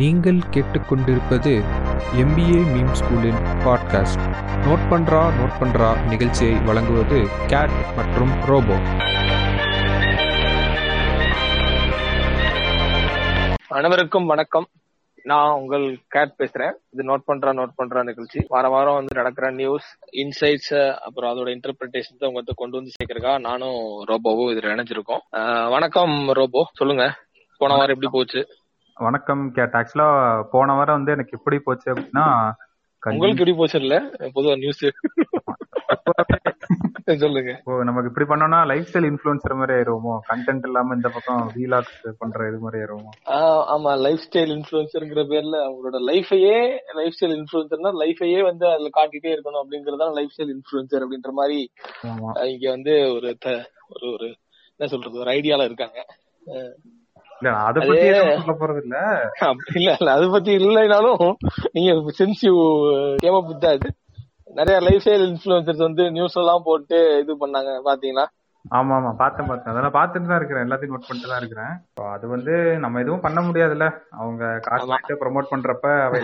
நீங்கள் 0.00 0.38
கேட்டுக்கொண்டிருப்பது 0.54 1.50
MBA 2.20 2.60
meme 2.74 2.94
ஸ்கூலின் 3.00 3.40
பாட்காஸ்ட் 3.64 4.24
நோட் 4.64 4.84
பண்றா 4.92 5.20
நோட் 5.38 5.54
பண்றா 5.60 5.88
நிகழ்ச்சியை 6.08 6.54
வழங்குவது 6.68 7.18
கேட் 7.46 7.74
மற்றும் 7.96 8.32
ரோபோ 8.50 8.76
அனைவருக்கும் 13.68 14.26
வணக்கம். 14.26 14.66
நான் 15.22 15.52
உங்கள் 15.52 15.86
கேட் 16.08 16.34
பேசுறேன். 16.38 16.74
இது 16.90 17.04
நோட் 17.10 17.24
பண்றா 17.26 17.52
நோட் 17.60 17.76
பண்றா 17.82 18.02
நிகழ்ச்சி. 18.02 18.40
வார 18.48 18.68
வாரம் 18.68 18.94
வந்து 18.94 19.14
நடக்கிற 19.14 19.50
நியூஸ் 19.50 19.88
இன்சைட்ஸ் 20.22 20.94
அப்புறம் 20.94 21.30
அதோட 21.32 21.50
இன்டர்பிரிட்டேஷன் 21.56 22.26
உங்கள்கிட்ட 22.28 22.54
கொண்டு 22.56 22.76
வந்து 22.76 22.92
சேர்க்கறக்கா 22.98 23.40
நானும் 23.40 23.78
ரோபோவும் 24.08 24.52
இதுல 24.54 24.74
இணைஞ்சிருக்கோம். 24.74 25.24
வணக்கம் 25.70 26.16
ரோபோ 26.32 26.68
சொல்லுங்க. 26.72 27.06
போன 27.58 27.74
வாரம் 27.74 27.96
எப்படி 27.96 28.08
போச்சு? 28.12 28.40
வணக்கம் 28.96 29.52
கேட். 29.52 29.78
ஆக்சுவலா 29.78 30.42
போன 30.52 30.74
வாரம் 30.74 30.96
வந்து 30.96 31.12
எனக்கு 31.12 31.38
எப்படி 31.38 31.60
போச்சு 31.64 31.92
அப்படின்னா 31.92 32.52
உங்களுக்கு 33.02 33.36
எப்படி 33.36 33.56
போச்சு 33.56 33.80
இல்ல? 33.80 34.02
பொதுவா 34.36 34.56
நியூஸ் 34.56 34.84
சொல்லுங்க. 37.22 37.52
இப்போ 37.56 37.84
நமக்கு 37.84 38.10
இப்படி 38.10 38.26
பண்ணோம்னா 38.28 38.66
லைஃப் 38.70 38.86
ஸ்டைல் 38.86 39.08
இன்ஃபுளுசர் 39.08 39.54
மாதிரி 39.54 39.76
ஆயிருவோமோ? 39.76 40.20
கண்டென்ட் 40.28 40.68
இல்லாம 40.68 40.94
இந்த 40.94 41.08
பக்கம் 41.08 41.50
வீலாக்ஸ் 41.56 41.98
பண்ற 42.20 42.46
இது 42.48 42.58
மாதிரி 42.62 42.80
ஆயிருவோமோ? 42.80 43.10
ஆமா. 43.74 43.90
லைஃப் 44.04 44.24
ஸ்டைல் 44.26 44.52
இன்ஃபுளுசர்ங்கிற 44.54 45.22
பேர்ல 45.32 45.58
அவங்களோட 45.66 45.98
லைஃபையே 46.08 46.56
லைஃப் 46.98 47.14
ஸ்டைல் 47.16 47.36
இன்ஃபுளுசர்னா 47.36 47.92
லைஃபையே 48.02 48.40
வந்து 48.48 48.66
அதுல 48.70 48.90
காட்டிட்டே 48.96 49.34
இருக்கணும் 49.34 49.62
அப்படிங்கறதா 49.62 50.08
லைஃப் 50.18 50.32
ஸ்டைல் 50.34 50.52
இன்ஃபுளுசர் 50.56 51.04
அப்படின்ற 51.04 51.32
மாதிரி 51.40 51.70
இங்க 52.52 52.70
வந்து 52.70 53.14
ஒரு 53.16 53.36
ஒரு 53.94 54.14
ஒரு 54.14 54.34
என்ன 54.80 54.86
சொல்றது? 54.86 55.18
ஒரு 55.18 55.32
ஐடியால 55.32 55.64
இருக்காங்க. 55.64 55.98
இல்ல 57.40 57.50
அத 57.64 57.78
பத்தி 57.82 58.06
சொல்ல 58.36 58.54
போறது 58.54 58.80
இல்ல 58.84 58.96
இல்ல 59.74 59.90
இல்ல 59.98 60.10
அது 60.10 60.26
பத்தி 60.30 60.52
இல்லைனாலும் 60.60 61.24
நீங்க 61.72 61.90
since 62.20 62.44
you 62.48 62.54
came 63.18 63.38
up 63.40 63.50
with 63.52 63.88
நிறைய 64.56 64.78
லைஃப் 64.82 65.02
ஸ்டைல் 65.02 65.26
இன்ஃபுளுசர்ஸ் 65.28 65.86
வந்து 65.86 66.02
நியூஸ் 66.10 66.40
எல்லாம் 66.40 66.66
போட்டு 66.66 66.98
இது 67.20 67.32
பண்ணாங்க 67.40 67.70
பாத்தீங்களா? 67.86 68.24
ஆமா 68.72 68.92
ஆமா 68.96 69.10
பார்த்தேன் 69.14 69.48
பார்த்தேன். 69.48 69.72
அதெல்லாம் 69.72 69.96
பார்த்துட்டு 69.96 70.30
தான் 70.30 70.38
இருக்கிறேன் 70.38 70.64
எல்லாத்தையும் 70.64 70.94
நோட் 70.94 71.08
பண்ணிட்டு 71.08 71.30
தான் 71.30 71.40
இருக்கிறேன். 71.40 71.72
அது 72.12 72.26
வந்து 72.28 72.52
நம்ம 72.78 73.00
எதுவும் 73.00 73.20
பண்ண 73.20 73.40
முடியாதுல்ல. 73.40 73.86
அவங்க 74.12 74.44
காசு 74.66 75.16
ப்ரொமோட் 75.22 75.50
பண்றப்ப 75.50 75.88
அவ 76.04 76.20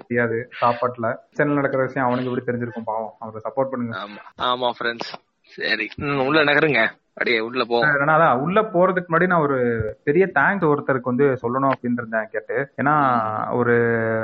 தெரியாது 0.00 0.38
சாப்பாட்டுல. 0.62 1.08
சேனல் 1.36 1.54
நடக்கிற 1.54 1.82
விஷயம் 1.82 2.06
அவனுக்கு 2.06 2.30
எப்படி 2.30 2.46
தெரிஞ்சிருக்கும் 2.46 2.88
பாவம். 2.90 3.14
அவரை 3.20 3.42
சப்போர்ட் 3.46 3.72
பண்ணுங்க. 3.72 3.94
ஆமா 4.00 4.20
ஆமா 4.48 4.70
ஃப்ரெண்ட்ஸ் 4.78 5.12
சரி. 5.52 5.86
உள்ள 6.26 6.42
நகருங்க. 6.44 6.82
அப்படியே 7.16 7.40
உள்ள 7.46 7.62
போவோம் 7.64 7.90
ஏன்னா 8.02 8.14
அதான் 8.18 8.42
உள்ள 8.44 8.58
போறதுக்கு 8.74 9.08
முன்னாடி 9.08 9.26
நான் 9.26 9.44
ஒரு 9.46 9.58
பெரிய 10.04 10.24
தேங்க்ஸ் 10.38 10.68
ஒருத்தருக்கு 10.70 11.10
வந்து 11.12 11.26
சொல்லணும் 11.42 11.72
அப்படின்னு 11.72 12.00
இருந்தேன் 12.00 12.30
கேட்டு. 12.32 12.56
ஏன்னா 12.80 12.94
ஒரு 13.52 13.74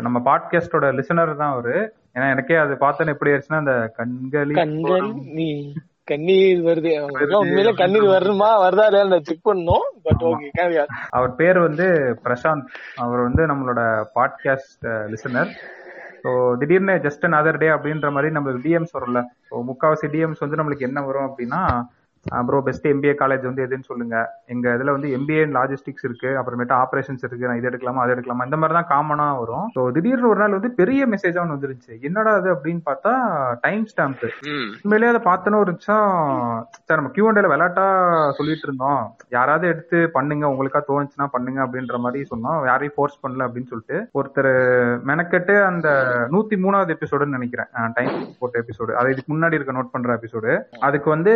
நம்ம 0.07 0.19
பாட்காஸ்டோட 0.29 0.87
லிசனர் 0.99 1.33
தான் 1.43 1.55
அவரு. 1.55 1.75
ஏன்னா 2.15 2.29
எனக்கே 2.35 2.57
அது 2.57 2.75
பார்த்தோன்னு 2.85 3.15
எப்படி 3.15 3.33
ஆயிடுச்சுன்னா 3.33 3.63
அந்த 3.65 3.77
கண்கள் 3.99 4.55
கண்ணீர் 6.09 6.61
வருது. 6.67 6.93
உண்மையில 7.39 7.71
கண்ணீர் 7.81 8.07
வருமா 8.13 8.49
வருதா 8.63 8.87
இல்லையா 8.91 9.19
செக் 9.27 9.49
பண்ணணும். 9.49 9.87
பட் 10.07 10.23
ஓகே 10.29 10.49
அவர் 11.11 11.33
பேர் 11.41 11.59
வந்து 11.59 11.87
பிரசாந்த். 12.25 12.65
அவர் 12.97 13.21
வந்து 13.21 13.45
நம்மளோட 13.47 13.83
பாட்காஸ்ட் 14.17 14.89
லிசனர் 15.15 15.53
ஸோ 16.23 16.31
திடீர்னு 16.61 16.95
ஜஸ்ட் 17.05 17.25
another 17.29 17.53
டே 17.63 17.69
அப்படின்ற 17.75 18.09
மாதிரி 18.15 18.35
நம்மளுக்கு 18.35 18.65
டிஎம்ஸ் 18.65 18.97
வரும்ல. 18.97 19.21
ஸோ 19.49 19.61
முக்காவாசி 19.69 20.07
டிஎம்ஸ் 20.15 20.43
வந்து 20.45 20.59
நம்மளுக்கு 20.61 20.89
என்ன 20.89 21.01
வரும் 21.01 21.29
அப்படின்னா 21.29 21.61
ப்ரோ 22.49 22.59
பெஸ்ட் 22.67 22.87
எம்பிஏ 22.93 23.15
காலேஜ் 23.23 23.45
வந்து 23.49 23.65
எதுன்னு 23.67 23.89
சொல்லுங்க. 23.91 24.17
எங்க 24.53 24.67
இதுல 24.77 24.93
வந்து 24.97 25.09
எம்பிஏ 25.17 25.43
லாஜிஸ்டிக்ஸ் 25.59 26.07
இருக்கு. 26.09 26.31
அப்புறமேட்டு 26.41 26.75
ஆபரேஷன்ஸ் 26.83 27.25
இருக்கு. 27.27 27.49
நான் 27.49 27.61
இது 27.61 27.71
எடுக்கலாமா 27.71 28.03
அது 28.05 28.15
எடுக்கலாமா? 28.15 28.47
இந்த 28.49 28.59
மாதிரி 28.61 28.77
தான் 28.79 28.91
காமனா 28.93 29.27
வரும். 29.43 29.67
ஸோ 29.77 29.83
திடீர்னு 29.97 30.31
ஒரு 30.33 30.41
நாள் 30.43 30.57
வந்து 30.59 30.71
பெரிய 30.81 31.07
மெசேஜா 31.15 31.43
ஒன்று 31.43 31.57
வந்துருச்சு 31.57 31.93
என்னடா 32.09 32.33
அது 32.41 32.49
அப்படின்னு 32.55 32.83
பார்த்தா 32.91 33.13
டைம் 33.67 33.85
ஸ்டாம்ப் 33.93 34.25
உண்மையிலேயே 34.83 35.13
அதை 35.13 35.23
பார்த்தோன்னு 35.31 35.61
ஒரு 35.63 35.73
நிமிஷம் 35.75 36.07
சார் 36.87 37.01
நம்ம 37.01 37.13
கியூண்டேல 37.17 37.51
விளையாட்டா 37.53 37.87
சொல்லிட்டு 38.39 38.67
இருந்தோம். 38.69 39.01
யாராவது 39.37 39.67
எடுத்து 39.73 39.99
பண்ணுங்க 40.17 40.45
உங்களுக்கா 40.53 40.83
தோணுச்சுன்னா 40.91 41.29
பண்ணுங்க 41.37 41.61
அப்படின்ற 41.67 41.99
மாதிரி 42.05 42.29
சொன்னோம். 42.33 42.59
யாரையும் 42.71 42.97
ஃபோர்ஸ் 42.97 43.23
பண்ணல 43.25 43.47
அப்படின்னு 43.49 43.73
சொல்லிட்டு. 43.73 43.99
ஒருத்தர் 44.21 44.53
மெனக்கெட்டு 45.13 45.57
அந்த 45.71 45.89
நூத்தி 46.35 46.59
மூணாவது 46.65 46.95
எபிசோடுன்னு 46.97 47.39
நினைக்கிறேன். 47.39 47.71
டைம் 47.99 48.13
போட்ட 48.43 48.63
எபிசோடு 48.65 48.93
அது 49.01 49.13
இதுக்கு 49.15 49.33
முன்னாடி 49.35 49.59
இருக்க 49.59 49.79
நோட் 49.79 49.95
பண்ற 49.95 50.19
எபிசோடு 50.19 50.53
அதுக்கு 50.89 51.09
வந்து 51.15 51.35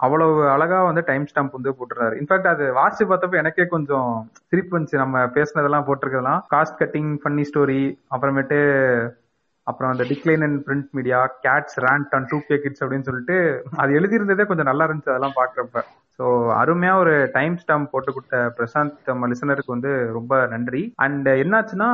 அவ்வளவு 0.00 0.34
அழகா 0.54 0.78
வந்து 0.88 1.02
டைம் 1.06 1.28
ஸ்டாம்ப் 1.30 1.56
வந்து 1.56 1.70
போட்டுறாரு. 1.78 2.14
இன்ஃபேக்ட் 2.20 2.50
அது 2.52 2.64
வாட்ச் 2.72 3.02
பார்த்தப்ப 3.12 3.42
எனக்கே 3.42 3.66
கொஞ்சம் 3.66 4.10
சிரிப்பு 4.50 4.74
வந்துச்சு 4.76 5.02
நம்ம 5.04 5.24
பேசினதெல்லாம் 5.36 5.86
போட்டிருக்கலாம் 5.88 6.42
காஸ்ட் 6.54 6.80
கட்டிங் 6.82 7.12
ஃபன்னி 7.22 7.46
ஸ்டோரி 7.50 7.82
அப்புறமேட்டு 8.16 8.60
அப்புறம் 9.66 9.90
அந்த 9.92 10.04
decline 10.10 10.44
and 10.46 10.60
print 10.66 10.90
media 10.90 11.18
gets 11.46 11.78
rand 11.86 12.14
and 12.16 12.28
to 12.28 12.38
K 12.48 12.56
kids 12.58 12.82
அப்படின்னு 12.84 13.08
சொல்லிட்டு 13.08 13.36
அது 13.76 13.96
எழுதியிருந்ததே 14.00 14.46
கொஞ்சம் 14.46 14.70
நல்லா 14.70 14.86
இருந்துச்சு 14.86 15.12
அதெல்லாம் 15.14 15.38
பாக்குறப்ப 15.40 15.82
ஸோ 16.18 16.28
அருமையா 16.60 16.92
ஒரு 17.00 17.12
டைம் 17.34 17.56
ஸ்டாம்ப் 17.62 17.90
போட்டு 17.90 18.12
கொடுத்த 18.12 18.38
பிரசாந்த் 18.56 18.96
நம்ம 19.06 19.28
லிசனருக்கு 19.28 19.74
வந்து 19.74 19.90
ரொம்ப 20.12 20.46
நன்றி. 20.46 20.80
அண்ட் 20.96 21.28
என்னாச்சுன்னா 21.42 21.90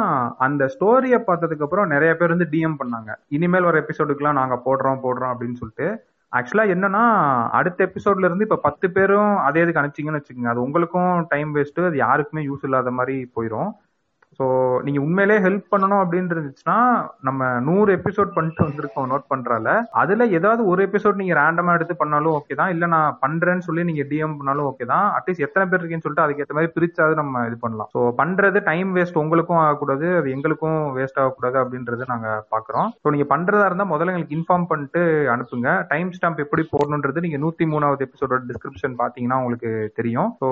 அந்த 0.47 0.65
ஸ்டோரியை 0.75 1.19
பார்த்ததுக்கு 1.27 1.67
அப்புறம் 1.67 1.87
நிறைய 1.87 2.13
பேர் 2.17 2.35
வந்து 2.35 2.49
டிஎம் 2.53 2.79
பண்ணாங்க. 2.81 3.11
இனிமேல் 3.29 3.69
வர 3.69 3.79
எபிசோடுக்குலாம் 3.81 4.41
நாங்க 4.41 4.57
போடுறோம் 4.67 5.03
போடுறோம் 5.05 5.33
அப்படின்னு 5.35 5.61
சொல்லிட்டு. 5.63 5.89
ஆக்சுவலா 6.35 6.65
என்னன்னா 6.73 7.03
அடுத்த 7.53 7.81
எபிசோட்ல 7.87 8.29
இருந்து 8.29 8.47
இப்ப 8.49 8.59
பத்து 8.65 8.87
பேரும் 8.91 9.33
அதே 9.45 9.63
இதுக்கு 9.63 9.81
அனுப்பிச்சிங்கன்னு 9.81 10.21
வச்சுக்கோங்க. 10.21 10.53
அது 10.53 10.65
உங்களுக்கும் 10.67 11.13
டைம் 11.29 11.51
வேஸ்ட் 11.57 11.81
அது 11.85 11.99
யாருக்குமே 11.99 12.43
யூஸ் 12.47 12.65
இல்லாத 12.65 12.93
மாதிரி 12.93 13.17
போயிடும் 13.37 13.71
ஸோ 14.39 14.47
நீங்க 14.87 15.01
உண்மையிலே 15.07 15.37
ஹெல்ப் 15.47 15.67
பண்ணணும் 15.73 16.03
அப்படின்னு 16.03 16.35
இருந்துச்சுன்னா 16.35 16.77
நம்ம 17.29 17.49
நூறு 17.69 17.91
எபிசோட் 17.99 18.35
பண்ணிட்டு 18.37 18.65
வந்திருக்கோம் 18.67 19.09
நோட் 19.13 19.27
பண்றால 19.33 19.69
அதுல 20.03 20.27
ஏதாவது 20.39 20.63
ஒரு 20.73 20.81
எபிசோட் 20.89 21.21
நீங்க 21.21 21.35
ரேண்டமா 21.41 21.75
எடுத்து 21.79 21.95
பண்ணாலும் 22.03 22.37
ஓகே 22.39 22.55
தான். 22.61 22.73
இல்ல 22.75 22.85
நான் 22.95 23.19
பண்றேன்னு 23.25 23.67
சொல்லி 23.69 23.85
நீங்க 23.91 24.05
டிஎம் 24.13 24.37
பண்ணாலும் 24.39 24.69
ஓகே 24.71 24.87
தான். 24.93 25.07
அட்லீஸ்ட் 25.19 25.45
எத்தனை 25.47 25.65
பேர் 25.67 25.81
இருக்கீங்கன்னு 25.81 26.07
சொல்லிட்டு 26.07 26.25
அதுக்கேற்ற 26.27 26.57
மாதிரி 26.59 26.73
பிரிச்சாவது 26.77 27.17
நம்ம 27.23 27.45
இது 27.49 27.59
பண்ணலாம். 27.65 27.91
ஸோ 27.95 28.01
பண்றது 28.21 28.61
டைம் 28.71 28.91
வேஸ்ட் 28.99 29.21
உங்களுக்கும் 29.23 29.63
ஆகக்கூடாது 29.65 30.07
அது 30.21 30.29
எங்களுக்கும் 30.37 30.79
வேஸ்ட் 30.99 31.21
ஆகக்கூடாது 31.23 31.59
அப்படின்றது 31.63 32.11
நாங்க 32.13 32.29
பாக்குறோம். 32.55 32.89
ஸோ 33.03 33.11
நீங்க 33.15 33.29
பண்றதா 33.35 33.69
இருந்தா 33.71 33.89
முதல்ல 33.93 34.15
எங்களுக்கு 34.15 34.39
இன்ஃபார்ம் 34.39 34.69
பண்ணிட்டு 34.73 35.03
அனுப்புங்க. 35.35 35.69
டைம் 35.93 36.13
ஸ்டாம்ப் 36.17 36.43
எப்படி 36.45 36.65
போடணுன்றது 36.73 37.25
நீங்க 37.27 37.41
நூத்தி 37.45 37.67
மூணாவது 37.73 38.07
எபிசோட 38.09 38.41
டிஸ்கிரிப்ஷன் 38.51 38.97
பாத்தீங்கன்னா 39.03 39.39
உங்களுக்கு 39.43 39.71
தெரியும். 40.01 40.31
ஸோ 40.43 40.49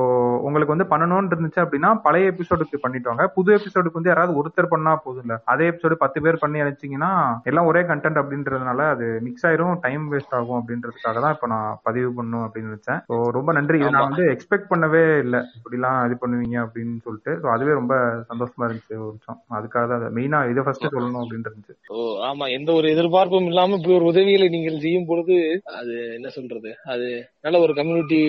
உங்களுக்கு 0.47 0.75
வந்து 0.75 0.91
பண்ணணும்னு 0.92 1.32
இருந்துச்சு 1.34 1.62
அப்படின்னா 1.65 1.92
பழைய 2.06 2.32
எபிசோடுக்கு 2.32 2.82
பண்ணிட்டு 2.84 3.10
வாங்க. 3.10 3.26
புது 3.37 3.50
எபிசோடுக்கு 3.72 3.99
வந்து 3.99 4.12
யாராவது 4.12 4.38
ஒருத்தர் 4.41 4.72
பண்ணா 4.72 4.93
போதும் 5.05 5.25
இல்ல 5.25 5.34
அதே 5.53 5.66
எபிசோடு 5.71 5.94
பத்து 6.03 6.19
பேர் 6.25 6.41
பண்ணி 6.43 6.62
அனுப்பிச்சீங்கன்னா 6.62 7.10
எல்லாம் 7.50 7.69
ஒரே 7.71 7.83
கண்டென்ட் 7.91 8.21
அப்படின்றதுனால 8.22 8.87
அது 8.94 9.06
மிக்ஸ் 9.27 9.47
ஆயிரும் 9.49 9.81
டைம் 9.84 10.05
வேஸ்ட் 10.12 10.37
ஆகும் 10.38 10.59
அப்படின்றதுக்காக 10.59 11.21
தான் 11.25 11.34
இப்ப 11.37 11.49
நான் 11.55 11.78
பதிவு 11.87 12.10
பண்ணும் 12.19 12.44
அப்படின்னு 12.47 12.71
நினைச்சேன். 12.71 13.00
ஸோ 13.10 13.16
ரொம்ப 13.37 13.53
நன்றி. 13.59 13.78
இது 13.83 13.94
நான் 13.97 14.09
வந்து 14.09 14.25
எக்ஸ்பெக்ட் 14.34 14.71
பண்ணவே 14.72 15.03
இல்லை. 15.25 15.41
இப்படிலாம் 15.59 15.99
இது 16.09 16.16
பண்ணுவீங்க 16.22 16.59
அப்படின்னு 16.65 16.97
சொல்லிட்டு. 17.06 17.34
ஸோ 17.43 17.49
அதுவே 17.55 17.75
ரொம்ப 17.81 17.94
சந்தோஷமா 18.31 18.66
இருந்துச்சு 18.69 18.94
ஒரு 19.03 19.12
நிமிஷம். 19.12 19.41
அதுக்காக 19.59 19.87
தான் 19.93 20.16
மெயினா 20.19 20.41
இதை 20.53 20.65
ஃபர்ஸ்ட் 20.66 20.87
சொல்லணும் 20.87 21.22
அப்படின்னு 21.22 21.49
இருந்துச்சு. 21.50 21.77
ஓ 21.94 21.99
ஆமா. 22.31 22.47
எந்த 22.59 22.72
ஒரு 22.72 22.89
எதிர்பார்ப்பும் 22.94 23.49
இல்லாம 23.53 23.77
இப்படி 23.78 23.97
ஒரு 24.00 24.10
உதவிகளை 24.12 24.49
நீங்கள் 24.49 24.83
செய்யும் 24.87 25.09
பொழுது 25.12 25.37
அது 25.81 25.94
என்ன 26.19 26.28
சொல்றது? 26.39 26.72
அது 26.87 27.09
நல்ல 27.41 27.59
ஒரு 27.60 27.75
கம்யூனிட்டி 27.75 28.21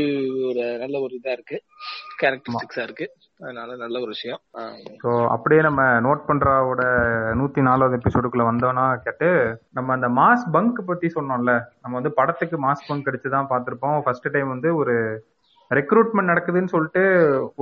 ஒரு 0.52 0.66
நல்ல 0.86 0.96
ஒரு 1.00 1.14
இதா 1.20 1.32
இருக்கு. 1.32 1.60
கேரக்டரிஸ்டிக்ஸா 2.22 2.84
இருக்கு. 2.84 3.06
அதனால 3.44 3.76
நல்ல 3.82 3.96
ஒரு 4.04 4.12
விஷயம். 4.16 4.40
ஸோ 5.02 5.10
அப்படியே 5.34 5.62
நம்ம 5.68 5.82
நோட் 6.06 6.28
பண்றாவோட 6.30 6.82
நூத்தி 7.40 7.62
நாலாவது 7.68 7.98
எபிசோடுக்குள்ள 8.00 8.46
வந்தோம்னா 8.50 8.86
கேட்டு 9.06 9.30
நம்ம 9.78 9.94
அந்த 9.98 10.10
மாஸ் 10.20 10.46
பங்க் 10.56 10.82
பத்தி 10.90 11.10
சொன்னோம்ல 11.18 11.54
நம்ம 11.84 11.94
வந்து 12.00 12.14
படத்துக்கு 12.20 12.60
மாஸ் 12.66 12.88
பங்க் 12.90 13.10
அடிச்சு 13.12 13.36
தான் 13.36 13.52
பார்த்திருப்போம். 13.52 13.98
ஃபர்ஸ்ட் 14.06 14.34
டைம் 14.36 14.54
வந்து 14.56 14.72
ஒரு 14.82 14.96
ரெக்ரூட்மெண்ட் 15.72 16.32
நடக்குதுன்னு 16.32 16.74
சொல்லிட்டு 16.76 17.04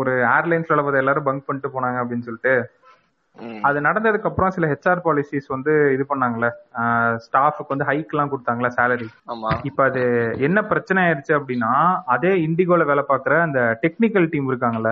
ஒரு 0.02 0.14
ஏர்லைன்ஸ்ல 0.36 0.76
உள்ளவங்க 0.76 1.04
எல்லாரும் 1.04 1.28
பங்க் 1.28 1.48
பண்ணிட்டு 1.48 1.74
போனாங்க 1.76 2.00
அப்படின்னு 2.04 2.28
சொல்லிட்டு. 2.30 2.56
அது 3.68 3.78
நடந்ததுக்கு 3.86 4.30
அப்புறம் 4.30 4.54
சில 4.56 4.68
ஹெச்ஆர் 4.72 5.04
பாலிசிஸ் 5.06 5.48
வந்து 5.54 5.74
இது 5.96 6.04
பண்ணாங்கல்ல. 6.10 6.48
ஸ்டாஃபுக்கு 7.26 7.74
வந்து 7.74 7.88
ஹைக் 7.90 8.14
எல்லாம் 8.14 8.32
கொடுத்தாங்களா 8.34 8.72
சேலரி 8.80 9.08
இப்ப 9.70 9.84
அது 9.90 10.02
என்ன 10.48 10.60
பிரச்சனை 10.72 11.00
ஆயிருச்சு 11.06 11.34
அப்படின்னா 11.40 11.72
அதே 12.16 12.34
இண்டிகோல 12.48 12.86
வேலை 12.92 13.06
பார்க்குற 13.12 13.38
அந்த 13.48 13.62
டெக்னிக்கல் 13.86 14.30
டீம் 14.34 14.50
இருக்காங்கல்ல 14.52 14.92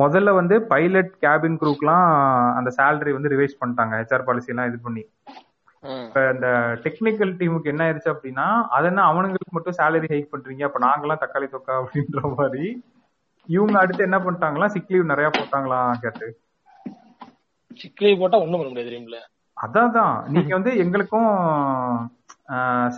முதல்ல 0.00 0.30
வந்து 0.38 0.56
பைலட் 0.72 1.12
கேபின் 1.24 1.58
குரூக்லாம் 1.62 2.06
அந்த 2.58 2.70
சேலரி 2.78 3.12
வந்து 3.16 3.32
ரிவைஸ் 3.34 3.60
பண்ணிட்டாங்க 3.60 3.94
ஹெச்ஆர் 4.00 4.26
பாலிசி 4.28 4.52
எல்லாம் 4.52 4.68
இது 4.70 4.78
பண்ணி. 4.86 5.02
இப்ப 6.06 6.22
இந்த 6.34 6.48
டெக்னிக்கல் 6.84 7.32
டீமுக்கு 7.40 7.72
என்ன 7.72 7.82
ஆயிருச்சு 7.86 8.12
அப்படின்னா 8.14 8.46
அதென்ன 8.76 9.04
அவனுங்களுக்கு 9.10 9.56
மட்டும் 9.56 9.78
சேலரி 9.80 10.08
ஹைக் 10.12 10.32
பண்றீங்க 10.32 10.64
அப்ப 10.68 10.80
நாங்கெல்லாம் 10.86 11.22
தக்காளி 11.22 11.48
தொக்கா 11.54 11.74
அப்படின்ற 11.82 12.22
மாதிரி 12.38 12.64
இவங்க 13.48 13.76
அடுத்து 13.82 14.06
என்ன 14.08 14.18
பண்ணிட்டாங்களா 14.24 14.66
சிக் 14.74 14.92
லீவ் 14.92 15.10
நிறைய 15.12 15.28
போட்டாங்களாம் 15.36 16.00
கேட்டு. 16.04 16.26
சிக்லி 17.80 18.10
போட்டா 18.20 18.40
ஒண்ணும் 18.44 18.60
பண்ண 18.60 18.70
முடியாது 18.70 18.90
தெரியுமில்ல 18.90 19.18
அதான் 19.56 19.94
தான் 19.96 20.14
நீங்க 20.34 20.52
வந்து 20.58 20.72
எங்களுக்கும் 20.82 21.30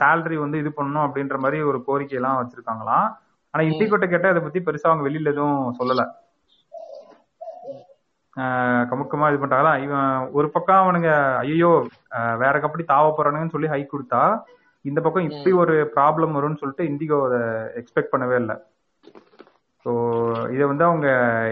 சேலரி 0.00 0.36
வந்து 0.42 0.56
இது 0.62 0.70
பண்ணணும் 0.76 1.04
அப்படின்ற 1.06 1.36
மாதிரி 1.44 1.58
ஒரு 1.70 1.78
கோரிக்கை 1.86 2.16
எல்லாம் 2.18 2.38
வச்சிருக்காங்களாம். 2.40 3.06
ஆனா 3.54 3.62
இண்டிகோட்ட 3.70 4.06
கேட்டா 4.12 4.32
இதை 4.32 4.42
பத்தி 4.44 4.60
பெருசா 4.66 4.90
அவங்க 4.90 5.04
வெளியில 5.08 5.32
எதுவும் 5.34 5.74
சொல்லல. 5.80 6.02
கமுக்கமா 8.90 9.26
இது 9.30 9.48
அதான் 9.52 9.82
இவன் 9.86 10.06
ஒரு 10.38 10.48
பக்கம் 10.54 10.82
அவனுங்க 10.82 11.10
ஐயோ 11.44 11.72
வேற 12.42 12.54
கம்பெனி 12.60 12.84
தாவ 12.92 13.06
போறானுங்கன்னு 13.10 13.54
சொல்லி 13.56 13.72
ஹைக் 13.72 13.92
கொடுத்தா 13.94 14.22
இந்த 14.84 15.00
பக்கம் 15.02 15.28
இப்படி 15.28 15.50
ஒரு 15.62 15.74
ப்ராப்ளம் 15.96 16.36
வரும்னு 16.36 16.60
சொல்லிட்டு 16.62 16.88
இண்டிகோ 16.90 17.18
அதை 17.26 17.40
எக்ஸ்பெக்ட் 17.80 18.12
பண்ணவே 18.14 18.36
இல்லை. 18.42 18.56
ஸோ 19.86 19.90
இதை 20.54 20.64
வந்து 20.70 20.84
அவங்க 20.88 21.08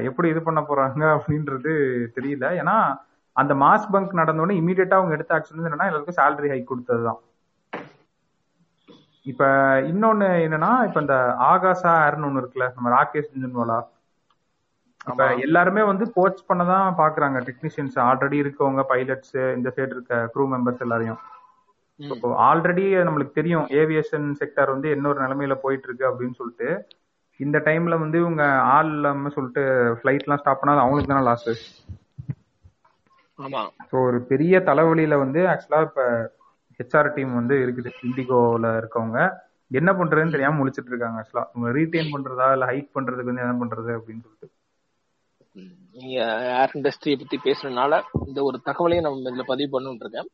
எப்படி 0.09 0.29
இது 0.33 0.41
பண்ண 0.49 0.61
போறாங்க 0.63 1.03
அப்படின்றது 1.17 1.73
தெரியல. 2.17 2.47
ஏன்னா 2.61 2.77
அந்த 3.37 3.53
மாஸ் 3.63 3.91
பங்க் 3.93 4.21
நடந்தோடனே 4.21 4.61
இமீடியட்டா 4.61 4.99
அவங்க 4.99 5.17
எடுத்த 5.17 5.37
ஆக்ஷன் 5.37 5.61
என்னன்னா 5.61 5.89
எல்லாருக்கும் 5.91 6.19
சேலரி 6.21 6.51
ஹைக் 6.53 6.71
கொடுத்தது 6.71 7.03
தான் 7.09 7.21
இப்ப 9.27 9.45
இன்னொன்னு 9.91 10.29
என்னன்னா 10.47 10.73
இப்ப 10.89 11.01
இந்த 11.05 11.17
ஆகாசா 11.51 11.93
ஏர்னு 12.05 12.29
ஒண்ணு 12.29 12.43
இருக்குல்ல 12.43 12.69
நம்ம 12.77 12.91
ராகேஷ் 12.97 13.33
ஜுன்வாலா 13.43 13.79
இப்ப 15.07 15.25
ஆமா. 15.25 15.43
எல்லாருமே 15.45 15.83
வந்து 15.89 16.05
கோச் 16.17 16.41
பண்ணதான் 16.49 16.89
பாக்குறாங்க 16.99 17.39
டெக்னீஷியன்ஸ் 17.47 17.97
ஆல்ரெடி 18.07 18.37
இருக்கவங்க 18.43 18.83
பைலட்ஸ் 18.91 19.37
இந்த 19.57 19.69
சைடு 19.77 19.93
இருக்க 19.97 20.23
க்ரூ 20.35 20.45
மெம்பர்ஸ் 20.53 20.85
எல்லாரையும். 20.87 21.21
ஆல்ரெடி 22.47 22.85
நம்மளுக்கு 23.01 23.33
தெரியும் 23.33 23.67
ஏவியேஷன் 23.81 24.27
செக்டர் 24.41 24.73
வந்து 24.75 24.89
என்ன 24.95 25.09
ஒரு 25.11 25.21
நிலைமையில 25.25 25.57
போயிட்டு 25.65 25.89
இருக்கு 25.89 26.05
அப்படின்னு 26.11 26.39
சொல்லிட்டு. 26.41 26.69
இந்த 27.41 27.59
டைம்ல 27.67 27.95
வந்து 28.01 28.17
இவங்க 28.19 28.45
ஆள் 28.73 28.91
இல்லாம 28.93 29.31
சொல்லிட்டு 29.37 29.63
ஃபிளைட் 29.99 30.27
எல்லாம் 30.27 30.43
ஸ்டாப் 30.43 30.61
பண்ணாது 30.61 30.83
அவங்களுக்கு 30.83 31.13
தானே 31.13 31.27
லாஸ் 31.29 31.49
ஆமா. 33.39 33.63
ஸோ 33.89 33.99
ஒரு 34.09 34.19
பெரிய 34.31 34.55
தலைவலியில 34.67 35.15
வந்து 35.23 35.41
ஆக்சுவலா 35.53 35.81
இப்ப 35.89 36.03
ஹெச்ஆர் 36.81 37.15
டீம் 37.15 37.33
வந்து 37.35 37.55
இருக்குது 37.65 37.91
இண்டிகோல 38.03 38.67
இருக்கவங்க. 38.81 39.19
என்ன 39.71 39.91
பண்றதுன்னு 39.99 40.35
தெரியாம 40.35 40.59
முழிச்சிட்டு 40.59 40.93
இருக்காங்க 40.93 41.21
ஆக்சுவலா 41.21 41.45
ரீட்டைன் 41.77 42.13
பண்றதா 42.15 42.49
இல்ல 42.55 42.71
ஹைக் 42.71 42.95
பண்றதுக்கு 42.97 43.33
வந்து 43.33 43.45
என்ன 43.45 43.57
பண்றது 43.63 43.91
அப்படின்னு 43.99 44.25
சொல்லிட்டு. 44.25 44.49
நீங்க 45.97 46.17
ஏர் 46.59 46.75
இண்டஸ்ட்ரியை 46.79 47.17
பத்தி 47.21 47.37
பேசுறதுனால 47.47 47.95
இந்த 48.27 48.41
ஒரு 48.49 48.59
தகவலையும் 48.69 49.07
நம்ம 49.07 49.31
இதுல 49.31 49.45
பதிவு 49.53 49.71
பண்ணணும்னு 49.73 50.05
இருக்கேன். 50.05 50.29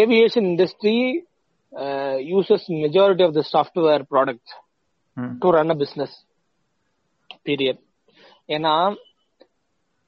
Aviation 0.00 0.48
industry 0.50 0.96
uses 2.32 2.66
majority 2.84 3.24
of 3.26 3.36
the 3.38 3.44
software 3.54 4.04
product. 4.12 4.52
To 5.42 5.50
run 5.58 5.74
a 5.74 5.78
business 5.82 6.16
period 7.48 7.80
ஏன்னா 8.48 8.74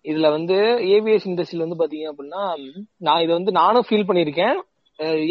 இதுல 0.04 0.28
வந்து 0.36 0.56
ஏவிஎஸ் 0.94 1.28
இண்டஸ்ட்ரியில 1.30 1.66
வந்து 1.66 1.80
பாத்தீங்க 1.82 2.06
அப்படின்னா 2.10 2.42
நான் 3.06 3.22
இதை 3.24 3.32
வந்து 3.38 3.52
நானும் 3.60 3.86
ஃபீல் 3.88 4.08
பண்ணியிருக்கேன். 4.08 4.56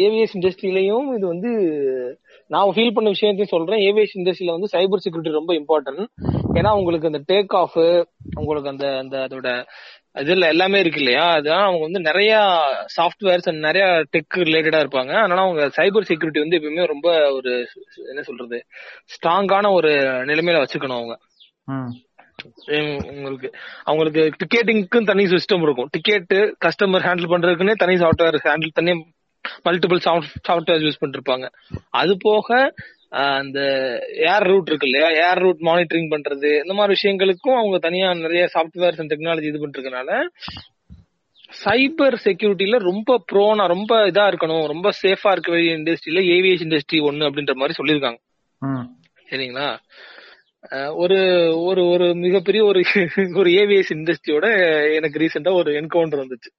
ஏவிஎஸ் 0.06 0.34
இண்டஸ்ட்ரியிலையும் 0.36 1.06
இது 1.16 1.26
வந்து 1.26 1.50
நான் 2.50 2.72
ஃபீல் 2.76 2.94
பண்ண 2.96 3.08
விஷயத்தையும் 3.14 3.52
சொல்றேன். 3.52 3.82
ஏவிஎஸ் 3.88 4.16
இண்டஸ்ட்ரியில 4.18 4.54
வந்து 4.56 4.72
சைபர் 4.72 5.02
செக்யூரிட்டி 5.04 5.38
ரொம்ப 5.38 5.52
இம்பார்ட்டன்ட் 5.60 6.02
ஏன்னா 6.58 6.70
உங்களுக்கு 6.80 7.10
அந்த 7.10 7.20
டேக் 7.32 7.54
ஆஃப் 7.62 7.78
உங்களுக்கு 8.40 8.72
அந்த 8.72 8.86
அந்த 9.02 9.16
அதோட 9.26 9.48
இதுல 10.22 10.48
எல்லாமே 10.54 10.80
இருக்கு 10.82 11.00
இல்லையா? 11.02 11.24
அதான் 11.36 11.64
அவங்க 11.66 11.80
வந்து 11.86 12.00
நிறைய 12.08 12.32
சாஃப்ட்வேர்ஸ் 12.96 13.48
அண்ட் 13.50 13.64
நிறைய 13.68 13.86
டெக் 14.14 14.36
ரிலேட்டடா 14.48 14.82
இருப்பாங்க. 14.84 15.12
அதனால 15.22 15.44
அவங்க 15.46 15.62
சைபர் 15.78 16.08
செக்யூரிட்டி 16.10 16.42
வந்து 16.42 16.58
எப்பவுமே 16.58 16.84
ரொம்ப 16.92 17.08
ஒரு 17.38 17.52
என்ன 18.10 18.22
சொல்றது 18.28 18.58
ஸ்ட்ராங்கான 19.14 19.72
ஒரு 19.78 19.92
நிலைமையில 20.30 20.62
வச்சுக்கணும் 20.64 20.98
அவங்க. 21.00 21.16
உங்களுக்கு 23.16 23.48
அவங்களுக்கு 23.84 24.22
டிக்கெட்டிங்க்கும் 24.40 25.08
தனி 25.10 25.24
சிஸ்டம் 25.34 25.66
இருக்கும். 25.66 25.90
டிக்கெட் 25.96 26.32
கஸ்டமர் 26.66 27.06
ஹேண்டில் 27.08 27.32
பண்றதுக்குன்னே 27.34 27.76
தனி 27.82 27.96
சாஃப்ட்வேர் 28.04 28.38
ஹேண்டில் 28.48 28.76
தனி 28.80 28.94
மல்டிபிள் 29.66 30.00
சாஃப்ட்வேர் 30.48 30.84
யூஸ் 30.86 31.02
பண்ணிருப்பாங்க. 31.02 31.46
அது 32.02 32.12
போக 32.26 32.58
அந்த 33.34 33.58
ஏர் 34.30 34.46
ரூட் 34.50 34.70
இருக்கு 34.70 34.88
இல்லையா? 34.90 35.08
ஏர் 35.26 35.40
ரூட் 35.44 35.60
மானிட்டரிங் 35.68 36.08
பண்றது 36.14 36.48
இந்த 36.62 36.74
மாதிரி 36.78 36.96
விஷயங்களுக்கும் 36.96 37.58
அவங்க 37.58 37.78
தனியா 37.78 38.06
நிறைய 38.22 38.44
சாஃப்ட்வேர்ஸ் 38.54 39.00
அண்ட் 39.02 39.12
டெக்னாலஜி 39.12 39.50
இது 39.50 39.62
பண்ணிருக்கனால 39.62 40.18
சைபர் 41.64 42.16
செக்யூரிட்டில 42.24 42.78
ரொம்ப 42.90 43.16
ப்ரோனா 43.32 43.64
ரொம்ப 43.72 43.94
இதா 44.10 44.24
இருக்கணும். 44.30 44.64
ரொம்ப 44.72 44.88
சேஃபா 45.02 45.32
இருக்க 45.34 45.50
வேண்டிய 45.52 45.76
இண்டஸ்ட்ரியில 45.78 46.22
ஏவியேஷன் 46.36 46.66
இண்டஸ்ட்ரி 46.66 46.98
ஒன்னு 47.08 47.28
அப்படின்ற 47.28 47.54
மாதிரி 47.60 47.78
சொல்லியிருக்காங்க. 47.80 48.20
சரிங்களா? 49.30 49.68
ஒரு 51.02 51.18
ஒரு 51.68 51.82
ஒரு 51.94 52.06
மிகப்பெரிய 52.24 52.62
ஒரு 52.64 52.80
ஒரு 53.40 53.50
ஏவிஎஸ் 53.62 53.92
இண்டஸ்ட்ரியோட 53.96 54.46
எனக்கு 54.98 55.20
ரீசெண்டா 55.22 55.52
ஒரு 55.60 55.72
என்கவுண்டர் 55.80 56.22
வந்துச்சு. 56.24 56.50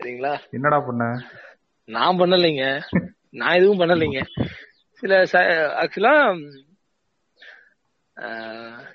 சரிங்களா? 0.00 0.32
என்னடா 0.56 0.80
பண்ண? 0.88 1.04
நான் 1.88 2.18
பண்ணலைங்க. 2.18 2.64
நான் 3.30 3.56
எதுவும் 3.56 3.80
பண்ணலைங்க. 3.80 4.20
சில 5.02 5.22
ஆக்சுவலா 5.82 6.14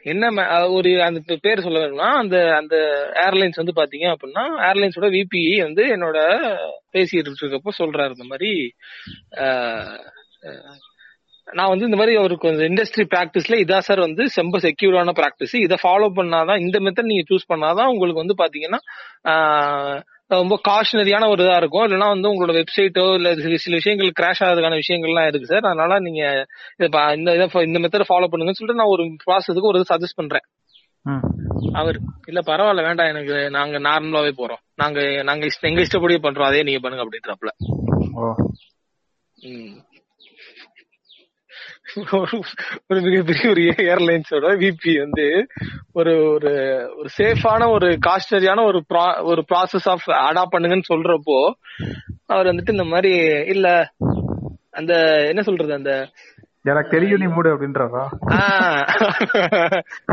என்ன 0.03 0.29
ஒரு 0.69 0.89
அந்த 1.03 1.35
பேர் 1.41 1.61
சொல்ல 1.61 1.79
வேணும்னா 1.79 2.09
அந்த 2.17 2.37
அந்த 2.55 2.75
ஏர்லைன்ஸ் 3.25 3.59
வந்து 3.61 3.75
பாத்தீங்க 3.75 4.07
அப்படின்னா 4.13 4.43
ஏர்லைன்ஸோட 4.69 5.09
விபி 5.09 5.43
வந்து 5.61 5.83
என்னோட 5.95 6.17
பேசிட்டு 6.93 7.31
இருக்கப்போ 7.41 7.71
சொல்றாரு 7.77 8.15
இந்த 8.15 8.25
மாதிரி 8.29 8.51
நான் 11.47 11.69
வந்து 11.69 11.85
இந்த 11.85 11.97
மாதிரி 11.97 12.13
ஒரு 12.17 12.35
கொஞ்சம் 12.37 12.67
இண்டஸ்ட்ரி 12.67 13.05
ப்ராக்டிஸ்ல 13.15 13.57
இதான் 13.63 13.85
சார் 13.87 13.99
வந்து 13.99 14.23
ரொம்ப 14.35 14.57
செக்யூர்டான 14.57 15.13
ப்ராக்டிஸ் 15.19 15.55
இதை 15.55 15.77
ஃபாலோ 15.83 16.07
பண்ணாதான் 16.15 16.59
இந்த 16.59 16.79
மெத்தட் 16.79 17.11
நீங்க 17.11 17.25
சூஸ் 17.29 17.51
பண்ணாதான் 17.53 17.91
உங்களுக்கு 17.93 18.23
வந்து 18.23 18.39
பாத்தீங்கன்னா 18.43 18.81
ரொம்ப 20.35 20.55
காஷனரியான 20.67 21.27
ஒரு 21.29 21.43
இதா 21.43 21.55
இருக்கும். 21.55 21.85
இல்லைன்னா 21.87 22.07
வந்து 22.07 22.29
உங்களோட 22.31 22.53
வெப்சைட்டோ 22.59 23.13
இல்ல 23.13 23.29
சில 23.35 23.75
விஷயங்கள் 23.75 24.11
கிராஷ் 24.19 24.43
ஆகிறதுக்கான 24.43 24.79
விஷயங்கள்லாம் 24.83 25.27
இருக்கு 25.27 25.47
சார். 25.47 25.69
அதனால 25.71 25.99
நீங்க 25.99 26.23
இந்த 26.77 26.97
இதை 27.33 27.65
இந்த 27.65 27.79
மெத்தட் 27.79 28.09
ஃபாலோ 28.09 28.27
பண்ணுங்கன்னு 28.31 28.59
சொல்லிட்டு 28.59 28.81
நான் 28.81 28.93
ஒரு 28.95 29.03
ப்ராசஸுக்கு 29.25 29.71
ஒரு 29.71 29.81
சஜஸ்ட் 29.93 30.19
பண்றேன். 30.21 30.45
அவர் 31.73 31.97
இல்ல 32.27 32.39
பரவாயில்ல 32.45 32.85
வேண்டாம். 32.87 33.11
எனக்கு 33.13 33.49
நாங்க 33.49 33.79
நார்மலாவே 33.79 34.31
போறோம். 34.37 34.61
நாங்க 34.75 35.23
நாங்க 35.23 35.47
எங்க 35.61 35.81
இஷ்டப்படியே 35.81 36.21
பண்றோம். 36.25 36.49
அதே 36.51 36.63
நீங்க 36.63 36.79
பண்ணுங்க 36.79 37.05
அப்படின்றப்பல. 37.05 37.51
ஒரு 42.89 42.99
மிகப்பெரிய 43.01 43.45
ஒரு 43.49 43.61
ஏர்லைன்ஸோட 43.87 44.47
விபி 44.61 44.93
வந்து 44.99 45.25
ஒரு 45.93 46.13
ஒரு 46.27 46.51
ஒரு 46.95 47.09
சேஃபான 47.17 47.69
ஒரு 47.69 47.89
காஸ்டரியான 48.07 48.63
ஒரு 48.63 48.81
pro- 48.89 49.21
ஒரு 49.23 49.43
ப்ராசஸ் 49.51 49.87
ஆஃப் 49.89 50.07
அடாப்ட் 50.21 50.53
பண்ணுங்கன்னு 50.53 50.91
சொல்றப்போ 50.91 51.37
அவர் 52.27 52.49
வந்துட்டு 52.51 52.71
இந்த 52.71 52.83
மாதிரி 52.85 53.13
இல்ல 53.47 53.67
அந்த 54.73 54.93
என்ன 55.27 55.41
சொல்றது 55.41 55.73
அந்த 55.73 55.93
எனக்கு 56.65 56.89
தெரியும் 56.89 57.21
நீ 57.21 57.27
மூடு 57.27 57.49
அப்படின்றதா 57.53 58.03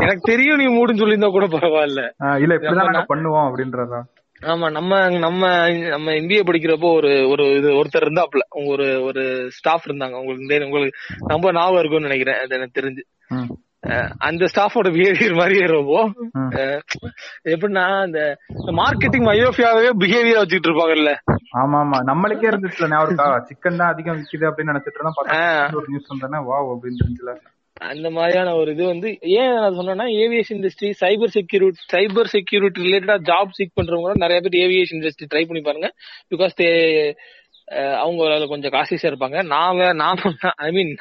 எனக்கு 0.01 0.23
தெரியும் 0.25 0.57
நீ 0.57 0.65
மூடுன்னு 0.69 1.01
சொல்லியிருந்தா 1.01 1.29
கூட 1.31 1.45
பரவாயில்ல. 1.47 2.01
இல்ல 2.37 2.55
இப்படிதான் 2.55 2.89
நாங்க 2.89 3.03
பண்ணுவோம் 3.09 3.47
அப்படின்றதா? 3.47 3.99
ஆமா 4.41 4.71
நம்ம 4.71 4.91
நம்ம 5.17 5.41
நம்ம 5.89 6.11
எம்பிஏ 6.11 6.43
படிக்கிறப்போ 6.43 6.93
ஒரு 6.93 7.29
ஒரு 7.29 7.43
இது 7.55 7.69
ஒருத்தர் 7.73 8.05
இருந்தாப்ல 8.05 8.43
ஒரு 8.65 9.03
ஒரு 9.03 9.23
ஸ்டாஃப் 9.49 9.87
இருந்தாங்க. 9.87 10.15
உங்களுக்கு 10.15 10.45
இந்த- 10.45 10.65
உங்களுக்கு 10.65 10.95
ரொம்ப 11.27 11.51
ஞாபகம் 11.51 11.79
இருக்கும்னு 11.79 12.07
நினைக்கிறேன். 12.07 12.39
அது 12.39 12.55
எனக்கு 12.55 12.79
தெரிஞ்சு. 12.79 13.03
அந்த 14.19 14.45
ஸ்டாஃபோட 14.45 14.87
பிஹேவியர் 14.89 15.35
மாதிரியே 15.35 15.65
ரொம்ப 15.67 15.93
எப்படின்னா 17.45 17.85
இந்த 18.05 18.19
மார்க்கெட்டிங் 18.79 19.25
மயோஃபியாவே 19.27 19.91
பிஹேவியர் 20.01 20.41
வச்சுட்டு 20.41 20.69
இருப்பாங்கல்ல. 20.69 21.13
ஆமா 21.57 21.79
ஆமா 21.81 21.99
நம்மளுக்கே 22.09 22.49
இருந்துச்சுல 22.51 22.89
இருக்கா? 23.05 23.27
சிக்கன் 23.47 23.75
தான் 23.75 23.91
அதிகம் 23.91 24.19
விக்குது 24.19 24.47
அப்படின்னு 24.47 24.73
நினைச்சிட்டு 24.73 24.99
இருந்தா 24.99 25.15
ஒரு 25.73 25.87
நியூஸ் 25.87 26.11
வந்தானே 26.13 26.41
வா 26.43 26.59
அப்படின்னு 26.67 27.01
இருந்துச்சுல 27.01 27.33
அந்த 27.81 28.07
மாதிரியான 28.09 28.49
ஒரு 28.55 28.69
இது 28.75 28.83
வந்து 28.85 29.09
ஏன் 29.39 29.53
நான் 29.55 29.77
சொன்னேன்னா 29.77 30.05
aviation 30.21 30.57
industry 30.59 30.89
cyber 31.01 31.33
security 31.35 31.85
cyber 31.93 32.31
security 32.33 32.85
ரிலேட்டடா 32.87 33.15
ஜாப் 33.29 33.55
சீக் 33.57 33.77
பண்றவங்க 33.79 34.11
நிறைய 34.23 34.39
பேர் 34.45 34.57
ஏவியேஷன் 34.63 34.99
இண்டஸ்ட்ரி 34.99 35.29
ட்ரை 35.31 35.43
பண்ணி 35.49 35.61
பாருங்க. 35.67 35.89
பிகாஸ் 36.33 36.53
தே 36.61 36.67
அவங்க 38.03 38.47
கொஞ்சம் 38.53 38.73
காசிஸா 38.75 39.09
இருப்பாங்க. 39.09 39.37
நான் 39.53 39.97
நான் 40.01 40.21
ஐ 40.65 40.69
மீன் 40.77 40.93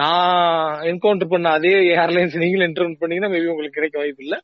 நான் 0.00 0.82
என்கவுண்டர் 0.90 1.32
பண்ண 1.34 1.52
அதே 1.58 1.72
ஏர்லைன்ஸ் 2.02 2.36
நீங்களும் 2.42 2.68
என்டர் 2.68 3.00
பண்ணீங்கன்னா 3.02 3.32
மேபி 3.34 3.52
உங்களுக்கு 3.54 3.78
கிடைக்க 3.78 3.98
வாய்ப்பு 4.02 4.24
இல்ல. 4.26 4.36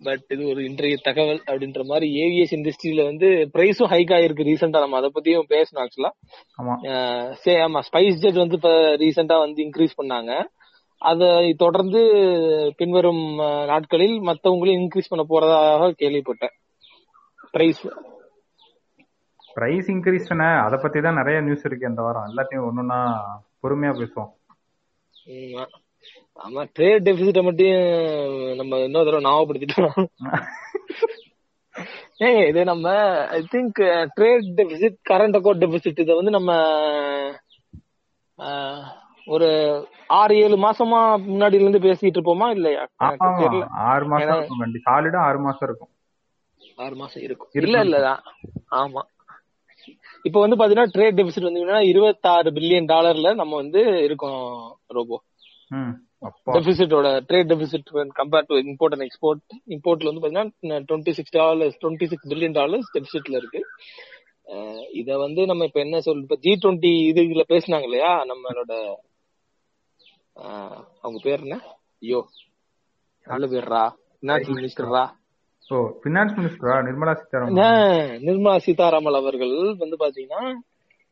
பட் 0.00 0.24
இது 0.34 0.42
ஒரு 0.50 0.60
இன்றைய 0.68 0.96
தகவல் 1.06 1.40
அப்படின்ற 1.50 1.82
மாதிரி 1.90 2.08
ஏவிஎஸ் 2.24 2.52
இண்டஸ்ட்ரியில 2.56 3.04
வந்து 3.10 3.28
பிரைஸும் 3.54 3.90
ஹைக் 3.92 4.12
ஆயிருக்கு 4.16 4.48
ரீசெண்டா 4.50 4.82
நம்ம 4.84 4.98
அதை 5.00 5.08
பத்தியும் 5.16 5.48
பேசணும் 5.54 5.82
ஆக்சுவலா 5.84 6.12
சே 7.42 7.54
ஆமா 7.64 7.80
ஸ்பைஸ் 7.88 8.20
ஜெட் 8.24 8.40
வந்து 8.42 8.58
இப்ப 8.60 8.72
ரீசெண்டா 9.02 9.38
வந்து 9.44 9.60
இன்க்ரீஸ் 9.66 9.98
பண்ணாங்க. 10.00 10.32
அதை 11.02 11.28
தொடர்ந்து 11.64 12.00
பின்வரும் 12.76 13.24
நாட்களில் 13.70 14.16
மத்தவங்களையும் 14.28 14.82
இன்க்ரீஸ் 14.82 15.10
பண்ண 15.10 15.24
போறதாக 15.28 15.90
கேள்விப்பட்டேன். 16.02 16.54
பிரைஸ் 17.54 17.82
பிரைஸ் 19.56 19.88
இன்க்ரீஸ் 19.94 20.30
தானே 20.32 20.48
அதை 20.64 20.76
பத்தி 20.82 20.98
தான் 21.00 21.18
நிறைய 21.20 21.38
நியூஸ் 21.46 21.66
இருக்கு 21.68 21.90
இந்த 21.90 22.02
வாரம். 22.06 22.28
எல்லாத்தையும் 22.30 22.66
ஒன்னொன்னா 22.68 22.98
பொறுமையா 23.62 23.92
பேசுவோம். 24.00 24.32
ஆமா 26.44 26.62
ட்ரேட் 26.76 27.06
டெபிசிட்ட 27.06 27.40
மட்டும் 27.46 27.78
நம்ம 28.60 28.78
இன்னொரு 28.86 29.08
தடவை 29.08 29.24
ஞாபகப்படுத்திட்டோம் 29.26 30.08
ஏங்க 32.26 32.40
இது 32.50 32.60
நம்ம 32.70 32.86
I 33.36 33.38
think 33.52 33.76
trade 34.16 34.46
deficit 34.60 34.96
current 35.10 35.36
account 35.38 35.62
deficit 35.64 36.00
இதை 36.04 36.14
வந்து 36.20 36.32
நம்ம 36.36 36.50
ஒரு 39.28 39.48
ஆறு 40.18 40.34
ஏழு 40.38 40.56
மாசமா 40.58 41.00
முன்னாடில 41.26 41.64
இருந்து 41.64 41.86
பேசிட்டு 41.86 42.18
இருப்போமா 42.18 42.48
இல்லையா? 42.50 42.82
ஆறு 43.88 44.06
மாசம் 44.12 44.40
இருக்கும் 44.40 44.64
சாலிடா 44.84 45.20
ஆறு 45.24 45.40
மாசம் 45.40 45.66
இருக்கும். 45.68 45.92
ஆறு 46.78 46.96
மாசம் 46.96 47.22
இருக்கும். 47.22 47.50
இல்ல 47.60 47.76
இல்ல 47.86 47.96
ஆமா. 48.80 49.02
இப்ப 50.24 50.38
வந்து 50.40 50.56
பாத்தீங்கன்னா 50.56 50.92
ட்ரேட் 50.94 51.18
டெபிசிட் 51.18 51.48
வந்து 51.48 51.62
இருபத்தாறு 51.90 52.50
பில்லியன் 52.56 52.90
டாலர்ல 52.90 53.32
நம்ம 53.34 53.56
வந்து 53.56 53.82
இருக்கோம் 54.06 54.40
ரோபோ. 54.90 55.18
ம் 55.70 55.94
அப்பா. 56.22 56.56
டெபிசிட்டோட 56.56 57.08
trade 57.28 57.50
deficit 57.50 57.88
compare 58.18 58.46
to 58.46 58.56
import 58.64 58.94
and 58.96 59.06
export 59.06 59.42
இம்போர்ட்ல 59.74 60.10
வந்து 60.10 60.22
பாத்தீங்கன்னா 60.22 60.78
twenty 60.88 61.14
six 61.18 61.34
dollars 61.36 61.78
twenty 61.82 62.06
six 62.06 62.28
billion 62.30 62.56
dollars 62.58 62.88
டெபிசிட்ல 62.94 63.36
இருக்கு. 63.36 63.60
இத 65.00 65.10
வந்து 65.18 65.40
நம்ம 65.46 65.64
இப்ப 65.64 65.80
என்ன 65.80 66.00
சொல் 66.00 66.22
இப்ப 66.22 66.38
ஜி 66.40 66.52
டுவெண்ட்டி 66.62 66.92
இதுல 67.10 67.44
பேசினாங்க 67.50 67.88
இல்லையா 67.88 68.12
நம்மளோட 68.30 68.72
அவங்க 71.02 71.18
பேர் 71.22 71.40
என்ன? 71.40 71.56
ஐயோ 72.02 72.20
நல்ல 73.26 73.46
பேர்ரா? 73.46 73.82
ஃபினான்ஸ் 74.22 74.48
மினிஸ்டர்ரா? 74.48 75.04
ஓ 75.70 75.78
பினான்ஸ் 76.04 76.34
மினிஸ்டரா 76.38 76.76
நிர்மலா 76.82 77.14
சீதாராமன். 77.14 77.58
நிர்மலா 78.22 78.56
சீதாராமன் 78.56 79.14
அவர்கள் 79.14 79.54
வந்து 79.78 79.96
பாத்தீங்கன்னா 79.96 80.42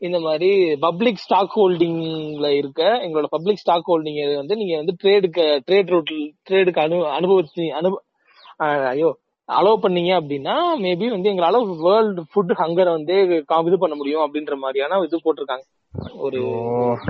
இந்த 0.02 0.18
மாதிரி 0.21 0.76
பப்ளிக் 0.80 1.16
ஸ்டாக் 1.16 1.54
ஹோல்டிங்ல 1.56 2.47
இருக்க 2.56 2.83
எங்களோட 3.02 3.25
பப்ளிக் 3.25 3.56
ஸ்டாக் 3.56 3.87
ஹோல்டிங் 3.87 4.37
வந்து 4.37 4.56
நீங்க 4.56 4.76
வந்து 4.76 4.95
ட்ரேடுக்கு 5.02 5.45
ட்ரேட் 5.68 5.88
ரூட் 5.88 6.12
ட்ரேடுக்கு 6.50 6.80
அனு 6.80 6.97
அனுபவிச்சு 7.11 7.66
அனு 7.78 7.90
ஆஹ் 8.61 8.87
ஐயோ 8.87 9.18
அலோவ் 9.49 9.83
பண்ணீங்க 9.83 10.12
அப்படின்னா 10.21 10.54
மேபி 10.78 11.09
வந்து 11.09 11.30
எங்களால 11.33 11.59
வேர்ல்டு 11.83 12.23
ஃபுட் 12.23 12.52
ஹங்கரை 12.61 12.90
வந்து 12.90 13.16
இது 13.23 13.78
பண்ண 13.78 13.95
முடியும் 13.95 14.25
அப்படின்ற 14.26 14.56
மாதிரியான 14.56 14.99
இது 15.02 15.21
போட்டிருக்காங்க. 15.25 15.64
ஒரு. 16.16 16.40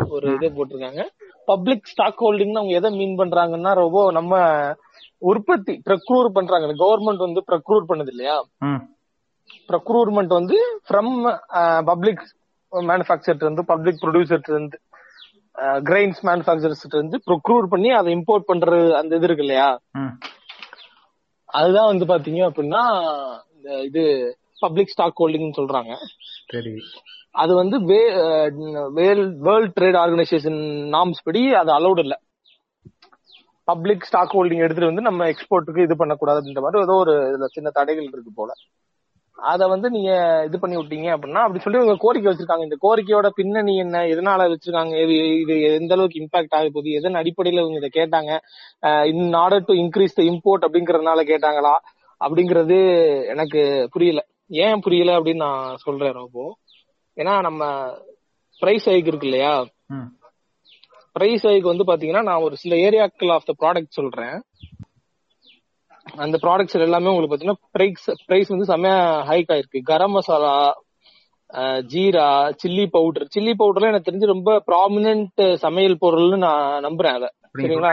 ஒரு 0.09 0.35
இது 0.35 0.49
போட்டிருக்காங்க. 0.49 1.03
பப்ளிக் 1.47 1.91
ஸ்டாக் 1.93 2.23
ஹோல்டிங் 2.25 2.57
அவங்க 2.61 2.75
எதை 2.75 2.91
மீன் 2.97 3.19
பண்றாங்கன்னா 3.19 3.73
ரொம்ப 3.75 4.12
நம்ம 4.12 4.35
உற்பத்தி 5.19 5.83
ப்ரக்ரூர் 5.87 6.29
பண்றாங்க. 6.29 6.75
கவர்மெண்ட் 6.85 7.26
வந்து 7.26 7.43
ப்ரக்ரூர் 7.50 7.88
பண்ணுது 7.88 8.12
இல்லையா? 8.15 8.37
ப்ரொக்ரூர்மெண்ட் 9.69 10.33
வந்து 10.38 10.57
ஃப்ரம் 10.87 11.12
பப்ளிக் 11.85 12.23
மேனுஃபேக்சர் 12.73 13.41
இருந்து 13.41 13.65
பப்ளிக் 13.65 14.03
ப்ரொடியூசர் 14.03 14.49
இருந்து 14.49 14.79
கிரைன்ஸ் 15.88 16.21
மேனுஃபேக்சர்ஸ் 16.23 16.85
இருந்து 16.88 17.19
ப்ரொக்ரூர் 17.26 17.67
பண்ணி 17.67 17.91
அதை 17.91 18.09
இம்போர்ட் 18.15 18.49
பண்றது 18.53 18.91
அந்த 18.93 19.17
இது 19.17 19.25
இருக்கு 19.25 19.45
இல்லையா? 19.45 19.69
அதுதான் 21.59 21.91
வந்து 21.93 22.07
பாத்தீங்க 22.07 22.41
அப்படின்னா 22.49 22.83
இந்த 23.55 23.69
இது 23.83 24.03
பப்ளிக் 24.59 24.88
ஸ்டாக் 24.88 25.21
ஹோல்டிங் 25.23 25.57
சொல்றாங்க. 25.57 25.93
சரி. 26.53 26.75
அது 27.37 27.52
வந்து 27.61 27.76
வேர்ல்ட் 28.99 29.75
ட்ரேட் 29.78 29.99
ஆர்கனைசேஷன் 30.02 30.61
நாம்ஸ் 30.95 31.25
படி 31.28 31.43
அது 31.61 31.71
அலௌட் 31.78 32.00
இல்ல. 32.05 32.14
பப்ளிக் 33.69 34.07
ஸ்டாக் 34.09 34.35
ஹோல்டிங் 34.37 34.64
எடுத்துட்டு 34.64 34.90
வந்து 34.90 35.09
நம்ம 35.09 35.26
எக்ஸ்போர்ட்டுக்கு 35.33 35.85
இது 35.87 35.95
பண்ணக்கூடாது 36.00 36.38
அப்படின்ற 36.40 36.62
மாதிரி 36.64 36.83
ஏதோ 36.87 36.97
ஒரு 37.05 37.14
இதுல 37.31 37.47
சின்ன 37.57 37.69
தடைகள் 37.78 38.11
இருக்கு 38.12 38.33
போல. 38.40 38.50
அத 39.38 39.62
வந்து 39.73 39.88
நீங்க 39.95 40.11
இது 40.49 40.57
பண்ணி 40.61 40.76
விட்டீங்க 40.78 41.09
அப்படின்னா 41.14 41.40
அப்படி 41.45 41.62
சொல்லி 41.64 41.81
உங்க 41.83 41.95
கோரிக்கை 42.05 42.28
வச்சிருக்காங்க. 42.31 42.66
இந்த 42.69 42.76
கோரிக்கையோட 42.85 43.28
பின்னணி 43.38 43.75
என்ன? 43.85 43.97
எதனால 44.12 44.47
வச்சிருக்காங்க? 44.52 44.95
இது 45.05 45.16
இது 45.43 45.55
எந்த 45.81 45.93
அளவுக்கு 45.97 46.21
இம்பாக்ட் 46.23 46.57
ஆக 46.59 46.69
போகுது? 46.69 46.90
எதன் 47.00 47.21
அடிப்படையில 47.21 47.62
இவங்க 47.64 47.81
இதை 47.83 47.90
கேட்டாங்க? 47.99 48.31
In 49.12 49.37
order 49.43 49.66
to 49.71 49.76
increase 49.83 50.16
the 50.21 50.25
import 50.33 50.66
அப்படிங்கறதுனால 50.69 51.25
கேட்டாங்களா? 51.33 51.75
அப்படிங்கறது 52.21 52.78
எனக்கு 53.35 53.61
புரியல. 53.95 54.23
ஏன் 54.64 54.83
புரியல 54.87 55.12
அப்படின்னு 55.19 55.45
நான் 55.49 55.81
சொல்றேன் 55.85 56.19
ரொம்ப 56.23 56.38
ஏன்னா 57.17 57.35
நம்ம 57.47 57.63
பிரைஸ் 58.63 58.87
ஹைக் 58.89 59.11
இருக்கு 59.11 59.29
இல்லையா? 59.29 59.55
பிரைஸ் 61.17 61.45
ஹைக் 61.47 61.71
வந்து 61.71 61.85
பாத்தீங்கன்னா 61.89 62.23
நான் 62.23 62.45
ஒரு 62.47 62.57
சில 62.63 62.75
ஏரியாக்கள் 62.87 63.35
ஆஃப் 63.37 63.49
த 63.49 63.55
ப்ராடக்ட் 63.61 63.99
சொல்றேன். 63.99 64.37
அந்த 66.25 66.37
ப்ராடக்ட்ஸ் 66.43 66.77
எல்லாமே 66.81 67.11
உங்களுக்கு 67.11 67.33
பாத்தீங்கன்னா 67.33 67.63
பிரைஸ் 67.75 68.09
பிரைஸ் 68.27 68.53
வந்து 68.55 68.71
செம்மையா 68.71 68.99
ஹைக் 69.31 69.53
ஆயிருக்கு. 69.55 69.81
Garam 69.91 70.15
masala 70.17 70.57
jeera 71.93 72.27
chilli 72.63 72.85
powder 72.91 73.33
chilli 73.35 73.53
பவுடர்லாம் 73.55 73.93
எனக்கு 73.93 74.09
தெரிஞ்சு 74.09 74.33
ரொம்ப 74.33 74.51
ப்ராமினன்ட் 74.69 75.43
சமையல் 75.65 76.01
பொருள்னு 76.01 76.39
நான் 76.47 76.65
நம்புறேன் 76.87 77.17
அதை. 77.19 77.29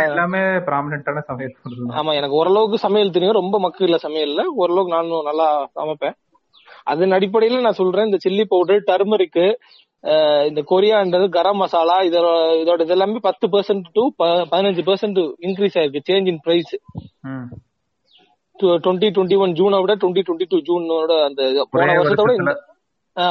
எல்லாமே 0.08 0.42
ப்ராமினென்டான 0.68 1.22
சமையல் 1.30 1.56
ஆமா 2.00 2.12
எனக்கு 2.20 2.38
ஓரளவுக்கு 2.40 2.78
சமையல் 2.78 3.16
தெரியும். 3.16 3.40
ரொம்ப 3.42 3.56
மக்கு 3.60 3.82
இல்ல 3.88 3.98
சமையல்ல. 4.04 4.42
ஓரளவுக்கு 4.62 4.96
நானும் 4.96 5.28
நல்லா 5.30 5.48
சமைப்பேன். 5.78 6.16
அதன் 6.88 7.16
அடிப்படையில 7.18 7.62
நான் 7.62 7.82
சொல்றேன் 7.82 8.08
இந்த 8.10 8.20
சில்லி 8.26 8.46
பவுடர் 8.46 8.88
டர்மரிக்கு 8.90 9.46
இந்த 10.50 10.62
கொரியான்றது 10.72 11.28
கரம் 11.30 11.62
மசாலா 11.62 11.98
இதோட 12.08 12.30
இதோட 12.62 12.80
இது 12.82 12.96
எல்லாமே 12.96 13.22
பத்து 13.28 13.46
பெர்சென்ட் 13.48 13.88
டு 13.94 14.04
பதினஞ்சு 14.52 14.84
பெர்சென்ட் 14.90 15.22
இன்க்ரீஸ் 15.48 15.78
ஆயிருக்கு 15.80 16.08
change 16.10 16.30
in 16.34 16.42
price 16.44 16.74
twenty 18.84 19.08
twenty 19.16 19.38
one 19.44 19.56
ஜூனை 19.60 19.80
விட 19.84 19.94
டுவெண்ட்டி 20.02 20.24
டுவெண்ட்டி 20.28 20.48
டூ 20.52 20.60
ஜூனோட 20.70 21.14
அந்த 21.30 21.42
போன 21.74 21.88
வருஷத்தோட 22.00 22.54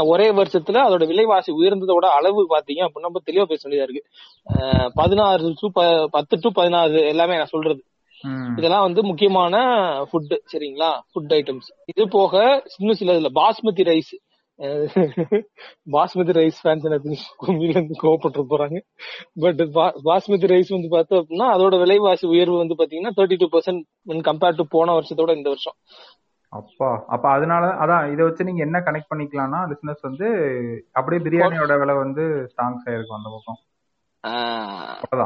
ஒரே 0.05 0.27
வருஷத்துல 0.31 0.81
அதோட 0.87 1.05
விலைவாசி 1.11 1.51
உயர்ந்ததோட 1.61 2.07
அளவு 2.19 2.43
பாத்தீங்க 2.53 2.83
அப்படின்னா 2.87 3.09
நம்ம 3.09 3.23
தெளிவா 3.29 3.45
பேச 3.45 3.63
வேண்டியதா 3.65 3.87
இருக்கு. 3.87 4.03
பதினாறு 4.95 5.49
டு 5.61 5.69
பத்து 6.17 6.35
டு 6.43 6.51
பதினாறு 6.59 7.01
எல்லாமே 7.13 7.39
நான் 7.41 7.53
சொல்றது. 7.55 7.81
இதெல்லாம் 8.59 8.85
வந்து 8.87 9.03
முக்கியமான 9.11 9.55
ஃபுட் 10.11 10.35
சரிங்களா? 10.53 10.91
ஃபுட் 11.13 11.33
ஐட்டம்ஸ் 11.39 11.71
இது 11.93 12.05
போக 12.19 12.35
இன்னும் 12.81 13.01
சில 13.01 13.17
இதுல 13.17 13.31
basmati 13.41 13.85
rice. 13.91 14.13
Basmati 15.95 16.33
rice 16.39 16.59
fans 16.65 16.87
எனக்கு 16.89 17.95
கோவப்பட்டு 18.03 18.43
போறாங்க. 18.53 18.79
பட் 19.45 19.61
பாஸ்மதி 20.09 20.51
ரைஸ் 20.53 20.71
வந்து 20.77 20.91
பார்த்தோம் 20.95 21.21
அப்படின்னா 21.23 21.49
அதோட 21.55 21.79
விலைவாசி 21.83 22.27
உயர்வு 22.35 22.57
வந்து 22.63 22.77
பாத்தீங்கன்னா 22.81 23.15
thirty 23.19 23.39
two 23.43 23.49
percent 23.55 23.83
compared 24.31 24.61
to 24.61 24.67
போன 24.77 24.95
வருஷத்தோட 24.99 25.33
இந்த 25.39 25.49
வருஷம். 25.55 25.77
அப்பா 26.53 26.89
அப்ப 27.15 27.25
அதனால 27.37 27.65
அதான் 27.83 28.07
இதை 28.13 28.23
வச்சு 28.27 28.47
நீங்க 28.49 28.63
என்ன 28.67 28.79
கனெக்ட் 28.87 29.11
பண்ணிக்கலாம்னா 29.13 29.61
பிசினஸ் 29.71 30.03
வந்து 30.09 30.27
அப்படியே 30.99 31.21
பிரியாணியோட 31.27 31.79
விலை 31.83 31.95
வந்து 32.05 32.25
ஸ்ட்ராங்ஸ் 32.51 32.87
ஆயிருக்கும் 32.89 33.19
அந்த 33.19 33.31
பக்கம். 33.37 33.59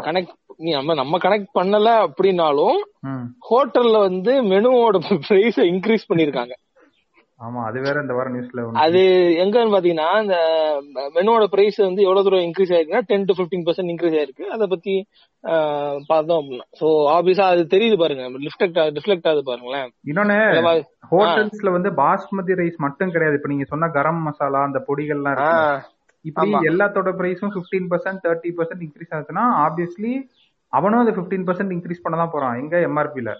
கனெக்ட் 0.06 0.34
நீ 0.56 0.70
நம்ம 0.72 0.94
நம்ம 0.94 1.18
கனெக்ட் 1.18 1.50
பண்ணல 1.54 1.88
அப்படின்னாலும் 2.04 2.78
ஹோட்டல்ல 3.50 3.98
வந்து 4.08 4.34
மெனுவோட 4.52 4.98
பிரைஸ 5.26 5.58
இன்க்ரீஸ் 5.72 6.08
பண்ணிருக்காங்க 6.12 6.54
ஆமா 7.40 7.60
அது 7.68 7.78
வேற 7.80 8.02
இந்த 8.02 8.14
வாரம் 8.14 8.34
நியூஸ்ல 8.34 8.62
அது 8.84 9.00
எங்கன்னு 9.42 9.74
பாத்தீங்கன்னா 9.74 10.06
இந்த 10.22 10.36
மெனுவோட 11.16 11.44
பிரைஸ் 11.54 11.78
வந்து 11.86 12.00
எவ்வளவு 12.02 12.24
தூரம் 12.26 12.44
இன்க்ரீஸ் 12.46 12.72
ஆயிருக்குன்னா 12.74 13.06
ten 13.10 13.26
to 13.30 13.34
fifteen 13.38 13.64
percent 13.66 13.92
increase 13.92 14.16
ஆயிருக்கு. 14.18 14.44
அதை 14.54 14.66
பத்தி 14.66 14.94
பார்த்தோம் 16.10 16.38
அப்படின்னா. 16.40 16.66
சோ 16.80 16.86
ஆப்வியஸா 17.16 17.48
அது 17.54 17.64
தெரியுது 17.74 17.96
பாருங்க. 18.02 18.24
ரிஃப்ளெக்ட் 18.46 18.80
ரிஃப்ளெக்ட் 18.98 19.28
ஆகுது 19.30 19.44
பாருங்களேன். 19.50 19.90
இன்னொன்னு 20.10 20.38
ஹோட்டல்ஸ்ல 21.12 21.72
வந்து 21.76 21.92
பாஸ்மதி 22.02 22.56
ரைஸ் 22.62 22.78
மட்டும் 22.86 23.12
கிடையாது. 23.16 23.38
இப்ப 23.40 23.50
நீங்க 23.52 23.66
சொன்ன 23.72 23.90
கரம் 23.98 24.24
மசாலா 24.28 24.62
அந்த 24.68 24.82
பொடிகள்லாம் 24.88 25.38
இப்படி. 26.26 26.50
எல்லாத்தோட 26.70 27.10
பிரைஸும் 27.18 27.54
15% 27.56 27.90
பர்சன்ட் 27.92 28.22
தேர்ட்டி 28.24 28.50
பர்சன்ட் 28.58 28.84
இன்க்ரீஸ் 28.86 29.14
ஆகுதுன்னா 29.16 29.44
ஆப்வியஸ்லி 29.64 30.12
அவனும் 30.72 31.02
அது 31.02 31.12
15% 31.18 31.44
பர்சன்ட் 31.48 31.74
இன்க்ரீஸ் 31.74 32.04
பண்ண 32.04 32.16
தான் 32.16 32.32
போறான் 32.32 32.58
எங்க 32.62 32.76
எம்ஆர்பில 32.88 33.32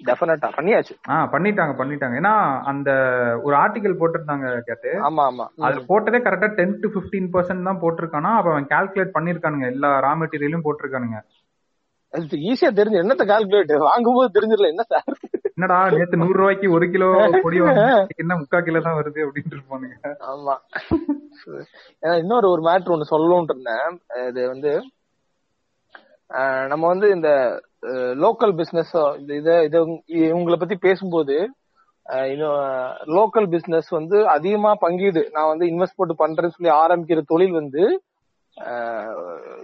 டெஃபினட்டா 0.00 0.48
பண்ணியாச்சு. 0.56 0.92
ஆ 1.10 1.14
பண்ணிட்டாங்க 1.32 1.72
பண்ணிட்டாங்க. 1.80 2.14
ஏன்னா 2.20 2.32
அந்த 2.70 2.90
ஒரு 3.46 3.54
ஆர்டிகல் 3.56 3.98
போட்டிருந்தாங்க 4.00 4.46
கேட்டு. 4.68 4.90
ஆமா 5.08 5.22
ஆமா. 5.30 5.46
அதுல 5.64 5.82
போட்டதே 5.90 6.18
கரெக்டா 6.26 6.48
டென் 6.58 6.78
டு 6.82 6.88
15% 6.94 7.28
பர்சன்ட் 7.34 7.68
தான் 7.68 7.80
போட்டிருக்கானா 7.82 8.30
அப்ப 8.36 8.50
அவன் 8.52 8.70
கால்குலேட் 8.72 9.16
பண்ணிருக்கானுங்க 9.16 9.66
எல்லா 9.74 9.90
ரா 10.06 10.12
மெட்டீரியலும் 10.20 10.64
போட்டிருக்கானுங்க. 10.66 11.18
அது 12.14 12.36
ஈஸியா 12.50 12.70
தெரிஞ்சு 12.78 13.02
என்னத்த 13.02 13.24
கால்குலேட் 13.26 13.72
வாங்கும்போது 13.88 14.34
தெரிஞ்சிடல 14.36 14.72
என்ன 14.72 14.84
சார் 14.92 15.10
என்னடா 15.52 15.78
நேத்து 15.94 16.20
நூறு 16.20 16.36
ரூபாய்க்கு 16.40 16.68
ஒரு 16.76 16.86
கிலோ 16.92 17.08
பொடி 17.44 17.58
என்ன 18.22 18.32
முக்கா 18.40 18.58
கிலோ 18.66 18.80
தான் 18.86 18.98
வருது 18.98 19.20
அப்படின்னு 19.24 19.54
இருப்பானுங்க. 19.56 19.96
ஆமா. 20.30 20.54
இன்னொரு 22.20 22.46
ஒரு 22.52 22.62
மேட்ரு 22.68 22.94
ஒண்ணு 22.94 23.12
சொல்லணும்னு 23.12 23.52
இருந்தேன். 23.52 23.96
இது 24.28 24.40
வந்து 24.52 24.72
நம்ம 26.70 26.82
வந்து 26.86 27.06
இந்த 27.16 27.30
லோக்கல் 28.24 28.54
பிசினஸ் 28.60 28.94
இது 29.38 29.54
இத 29.68 29.76
இவங்கள 30.24 30.56
பத்தி 30.58 30.76
பேசும்போது 30.86 31.36
லோக்கல் 33.16 33.48
பிசினஸ் 33.54 33.90
வந்து 33.98 34.18
அதிகமா 34.36 34.70
பங்கீடு. 34.84 35.22
நான் 35.34 35.50
வந்து 35.52 35.66
இன்வெஸ்ட் 35.72 35.98
போட்டு 35.98 36.16
பண்றேன்னு 36.22 36.56
சொல்லி 36.56 36.72
ஆரம்பிக்கிற 36.82 37.22
தொழில் 37.32 37.58
வந்து 37.60 37.84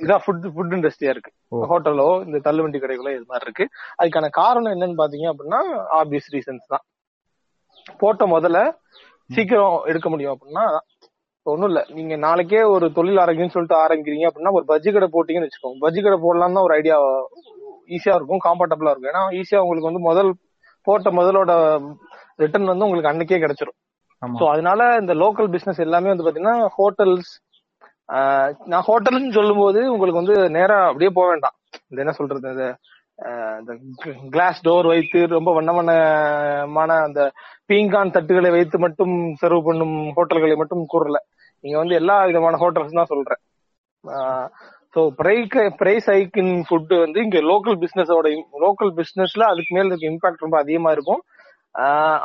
இதான் 0.02 0.22
ஃபுட் 0.24 0.46
ஃபுட் 0.54 0.74
இண்டஸ்ட்ரியா 0.76 1.12
இருக்கு. 1.14 1.32
ஹோட்டலோ 1.70 2.08
இந்த 2.26 2.38
தள்ளுவண்டி 2.46 2.78
கடைகளோ 2.82 3.10
இது 3.16 3.26
மாதிரி 3.32 3.46
இருக்கு. 3.48 3.64
அதுக்கான 4.00 4.28
காரணம் 4.40 4.74
என்னன்னு 4.76 5.00
பாத்தீங்க 5.02 5.26
அப்படின்னா 5.32 5.60
ஆப்வியஸ் 5.98 6.30
ரீசன்ஸ் 6.36 6.70
தான். 6.74 6.84
போட்ட 8.02 8.24
முதல்ல 8.34 8.60
சீக்கிரம் 9.30 9.76
எடுக்க 9.90 10.08
முடியும் 10.12 10.34
அப்படின்னா 10.34 10.64
ஒண்ணும் 11.46 11.68
இல்ல. 11.70 11.80
நீங்க 11.96 12.14
நாளைக்கே 12.26 12.60
ஒரு 12.74 12.86
தொழில் 12.96 13.20
ஆரம்பிக்கணும்னு 13.22 13.56
சொல்லிட்டு 13.56 13.78
ஆரம்பிக்கிறீங்க 13.84 14.26
அப்படின்னா 14.28 14.52
ஒரு 14.58 14.64
பஜ்ஜி 14.70 14.90
கடை 14.94 15.08
போட்டீங்கன்னு 15.16 15.48
வச்சுக்கோங்க. 15.48 15.78
பஜ்ஜி 15.84 16.00
கடை 16.06 16.18
போடலாம் 16.24 16.56
தான் 16.56 16.66
ஒரு 16.68 16.74
ஐடியா 16.80 16.96
ஈஸியா 17.96 18.14
இருக்கும் 18.18 18.42
கம்ஃபர்டபுளா 18.46 18.92
இருக்கும். 18.92 19.12
ஏன்னா 19.12 19.24
ஈஸியா 19.40 19.60
உங்களுக்கு 19.64 19.90
வந்து 19.90 20.02
முதல் 20.10 20.30
போட்ட 20.86 21.10
முதலோட 21.18 21.52
ரிட்டர்ன் 22.42 22.72
வந்து 22.72 22.86
உங்களுக்கு 22.86 23.10
அன்னைக்கே 23.12 23.40
கிடைச்சிரும். 23.44 23.78
சோ 24.22 24.44
அதனால 24.52 24.80
இந்த 25.02 25.14
லோக்கல் 25.22 25.48
பிசினஸ் 25.54 25.84
எல்லாமே 25.86 26.12
வந்து 26.12 26.26
பாத்தீங்கன்னா 26.26 26.56
ஹோட்டல்ஸ் 26.76 27.32
நான் 28.70 28.86
ஹோட்டல்னு 28.88 29.36
சொல்லும்போது 29.38 29.80
உங்களுக்கு 29.92 30.20
வந்து 30.22 30.36
நேரா 30.56 30.76
அப்படியே 30.90 31.10
போக 31.16 31.26
வேண்டாம். 31.32 31.56
இந்த 31.90 31.98
என்ன 32.04 32.14
சொல்றது 32.18 32.52
இந்த 32.54 32.66
இந்த 33.60 33.72
கிளாஸ் 34.34 34.58
டோர் 34.66 34.86
வைத்து 34.92 35.18
ரொம்ப 35.36 35.50
வண்ண 35.56 35.70
வண்ணமான 35.76 36.96
அந்த 37.06 37.20
பீங்கான் 37.70 38.14
தட்டுகளை 38.16 38.50
வைத்து 38.56 38.76
மட்டும் 38.84 39.14
சர்வ் 39.42 39.66
பண்ணும் 39.68 39.96
ஹோட்டல்களை 40.16 40.56
மட்டும் 40.62 40.82
கூறல. 40.94 41.18
நீங்க 41.64 41.76
வந்து 41.82 41.94
எல்லா 42.00 42.16
விதமான 42.30 42.58
ஹோட்டல்ஸ் 42.62 42.98
தான் 43.00 43.12
சொல்றேன். 43.12 43.40
ஸோ 44.94 45.02
பிரைக் 45.20 45.56
பிரைஸ் 45.80 46.06
ஹைக்கின் 46.12 46.52
ஃபுட்டு 46.66 46.84
ஃபுட் 46.88 47.04
வந்து 47.04 47.18
இங்க 47.26 47.38
லோக்கல் 47.50 47.78
பிசினஸோட 47.84 48.28
லோக்கல் 48.64 48.92
பிசினஸ்ல 49.00 49.46
அதுக்கு 49.52 49.72
மேல 49.76 49.90
இருக்க 49.90 50.06
இம்பாக்ட் 50.12 50.44
ரொம்ப 50.44 50.58
அதிகமா 50.64 50.90
இருக்கும். 50.96 51.22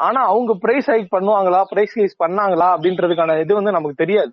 ஆனா 0.07 0.19
அவங்க 0.33 0.51
பிரைஸ் 0.65 0.89
ஹைக் 0.91 1.13
பண்ணுவாங்களா 1.15 1.61
பிரைஸ் 1.71 1.95
ஹைஸ் 2.00 2.21
பண்ணாங்களா 2.23 2.67
அப்படின்றதுக்கான 2.75 3.38
இது 3.43 3.53
வந்து 3.59 3.75
நமக்கு 3.77 4.01
தெரியாது. 4.03 4.31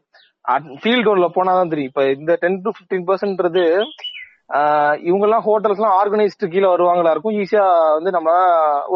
ஃபீல்டு 0.82 1.12
உள்ள 1.14 1.26
போனாதான் 1.36 1.72
தெரியும். 1.72 1.92
இப்ப 1.92 2.04
இந்த 2.18 2.32
டென் 2.42 2.62
டு 2.64 2.70
பிப்டீன் 2.78 3.06
பர்சன்ட்றது 3.08 3.64
இவங்க 5.08 5.24
எல்லாம் 5.26 5.44
ஹோட்டல்ஸ் 5.46 5.80
எல்லாம் 5.80 5.96
ஆர்கனைஸ்டு 6.00 6.52
கீழே 6.52 6.68
வருவாங்களா 6.74 7.10
இருக்கும். 7.14 7.36
ஈஸியா 7.42 7.64
வந்து 7.96 8.10
நம்ம 8.16 8.30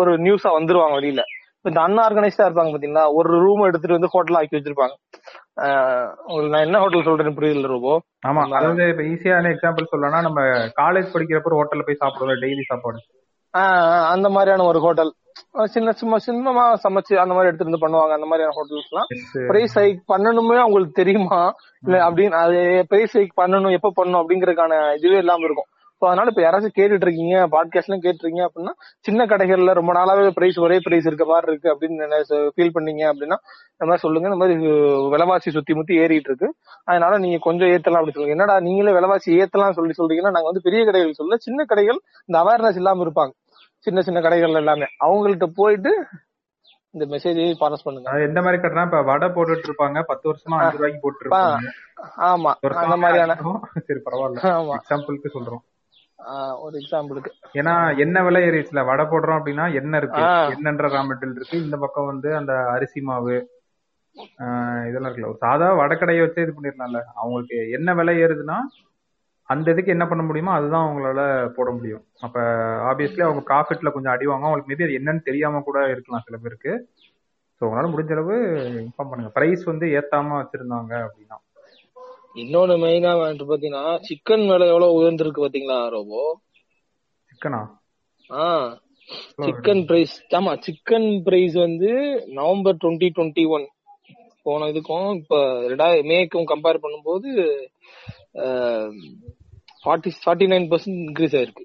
ஒரு 0.00 0.12
நியூஸா 0.26 0.50
வந்துருவாங்க 0.58 0.96
வெளியில. 1.00 1.22
இப்ப 1.56 1.70
இந்த 1.72 1.80
அன்ஆர்கனைஸ்டா 1.86 2.46
இருப்பாங்க 2.46 2.70
பாத்தீங்களா? 2.74 3.02
ஒரு 3.18 3.40
ரூம் 3.42 3.60
எடுத்துட்டு 3.66 3.96
வந்து 3.96 4.12
ஹோட்டல் 4.14 4.38
ஆக்கி 4.38 4.56
வச்சிருப்பாங்க. 4.56 4.94
நான் 6.52 6.64
என்ன 6.66 6.78
ஹோட்டல் 6.84 7.06
சொல்றேன்னு 7.08 7.36
புரியல 7.36 7.70
ரூபோ. 7.74 7.92
ஆமா. 8.28 8.42
அதாவது 8.58 8.84
இப்ப 8.92 9.04
ஈஸியான 9.12 9.50
எக்ஸாம்பிள் 9.54 9.90
சொல்லணும்னா 9.92 10.22
நம்ம 10.28 10.40
காலேஜ் 10.80 11.12
படிக்கிறப்ப 11.14 11.58
ஹோட்டல்ல 11.60 11.86
போய் 11.88 12.02
சாப்பிடுவோம் 12.02 12.42
டெய்லி 12.44 12.64
சாப்பாடு. 12.70 13.00
அந்த 14.14 14.28
மாதிரியான 14.36 14.66
ஒரு 14.70 14.80
ஹோட்டல் 14.86 15.12
சின்ன 15.64 15.92
சும்மா 15.92 16.16
சின்னமா 16.26 16.64
சமைச்சு 16.84 17.14
அந்த 17.14 17.34
மாதிரி 17.34 17.50
எடுத்துட்டு 17.50 17.70
வந்து 17.70 17.84
பண்ணுவாங்க. 17.84 18.12
அந்த 18.12 18.26
மாதிரியான 18.26 18.54
ஹோட்டல்ஸ் 18.58 18.90
எல்லாம் 18.90 19.08
Yes. 19.10 19.46
பிரைஸ் 19.46 19.78
ஹைக் 19.78 20.00
பண்ணணுமே 20.12 20.56
அவங்களுக்கு 20.58 20.92
தெரியுமா? 20.92 21.40
இல்ல 21.86 21.98
அப்படின்னு 22.08 22.38
அது 22.44 22.84
பிரைஸ் 22.88 23.18
ஹைக் 23.18 23.38
பண்ணணும் 23.40 23.76
எப்ப 23.78 23.92
பண்ணணும் 23.98 24.22
அப்படிங்கறதுக்கான 24.22 24.96
இதுவே 24.96 25.18
இல்லாம 25.18 25.44
இருக்கும். 25.44 25.68
ஸோ 26.02 26.06
அதனால 26.06 26.30
இப்ப 26.30 26.42
யாராச்சும் 26.42 26.76
கேட்டுட்டு 26.78 27.06
இருக்கீங்க 27.06 27.34
பாட்காஸ்ட்லாம் 27.54 28.02
கேட்டுருக்கீங்க 28.04 28.44
அப்படின்னா 28.46 28.72
சின்ன 29.00 29.24
கடைகள்ல 29.24 29.72
ரொம்ப 29.72 29.92
நாளாவே 29.92 30.30
பிரைஸ் 30.30 30.58
ஒரே 30.58 30.78
பிரைஸ் 30.82 31.06
இருக்க 31.06 31.24
மாதிரி 31.24 31.50
இருக்கு 31.52 31.68
அப்படின்னு 31.72 32.18
ஃபீல் 32.54 32.74
பண்ணீங்க 32.76 33.02
அப்படின்னா 33.10 33.36
இந்த 33.74 33.84
மாதிரி 33.88 34.04
சொல்லுங்க. 34.06 34.26
இந்த 34.30 34.40
மாதிரி 34.42 34.56
விலைவாசி 35.14 35.50
சுத்தி 35.50 35.74
முத்தி 35.74 35.94
ஏறிட்டு 35.96 36.30
இருக்கு 36.30 36.48
அதனால 36.84 37.18
நீங்க 37.18 37.38
கொஞ்சம் 37.38 37.68
ஏத்தலாம் 37.68 38.00
அப்படி 38.00 38.16
சொல்லுங்க. 38.16 38.36
என்னடா 38.38 38.60
நீங்களே 38.60 38.92
விலைவாசி 38.92 39.38
ஏத்தலாம் 39.42 39.78
சொல்லி 39.78 39.94
சொல்றீங்கன்னா 40.00 40.34
நாங்க 40.36 40.48
வந்து 40.50 40.66
பெரிய 40.68 40.84
கடைகள் 40.84 41.18
சொல்ல 41.20 41.36
சின்ன 41.36 41.64
கடைகள் 41.64 42.00
இந்த 42.28 42.38
அவேர்னஸ் 42.42 42.80
இல்லாம 42.82 43.04
இருப்பாங்க. 43.06 43.32
சின்ன 43.86 44.00
சின்ன 44.06 44.18
கடைகள் 44.20 44.60
எல்லாமே. 44.60 44.86
அவங்கள்ட்ட 45.04 45.46
போயிட்டு 45.54 45.92
இந்த 46.94 47.04
மெசேஜ் 47.12 47.40
பாஸ் 47.60 47.84
பண்ணுங்க. 47.84 48.16
எந்த 48.26 48.38
மாதிரி 48.44 48.58
கட்டுறா 48.62 48.84
இப்ப 48.88 49.00
வடை 49.02 49.28
போட்டுட்டு 49.28 49.68
இருப்பாங்க. 49.68 49.98
பத்து 50.10 50.24
வருஷமா 50.30 50.56
அஞ்சு 50.62 50.76
ரூபாய்க்கு 50.76 51.02
போட்டு 51.04 51.22
இருப்பாங்க 51.24 51.70
ஆமா 52.30 52.50
அந்த 52.82 52.96
மாதிரியான. 53.04 53.36
சரி 53.86 54.00
பரவாயில்ல. 54.08 54.42
ஆமா. 54.58 54.74
எக்ஸாம்பிளுக்கு 54.78 55.30
சொல்றோம். 55.36 55.62
ஒரு 56.64 56.74
எக்ஸாம்பிளுக்கு 56.80 57.30
ஏன்னா 57.60 57.72
எண்ணெய் 58.02 58.24
விலை 58.26 58.40
ஏறிடுச்சுல? 58.48 58.82
வடை 58.90 59.04
போடுறோம் 59.04 59.38
அப்படின்னா 59.38 59.64
எண்ணெய் 59.78 60.00
இருக்கு. 60.02 60.22
எண்ணெய்ன்ற 60.54 60.90
ரா 60.94 61.00
மெட்டீரியல் 61.08 61.38
இருக்கு. 61.40 61.56
இந்த 61.66 61.76
பக்கம் 61.84 62.10
வந்து 62.12 62.28
அந்த 62.40 62.54
அரிசி 62.74 63.00
மாவு. 63.08 63.36
இதெல்லாம் 64.88 65.08
இருக்குல்ல. 65.08 65.32
ஒரு 65.32 65.42
சாதா 65.46 65.68
வடக்கடையை 65.80 66.22
வச்சே 66.24 66.44
இது 66.44 66.54
பண்ணிடலாம்ல. 66.56 67.00
அவங்களுக்கு 67.22 67.58
என்ன 67.78 67.94
விலை 68.00 68.14
ஏறுதுன்னா 68.24 68.58
அந்த 69.52 69.66
இதுக்கு 69.70 69.94
என்ன 69.94 70.04
பண்ண 70.08 70.22
முடியுமோ 70.22 70.52
அதுதான் 70.52 70.84
அவங்களால 70.86 71.20
போட 71.56 71.68
முடியும். 71.70 72.02
அப்ப 72.20 72.36
ஆப்வியஸ்லி 72.90 73.22
அவங்க 73.26 73.42
ப்ராஃபிட்ல 73.48 73.92
கொஞ்சம் 73.92 74.14
அடி 74.14 74.26
வாங்க 74.26 74.46
அவங்களுக்கு 74.46 74.70
மேபி 74.72 74.86
அது 74.86 74.98
என்னன்னு 75.00 75.22
தெரியாம 75.22 75.62
கூட 75.62 75.78
இருக்கலாம் 75.94 76.26
சில 76.26 76.36
பேருக்கு. 76.36 76.72
ஸோ 77.56 77.66
உங்களால 77.66 77.90
முடிஞ்ச 77.90 78.12
அளவு 78.12 78.36
இன்ஃபார்ம் 78.82 79.10
பண்ணுங்க. 79.10 79.32
பிரைஸ் 79.34 79.64
வந்து 79.64 79.86
ஏத்தாம 79.98 80.38
வச்சிருந்தாங்க 80.38 80.92
அப்படின்னா. 81.06 81.38
இன்னொன்னு 82.34 82.74
மெயினா 82.82 83.10
வந்துட்டு 83.18 83.48
பாத்தீங்கன்னா 83.48 83.84
சிக்கன் 84.06 84.46
விலை 84.50 84.66
எவ்வளவு 84.68 84.96
உயர்ந்திருக்கு 84.98 85.44
பாத்தீங்களா 85.44 85.78
ரோபோ? 85.88 86.22
சிக்கனா 87.32 87.60
ஆஹ் 88.30 88.70
சிக்கன் 89.38 89.84
பிரைஸ் 89.86 90.14
ஆமா 90.30 90.52
சிக்கன் 90.66 91.08
பிரைஸ் 91.22 91.54
வந்து 91.58 91.90
நவம்பர் 92.32 92.80
டுவெண்ட்டி 92.82 93.08
டுவெண்ட்டி 93.16 93.44
ஒன் 93.48 93.66
போன 94.46 94.66
இதுக்கும் 94.66 95.08
இப்ப 95.14 95.36
ரெண்டாயிரம் 95.68 96.08
மேக்கும் 96.08 96.50
கம்பேர் 96.52 96.82
பண்ணும்போது 96.84 97.30
forty 99.84 100.10
forty 100.24 100.46
nine 100.52 100.66
percent 100.72 101.00
increase 101.04 101.36
ஆயிருக்கு. 101.38 101.64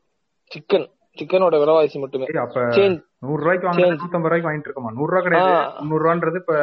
சிக்கன் 0.51 0.88
சிக்கனோட 1.19 1.56
விலைவாசி 1.62 1.99
மட்டுமே. 1.99 2.25
அப்ப 2.45 2.62
நூறு 3.25 3.41
ரூபாய்க்கு 3.43 3.67
வாங்க. 3.67 3.86
நூத்தம்பது 4.01 4.30
ரூபாய்க்கு 4.32 4.49
வாங்கிட்டு 4.49 4.69
இருக்கோமா? 4.69 4.91
நூறு 4.97 5.12
ரூபா 5.12 5.21
கிடையாது. 5.27 5.53
முந்நூறு 5.80 6.03
ரூபான்றது 6.06 6.39
இப்ப 6.41 6.56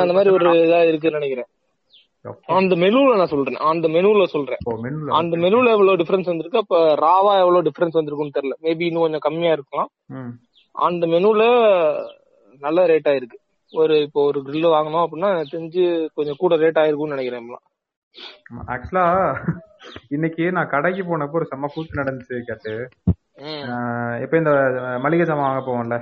அந்த 0.00 0.14
மாதிரி 0.16 0.32
ஒரு 0.36 0.46
இதா 0.66 0.80
இருக்குன்னு 0.88 1.18
நினைக்கிறேன். 1.18 1.50
அந்த 2.58 2.74
மெனுல 2.82 3.16
நான் 3.20 3.32
சொல்றேன். 3.32 3.58
அந்த 3.70 3.86
மெனுல 3.94 4.24
சொல்றேன். 4.34 4.60
அந்த 5.20 5.34
மெனுல 5.36 5.72
எவ்வளவு 5.76 5.98
டிஃபரன்ஸ் 6.00 6.30
வந்திருக்கு? 6.30 6.62
அப்ப 6.64 6.76
ராவா 7.04 7.32
எவ்வளவு 7.42 7.66
டிஃபரன்ஸ் 7.68 7.98
வந்திருக்குன்னு 7.98 8.36
தெரியல. 8.36 8.54
மேபி 8.66 8.84
இன்னும் 8.88 9.04
கொஞ்சம் 9.06 9.24
கம்மியா 9.26 9.52
இருக்கலாம். 9.58 9.90
அந்த 10.72 11.06
மெனுல 11.14 11.42
நல்ல 12.64 12.86
ரேட் 12.86 13.10
ஆயிருக்கு. 13.12 13.38
ஒரு 13.80 13.94
இப்போ 14.06 14.20
ஒரு 14.30 14.40
grill 14.46 14.64
வாங்கணும் 14.72 15.04
அப்படின்னா 15.04 15.30
தெரிஞ்சு 15.52 15.84
கொஞ்சம் 16.14 16.40
கூட 16.42 16.56
ரேட் 16.56 16.80
ஆயிருக்கும்னு 16.82 17.14
நினைக்கிறேன். 17.14 17.60
ஆக்சுவலா 18.74 19.04
இன்னைக்கு 20.08 20.44
நான் 20.52 20.72
கடைக்கு 20.74 21.02
போனப்போ 21.02 21.38
ஒரு 21.40 21.48
செம்ம 21.50 21.70
கூத்து 21.74 22.00
நடந்துச்சு 22.02 22.36
கேட்டு. 22.48 22.74
இப்ப 24.24 24.34
இந்த 24.36 24.52
மளிகை 25.00 25.26
சாமான் 25.26 25.48
வாங்க 25.48 25.64
போவோம்ல. 25.68 25.96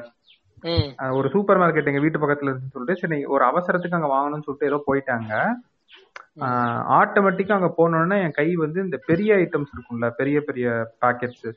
ஒரு 1.19 1.29
சூப்பர் 1.35 1.61
மார்க்கெட் 1.61 1.91
எங்க 1.91 2.03
வீட்டு 2.05 2.23
பக்கத்துல 2.23 2.51
இருக்குன்னு 2.51 2.75
சொல்லிட்டு 2.75 3.03
சரி 3.03 3.19
ஒரு 3.35 3.45
அவசரத்துக்கு 3.45 3.99
அங்க 3.99 4.11
வாங்கணும்னு 4.13 4.47
சொல்லிட்டு 4.47 4.71
ஏதோ 4.71 4.79
போயிட்டாங்க. 4.89 5.33
ஆட்டோமேட்டிக்கா 6.99 7.57
அங்க 7.59 7.71
போனோடனே 7.79 8.19
என் 8.25 8.39
கை 8.39 8.49
வந்து 8.65 8.79
இந்த 8.83 8.99
பெரிய 9.11 9.31
ஐட்டம்ஸ் 9.37 9.75
இருக்கும்ல 9.75 10.09
பெரிய 10.21 10.39
பெரிய 10.41 10.67
பாக்கெட்ஸ் 11.05 11.49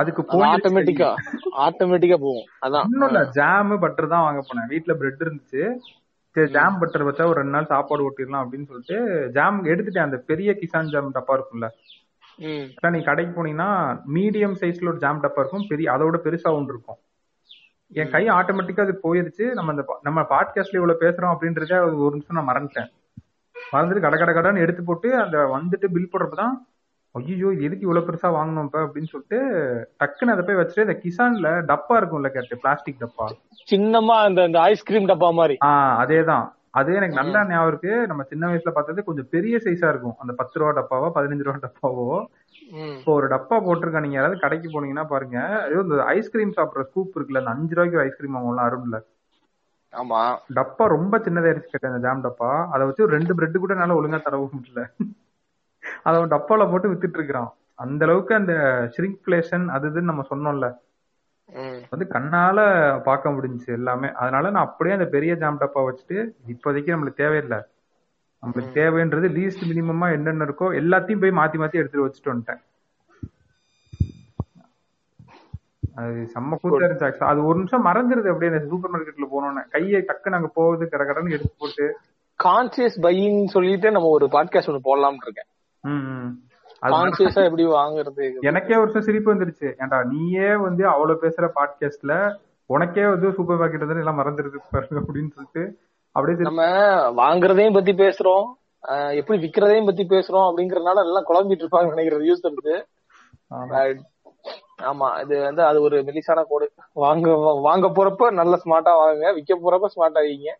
அதுக்கு 0.00 0.22
ஆட்டோமேட்டிக்கா 0.48 1.10
ஆட்டோமேட்டிக்கா 1.64 2.18
போகும். 2.24 2.46
அதான். 2.66 2.86
இன்னும் 2.88 3.08
இல்ல 3.10 3.20
ஜாம் 3.36 3.72
பட்டர் 3.84 4.12
தான் 4.12 4.26
வாங்க 4.26 4.40
போனேன். 4.48 4.68
வீட்ல 4.72 4.94
பிரெட் 5.00 5.24
இருந்துச்சு. 5.24 5.62
சரி 6.36 6.50
ஜாம் 6.50 6.78
பட்டர் 6.78 7.04
வச்சா 7.04 7.24
ஒரு 7.24 7.38
ரெண்டு 7.40 7.50
நாள் 7.50 7.70
சாப்பாடு 7.72 8.02
ஓட்டிடலாம் 8.08 8.42
அப்படின்னு 8.44 8.66
சொல்லிட்டு 8.70 8.96
ஜாம் 9.32 9.64
எடுத்துட்டேன். 9.64 10.06
அந்த 10.08 10.16
பெரிய 10.30 10.56
கிசான் 10.60 10.90
ஜாம் 10.94 11.14
டப்பா 11.14 11.34
இருக்கும்ல. 11.36 11.68
நீ 12.90 13.00
கடைக்கு 13.02 13.32
போனீங்கன்னா 13.36 13.68
மீடியம் 14.14 14.56
சைஸ்ல 14.60 14.88
ஒரு 14.88 14.98
ஜாம் 14.98 15.22
டப்பா 15.22 15.38
இருக்கும். 15.38 15.64
பெரிய 15.68 15.92
அதோட 15.92 16.18
பெருசா 16.26 16.50
ஒன்று 16.58 16.72
இருக்கும். 16.74 16.98
என் 18.00 18.10
கை 18.10 18.24
ஆட்டோமேட்டிக்கா 18.28 18.80
அது 18.80 18.98
போயிருச்சு. 19.06 19.44
நம்ம 19.52 19.70
அந்த 19.70 19.84
நம்ம 20.02 20.20
பாட்காஸ்ட்ல 20.30 20.80
இவ்வளவு 20.80 21.02
பேசுறோம் 21.04 21.34
அப்படின்றத 21.34 21.80
ஒரு 22.04 22.14
நிமிஷம் 22.16 22.38
நான் 22.38 22.50
மறந்துட்டேன். 22.50 22.90
மறந்துட்டு 23.72 24.04
கட 24.06 24.16
கட 24.16 24.32
கடன்னு 24.32 24.64
எடுத்து 24.66 24.82
போட்டு 24.84 25.08
அந்த 25.22 25.38
வந்துட்டு 25.56 25.86
பில் 25.92 26.12
போடுறப்பதான் 26.12 26.54
ஐயோ 27.16 27.48
எதுக்கு 27.50 27.80
இவ்வளவு 27.80 28.06
பெருசா 28.06 28.26
வாங்கணும் 28.26 28.62
இப்ப 28.62 28.80
அப்படின்னு 28.82 29.06
சொல்லிட்டு 29.06 29.38
டக்குன்னு 29.98 30.34
அதை 30.34 30.44
போய் 30.44 30.54
வச்சுட்டு 30.54 30.80
இந்த 30.80 31.00
கிசான்ல 31.02 31.52
டப்பா 31.64 31.96
இருக்கும்ல 31.96 32.28
கேட்டு 32.28 32.56
பிளாஸ்டிக் 32.56 33.00
டப்பா. 33.00 33.26
சின்னமா 33.70 34.16
அந்த 34.22 34.44
இந்த 34.44 34.60
ஐஸ்கிரீம் 34.60 35.08
டப்பா 35.08 35.32
மாதிரி. 35.32 35.58
ஆஹ் 35.64 35.96
அதேதான். 36.02 36.54
அது 36.70 36.94
எனக்கு 36.94 37.14
நல்லா 37.14 37.46
ஞாபகம் 37.46 37.68
இருக்கு. 37.68 38.06
நம்ம 38.06 38.22
சின்ன 38.22 38.46
வயசுல 38.46 38.70
பார்த்தது 38.70 39.04
கொஞ்சம் 39.04 39.26
பெரிய 39.30 39.56
சைஸா 39.56 39.88
இருக்கும். 39.88 40.14
அந்த 40.18 40.32
பத்து 40.32 40.60
ரூபா 40.60 40.72
டப்பாவோ 40.80 41.10
பதினஞ்சு 41.14 41.42
ரூபா 41.42 41.68
டப்பாவோ. 41.68 42.24
இப்போ 42.98 43.12
ஒரு 43.12 43.26
டப்பா 43.26 43.56
போட்டிருக்க 43.56 44.00
நீங்க 44.00 44.14
யாராவது 44.14 44.40
கடைக்கு 44.40 44.68
போனீங்கன்னா 44.70 45.06
பாருங்க. 45.06 45.62
ஐயோ 45.62 45.78
இந்த 45.80 46.04
ஐஸ்கிரீம் 46.04 46.52
சாப்பிடுற 46.56 46.82
ஸ்கூப் 46.82 47.18
இருக்குல்ல 47.18 47.38
அந்த 47.38 47.50
அஞ்சு 47.50 47.74
ரூபாய்க்கு 47.74 48.00
ஐஸ்கிரீம் 48.00 48.36
வாங்குவோம்ல 48.36 48.60
அருண்ல. 48.60 49.00
ஆமா. 49.92 50.36
டப்பா 50.54 50.86
ரொம்ப 50.86 51.18
சின்னதாயிருச்சு 51.18 51.72
கேட்டேன் 51.72 51.92
அந்த 51.92 52.08
ஜாம் 52.08 52.24
டப்பா. 52.24 52.66
அதை 52.70 52.86
வச்சு 52.86 53.02
ஒரு 53.02 53.12
ரெண்டு 53.12 53.34
பிரெட் 53.34 53.58
கூட 53.58 53.72
என்னால 53.72 54.00
ஒழுங்கா 54.00 54.22
தரவும் 54.22 54.50
முடியல. 54.54 54.84
அதை 56.06 56.18
டப்பால 56.32 56.70
போட்டு 56.70 56.90
வித்துட்டு 56.92 57.18
இருக்கிறான் 57.18 57.50
அந்த 57.84 58.02
அளவுக்கு 58.06 58.32
அந்த 58.34 58.52
ஷ்ரிங்க்லேஷன் 58.96 59.64
அது 59.76 59.88
இதுன்னு 59.88 60.10
நம்ம 60.10 60.24
சொன்னோம்ல. 60.30 60.68
வந்து 61.90 62.06
கண்ணால 62.14 62.58
பார்க்க 63.02 63.30
முடிஞ்சுச்சு 63.30 63.72
எல்லாமே. 63.78 64.08
அதனால 64.22 64.50
நான் 64.50 64.66
அப்படியே 64.66 64.96
அந்த 64.96 65.08
பெரிய 65.14 65.32
ஜாம் 65.34 65.60
டப்பா 65.60 65.80
வச்சுட்டு 65.88 66.16
இப்போதைக்கு 66.52 66.94
நம்மளுக்கு 66.94 67.20
தேவையில்லை. 67.22 67.58
நம்மளுக்கு 68.42 68.70
தேவைன்றது 68.78 69.28
லீஸ்ட் 69.36 69.66
மினிமமா 69.70 70.06
என்னென்ன 70.12 70.44
இருக்கோ 70.44 70.66
எல்லாத்தையும் 70.80 71.22
போய் 71.22 71.38
மாத்தி 71.40 71.58
மாத்தி 71.62 71.80
எடுத்துட்டு 71.80 72.06
வச்சுட்டு 72.06 72.32
வந்துட்டேன். 72.32 72.62
அது 76.00 76.14
செம்ம 76.34 76.56
கூத்தா 76.62 76.86
இருந்துச்சு. 76.86 77.24
அது 77.32 77.40
ஒரு 77.44 77.56
நிமிஷம் 77.56 77.86
மறந்துருது 77.86 78.30
அப்படியே 78.32 78.52
அந்த 78.52 78.64
சூப்பர் 78.68 78.92
மார்க்கெட்ல 78.94 79.28
போனோன்னே. 79.34 79.62
கையை 79.70 80.00
டக்குன்னு 80.08 80.38
அங்க 80.38 80.50
போகுது 80.54 80.88
கட 80.88 81.04
கடன்னு 81.04 81.36
எடுத்து 81.36 81.52
போட்டு. 81.58 81.86
கான்சியஸ் 82.44 82.98
பையிங் 83.06 83.44
சொல்லிட்டு 83.56 83.90
நம்ம 83.90 84.08
ஒரு 84.08 84.26
பாட்காஸ்ட் 84.26 84.70
ஒன்னு 84.72 84.88
போடலாம்னு 84.88 85.24
இருக்கேன். 85.26 85.50
கான்சியஸா 86.92 87.42
எப்படி 87.44 87.64
வாங்குறது? 87.72 88.24
எனக்கே 88.40 88.76
ஒரு 88.76 89.02
சிரிப்பு 89.02 89.34
வந்துருச்சு. 89.34 89.68
ஏன்டா 89.82 89.98
நீயே 90.04 90.56
வந்து 90.56 90.88
அவ்வளவு 90.88 91.22
பேசுற 91.22 91.46
பாட்காஸ்ட்ல 91.58 92.14
உனக்கே 92.70 93.06
வந்து 93.06 93.28
சூப்பர் 93.32 93.58
மார்க்கெட் 93.58 93.86
வந்து 93.86 94.02
எல்லாம் 94.04 94.20
மறந்துருது 94.20 94.60
பாருங்க 94.70 95.00
அப்படின்னு 95.02 95.34
சொல்லிட்டு 95.34 95.62
அப்படியே 96.16 96.46
நம்ம 96.48 96.64
வாங்குறதையும் 97.20 97.72
பத்தி 97.72 97.92
பேசுறோம். 97.94 98.46
எப்படி 99.14 99.38
விக்கிறதையும் 99.38 99.84
பத்தி 99.84 100.04
பேசுறோம் 100.04 100.46
அப்படிங்கறதுனால 100.48 101.04
எல்லாம் 101.06 101.28
குழம்பிட்டு 101.28 101.64
இருப்பாங்க 101.64 101.94
நினைக்கிறேன் 101.94 102.28
யூஸ் 102.30 102.46
இருக்கு 102.46 102.76
ஆமா. 103.50 103.80
ஆமா 104.82 105.20
இது 105.20 105.34
வந்து 105.42 105.62
அது 105.62 105.78
ஒரு 105.82 105.96
மெலிசான 106.02 106.44
கோடு. 106.48 106.66
வாங்க 106.92 107.28
வாங்க 107.60 107.86
போறப்ப 107.88 108.30
நல்ல 108.32 108.54
ஸ்மார்ட்டா 108.64 108.92
வாங்குங்க 109.00 109.30
விக்க 109.38 109.54
போறப்ப 109.62 109.88
ஸ்மார்ட் 109.94 110.18
ஆகிங்க 110.22 110.50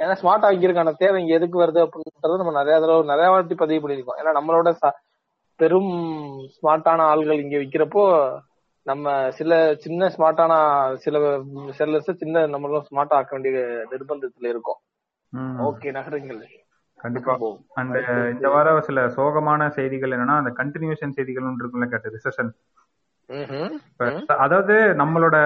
ஏன்னா 0.00 0.14
ஸ்மார்ட் 0.20 0.44
ஆகிக்கிறதுக்கான 0.48 0.92
தேவை 1.02 1.16
இங்க 1.22 1.32
எதுக்கு 1.38 1.62
வருது 1.62 1.80
அப்படின்றத 1.84 2.36
நம்ம 2.42 2.54
நிறைய 2.58 2.76
தடவை 2.80 3.02
நிறைய 3.12 3.30
வாட்டி 3.32 3.56
பதிவு 3.62 3.82
பண்ணிருக்கோம் 3.82 4.20
ஏன்னா 4.20 4.32
நம்மளோட 4.38 4.70
பெரும் 5.60 5.90
ஸ்மார்ட்டான 6.54 7.06
ஆள்கள் 7.12 7.42
இங்க 7.44 7.56
விக்கிறப்போ 7.56 8.04
நம்ம 8.86 9.14
சில 9.38 9.58
சின்ன 9.84 10.08
ஸ்மார்ட்டான 10.14 10.52
சில 11.04 11.18
செல்லர்ஸ் 11.78 12.10
சின்ன 12.22 12.46
நம்மளும் 12.46 12.86
ஸ்மார்ட் 12.88 13.14
ஆக்க 13.16 13.34
வேண்டிய 13.36 13.64
நிர்பந்தத்துல 13.90 14.50
இருக்கோம். 14.52 14.78
ஓகே 15.66 15.90
நகருங்கள். 15.98 16.40
கண்டிப்பா. 16.98 17.34
அந்த 17.80 17.98
இந்த 18.32 18.46
வாரம் 18.54 18.86
சில 18.88 19.04
சோகமான 19.18 19.68
செய்திகள் 19.76 20.14
என்னன்னா 20.16 20.36
அந்த 20.40 20.52
கண்டினியூஷன் 20.60 21.14
செய்திகள் 21.18 21.46
இருக்கும்ல 21.60 21.88
கேட்டு 21.92 22.14
ரிசெஷன். 22.16 22.50
அதாவது 24.44 24.74
நம்மளோட 25.00 25.36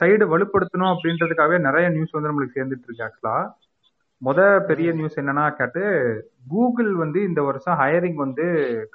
சைடு 0.00 0.24
வலுப்படுத்தணும் 0.32 0.92
அப்படின்றதுக்காகவே 0.92 1.58
நிறைய 1.68 1.86
நியூஸ் 1.96 2.16
வந்து 2.16 2.30
நம்மளுக்கு 2.30 2.56
சேர்ந்துட்டு 2.58 2.86
இருக்கு 2.88 3.06
ஆக்சுவலா 3.08 3.36
முத 4.22 4.40
பெரிய 4.66 4.88
நியூஸ் 4.92 5.18
என்னன்னா 5.18 5.44
கேட்டு 5.54 5.82
கூகுள் 6.48 6.92
வந்து 6.94 7.22
இந்த 7.22 7.40
வருஷம் 7.42 7.78
ஹையரிங் 7.78 8.18
வந்து 8.24 8.44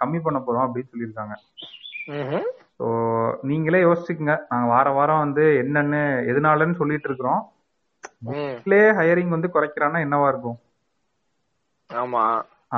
கம்மி 0.01 0.19
பண்ண 0.21 0.39
போறோம் 0.39 0.65
அப்படின்னு 0.65 0.91
சொல்லியிருக்காங்க. 0.91 1.35
ஸோ 2.77 2.87
நீங்களே 3.41 3.81
யோசிச்சுக்கங்க. 3.83 4.35
நாங்க 4.49 4.67
வார 4.67 4.87
வாரம் 4.89 5.23
வந்து 5.25 5.45
என்னன்னு 5.63 6.01
எதனாலன்னு 6.31 6.75
சொல்லிட்டு 6.75 7.09
இருக்கிறோம். 7.09 7.41
ம். 8.31 8.55
ஹையரிங் 8.97 9.33
வந்து 9.35 9.49
குறைக்கிறான்னா 9.53 9.99
என்னவா 10.05 10.27
இருக்கும்? 10.27 10.59
ஆமா. 11.89 12.23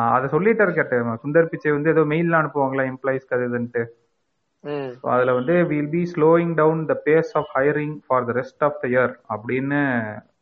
அதை 0.10 0.26
சொல்லிட்டாரு 0.30 0.74
கேட்டு 0.74 0.98
சுந்தர் 1.24 1.52
பிச்சை 1.52 1.72
வந்து 1.72 1.90
ஏதோ 1.90 2.02
மெயில்ல 2.06 2.40
அனுப்புவாங்களா 2.40 2.84
எம்ப்ளாயிஸ்க்கு 2.92 3.36
அது 3.38 3.48
இதுன்ட்டு. 3.50 3.84
அதுல 5.10 5.34
வந்து 5.34 5.56
will 5.66 5.90
be 5.90 6.02
slowing 6.14 6.54
down 6.54 6.82
the 6.86 6.96
pace 7.06 7.32
of 7.34 7.52
hiring 7.56 7.96
for 8.06 8.26
the 8.26 8.32
rest 8.32 8.66
of 8.68 8.80
the 8.82 8.88
year 8.88 9.14
அப்படின்னு 9.30 9.80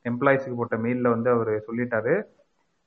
எம்ப்ளாயிஸ்க்கு 0.10 0.56
போட்ட 0.56 0.78
மெயில்ல 0.78 1.10
வந்து 1.10 1.30
அவர் 1.30 1.52
சொல்லிட்டாரு. 1.68 2.16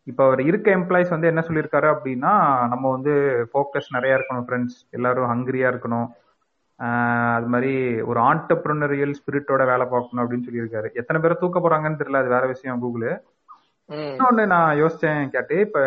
இப்போ 0.07 0.25
அவர் 0.25 0.41
இருக்க 0.41 0.77
எம்ப்ளாயிஸ் 0.77 1.09
வந்து 1.09 1.27
என்ன 1.27 1.41
சொல்லியிருக்காரு 1.41 1.89
அப்படின்னா 1.95 2.33
நம்ம 2.69 2.91
வந்து 2.91 3.13
ஃபோக்கஸ் 3.51 3.91
நிறைய 3.91 4.19
இருக்கணும் 4.19 4.47
ஃப்ரெண்ட்ஸ் 4.47 4.79
எல்லாரும் 4.91 5.31
ஹங்கிரியா 5.33 5.69
இருக்கணும். 5.73 6.09
அது 7.37 7.47
மாதிரி 7.47 7.73
ஒரு 8.03 8.21
ஆண்டர்பிரினரியல் 8.21 9.15
ஸ்பிரிட்டோட 9.19 9.67
வேலை 9.67 9.87
பார்க்கணும் 9.87 10.23
அப்படின்னு 10.23 10.47
சொல்லியிருக்காரு. 10.49 10.89
எத்தனை 10.93 11.23
பேரை 11.23 11.37
தூக்க 11.41 11.61
போறாங்கன்னு 11.61 12.01
தெரியல 12.01 12.17
அது 12.17 12.29
வேற 12.29 12.47
விஷயம் 12.47 12.81
கூகுள் 12.81 13.07
ம். 13.91 14.11
இன்னொன்னு 14.11 14.47
நான் 14.47 14.77
யோசிச்சேன் 14.77 15.31
கேட்டு 15.31 15.61
இப்ப 15.61 15.79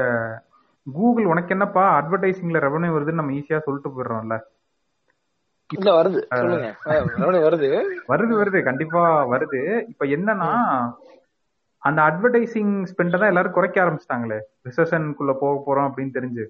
கூகுள் 0.88 1.26
உனக்கு 1.26 1.50
என்னப்பா 1.50 1.84
அட்வர்டைசிங்ல 2.00 2.60
ரெவன்யூ 2.60 2.96
வருதுன்னு 2.96 3.22
நம்ம 3.22 3.32
ஈஸியா 3.32 3.60
சொல்லிட்டு 3.60 3.90
போயிடுறோம்ல. 3.90 4.38
இல்ல 5.70 5.92
வருது. 5.94 6.20
வருது. 7.44 7.70
வருது 8.08 8.34
வருது. 8.42 8.64
கண்டிப்பா 8.64 9.04
வருது. 9.28 9.62
இப்ப 9.88 10.06
என்னன்னா 10.06 10.50
அந்த 11.84 12.00
அட்வர்டைசிங் 12.02 12.74
ஸ்பெண்ட 12.92 13.16
தான் 13.20 13.32
எல்லாரும் 13.32 13.56
குறைக்க 13.58 13.78
ஆரம்பிச்சிட்டாங்களே. 13.84 14.40
ரிசெஷனுக்குள்ள 14.68 15.34
போக 15.40 15.54
போறோம் 15.66 15.88
அப்படின்னு 15.88 16.18
தெரிஞ்சு. 16.20 16.46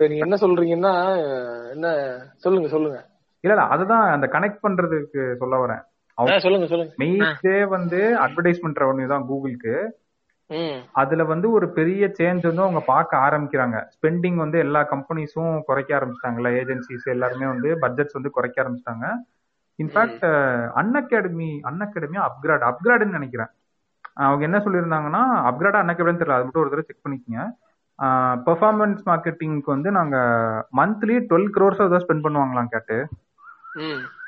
நீங்க 0.00 0.24
என்ன 0.26 0.36
சொல்றீங்கன்னா 0.44 0.92
என்ன 1.74 1.86
சொல்லுங்க 2.44 2.68
சொல்லுங்க. 2.74 2.98
இல்ல 3.44 3.54
இல்ல 3.54 3.64
அதுதான் 3.74 4.04
அந்த 4.16 4.26
கனெக்ட் 4.34 4.64
பண்றதுக்கு 4.64 5.22
சொல்ல 5.42 5.56
வரேன். 5.64 5.82
சொல்லுங்க 6.44 6.66
சொல்லுங்க. 6.66 6.92
மெயின்ஸே 7.02 7.56
வந்து 7.76 8.00
அட்வர்டைஸ்மெண்ட் 8.24 8.80
ரெவன்யூ 8.82 9.06
தான் 9.06 9.26
கூகுளுக்கு. 9.30 9.74
அதுல 11.00 11.22
வந்து 11.24 11.46
ஒரு 11.56 11.66
பெரிய 11.78 12.02
சேஞ்ச் 12.18 12.46
வந்து 12.48 12.64
அவங்க 12.66 12.80
பார்க்க 12.92 13.24
ஆரம்பிக்கிறாங்க. 13.26 13.78
ஸ்பெண்டிங் 13.94 14.38
வந்து 14.44 14.58
எல்லா 14.58 14.80
கம்பெனிஸும் 14.92 15.58
குறைக்க 15.68 15.90
ஆரம்பிச்சிட்டாங்கல்ல 15.98 16.50
ஏஜென்சிஸ் 16.60 17.06
எல்லாருமே 17.14 17.46
வந்து 17.46 17.70
பட்ஜெட்ஸ் 17.82 18.18
வந்து 18.18 18.34
குறைக்க 18.36 18.56
ஆரம்பிச்சிட்டாங்க. 18.62 19.06
இன்ஃபேக்ட் 19.78 20.26
அன் 20.80 20.94
அகாடமி 21.00 21.50
அன் 21.70 21.82
அகாடமியா 21.86 22.22
அப்கிரேட் 22.28 22.64
அப்கிரேடுன்னு 22.70 23.18
நினைக்கிறேன். 23.18 23.50
அவங்க 24.18 24.42
என்ன 24.44 24.58
சொல்லியிருந்தாங்கன்னா 24.58 25.22
அப்கிரேடா 25.48 25.80
அன் 25.80 25.92
அகாடமி 25.92 26.20
தெரியல 26.20 26.36
அது 26.36 26.46
மட்டும் 26.46 26.62
ஒரு 26.62 26.70
தடவை 26.72 26.86
செக் 26.86 27.04
பண்ணிக்கோங்க 27.04 27.44
பெர்ஃபார்மன்ஸ் 28.46 29.02
மார்க்கெட்டிங்க்கு 29.06 29.70
வந்து 29.74 29.90
நாங்க 29.90 30.16
மந்த்லி 30.76 31.16
டுவெல் 31.30 31.50
க்ரோர்ஸ் 31.56 31.84
ஏதோ 31.86 32.00
ஸ்பெண்ட் 32.04 32.26
பண்ணுவாங்களாம் 32.26 32.72
கேட்டு. 32.74 32.98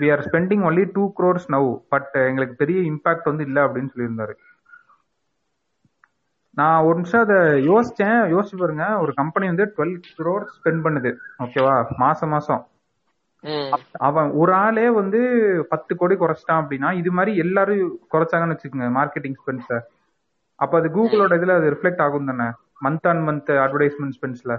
We 0.01 0.09
are 0.15 0.25
spending 0.29 0.65
only 0.69 0.85
two 0.97 1.05
crores 1.19 1.47
now 1.49 1.69
but 1.89 2.15
எங்களுக்கு 2.29 2.55
பெரிய 2.55 2.81
இம்பாக்ட் 2.93 3.31
வந்து 3.31 3.47
இல்லை 3.49 3.63
அப்படின்னு 3.63 3.93
சொல்லியிருந்தாரு 3.95 4.35
நான் 6.57 6.85
ஒரு 6.87 6.97
நிமிஷம் 6.97 7.25
அதை 7.25 7.39
யோசிச்சேன் 7.69 8.19
யோசிச்சு 8.33 8.61
பாருங்க 8.63 8.87
ஒரு 9.03 9.13
கம்பெனி 9.15 9.47
வந்து 9.47 9.67
டுவெல் 9.77 9.97
க்ரோர் 10.17 10.47
ஸ்பெண்ட் 10.57 10.85
பண்ணுது 10.87 11.11
ஓகேவா 11.45 11.75
மாசம் 11.97 12.33
மாசம். 12.35 12.63
அவன் 14.07 14.29
ஒரு 14.41 14.53
ஆளே 14.63 14.87
வந்து 14.99 15.21
பத்து 15.71 15.93
கோடி 15.97 16.15
குறைச்சிட்டான் 16.17 16.61
அப்படின்னா 16.63 16.89
இது 17.01 17.11
மாதிரி 17.19 17.33
எல்லாரும் 17.45 17.83
குறைச்சாங்கன்னு 18.15 18.55
வச்சுக்கோங்க 18.55 18.89
மார்க்கெட்டிங் 18.99 19.39
ஸ்பென்ஸ 19.41 19.71
அப்ப 20.59 20.73
அது 20.81 20.89
கூகுளோட 20.97 21.39
இதுல 21.39 21.55
அது 21.59 21.69
ரிஃப்ளெக்ட் 21.75 22.05
ஆகும் 22.07 22.31
தானே? 22.31 22.49
மந்த் 22.85 23.07
ஆன் 23.11 23.23
மந்த் 23.29 23.51
அட்வர்டைஸ்மெண்ட் 23.65 24.17
ஸ்பென்ஸ்ல 24.17 24.53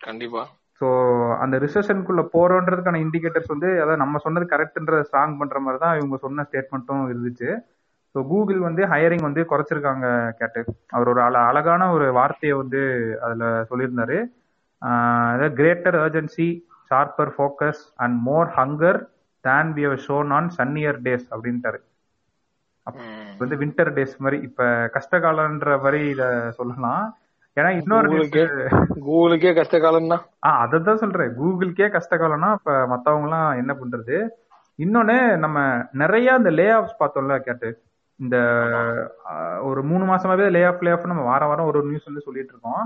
கண்டிப்பா. 0.00 0.42
ஸோ 0.80 0.86
அந்த 1.42 1.56
ரிசெஷனுக்குள்ள 1.64 2.22
போறோன்றதுக்கான 2.34 3.00
இண்டிகேட்டர்ஸ் 3.04 3.52
வந்து 3.54 3.68
அதாவது 3.76 4.02
நம்ம 4.02 4.18
சொன்னது 4.24 4.46
கரெக்ட்ன்றத 4.52 5.04
ஸ்ட்ராங் 5.08 5.38
பண்ற 5.40 5.58
மாதிரி 5.60 5.80
தான் 5.84 5.96
இவங்க 5.98 6.16
சொன்ன 6.24 6.44
ஸ்டேட்மெண்ட்டும் 6.48 7.04
இருந்துச்சு. 7.12 7.48
ஸோ 8.14 8.20
கூகுள் 8.28 8.60
வந்து 8.66 8.82
ஹையரிங் 8.92 9.26
வந்து 9.28 9.42
குறைச்சிருக்காங்க 9.50 10.06
கேட்டு. 10.40 10.60
அவர் 10.94 11.10
ஒரு 11.12 11.20
அழ 11.22 11.36
அழகான 11.50 11.88
ஒரு 11.96 12.06
வார்த்தையை 12.18 12.54
வந்து 12.62 12.82
அதுல 13.24 13.44
சொல்லியிருந்தாரு. 13.70 14.18
Greater 15.58 15.98
urgency 16.02 16.48
sharper 16.90 17.32
focus 17.36 17.82
and 18.04 18.16
more 18.28 18.48
hunger 18.58 18.98
than 19.44 19.70
we 19.76 19.84
have 19.88 20.00
shown 20.06 20.32
on 20.38 20.48
sunnier 20.58 20.98
days 21.06 21.26
அப்படின்ட்டாரு. 21.34 21.80
வந்து 23.40 23.54
வின்டர் 23.60 23.92
டேஸ் 23.96 24.16
மாதிரி 24.24 24.38
இப்ப 24.48 24.64
கஷ்டகாலன்ற 24.96 25.70
மாதிரி 25.84 26.00
இத 26.14 26.24
சொல்லலாம். 26.58 27.04
ஏன்னா 27.56 27.70
இன்னொரு 27.80 28.08
கூகுளுக்கே 29.06 29.52
கஷ்ட 29.58 29.76
காலம் 29.84 30.10
தான் 30.12 30.24
ஆ 30.46 30.48
அததான் 30.64 31.00
சொல்றேன். 31.02 31.30
கூகுளுக்கே 31.38 31.86
கஷ்ட 31.94 32.16
காலம்னா 32.22 32.50
இப்ப 32.58 32.72
மத்தவங்க 32.92 33.28
எல்லாம் 33.28 33.48
என்ன 33.62 33.72
பண்றது? 33.80 34.16
இன்னொன்னு 34.84 35.16
நம்ம 35.44 35.58
நிறைய 36.02 36.34
இந்த 36.40 36.50
லே 36.58 36.66
ஆஃப்ஸ் 36.78 37.00
பார்த்தோம்ல 37.02 37.36
கேட்டு. 37.46 37.68
இந்த 38.20 38.36
ஒரு 39.68 39.80
மூணு 39.90 40.04
மாசமாவே 40.10 40.46
லே 40.56 40.62
ஆஃப் 40.70 40.84
லே 40.86 40.92
ஆஃப் 40.94 41.10
நம்ம 41.12 41.24
வாரம் 41.30 41.50
வாரம் 41.50 41.68
ஒரு 41.70 41.80
நியூஸ் 41.88 42.08
வந்து 42.10 42.24
சொல்லிட்டு 42.26 42.52
இருக்கோம். 42.54 42.84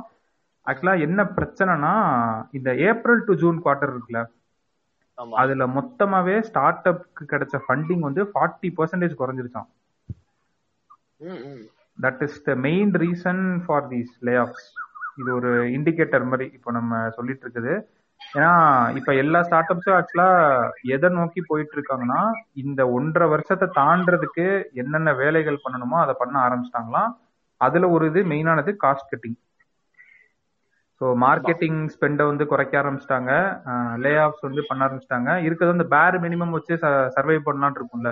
ஆக்சுவலா 0.70 0.94
என்ன 1.06 1.20
பிரச்சனைனா 1.36 1.92
இந்த 2.58 2.70
ஏப்ரல் 2.88 3.22
டு 3.28 3.34
ஜூன் 3.42 3.58
குவார்டர் 3.64 3.92
இருக்குல்ல 3.94 4.22
அதுல 5.42 5.64
மொத்தமாவே 5.76 6.36
ஸ்டார்ட் 6.48 6.86
அப்க்கு 6.90 7.24
கிடைச்ச 7.32 7.56
ஃபண்டிங் 7.64 8.04
வந்து 8.08 8.22
forty 8.30 8.68
percentage 8.76 9.14
குறைஞ்சிருச்சான். 9.20 9.68
That 11.98 12.22
is 12.26 12.38
the 12.46 12.54
main 12.66 12.92
reason 13.02 13.42
for 13.64 13.88
these 13.88 14.12
layoffs 14.44 14.68
இது 15.20 15.30
ஒரு 15.38 15.50
இண்டிகேட்டர் 15.76 16.28
மாதிரி 16.30 16.46
இப்போ 16.56 16.70
நம்ம 16.78 17.00
சொல்லிட்டு 17.16 17.44
இருக்குது 17.46 17.72
ஏன்னா 18.20 18.52
இப்ப 18.98 19.10
எல்லா 19.22 19.38
ஸ்டார்ட் 19.46 19.72
அப்ஸும் 19.72 19.96
ஆக்சுவலா 19.98 20.28
எதை 20.94 21.08
நோக்கி 21.18 21.40
போயிட்டு 21.50 21.76
இருக்காங்கன்னா 21.76 22.20
இந்த 22.62 22.80
ஒன்றரை 22.96 23.26
வருஷத்தை 23.34 23.68
தாண்டறதுக்கு 23.78 24.46
என்னென்ன 24.82 25.12
வேலைகள் 25.22 25.62
பண்ணணுமோ 25.64 25.98
அதை 26.04 26.14
பண்ண 26.18 26.36
ஆரம்பிச்சிட்டாங்களாம். 26.46 27.12
அதுல 27.60 27.88
ஒரு 27.96 28.04
இது 28.10 28.20
மெயினானது 28.32 28.72
காஸ்ட் 28.84 29.10
கட்டிங் 29.12 29.38
ஸோ 31.00 31.06
மார்க்கெட்டிங் 31.22 31.78
ஸ்பெண்டை 31.92 32.24
வந்து 32.30 32.44
குறைக்க 32.46 32.74
ஆரம்பிச்சிட்டாங்க. 32.80 33.30
லே 34.04 34.12
ஆஃப்ஸ் 34.24 34.46
வந்து 34.48 34.62
பண்ண 34.68 34.80
ஆரம்பிச்சிட்டாங்க. 34.86 35.30
இருக்கிறது 35.46 35.74
வந்து 35.74 35.86
பேர் 35.94 36.16
மினிமம் 36.26 36.56
வச்சு 36.56 36.74
சர்வை 37.16 37.38
பண்ணலாம்னு 37.46 37.80
இருக்கும்ல. 37.80 38.10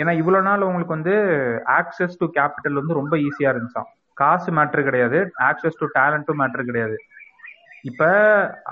ஏன்னா 0.00 0.12
இவ்வளவு 0.20 0.46
நாள் 0.48 0.66
உங்களுக்கு 0.66 0.96
வந்து 0.96 1.14
ஆக்சஸ் 1.78 2.20
டு 2.20 2.26
கேபிட்டல் 2.36 2.80
வந்து 2.80 2.98
ரொம்ப 3.00 3.14
ஈஸியா 3.26 3.50
இருந்துச்சாம். 3.52 3.88
காசு 4.16 4.50
மேட்ரு 4.56 4.82
கிடையாது. 4.88 5.18
ஆக்சஸ் 5.48 5.80
டு 5.80 5.86
டேலண்ட்டும் 5.98 6.40
மேட்ரு 6.42 6.64
கிடையாது. 6.70 6.96
இப்ப 7.84 8.06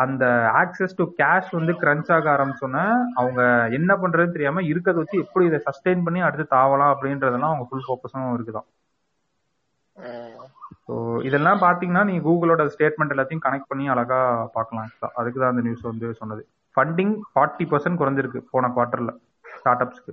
அந்த 0.05 0.25
ஆக்சஸ் 0.63 0.97
டு 0.97 1.05
கேஷ் 1.21 1.51
வந்து 1.59 1.73
கிரன்ச் 1.83 2.11
ஆக 2.17 2.27
ஆரம்பிச்சோன்னே 2.35 2.85
அவங்க 3.21 3.41
என்ன 3.79 3.93
பண்றதுன்னு 4.03 4.37
தெரியாம 4.37 4.65
இருக்கிறத 4.71 5.01
வச்சு 5.03 5.23
எப்படி 5.25 5.47
இதை 5.47 5.61
சஸ்டெயின் 5.69 6.05
பண்ணி 6.07 6.23
அடுத்து 6.27 6.47
தாவலாம் 6.57 6.93
அப்படின்றதெல்லாம் 6.95 7.53
அவங்க 7.53 7.67
ஃபுல் 7.71 7.87
ஃபோக்கஸும் 7.87 8.35
இருக்குதான். 8.37 8.69
ஸோ 10.89 10.95
இதெல்லாம் 11.29 11.63
பாத்தீங்கன்னா 11.65 12.03
நீங்க 12.09 12.23
கூகுளோட 12.27 12.63
ஸ்டேட்மெண்ட் 12.75 13.13
எல்லாத்தையும் 13.15 13.43
கனெக்ட் 13.47 13.71
பண்ணி 13.71 13.85
அழகா 13.95 14.21
பார்க்கலாம். 14.55 14.93
அதுக்கு 15.19 15.41
தான் 15.41 15.53
அந்த 15.53 15.65
நியூஸ் 15.67 15.89
வந்து 15.91 16.07
சொன்னது. 16.21 16.43
ஃபண்டிங் 16.77 17.15
ஃபார்ட்டி 17.33 17.65
பர்சன்ட் 17.73 18.01
குறைஞ்சிருக்கு 18.01 18.41
போன 18.53 18.71
குவார்டர்ல 18.77 19.13
ஸ்டார்ட் 19.55 19.85
அப்ஸ்க்கு 19.85 20.13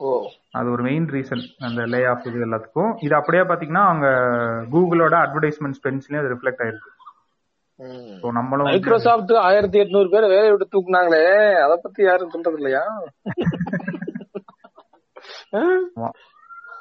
ஓ. 0.00 0.08
அது 0.58 0.68
ஒரு 0.72 0.82
மெயின் 0.86 1.06
ரீசன் 1.14 1.42
அந்த 1.66 1.82
லே 1.92 2.00
ஆஃப் 2.10 2.26
இது 2.30 2.44
எல்லாத்துக்கும். 2.46 2.90
இது 3.06 3.14
அப்படியே 3.18 3.42
பாத்தீங்கன்னா 3.50 3.84
அவங்க 3.88 4.06
கூகுளோட 4.74 5.14
அட்வர்டைஸ்மெண்ட் 5.24 5.78
ஸ்பென்ஸ்லயும் 5.78 6.22
அது 6.22 6.32
ரிஃப்ளெக்ட் 6.34 6.62
ஆயிருக்கு. 6.64 6.90
நம்மளும் 8.36 8.68
மைக்ரோசாஃப்ட் 8.68 9.32
ஆயிரத்தி 9.46 9.78
எட்நூறு 9.82 10.08
பேரை 10.12 10.26
வேலையை 10.32 10.52
விட்டு 10.52 10.66
தூக்குனாங்களே 10.74 11.24
அத 11.64 11.72
பத்தி 11.82 12.00
யாரும் 12.04 12.32
சொல்றது 12.34 12.58
இல்லையா? 12.60 12.84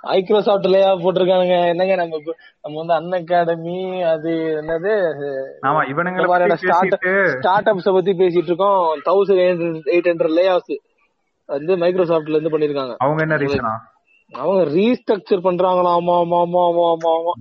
ஆமா. 0.06 0.12
மைக்ரோசாஃப்ட் 0.12 0.68
லே 0.68 0.82
ஆஃப் 0.84 1.04
போட்டிருக்கானுங்க. 1.04 1.58
என்னங்க 1.72 1.96
நம்ம 1.96 2.18
நம்ம 2.64 2.76
வந்து 2.82 2.94
அன் 2.94 3.16
அகாடமி 3.20 3.78
அது 4.06 4.32
என்னது? 4.60 4.94
ஆமா 5.64 5.82
பேசிட்டு 6.54 7.14
ஸ்டார்ட் 7.34 7.70
அப்ஸ 7.72 7.94
பத்தி 7.94 8.14
பேசிட்டு 8.14 8.52
இருக்கோம் 8.52 8.80
thousand 9.06 9.42
eight 9.90 10.10
hundred 10.12 10.38
Leh 10.38 10.46
of 10.48 10.76
வந்து 11.50 11.74
மைக்ரோசாஃப்ட்ல 11.78 12.36
இருந்து 12.36 12.54
பண்ணிருக்காங்க. 12.54 12.94
அவங்க 13.00 13.22
என்ன 13.22 13.38
ரீசனா 13.44 13.74
அவங்க 14.32 14.62
ரீஸ்ட்ரக்சர் 14.72 15.46
பண்றாங்களா 15.48 15.90
ஆமா 15.98 16.14
ஆமா 16.22 16.38
ஆமா 16.44 16.62
ஆமா 16.66 16.86
ஆமா 16.92 17.12
ஆமா. 17.16 17.34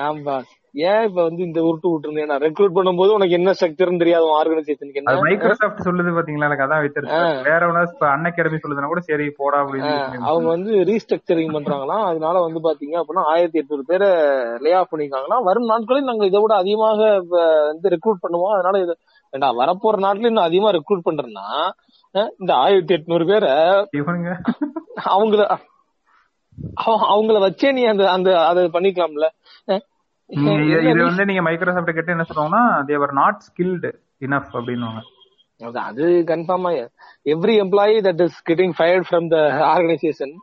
ஏன் 0.00 0.18
பாஸ் 0.24 0.50
ஏன் 0.84 1.02
இப்ப 1.04 1.20
வந்து 1.22 1.42
இந்த 1.42 1.60
உருட்டு 1.62 1.88
விட்டுருந்தேன் 1.88 2.30
நான் 2.30 2.42
ரெக்ரூட் 2.42 2.74
பண்ணும்போது 2.74 3.10
உனக்கு 3.10 3.36
என்ன 3.36 3.52
ஸ்ட்ரக்சர்னு 3.52 4.00
தெரியாது. 4.00 4.26
ஆர்கனைசேஷனுக்கு 4.34 5.00
என்ன? 5.00 5.14
மைக்ரோசாஃப்ட் 5.24 5.84
சொல்லுது 5.86 6.10
பாத்தீங்களா? 6.16 6.48
எனக்கு 6.48 6.64
அதான் 6.64 6.82
வித்துருச்சு 6.84 7.18
வேற 7.46 7.60
ஒன்னா 7.68 7.82
இப்ப 7.88 8.06
அன் 8.10 8.28
அகாடமி 8.28 8.58
சொல்லுதுன்னா 8.58 8.90
கூட 8.90 9.02
சரி 9.06 9.26
போடா 9.38 9.58
அப்படின்னு 9.62 9.92
அவங்க 10.26 10.48
வந்து 10.48 10.72
ரீஸ்ட்ரக்சரிங் 10.90 11.54
பண்றாங்களாம் 11.56 12.04
அதனால 12.08 12.42
வந்து 12.44 12.60
பாத்தீங்க 12.64 12.96
அப்படின்னா 13.00 13.24
ஆயிரத்தி 13.30 13.60
எட்நூறு 13.60 13.84
பேரை 13.86 14.10
லே 14.60 14.72
ஆஃப் 14.74 14.92
பண்ணிருக்காங்கன்னா 14.92 15.40
வரும் 15.44 15.70
நாட்களில் 15.70 16.08
நாங்க 16.08 16.26
இதை 16.26 16.40
விட 16.40 16.54
அதிகமாக 16.56 17.00
வந்து 17.68 17.88
ரெக்ரூட் 17.94 18.22
பண்ணுவோம். 18.22 18.54
அதனால 18.54 18.78
இது 18.78 18.94
ஏண்டா 19.32 19.50
வரப்போற 19.58 19.96
நாட்டுல 20.02 20.30
இன்னும் 20.30 20.46
அதிகமா 20.46 20.70
ரெக்ரூட் 20.72 21.06
பண்றேன்னா 21.06 21.46
இந்த 22.38 22.52
ஆயிரத்தி 22.60 22.94
எட்நூறு 22.94 23.26
பேரை 23.26 23.52
அவங்கள 25.10 25.42
அவ- 26.82 27.08
அவங்கள 27.10 27.36
வச்சே 27.42 27.68
நீ 27.72 27.82
அந்த 27.86 28.04
அந்த 28.10 28.30
அதை 28.46 28.62
பண்ணிக்கலாம்ல. 28.72 29.26
இது- 30.30 31.04
வந்து 31.04 31.24
நீங்க 31.24 31.42
மைக்ரோசாஃப்ட் 31.42 31.94
கிட்ட 31.94 32.10
என்ன 32.12 32.26
சொல்லுவாங்கன்னா 32.28 32.62
தேவர் 32.86 33.12
நாட் 33.14 33.44
ஸ்கில்டு 33.46 33.90
இனஃப் 34.20 34.50
அப்படின்னுவாங்க. 34.54 35.00
அது- 35.60 35.84
அது 35.84 36.02
கன்ஃபார்மா 36.26 36.70
every 37.26 37.54
employee 37.62 37.94
that 38.06 38.20
is 38.24 38.36
getting 38.48 38.74
fired 38.76 39.06
from 39.08 39.28
the 39.28 39.38
organisation 39.70 40.34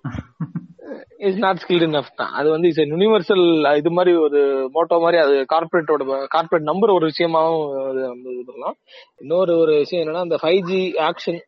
is 1.20 1.38
not 1.38 1.62
skilled 1.62 1.86
enough 1.88 2.10
தான் 2.16 2.34
அது 2.34 2.48
வந்து 2.50 2.68
இட்ஸ் 2.68 2.92
யூனிவர்சல் 2.94 3.46
இது 3.78 3.92
மாதிரி 3.92 4.12
ஒரு 4.18 4.40
மோட்டோ 4.74 4.98
மாதிரி 5.00 5.18
அது 5.22 5.36
கார்பரேட்டோட 5.54 6.04
கார்பரேட் 6.34 6.70
நம்பர் 6.70 6.92
ஒரு 6.92 7.06
விஷயமாவும் 7.12 7.62
அது 7.86 8.00
நம்ம 8.06 8.30
இது 8.34 8.44
பண்ணலாம். 8.48 8.76
இன்னொரு 9.18 9.54
ஒரு 9.58 9.74
விஷயம் 9.78 10.04
என்னன்னா 10.04 10.26
அந்த 10.26 10.40
ஃபைவ் 10.44 10.62
ஜி 10.64 10.82
ஆக்ஷன் 11.06 11.40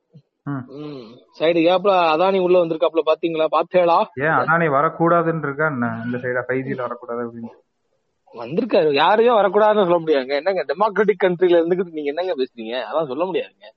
ம். 0.50 1.06
சைடு 1.38 1.62
கேப்ல 1.64 1.94
அதானி 2.12 2.40
உள்ள 2.40 2.58
வந்திருக்காப்ல 2.60 3.02
பாத்தீங்களா? 3.08 3.48
பாத்தேளா? 3.52 3.98
ஏன் 4.22 4.36
அதானே 4.38 4.68
வரக்கூடாதுன்னு 4.72 5.44
இருக்கா 5.44 5.66
என்ன? 5.68 5.88
இந்த 6.06 6.18
சைடா 6.18 6.44
ஃபைவ் 6.48 6.68
ஜில 6.68 6.82
வரக்கூடாது 6.82 7.24
அப்படின்னு. 7.26 7.52
வந்திருக்காரு. 8.34 8.90
யாரையும் 9.04 9.38
வரக்கூடாதுன்னு 9.40 9.88
சொல்ல 9.88 10.00
முடியாதுங்க. 10.04 10.36
என்னங்க 10.42 10.64
டெமோக்ராட்டிக் 10.72 11.24
கண்ட்ரில 11.24 11.60
இருந்துகிட்டு 11.60 11.98
நீங்க 11.98 12.12
என்னங்க 12.14 12.36
பேசுறீங்க? 12.42 12.76
அதான் 12.90 13.10
சொல்ல 13.12 13.26
முடியாதுங்க. 13.30 13.68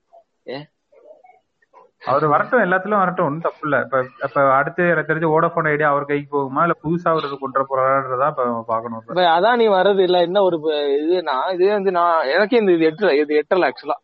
அவர் 2.11 2.25
வரட்டும் 2.33 2.63
எல்லாத்துலயும் 2.65 3.03
வரட்டும். 3.03 3.27
ஒன்றும் 3.29 3.45
தப்பு 3.47 3.65
இல்ல. 3.67 3.79
இப்ப 3.85 3.99
இப்ப 4.27 4.43
அடுத்து 4.59 4.83
எனக்கு 4.93 5.11
தெரிஞ்சு 5.11 5.33
ஓடோபோன் 5.37 5.69
ஐடியா 5.73 5.89
அவர் 5.93 6.07
கைக்கு 6.11 6.29
போகுமா? 6.37 6.63
இல்ல 6.67 6.75
புதுசா 6.85 7.09
அவர் 7.15 7.43
கொண்டு 7.43 7.65
போறாருன்றதா 7.71 8.29
இப்ப 8.33 8.45
பாக்கணும் 8.71 9.27
அதானி 9.37 9.67
வர்றது 9.77 10.03
இல்ல. 10.09 10.21
என்ன 10.29 10.43
ஒரு 10.49 10.59
இதுனா 11.03 11.37
இது 11.57 11.69
வந்து 11.79 11.93
நான் 11.99 12.29
எனக்கே 12.35 12.61
இந்த 12.63 12.73
இது 12.79 12.89
எட்டல 12.91 13.13
இது 13.23 13.41
எட்டல 13.43 13.69
ஆக்சுவலா 13.71 13.99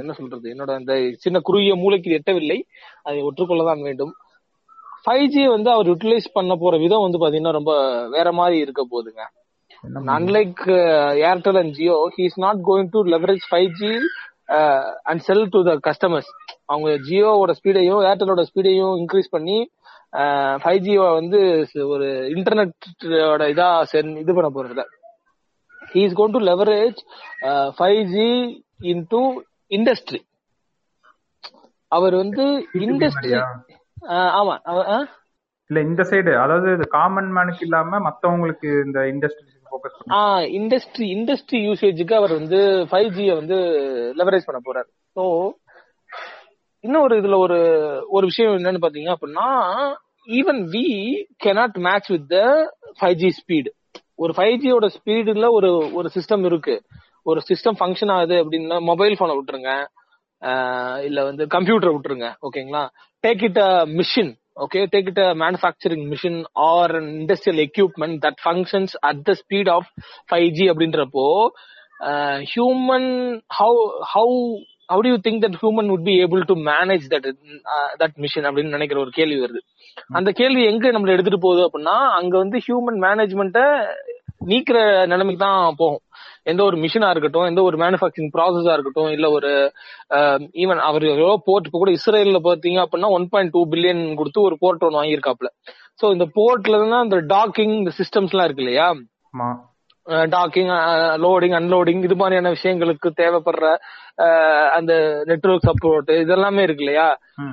என்ன 0.00 0.12
சொல்றது? 0.12 0.46
என்னோட 0.52 0.70
அந்த 0.80 0.92
சின்ன 1.24 1.40
குறுகிய 1.48 1.74
மூளைக்கு 1.82 2.08
இது 2.10 2.18
எட்டவில்லை. 2.20 2.58
அதை 3.06 3.18
ஒற்றுக்கொள்ளதான் 3.28 3.86
வேண்டும். 3.88 4.12
ஃபைவ் 5.04 5.26
ஜி 5.34 5.42
வந்து 5.56 5.70
அவர் 5.74 5.88
யூட்டிலைஸ் 5.90 6.34
பண்ண 6.38 6.54
போற 6.62 6.76
விதம் 6.84 7.04
வந்து 7.04 7.20
பாத்தீங்கன்னா 7.22 7.58
ரொம்ப 7.58 7.72
வேற 8.16 8.28
மாதிரி 8.40 8.58
இருக்க 8.64 8.82
போகுதுங்க. 8.90 9.22
Unlike 10.14 10.62
Airtel 11.24 11.58
and 11.58 11.72
Jio 11.72 12.10
he 12.16 12.22
is 12.22 12.38
not 12.38 12.60
going 12.64 12.88
to 12.90 13.04
leverage 13.06 13.44
five 13.50 13.70
G 13.74 13.92
and 15.04 15.20
sell 15.20 15.48
to 15.48 15.62
the 15.64 15.78
customers 15.86 16.30
அவங்க 16.66 16.90
ஜியோவோட 17.08 17.54
ஸ்பீடையும் 17.58 18.02
ஏர்டெலோட 18.04 18.44
ஸ்பீடையும் 18.50 18.94
இன்க்ரீஸ் 18.96 19.30
பண்ணி 19.30 19.58
ஃபைவ் 20.62 20.78
ஜி 20.78 20.96
வந்து 21.12 21.40
ஸ்- 21.66 21.86
ஒரு 21.86 22.06
இன்டர்நெட்டோட 22.30 23.42
இதா 23.48 23.68
இது 24.16 24.34
பண்ண 24.34 24.48
போறது 24.50 24.84
he 25.82 26.00
is 26.02 26.14
gone 26.14 26.30
to 26.30 26.38
leverage 26.46 26.98
five 27.78 28.02
G 28.06 28.28
into 28.86 29.20
industry 29.70 30.20
அவர் 31.92 32.14
வந்து 32.14 32.42
இண்டஸ்ட்ரி? 32.80 33.30
ஆமா? 34.34 34.54
இல்ல 35.70 35.80
இந்த 35.80 36.02
சைடு 36.02 36.32
அதாவது 36.36 36.88
காமன் 36.88 37.30
மேனுக்கு 37.36 37.58
இல்லாம 37.60 37.98
மத்தவங்களுக்கு 38.00 38.84
இந்த 38.84 39.00
இண்டஸ்ட்ரி 39.06 39.48
இண்டஸ்ட்ரி 40.58 41.06
இண்டஸ்ட்ரி 41.16 41.58
யூசேஜுக்கு 41.68 42.14
அவர் 42.14 42.32
வந்து 42.32 42.60
ஃபைவ் 42.90 43.10
ஜியை 43.16 43.34
வந்து 43.34 43.58
லெவரேஜ் 44.20 44.46
பண்ண 44.46 44.60
போறார். 44.68 44.88
ஸோ 45.16 45.24
இன்னும் 46.84 47.02
ஒரு 47.02 47.14
இதுல 47.20 47.36
ஒரு 47.36 47.58
ஒரு 48.08 48.24
விஷயம் 48.26 48.56
என்னன்னு 48.58 48.84
பாத்தீங்க 48.84 49.10
அப்படின்னா 49.14 49.48
even 50.28 50.60
we 50.74 50.86
cannot 51.44 51.78
match 51.78 52.10
with 52.10 52.28
the 52.28 52.38
five 53.00 53.14
G 53.14 53.30
speed 53.40 53.70
ஒரு 54.16 54.32
ஃபைவ் 54.36 54.56
ஜியோட 54.62 54.86
ஸ்பீடுல 54.96 55.46
ஒரு 55.50 55.70
ஒரு 55.92 56.08
சிஸ்டம் 56.16 56.44
இருக்கு. 56.44 56.74
ஒரு 57.22 57.40
சிஸ்டம் 57.48 57.78
ஃபங்க்ஷன் 57.80 58.12
ஆகுது 58.12 58.36
அப்படின்னா 58.42 58.76
மொபைல் 58.80 59.18
போனை 59.18 59.34
விட்டுருங்க. 59.36 59.72
இல்ல 61.08 61.24
வந்து 61.24 61.46
கம்ப்யூட்டர் 61.46 61.92
விட்டுருங்க. 61.94 62.28
ஓகேங்களா 62.46 62.82
take 63.24 63.42
it 63.48 63.58
a 63.58 63.70
machine 63.98 64.32
okay 64.56 64.80
take 64.92 65.08
it 65.08 65.20
manufacturing 65.40 66.04
machine 66.12 66.40
or 66.68 66.92
industrial 67.02 67.60
equipment 67.66 68.18
that 68.20 68.40
functions 68.44 68.94
at 69.00 69.22
the 69.22 69.34
speed 69.42 69.70
of 69.70 69.88
five 70.30 70.48
G 70.48 70.66
அப்படின்றப்போ 70.68 71.26
human 72.52 73.08
how 73.58 73.80
how 74.14 74.36
how 74.92 75.00
do 75.00 75.08
you 75.08 75.18
think 75.26 75.42
that 75.44 75.58
human 75.62 75.88
would 75.90 76.04
be 76.04 76.14
able 76.24 76.42
to 76.44 76.54
manage 76.70 77.04
that 77.10 77.28
that 77.98 78.16
machine 78.16 78.46
அப்படின்னு 78.48 78.76
நினைக்கிற 78.76 79.00
ஒரு 79.00 79.10
கேள்வி 79.10 79.38
வருது. 79.40 79.60
அந்த 80.08 80.30
கேள்வி 80.32 80.62
எங்க 80.64 80.90
நம்மள 80.90 81.08
எடுத்துட்டு 81.08 81.40
போகுது 81.40 81.62
அப்படின்னா 81.66 81.96
அங்க 82.18 82.34
வந்து 82.38 82.58
ஹியூமன் 82.58 82.98
மேனேஜ்மெண்ட்டை 83.06 83.66
நீக்கிற 84.40 84.78
நிலைமைக்கு 85.06 85.38
தான் 85.38 85.74
போகும். 85.76 86.02
எந்த 86.44 86.62
ஒரு 86.62 86.76
மிஷினா 86.76 87.10
இருக்கட்டும் 87.10 87.46
எந்த 87.46 87.62
ஒரு 87.62 87.76
மேனுஃபேக்சரிங் 87.78 88.32
ப்ராசஸா 88.36 88.72
இருக்கட்டும் 88.72 89.10
இல்ல 89.10 89.30
ஒரு 89.30 89.50
ஈவன் 90.62 90.80
அவர் 90.80 91.06
போர்ட் 91.46 91.66
இப்ப 91.66 91.78
கூட 91.78 91.90
இஸ்ரேல்ல 91.90 92.40
பாத்தீங்க 92.46 92.78
அப்படின்னா 92.84 93.10
ஒன் 93.10 93.28
பாயிண்ட் 93.28 93.52
டூ 93.52 93.62
பில்லியன் 93.72 94.14
கொடுத்து 94.14 94.40
ஒரு 94.40 94.56
போர்ட் 94.58 94.84
ஒன்று 94.84 95.00
வாங்கியிருக்காப்ல 95.00 95.50
சோ 96.00 96.12
இந்த 96.12 96.26
போர்ட்ல 96.36 96.78
இருந்தா 96.78 97.00
இந்த 97.02 97.16
டாக்கிங் 97.34 97.74
இந்த 97.78 97.92
சிஸ்டம்ஸ் 98.00 98.34
எல்லாம் 98.34 98.48
இருக்கு 98.48 98.64
இல்லையா? 98.64 98.88
டாக்கிங் 100.34 100.70
லோடிங் 101.24 101.56
அன்லோடிங் 101.58 102.02
இது 102.06 102.16
மாதிரியான 102.16 102.52
விஷயங்களுக்கு 102.56 103.08
தேவைப்படுற 103.20 103.66
அந்த 104.68 104.92
நெட்வொர்க் 105.28 105.66
சப்போர்ட் 105.68 106.10
இதெல்லாமே 106.22 106.62
இருக்கு 106.62 106.82
இல்லையா. 106.84 107.06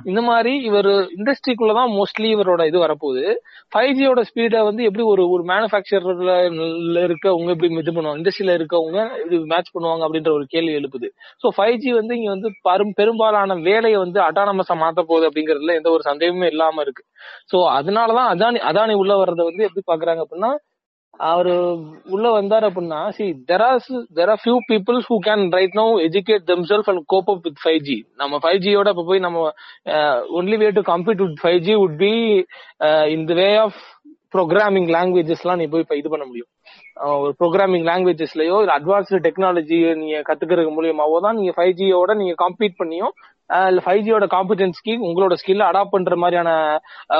இந்த 0.04 0.20
மாதிரி 0.20 0.52
இவர் 0.60 0.88
இண்டஸ்ட்ரிக்குள்ளதான் 1.16 1.90
மோஸ்ட்லி 1.98 2.28
இவரோட 2.36 2.62
இது 2.66 2.78
வரப்போகுது. 2.84 3.24
ஃபைவ் 3.72 3.92
ஜியோட 3.98 4.22
ஸ்பீடை 4.30 4.60
வந்து 4.62 4.82
எப்படி 4.84 5.04
ஒரு 5.12 5.22
ஒரு 5.28 5.42
மேனுஃபேக்சர்ல 5.42 6.34
இருக்கவங்க 7.06 7.48
எப்படி 7.54 7.70
இது 7.82 7.94
பண்ணுவாங்க? 7.96 8.20
இண்டஸ்ட்ரியில 8.22 8.56
இருக்கவங்க 8.58 8.98
இது 9.24 9.38
மேட்ச் 9.52 9.74
பண்ணுவாங்க 9.74 10.04
அப்படின்ற 10.06 10.32
ஒரு 10.32 10.46
கேள்வி 10.54 10.74
எழுப்புது. 10.80 11.10
ஸோ 11.42 11.48
ஃபைவ் 11.58 11.76
ஜி 11.76 11.92
வந்து 11.92 12.16
இங்க 12.20 12.30
வந்து 12.36 12.50
பரும் 12.62 12.92
பெரும்பாலான 12.92 13.58
வேலையை 13.70 13.98
வந்து 13.98 14.20
அட்டானமஸா 14.20 14.76
மாத்த 14.84 15.02
போகுது 15.02 15.28
அப்படிங்கறதுல 15.30 15.78
எந்த 15.80 15.90
ஒரு 15.90 16.04
சந்தேகமே 16.10 16.46
இல்லாம 16.46 16.80
இருக்கு. 16.80 17.04
ஸோ 17.52 17.60
அதனாலதான் 17.78 18.30
அதானி 18.34 18.60
அதானி 18.72 18.96
உள்ள 19.04 19.14
வர்றதை 19.16 19.46
வந்து 19.50 19.66
எப்படி 19.68 19.84
பாக்குறாங்க 19.92 20.22
அப்படின்னா 20.26 20.52
அவரு 21.28 21.54
உள்ள 22.06 22.26
வந்தாரு 22.30 22.64
அப்படின்னா 22.68 22.98
see 23.08 23.24
there 23.48 23.62
are 23.62 23.78
there 24.16 24.30
are 24.30 24.40
few 24.42 24.56
peoples 24.68 25.06
who 25.08 25.16
can 25.24 25.42
right 25.52 25.74
no 25.74 25.86
educate 26.00 26.44
themself 26.50 26.88
and 26.88 27.02
cope 27.06 27.30
up 27.30 27.44
with 27.44 27.60
five 27.62 27.80
G 27.80 27.96
நம்ம 28.16 28.38
ஃபைவ் 28.38 28.58
ஜியோட 28.58 28.92
இப்போ 28.94 29.04
போய் 29.04 29.24
நம்ம 29.26 29.40
only 30.40 30.56
way 30.56 30.68
to 30.70 30.84
compete 30.90 31.22
with 31.24 31.40
five 31.42 31.60
G 31.60 31.74
would 31.84 31.96
be 31.98 32.12
in 33.14 33.26
the 33.26 33.34
way 33.34 33.48
of 33.56 33.80
programming 34.34 34.88
லாங்குவேஜஸ்லாம் 34.94 35.60
நீ 35.60 35.66
போய் 35.66 35.84
இப்போ 35.84 35.96
இது 35.96 36.08
பண்ண 36.08 36.24
முடியும். 36.24 36.48
ஒரு 37.18 37.32
ப்ரோக்ராமிங் 37.38 37.86
லாங்குவேஜஸ்லயோ 37.86 38.56
இல்லை 38.62 38.74
அட்வான்ஸ்டு 38.74 39.22
டெக்னாலஜி 39.26 39.78
நீங்க 39.94 40.16
கத்துக்கிறது 40.28 40.76
மூலியமாவோ 40.76 41.18
தான் 41.26 41.36
நீங்க 41.36 41.52
ஃபைவ் 41.56 41.74
ஜியோட 41.78 42.14
நீங்க 42.14 42.34
காம்பீட் 42.44 42.80
பண்ணியும் 42.80 43.14
ஃபைவ் 43.80 44.02
ஜியோட 44.06 44.26
காம்பிடன்ஸ்க்கு 44.28 44.94
உங்களோட 45.06 45.34
ஸ்கில் 45.40 45.64
அடாப்ட் 45.68 45.94
பண்ற 45.94 46.16
மாதிரியான 46.16 46.50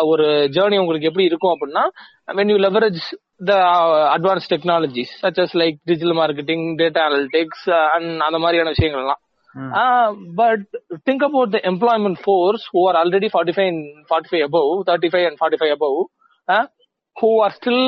ஒரு 0.04 0.26
ஜேர்னி 0.56 0.78
உங்களுக்கு 0.78 1.10
எப்படி 1.10 1.24
இருக்கும் 1.24 1.54
அப்படின்னா 1.54 1.84
the 3.40 3.56
uh, 3.66 4.14
advanced 4.14 4.48
technologies 4.48 5.10
such 5.20 5.38
as 5.38 5.50
like 5.54 5.76
digital 5.86 6.14
marketing 6.14 6.76
data 6.76 7.00
analytics 7.00 7.58
uh, 7.68 7.94
and 7.94 8.22
அந்த 8.22 8.38
மாதிரியான 8.38 8.72
விஷயங்கள்லாம் 8.74 9.20
ம். 9.54 9.70
But 10.34 10.64
think 11.06 11.24
about 11.28 11.52
the 11.54 11.60
employment 11.70 12.18
force 12.24 12.64
who 12.72 12.80
are 12.88 12.98
already 13.02 13.28
forty 13.34 13.54
five 13.56 13.76
forty 14.10 14.30
five 14.32 14.44
above 14.48 14.68
thirty 14.88 15.10
five 15.12 15.26
and 15.28 15.38
forty 15.40 15.60
five 15.60 15.72
above 15.76 15.96
who 17.16 17.30
are 17.44 17.54
still 17.58 17.84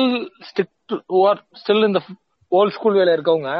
stick 0.49 0.73
who 1.13 1.21
are 1.29 1.41
still 1.61 1.87
இந்த 1.89 2.01
old 2.51 2.75
school 2.77 2.99
வேலை 3.01 3.13
இருக்கவங்க 3.13 3.51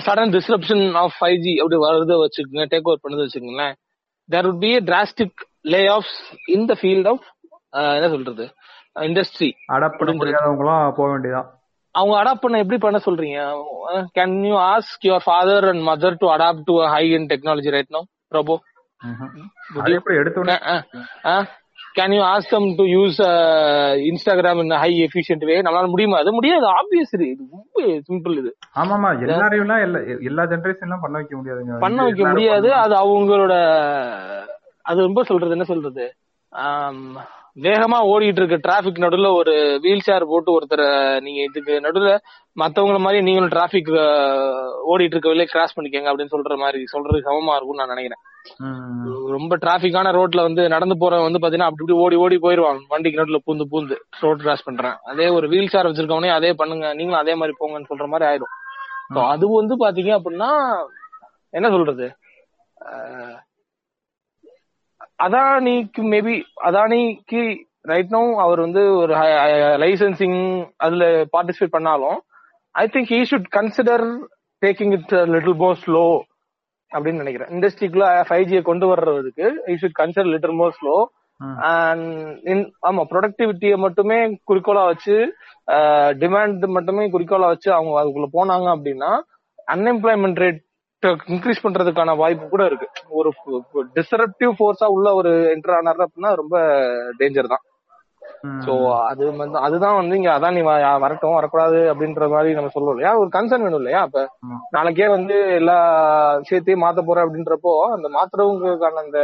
sudden 0.00 0.32
disruption 0.34 0.82
of 0.96 1.14
five 1.18 1.38
G 1.44 1.52
அப்படி 1.58 1.76
வருது 1.84 2.16
வச்சுக்கோங்க 2.22 2.66
take 2.72 2.88
over 2.88 3.04
பண்ணது 3.04 3.24
வச்சுக்கோங்களேன். 3.24 3.74
தேர் 4.28 4.46
would 4.46 4.60
be 4.60 4.72
a 4.74 4.82
drastic 4.82 5.32
layoffs 5.66 6.12
in 6.48 6.60
the 6.66 6.76
field 6.76 7.06
of 7.06 7.18
uh, 7.72 7.90
என்ன 7.96 8.08
சொல்றது 8.08 8.44
இண்டஸ்ட்ரி 9.06 9.48
அடாப்ட் 9.74 9.98
பண்ண 10.00 10.12
முடியாதவங்களாம் 10.14 10.94
போக 10.96 11.08
வேண்டியதான் 11.12 11.48
அவங்க 11.94 12.14
அடாப்ட் 12.18 12.44
பண்ண 12.44 12.58
எப்படி 12.58 12.78
பண்ண 12.78 12.98
சொல்றீங்க? 13.06 13.38
Can 14.16 14.34
you 14.46 14.56
ask 14.66 15.06
your 15.08 15.24
father 15.24 15.66
and 15.70 15.82
mother 15.88 16.18
to 16.20 16.26
adapt 16.34 16.66
to 16.68 16.74
high 16.92 17.04
in 17.16 17.28
technology 17.32 17.72
right 17.76 17.94
no 17.96 18.02
Prabhu 18.28 18.54
ம்ஹும். 19.00 19.32
அது 19.80 19.92
எப்படி 19.98 20.16
எடுத்தோடனே 20.20 20.56
can 21.98 22.14
you 22.16 22.22
ask 22.32 22.50
them 22.50 22.66
to 22.78 22.84
use 22.96 23.18
Instagram 24.08 24.60
in 24.64 24.74
high 24.82 24.90
efficient 25.06 25.44
way 25.50 25.54
நம்மளால 25.60 25.88
முடியுமா? 25.88 26.18
அது 26.18 26.32
முடியாது. 26.32 26.66
ஆப்வியஸ் 26.78 27.14
இது 27.32 27.46
ரொம்ப 27.56 27.78
சிம்பிள் 28.08 28.36
இது. 28.38 28.50
ஆமாமா 28.80 29.10
எல்லாரையும் 29.26 30.20
எல்லா 30.28 30.42
ஜெனரேஷன்லாம் 30.52 31.04
பண்ண 31.04 31.16
வைக்க 31.18 31.34
முடியாதுங்க. 31.36 31.78
பண்ண 31.78 32.02
வைக்க 32.02 32.28
முடியாது. 32.28 32.70
அது 32.84 32.94
அவங்களோட 33.02 33.54
அது 34.90 34.98
ரொம்ப 35.08 35.22
சொல்றது 35.22 35.50
என்ன 35.50 35.64
சொல்றது? 35.64 36.04
ஆம், 36.52 37.02
வேகமா 37.56 37.98
ஓடிட்டு 38.10 38.40
இருக்க 38.40 38.56
டிராபிக் 38.66 39.00
நடுவுல 39.04 39.28
ஒரு 39.38 39.54
வீல் 39.84 40.04
சேர் 40.06 40.24
போட்டு 40.32 40.50
ஒருத்தரை 40.56 40.86
நீங்க 41.24 41.40
இதுக்கு 41.48 41.74
நடுவுல 41.86 42.10
மத்தவங்கள 42.56 42.98
மாதிரி 43.04 43.18
நீங்களும் 43.26 43.52
டிராபிக் 43.54 43.90
ஓடிட்டு 44.92 45.14
இருக்க 45.16 45.32
வெளியே 45.32 45.48
கிராஸ் 45.52 45.74
பண்ணிக்கங்க 45.76 46.10
அப்படின்னு 46.10 46.34
சொல்ற 46.34 46.56
மாதிரி 46.62 46.80
சொல்றது 46.92 47.20
சமமா 47.28 47.56
இருக்கும்னு 47.56 47.82
நான் 47.82 47.92
நினைக்கிறேன். 47.94 48.22
ரொம்ப 49.34 49.56
டிராபிக்கான 49.64 50.12
ரோட்ல 50.18 50.46
வந்து 50.48 50.62
நடந்து 50.74 50.96
போறவன் 51.02 51.26
வந்து 51.28 51.42
பாத்தீங்கன்னா 51.42 51.70
அப்படி 51.70 51.84
இப்படி 51.84 51.98
ஓடி 52.04 52.16
ஓடி 52.24 52.38
போயிருவான். 52.44 52.80
வண்டிக்கு 52.92 53.20
நடுவுல 53.20 53.40
பூந்து 53.46 53.66
பூந்து 53.72 53.98
ரோட் 54.24 54.42
கிராஸ் 54.44 54.66
பண்றேன். 54.68 54.96
அதே 55.12 55.28
ஒரு 55.36 55.48
வீல் 55.54 55.72
சேர் 55.74 55.88
வச்சிருக்கவனே 55.90 56.32
அதே 56.38 56.52
பண்ணுங்க. 56.62 56.86
நீங்களும் 57.00 57.22
அதே 57.22 57.34
மாதிரி 57.42 57.56
போங்கன்னு 57.60 57.90
சொல்ற 57.92 58.08
மாதிரி 58.14 58.28
ஆயிடும். 58.30 58.54
அது 59.34 59.44
வந்து 59.60 59.76
பாத்தீங்க 59.84 60.12
அப்படின்னா 60.18 60.50
என்ன 61.58 61.68
சொல்றது? 61.76 62.08
அதானிக்கு 65.20 66.02
மேபி 66.12 66.34
அதானிக்கு 66.64 67.42
ரைட் 67.84 68.10
நோ 68.10 68.22
அவர் 68.40 68.60
வந்து 68.60 68.82
ஒரு 68.94 69.12
லைசன்சிங் 69.82 70.40
அதுல 70.76 71.04
பார்ட்டிசிபேட் 71.34 71.76
பண்ணாலும் 71.76 72.18
I 72.74 72.84
think 72.86 73.12
he 73.12 73.20
should 73.30 73.48
consider 73.56 74.06
taking 74.62 74.92
it 74.92 75.14
little 75.28 75.56
more 75.56 75.78
slow 75.84 76.04
அப்படின்னு 76.92 77.22
நினைக்கிறேன் 77.22 77.50
இண்டஸ்ட்ரிக்குள்ள 77.50 78.06
ஃபைவ் 78.28 78.48
ஜியை 78.48 78.62
கொண்டு 78.62 78.86
வர்றதுக்கு 78.86 79.46
you 79.68 79.76
should 79.76 79.98
consider 80.00 80.30
little 80.34 80.58
more 80.60 80.76
slow. 80.78 80.94
And 81.74 82.64
ஆமா 82.88 83.02
ப்ரொடக்டிவிட்டியை 83.12 83.76
மட்டுமே 83.76 84.16
குறிக்கோளா 84.50 84.82
வச்சு 84.86 85.14
டிமாண்ட் 86.18 86.64
மட்டுமே 86.68 87.04
குறிக்கோளா 87.10 87.46
வச்சு 87.46 87.68
அவங்க 87.72 87.94
அதுக்குள்ள 88.00 88.28
போனாங்க 88.34 88.66
அப்படின்னா 88.74 89.10
அன்எம்ப்ளாய்மெண்ட் 89.68 90.42
ரேட் 90.44 90.60
இன்க்ரீஸ் 91.32 91.64
பண்றதுக்கான 91.64 92.14
வாய்ப்பு 92.16 92.46
கூட 92.48 92.62
இருக்கு 92.66 92.86
ஒரு 93.18 93.30
டிசரப்டிவ் 93.96 94.52
ஃபோர்ஸா 94.58 94.88
உள்ள 94.96 95.08
ஒரு 95.14 95.32
என்டர் 95.52 95.76
ஆனார் 95.76 96.06
அப்படின்னா 96.06 96.32
ரொம்ப 96.40 96.56
டேஞ்சர் 97.20 97.52
தான். 97.52 97.64
சோ 98.64 98.72
அது 99.08 99.22
வந்து 99.32 99.58
அதுதான் 99.58 99.96
வந்து 99.98 100.14
இங்க 100.18 100.30
அதான் 100.34 100.54
நீ 100.56 100.60
வரட்டும் 101.04 101.38
வரக்கூடாது 101.38 101.78
அப்படின்ற 101.90 102.26
மாதிரி 102.32 102.50
நம்ம 102.54 102.70
சொல்லுவோம் 102.74 102.94
இல்லையா 102.94 103.12
ஒரு 103.20 103.30
கன்சர்ன் 103.34 103.64
வேணும் 103.66 103.80
இல்லையா 103.80 104.00
அப்ப. 104.06 104.20
நாளைக்கே 104.76 105.08
வந்து 105.14 105.36
எல்லா 105.58 105.78
விஷயத்தையும் 106.42 106.84
மாத்த 106.84 107.02
போறேன் 107.02 107.26
அப்படின்றப்போ 107.26 107.72
அந்த 107.96 108.08
மாத்துறவங்களுக்கான 108.16 109.02
அந்த 109.04 109.20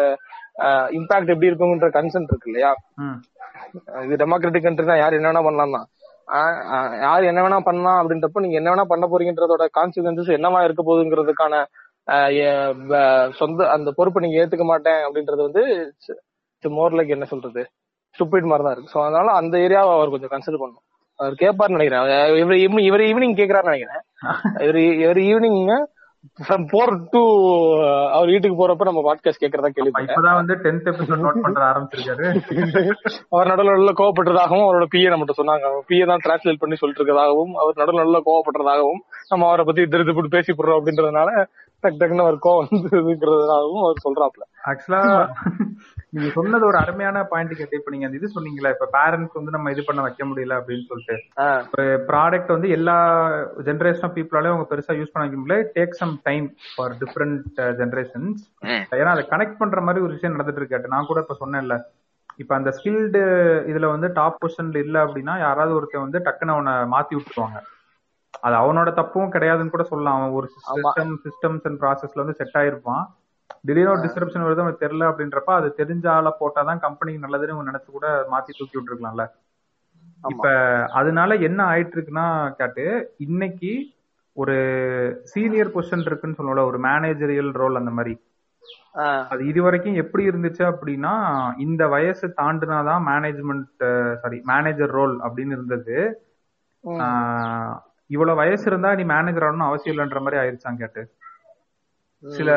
இம்பாக்ட் 0.98 1.32
எப்படி 1.32 1.50
இருக்குங்கிற 1.50 1.90
கன்சர்ன் 1.96 2.28
இருக்கு 2.30 2.50
இல்லையா. 2.50 2.72
இது 4.04 4.20
டெமோக்ராட்டிக் 4.22 4.66
கண்ட்ரி 4.66 4.86
தான் 4.86 5.02
யார் 5.02 5.18
என்ன 5.18 5.30
வேணா 5.30 5.44
பண்ணலாம் 5.46 5.76
தான் 5.76 5.86
யார் 7.06 7.28
என்ன 7.30 7.42
வேணா 7.44 7.58
பண்ணலாம் 7.66 7.98
அப்படின்றப்போ 8.00 8.42
நீங்க 8.44 8.56
என்ன 8.60 8.70
வேணா 8.72 8.84
பண்ண 8.92 9.04
போறீங்கன்றதோட 9.10 9.66
கான்சிக்வன்சஸ் 9.78 10.30
என்னவா 10.36 10.60
இருக்க 10.66 10.82
போகுதுங்கிறதுக்கான 10.82 11.64
சொந்த 13.40 13.68
அந்த 13.74 13.90
பொறுப்பை 13.98 14.20
நீங்க 14.24 14.36
ஏத்துக்க 14.42 14.64
மாட்டேன் 14.72 15.00
அப்படின்றது 15.06 15.42
வந்து 15.48 15.62
மோர் 16.64 16.94
லைக் 16.98 17.14
என்ன 17.14 17.26
சொல்றது? 17.30 17.62
ஸ்டூபிட் 18.16 18.48
மாதிரி 18.50 18.64
தான் 18.66 18.74
இருக்கு. 18.74 18.92
சோ 18.92 18.98
அதனால 19.06 19.28
அந்த 19.40 19.54
ஏரியாவை 19.66 19.90
அவர் 19.96 20.12
கொஞ்சம் 20.12 20.32
கன்சிடர் 20.32 20.62
பண்ணும் 20.62 20.84
அவர் 21.18 21.34
கேட்பாருன்னு 21.42 21.78
நினைக்கிறேன். 21.78 22.06
இவர் 22.42 22.58
ஈவினிங் 22.62 22.88
இவர் 22.90 23.04
ஈவினிங் 23.10 23.36
கேக்குறாருன்னு 23.40 23.72
நினைக்கிறேன். 23.72 24.02
இவர் 24.64 24.80
இவர் 25.04 25.20
ஈவினிங் 25.30 25.60
போர் 26.70 27.08
டு 27.10 27.20
அவர் 28.10 28.26
வீட்டுக்கு 28.26 28.56
போறப்ப 28.58 28.84
நம்ம 28.84 29.02
பாட்காஸ்ட் 29.06 29.40
கேட்கறதா 29.40 29.70
கேள்விப்பட்டேன். 29.76 30.08
இப்பதான் 30.08 30.34
வந்து 30.34 30.54
டென்த் 30.54 30.88
எபிசோட் 30.92 31.22
நோட் 31.26 31.42
பண்ற 31.42 31.62
ஆரம்பிச்சிருக்காரு. 31.70 32.24
அவர் 33.30 33.46
நடுவில் 33.46 33.72
நல்ல 33.72 33.92
கோவப்பட்டதாகவும் 33.92 34.66
அவரோட 34.66 34.86
பிஏ 34.94 35.10
நம்மகிட்ட 35.12 35.36
சொன்னாங்க. 35.36 35.68
பிஏ 35.88 36.06
தான் 36.06 36.24
டிரான்ஸ்லேட் 36.24 36.58
பண்ணி 36.58 36.76
சொல்லிட்டு 36.76 37.04
இருக்கதாகவும் 37.04 37.52
அவர் 37.56 37.76
நடுவில் 37.76 38.02
நல்ல 38.02 38.18
கோவப்பட்டதாகவும் 38.26 39.02
நம்ம 39.28 39.46
அவரை 39.46 39.64
பத்தி 39.64 39.84
திருத்து 39.84 40.14
போட்டு 40.14 40.28
பேசி 40.28 40.52
போடுறோம் 40.52 40.80
அப்படின்றதுனால 40.80 41.30
டக்கு 41.82 42.00
டக்குன்னு 42.00 42.26
அவர் 42.26 42.44
கோவம் 42.46 42.68
வந்துருக்கிறதுனாகவும் 42.70 43.84
அவர் 43.84 44.04
சொல்றாப்ல 44.04 44.44
ஆக்சுவலா 44.66 45.02
நீங்க 46.12 46.28
சொன்னது 46.30 46.66
ஒரு 46.66 46.76
அருமையான 46.76 47.22
பாயிண்ட் 47.24 47.52
கேட்டு 47.54 47.76
இப்ப 47.76 47.90
நீங்க 47.90 48.06
அந்த 48.06 48.18
இது 48.18 48.28
சொன்னீங்களா 48.34 48.70
இப்ப 48.74 48.86
பேரண்ட்ஸ் 48.92 49.34
வந்து 49.34 49.50
நம்ம 49.50 49.70
இது 49.70 49.82
பண்ண 49.84 50.00
வைக்க 50.02 50.24
முடியல 50.24 50.56
அப்படின்னு 50.58 50.86
சொல்லிட்டு. 50.86 51.16
ஒரு 51.72 51.86
ப்ராடக்ட் 52.08 52.46
வந்து 52.46 52.68
எல்லா 52.70 52.96
ஜென்ரேஷன் 53.68 54.02
ஆஃப் 54.02 54.16
பீப்புளாலே 54.16 54.50
அவங்க 54.52 54.66
பெருசா 54.70 54.96
யூஸ் 54.98 55.12
பண்ண 55.12 55.24
வைக்க 55.24 55.38
முடியல. 55.40 55.56
Take 55.76 55.98
some 56.00 56.14
time 56.22 56.46
for 56.74 56.94
different 57.02 57.46
generations 57.80 58.40
ஏன்னா 58.92 59.12
அதை 59.14 59.24
கனெக்ட் 59.32 59.60
பண்ற 59.62 59.80
மாதிரி 59.80 60.04
ஒரு 60.04 60.12
விஷயம் 60.12 60.36
நடந்துட்டு 60.36 60.62
இருக்காட்டு 60.62 60.94
நான் 60.94 61.10
கூட 61.10 61.20
இப்ப 61.24 61.36
சொன்னேன்ல. 61.42 61.76
இப்ப 62.36 62.52
அந்த 62.54 62.70
ஸ்கில்டு 62.78 63.20
இதுல 63.72 63.86
வந்து 63.90 64.08
டாப் 64.12 64.40
பொசிஷன்ல 64.40 64.80
இல்ல 64.86 64.96
அப்படின்னா 65.04 65.34
யாராவது 65.38 65.74
ஒருத்தன் 65.74 66.04
வந்து 66.06 66.18
டக்குன்னு 66.26 66.54
அவனை 66.56 66.72
மாத்தி 66.94 67.14
விட்டுருவாங்க. 67.16 67.58
அது 68.46 68.54
அவனோட 68.62 68.88
தப்பும் 68.94 69.32
கிடையாதுன்னு 69.32 69.74
கூட 69.74 69.84
சொல்லலாம். 69.90 70.16
அவன் 70.18 70.34
ஒரு. 70.38 70.48
சிஸ்டம் 70.56 71.14
சிஸ்டம்ஸ் 71.24 71.64
அண்ட் 71.68 71.80
ப்ராசஸ்ல 71.82 72.22
வந்து 72.22 72.38
செட் 72.40 72.58
ஆயிருப்பான். 72.62 73.04
திடீர்னு 73.60 73.90
ஒரு 73.90 74.00
டிஸ்கிரிப்ஷன் 74.00 74.44
வருது 74.44 74.62
அவனுக்கு 74.62 74.84
தெரியல 74.84 75.08
அப்படின்றப்ப 75.10 75.52
அது 75.54 75.74
தெரிஞ்ச 75.78 76.08
ஆளை 76.08 76.32
போட்டாதான் 76.40 76.78
கம்பெனிக்கு 76.78 77.24
நல்லதுன்னு 77.24 77.68
நினைச்சு 77.70 77.90
கூட 77.90 78.06
மாத்தி 78.32 78.52
தூக்கி 78.58 78.76
விட்டுருக்கலாம்ல. 78.78 79.24
இப்ப 80.24 80.46
அதனால 80.92 81.34
என்ன 81.48 81.60
ஆயிட்டு 81.64 81.96
இருக்குன்னா 81.96 82.26
கேட்டு 82.54 82.84
இன்னைக்கு 83.16 83.72
ஒரு 84.36 84.54
சீனியர் 85.24 85.74
பொசிஷன் 85.74 86.06
இருக்குன்னு 86.06 86.38
சொல்லல 86.38 86.64
ஒரு 86.64 86.78
மேனேஜரியல் 86.80 87.52
ரோல் 87.52 87.74
அந்த 87.74 87.90
மாதிரி. 87.90 88.14
அது 89.28 89.46
இது 89.46 89.62
வரைக்கும் 89.62 89.94
எப்படி 89.94 90.28
இருந்துச்சு 90.28 90.62
அப்படின்னா 90.70 91.14
இந்த 91.58 91.88
வயசு 91.88 92.26
தாண்டுனாதான் 92.36 93.02
மேனேஜ்மெண்ட் 93.10 93.84
சாரி 94.14 94.38
மேனேஜர் 94.44 94.90
ரோல் 94.90 95.14
அப்படின்னு 95.26 95.56
இருந்தது. 95.56 95.96
இவ்வளவு 98.10 98.38
வயசு 98.38 98.64
இருந்தா 98.66 98.90
நீ 98.94 99.04
மேனேஜர் 99.04 99.42
ஆகணும்னு 99.42 99.70
அவசியம் 99.70 99.94
இல்லைன்ற 99.94 100.20
மாதிரி 100.20 100.42
ஆயிருச்சான் 100.42 100.76
கேட்டு. 100.76 101.02
சில 102.20 102.56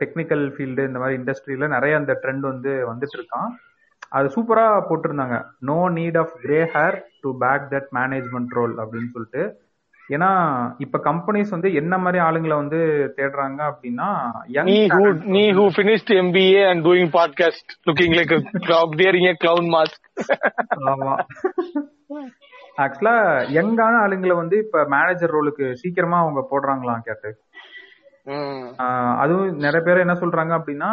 டெக்னிக்கல் 0.00 0.44
ஃபீல்டு 0.56 0.86
இந்த 0.86 0.98
மாதிரி 0.98 1.22
இண்டஸ்ட்ரியில 1.22 1.68
நிறைய 1.68 1.96
அந்த 1.96 2.18
ட்ரெண்ட் 2.22 2.38
வந்து 2.38 2.94
வந்துட்டு 2.94 3.18
இருக்கான். 3.18 3.48
அது 4.08 4.28
சூப்பரா 4.28 4.82
போட்டிருந்தாங்க. 4.90 5.44
No 5.58 5.90
need 5.90 6.18
of 6.18 6.32
grey 6.42 6.62
hair 6.62 7.02
to 7.20 7.38
back 7.38 7.62
that 7.70 7.86
management 7.94 8.48
role 8.48 8.76
அப்படின்னு 8.76 9.10
சொல்லிட்டு. 9.12 9.60
ஏன்னா 10.08 10.30
இப்ப 10.78 11.00
கம்பெனிஸ் 11.04 11.50
வந்து 11.50 11.74
என்ன 11.74 11.98
மாதிரி 11.98 12.24
ஆளுங்களை 12.24 12.54
வந்து 12.54 12.78
தேடுறாங்க 13.16 13.72
அப்படின்னா 13.72 14.30
young 14.48 15.24
நீ 15.24 15.52
doing 16.82 17.08
podcast 17.18 17.76
looking 17.86 18.12
like 18.12 18.32
a 18.32 18.40
clown 18.58 18.90
wearing 18.96 19.26
a 19.28 19.34
clown 19.44 19.64
mask. 19.74 20.00
ஆமா. 20.78 21.14
ஆக்சுவலா 22.76 23.14
யங்கான 23.58 23.94
ஆளுங்களை 24.04 24.34
வந்து 24.34 24.58
இப்ப 24.58 24.84
மேனேஜர் 24.88 25.30
ரோலுக்கு 25.30 25.72
சீக்கிரமா 25.72 26.18
அவங்க 26.18 26.46
போடுறாங்களாம் 26.50 27.00
கேட்டு. 27.00 27.36
அதுவும் 29.22 29.56
நிறைய 29.56 29.80
பேர் 29.80 29.98
என்ன 29.98 30.14
சொல்றாங்க 30.14 30.52
அப்படின்னா 30.58 30.90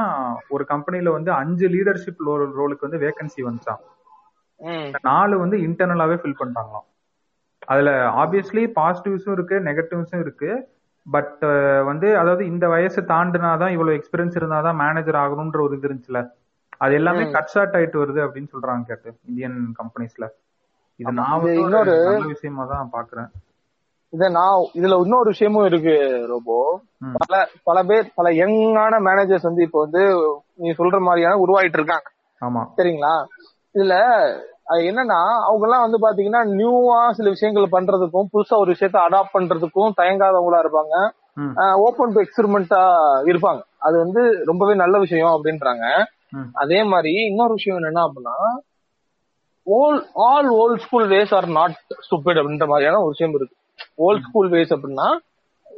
ஒரு 0.50 0.64
கம்பெனில 0.66 1.12
வந்து 1.12 1.32
அஞ்சு 1.34 1.68
லீடர்ஷிப் 1.68 2.24
ரோலுக்கு 2.60 2.88
வந்து 2.88 3.04
வேகன்சி 3.06 3.42
வந்துச்சான் 3.48 3.82
நாலு 5.04 5.36
வந்து 5.38 5.58
இன்டர்னலாவே 5.58 6.16
ஃபில் 6.22 6.40
பண்ணிட்டாங்களாம். 6.40 6.88
அதுல 7.68 7.90
ஆப்வியஸ்லி 8.22 8.64
பாசிட்டிவ்ஸும் 8.78 9.36
இருக்கு 9.38 9.56
நெகட்டிவ்ஸும் 9.68 10.20
இருக்கு. 10.20 10.52
பட் 11.06 11.44
வந்து 11.86 12.08
அதாவது 12.18 12.44
இந்த 12.46 12.66
வயசு 12.68 13.02
தாண்டினாதான் 13.12 13.74
இவ்வளவு 13.76 13.98
எக்ஸ்பீரியன்ஸ் 14.00 14.38
இருந்தாதான் 14.40 14.80
மேனேஜர் 14.84 15.22
ஆகணும்ன்ற 15.24 15.60
ஒரு 15.62 15.78
இது 15.78 15.88
இருந்துச்சுல. 15.90 16.20
அது 16.78 16.94
எல்லாமே. 16.94 17.24
கட் 17.36 17.52
ஷார்ட் 17.54 17.76
ஆயிட்டு 17.78 18.02
வருது 18.02 18.20
அப்படின்னு 18.26 18.54
சொல்றாங்க 18.54 18.86
கேட்டு 18.90 19.10
இந்தியன் 19.30 19.58
கம்பெனிஸ்ல 19.80 20.26
இது. 21.00 21.12
நான் 21.20 21.36
வந்து 21.36 21.54
விஷயமா 22.34 22.66
தான் 22.74 22.92
பாக்குறேன். 22.96 23.30
இத 24.14 24.30
நான் 24.30 24.70
இதுல 24.74 24.98
இன்னொரு 25.04 25.28
விஷயமும் 25.30 25.66
இருக்கு 25.66 25.96
ரோபோ. 26.28 26.56
பல 27.18 27.34
பல 27.64 27.84
பேர் 27.84 28.14
பல 28.16 28.30
யங்கான 28.40 28.94
மேனேஜர்ஸ் 29.00 29.42
வந்து 29.42 29.62
இப்போ 29.62 29.80
வந்து 29.80 30.02
நீ 30.56 30.70
சொல்ற 30.72 31.00
மாதிரியான 31.00 31.40
உருவாயிட்டு 31.40 31.78
இருக்காங்க 31.78 32.08
ஆமா. 32.42 32.62
சரிங்களா? 32.78 33.14
இதுல 33.76 33.96
அது 34.66 34.82
என்னன்னா 34.90 35.20
அவங்க 35.46 35.66
எல்லாம் 35.68 35.86
வந்து 35.86 36.00
பாத்தீங்கன்னா 36.00 36.42
நியூவா 36.54 37.12
சில 37.12 37.30
விஷயங்கள் 37.30 37.74
பண்றதுக்கும் 37.76 38.30
புதுசா 38.34 38.56
ஒரு 38.56 38.74
விஷயத்த 38.74 38.98
அடாப்ட் 39.04 39.36
பண்றதுக்கும் 39.36 39.96
தயங்காதவங்களா 39.98 40.60
இருப்பாங்க. 40.60 40.96
ஓபன் 41.84 42.14
டு 42.14 42.22
எக்ஸ்பெரிமெண்டா 42.22 42.82
இருப்பாங்க. 43.24 43.62
அது 43.80 43.96
வந்து 43.98 44.22
ரொம்பவே 44.46 44.74
நல்ல 44.76 44.98
விஷயம் 44.98 45.34
அப்படின்றாங்க. 45.36 45.86
அதே 46.56 46.84
மாதிரி 46.84 47.14
இன்னொரு 47.26 47.54
விஷயம் 47.54 47.78
என்னன்னா 47.80 48.04
அப்படின்னா 48.06 48.36
old 49.68 49.98
all 50.24 50.50
old 50.58 50.82
school 50.82 51.08
ways 51.08 51.34
are 51.34 51.48
not 51.52 51.76
stupid 52.06 52.40
அப்படின்ற 52.40 52.68
மாதிரியான 52.68 53.00
ஒரு 53.00 53.08
விஷயம் 53.08 53.34
இருக்கு. 53.34 53.56
ஓல்ட் 54.06 54.28
ஸ்கூல் 54.28 54.52
வேஸ் 54.54 54.76
அப்படின்னா 54.76 55.08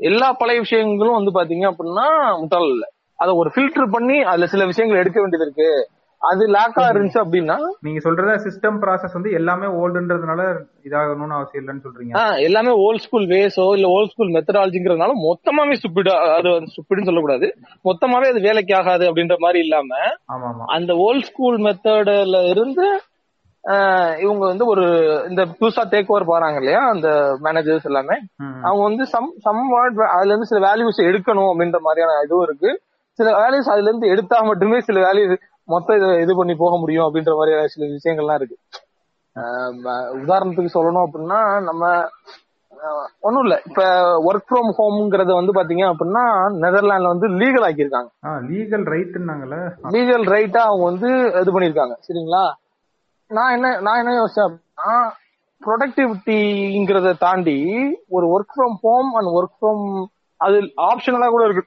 எல்லா 0.09 0.27
பழைய 0.33 0.59
விஷயங்களும் 0.59 1.17
வந்து 1.17 1.31
பாத்தீங்க 1.31 1.65
அப்படின்னா 1.71 2.05
முட்டாள் 2.39 2.69
இல்ல. 2.73 2.85
அதை 3.19 3.31
ஒரு 3.41 3.49
ஃபில்டர் 3.53 3.89
பண்ணி 3.95 4.15
அதுல 4.29 4.45
சில 4.47 4.65
விஷயங்கள் 4.65 5.01
எடுக்க 5.01 5.17
வேண்டியது 5.21 5.45
இருக்கு. 5.47 5.67
அது 6.21 6.43
லேக்கா 6.55 6.83
இருந்துச்சு 6.89 7.19
அப்படின்னா 7.21 7.55
நீங்க 7.85 7.99
சொல்றத 7.99 8.33
சிஸ்டம் 8.43 8.75
ப்ராசஸ் 8.81 9.15
வந்து 9.17 9.29
எல்லாமே 9.37 9.67
ஓல்டுன்றதுனால 9.79 10.41
இதாகணும்னு 10.87 11.37
அவசியம் 11.37 11.61
இல்லைன்னு 11.61 11.83
சொல்றீங்க. 11.85 12.13
எல்லாமே 12.47 12.73
ஓல்ட் 12.83 13.03
ஸ்கூல் 13.05 13.25
வேஸோ 13.31 13.65
இல்ல 13.77 13.87
ஓல்ட் 13.95 14.11
ஸ்கூல் 14.11 14.33
மெத்தடாலஜிங்கிறதுனால 14.35 15.15
மொத்தமாவே 15.23 15.77
ஸ்டூபிட் 15.79 16.09
அது 16.35 16.51
ஸ்டூபிட்னு 16.73 17.07
சொல்லக்கூடாது. 17.09 17.47
மொத்தமாவே 17.85 18.29
அது 18.33 18.41
வேலைக்கு 18.47 18.75
ஆகாது 18.79 19.07
அப்படின்ற 19.09 19.37
மாதிரி 19.45 19.61
இல்லாம 19.65 19.91
ஆமா 20.33 20.47
ஆமா 20.51 20.67
அந்த 20.77 20.93
ஓல்ட் 21.07 21.29
ஸ்கூல் 21.31 21.59
மெத்தட்ல 21.67 22.41
இருந்து 22.53 22.87
இவங்க 24.23 24.43
வந்து 24.51 24.65
ஒரு 24.65 24.85
இந்த 25.29 25.41
புதுசா 25.57 25.83
டேக் 25.91 26.11
ஓவர் 26.13 26.29
போறாங்க 26.29 26.59
இல்லையா 26.61 26.81
அந்த 26.93 27.07
மேனேஜர்ஸ் 27.45 27.87
எல்லாமே. 27.89 28.15
அவங்க 28.65 28.81
வந்து 28.89 29.03
சம் 29.13 29.33
சம் 29.45 29.59
அதுல 30.15 30.31
இருந்து 30.31 30.49
சில 30.51 30.61
வேல்யூஸ் 30.67 30.99
எடுக்கணும் 31.09 31.49
அப்படின்ற 31.51 31.79
மாதிரியான 31.87 32.17
இதுவும் 32.25 32.45
இருக்கு. 32.47 32.71
சில 33.19 33.29
வேல்யூஸ் 33.39 33.71
அதுல 33.73 33.89
இருந்து 33.89 34.11
எடுத்தா 34.13 34.37
மட்டுமே 34.49 34.77
சில 34.87 34.99
வேல்யூஸ் 35.07 35.35
மொத்தம் 35.69 35.97
இது 35.99 36.07
இது 36.21 36.33
பண்ணி 36.39 36.53
போக 36.55 36.75
முடியும் 36.77 37.05
அப்படின்ற 37.07 37.33
மாதிரி 37.39 37.73
சில 37.73 37.85
விஷயங்கள்லாம் 37.91 38.39
இருக்கு. 38.39 38.57
உதாரணத்துக்கு 40.23 40.75
சொல்லணும் 40.77 41.05
அப்படின்னா 41.05 41.39
நம்ம 41.69 41.83
ஒன்றும் 43.27 43.43
இல்ல. 43.45 43.55
இப்ப 43.67 43.81
ஒர்க் 44.27 44.47
ஃப்ரம் 44.49 44.71
ஹோம்ங்கிறத 44.77 45.31
வந்து 45.39 45.53
பாத்தீங்க 45.57 45.83
அப்படின்னா 45.91 46.23
நெதர்லாண்ட்ல 46.63 47.11
வந்து 47.13 47.27
லீகல் 47.41 47.65
ஆக்கியிருக்காங்க. 47.67 48.09
லீகல் 48.49 48.85
ரைட்டுன்னாங்கல்ல 48.93 49.57
லீகல் 49.95 50.25
ரைட்டா 50.35 50.61
அவங்க 50.69 50.85
வந்து 50.91 51.09
இது 51.41 51.53
பண்ணிருக்காங்க 51.55 51.95
சரிங்களா? 52.07 52.43
நான் 53.31 53.53
என்ன 53.55 53.67
நான் 53.79 53.99
என்ன 54.01 54.13
யோசிச்சேன் 54.15 54.55
ப்ரொடக்டிவிட்டிங்கிறத 55.61 57.09
தாண்டி 57.19 57.57
ஒரு 58.09 58.25
work 58.33 58.53
from 58.53 58.75
home 58.83 59.09
and 59.17 59.29
work 59.33 59.57
from 59.57 59.83
அது 60.41 60.57
ஆப்ஷனலா 60.87 61.27
கூட 61.29 61.43
இருக்கு 61.47 61.63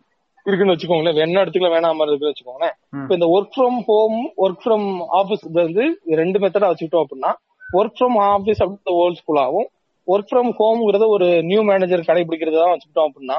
இருக்குன்னு 0.46 0.74
வச்சுக்கோங்களேன் 0.74 1.20
என்ன 1.24 1.42
இடத்துக்குள்ள 1.42 1.74
வேணாம 1.74 2.04
இருக்குன்னு 2.04 2.32
வச்சுக்கோங்களேன். 2.32 2.74
இப்ப 2.96 3.14
இந்த 3.14 3.28
work 3.34 3.54
from 3.54 3.78
home 3.86 4.16
work 4.42 4.62
from 4.62 4.86
office 5.18 5.44
வந்து 5.58 5.84
ரெண்டு 6.14 6.38
மெத்தடா 6.38 6.70
வச்சுக்கிட்டோம் 6.70 7.04
அப்படின்னா 7.04 7.30
ஒர்க் 7.70 7.96
ஃப்ரம் 7.96 8.16
ஆபீஸ் 8.26 8.60
அப்படின்னு 8.62 8.98
ஓல்ட் 9.02 9.20
ஸ்கூலாவும் 9.20 9.68
ஒர்க் 10.08 10.28
ஃப்ரம் 10.30 10.50
ஹோம்ங்கிறத 10.58 11.04
ஒரு 11.08 11.28
நியூ 11.42 11.62
மேனேஜர் 11.62 12.08
கடைபிடிக்கிறதா 12.08 12.66
வச்சுக்கிட்டோம் 12.72 13.08
அப்படின்னா. 13.08 13.38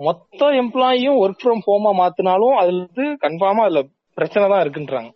மொத்த 0.00 0.48
எம்ப்ளாயும் 0.60 1.20
ஒர்க் 1.20 1.42
ஃப்ரம் 1.42 1.62
ஹோமா 1.66 1.92
மாத்தினாலும் 2.00 2.56
அதுல 2.60 2.78
இருந்து 2.78 3.04
கன்ஃபார்மா 3.22 3.62
அதுல 3.66 3.82
பிரச்சனை 4.18 4.44
தான் 4.48 4.62
இருக்குன்றாங்க 4.64 5.10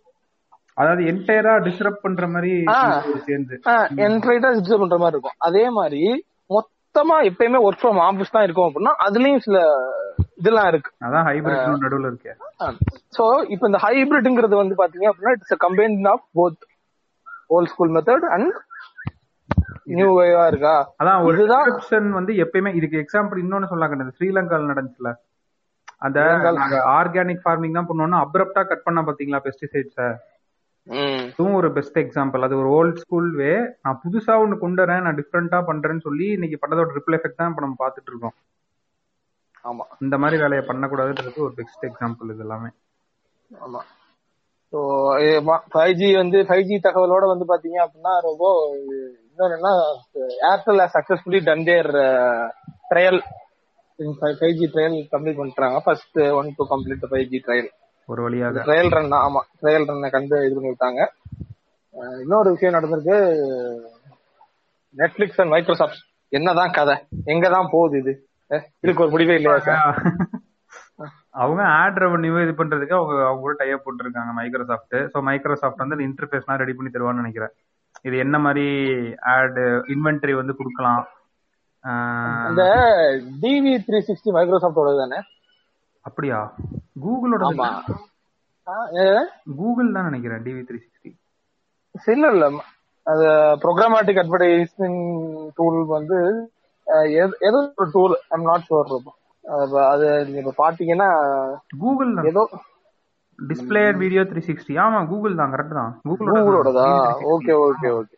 அதாவது 0.77 1.01
என்டையரா 1.11 1.53
டிஸ்டர்ப் 1.67 2.03
பண்ற 2.03 2.27
மாதிரி. 2.33 2.51
சேர்ந்து. 3.27 3.55
என்ட்ரைட்டா 4.07 4.51
டிஸ்டர்ப் 4.57 4.83
பண்ற 4.83 4.97
மாதிரி 5.03 5.15
இருக்கும். 5.17 5.37
அதே 5.47 5.63
மாதிரி 5.79 6.01
மொத்தமா 6.55 7.17
எப்பயுமே 7.29 7.59
ஒர்க் 7.67 7.81
ஃப்ரம் 7.81 7.99
ஆபீஸ் 8.07 8.35
தான் 8.35 8.45
இருக்கும் 8.47 8.67
அப்படின்னா 8.67 8.93
அதுலயும் 9.05 9.43
சில 9.45 9.57
இதெல்லாம் 10.41 10.69
இருக்கு. 10.71 10.89
அதான் 11.07 11.25
ஹைபிரிட் 11.29 11.83
நடுவுல 11.83 12.09
இருக்கு. 12.11 12.31
சோ 13.17 13.23
இப்போ 13.53 13.65
இந்த 13.69 13.79
ஹைபிரிட்ங்கிறது 13.85 14.61
வந்து 14.61 14.75
பாத்தீங்க 14.81 15.07
அப்படின்னா 15.11 15.35
it's 15.37 15.61
combine 15.65 15.97
of 16.13 16.25
both 16.39 16.61
old 17.55 17.71
school 17.73 17.93
method 17.97 18.27
and 18.35 18.51
new 19.97 20.09
வேவா 20.17 20.43
இருக்கா? 20.51 20.73
அதான் 21.01 21.23
ஒரு 21.27 21.37
டிஸ்கிரிப்ஷன் 21.51 22.09
வந்து 22.17 22.31
எப்பயுமே 22.43 22.71
இதுக்கு 22.79 22.97
எக்ஸாம்பிள் 23.03 23.41
இன்னொன்னு 23.43 23.69
சொல்லாங்க 23.71 24.09
ஸ்ரீலங்கால 24.17 24.69
நடந்துச்சுல. 24.71 25.11
அந்த 26.05 26.19
ஆர்கானிக் 26.99 27.43
ஃபார்மிங் 27.43 27.77
தான் 27.77 27.89
பண்ணோம்னா 27.89 28.19
அப்ரப்டா 28.25 28.61
கட் 28.69 28.85
பண்ண 28.85 28.99
பாத்தீங்களா 29.07 29.41
பெஸ்டிசைட்ஸ 29.47 29.97
அதுவும் 30.87 31.57
ஒரு 31.57 31.69
பெஸ்ட் 31.75 31.99
எக்ஸாம்பிள் 32.01 32.45
அது 32.45 32.55
ஒரு 32.57 32.69
ஓல்ட் 32.77 33.01
ஸ்கூல் 33.01 33.29
வே 33.35 33.51
நான் 33.83 33.99
புதுசா 34.03 34.33
ஒண்ணு 34.43 34.55
கொண்டு 34.57 34.81
வரேன் 34.83 35.03
நான் 35.05 35.19
டிஃப்ரெண்டா 35.19 35.59
பண்றேன்னு 35.67 36.05
சொல்லி 36.07 36.27
இன்னைக்கு 36.35 36.57
பண்ணதோட 36.61 36.95
ரிப்ளை 36.97 37.17
எஃபெக்ட் 37.19 37.39
தான் 37.39 37.51
இப்ப 37.51 37.63
நம்ம 37.65 37.77
பாத்துட்டு 37.81 38.11
இருக்கோம். 38.11 38.35
ஆமா. 39.65 39.83
இந்த 40.01 40.15
மாதிரி 40.21 40.37
வேலையை 40.43 40.63
பண்ணக்கூடாதுன்றது 40.67 41.45
ஒரு 41.47 41.55
பெஸ்ட் 41.59 41.83
எக்ஸாம்பிள் 41.89 42.31
இது 42.33 42.45
எல்லாமே 42.45 42.69
ஆமா 43.51 43.81
ஸோ 44.73 44.79
ஃபைவ் 45.73 45.93
ஜி 45.99 46.09
வந்து 46.15 46.39
ஃபைவ் 46.47 46.63
ஜி 46.67 46.75
தகவலோட 46.85 47.25
வந்து 47.31 47.45
பாத்தீங்க 47.49 47.79
அப்படின்னா 47.83 48.13
ரொம்ப 48.27 48.43
இன்னொன்னு 49.27 49.71
Airtel 50.51 50.83
successfully 50.95 51.41
done 51.47 51.65
their 51.65 51.89
trial 52.91 53.19
five 54.39 54.55
G 54.59 54.67
trial 54.73 54.97
complete 55.13 55.39
பண்ணிட்டாங்க. 55.39 55.79
First 55.85 56.19
one 56.39 56.49
to 56.57 56.65
complete 56.71 57.05
five 57.11 57.27
G 57.33 57.39
trial 57.45 57.69
ஒரு 58.11 58.21
வழியாக. 58.25 58.63
ட்ரையல் 58.67 58.93
ரன் 58.97 59.15
ஆமா. 59.25 59.41
ட்ரையல் 59.61 59.87
ரன்னை 59.89 60.09
கண்டு 60.15 60.37
இது 60.47 60.55
பண்ணி 60.57 60.71
விட்டாங்க 60.71 61.01
இன்னொரு 62.23 62.49
விஷயம் 62.53 62.75
நடந்திருக்கு. 62.77 63.17
நெட்ஃபிளிக்ஸ் 64.95 65.39
அண்ட் 65.41 65.53
மைக்ரோசாஃப்ட் 65.55 66.01
என்னதான் 66.31 66.75
கதை? 66.77 66.95
எங்க 67.33 67.45
தான் 67.55 67.71
போகுது 67.73 67.97
இது? 68.01 68.13
இதுக்கு 68.83 69.03
ஒரு 69.03 69.13
முடிவே 69.15 69.35
இல்லையா 69.39 69.57
சார்? 69.67 69.81
அவங்க 71.41 71.61
ஆட் 71.79 71.99
ரெவன்யூ 72.03 72.33
இது 72.43 72.53
பண்றதுக்கு 72.59 72.95
அவங்க 72.97 73.13
அவங்க 73.29 73.51
டைப் 73.59 73.83
போட்டிருக்காங்க 73.85 74.31
மைக்ரோசாஃப்ட் 74.39 74.95
ஸோ 75.13 75.19
மைக்ரோசாஃப்ட் 75.27 75.83
வந்து 75.83 76.07
இன்டர்ஃபேஸ்லாம் 76.07 76.59
ரெடி 76.61 76.73
பண்ணி 76.77 76.89
தருவான்னு 76.95 77.21
நினைக்கிறேன். 77.23 77.53
இது 78.07 78.15
என்ன 78.25 78.35
மாதிரி 78.45 78.65
ஆட் 79.33 79.59
இன்வென்டரி 79.93 80.33
வந்து 80.39 80.53
கொடுக்கலாம்? 80.59 81.01
இந்த 82.49 82.63
டிவி 83.43 83.73
த்ரீ 83.87 83.99
சிக்ஸ்டி 84.09 84.31
மைக்ரோசாஃப்டோட 84.37 84.91
தானே 85.01 85.19
அப்படியா? 86.05 86.39
கூகுளோட 87.01 87.43
ஆமா. 87.49 87.67
ஆ, 88.67 88.73
ஏ- 88.99 89.27
கூகுள் 89.57 89.93
தான் 89.93 90.07
நினைக்கிறேன் 90.09 90.43
டிவி 90.45 90.61
த்ரீ 90.63 90.79
சிக்ஸ்டி 90.81 91.09
இல்ல 92.11 92.27
இல்ல. 92.33 92.45
அது 93.05 93.25
ப்ரோக்ராமேட்டிக் 93.61 94.21
அட்வர்டைஸ்மெண்ட் 94.21 95.01
டூல் 95.55 95.79
வந்து 95.89 96.17
ஏதோ 97.45 97.59
ஒரு 97.77 97.89
டூல் 97.91 98.15
ஐம் 98.29 98.45
நாட் 98.45 98.67
ஷுவர் 98.67 98.91
அது 99.85 100.07
நீங்க 100.25 100.39
இப்ப 100.43 100.53
பாத்தீங்கன்னா 100.59 101.07
கூகுள் 101.79 102.11
ஏதோ 102.25 102.43
டிஸ்பிளே 103.39 103.83
வீடியோ 103.97 104.23
த்ரீ 104.23 104.41
சிக்ஸ்டி 104.47 104.73
ஆமா 104.77 104.99
கூகுள் 105.07 105.37
தான் 105.37 105.53
கரெக்ட் 105.53 105.77
தான். 105.77 105.93
கூகுளோடதா? 106.09 106.87
Okay 107.31 107.53
okay 107.61 107.89
okay. 107.91 108.15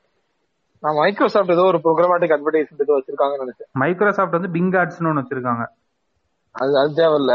நான் 0.84 0.98
மைக்ரோசாஃப்ட் 0.98 1.52
ஏதோ 1.52 1.64
ஒரு 1.64 1.80
ப்ரோக்ராமேட்டிக் 1.86 2.34
அட்வர்டைஸ்மெண்ட் 2.36 2.82
ஏதோ 2.82 2.96
வச்சிருக்காங்கன்னு 2.98 3.46
நினைச்சேன். 3.46 3.70
மைக்ரோசாஃப்ட் 3.76 4.38
வந்து 4.38 4.52
பிங் 4.56 4.74
ஆட்ஸ்னு 4.80 5.10
ஒன்று 5.10 5.24
வச்சிருக்காங்க. 5.24 5.66
அது 6.56 6.78
அது 6.78 6.91
தேவையில்ல. 6.95 7.34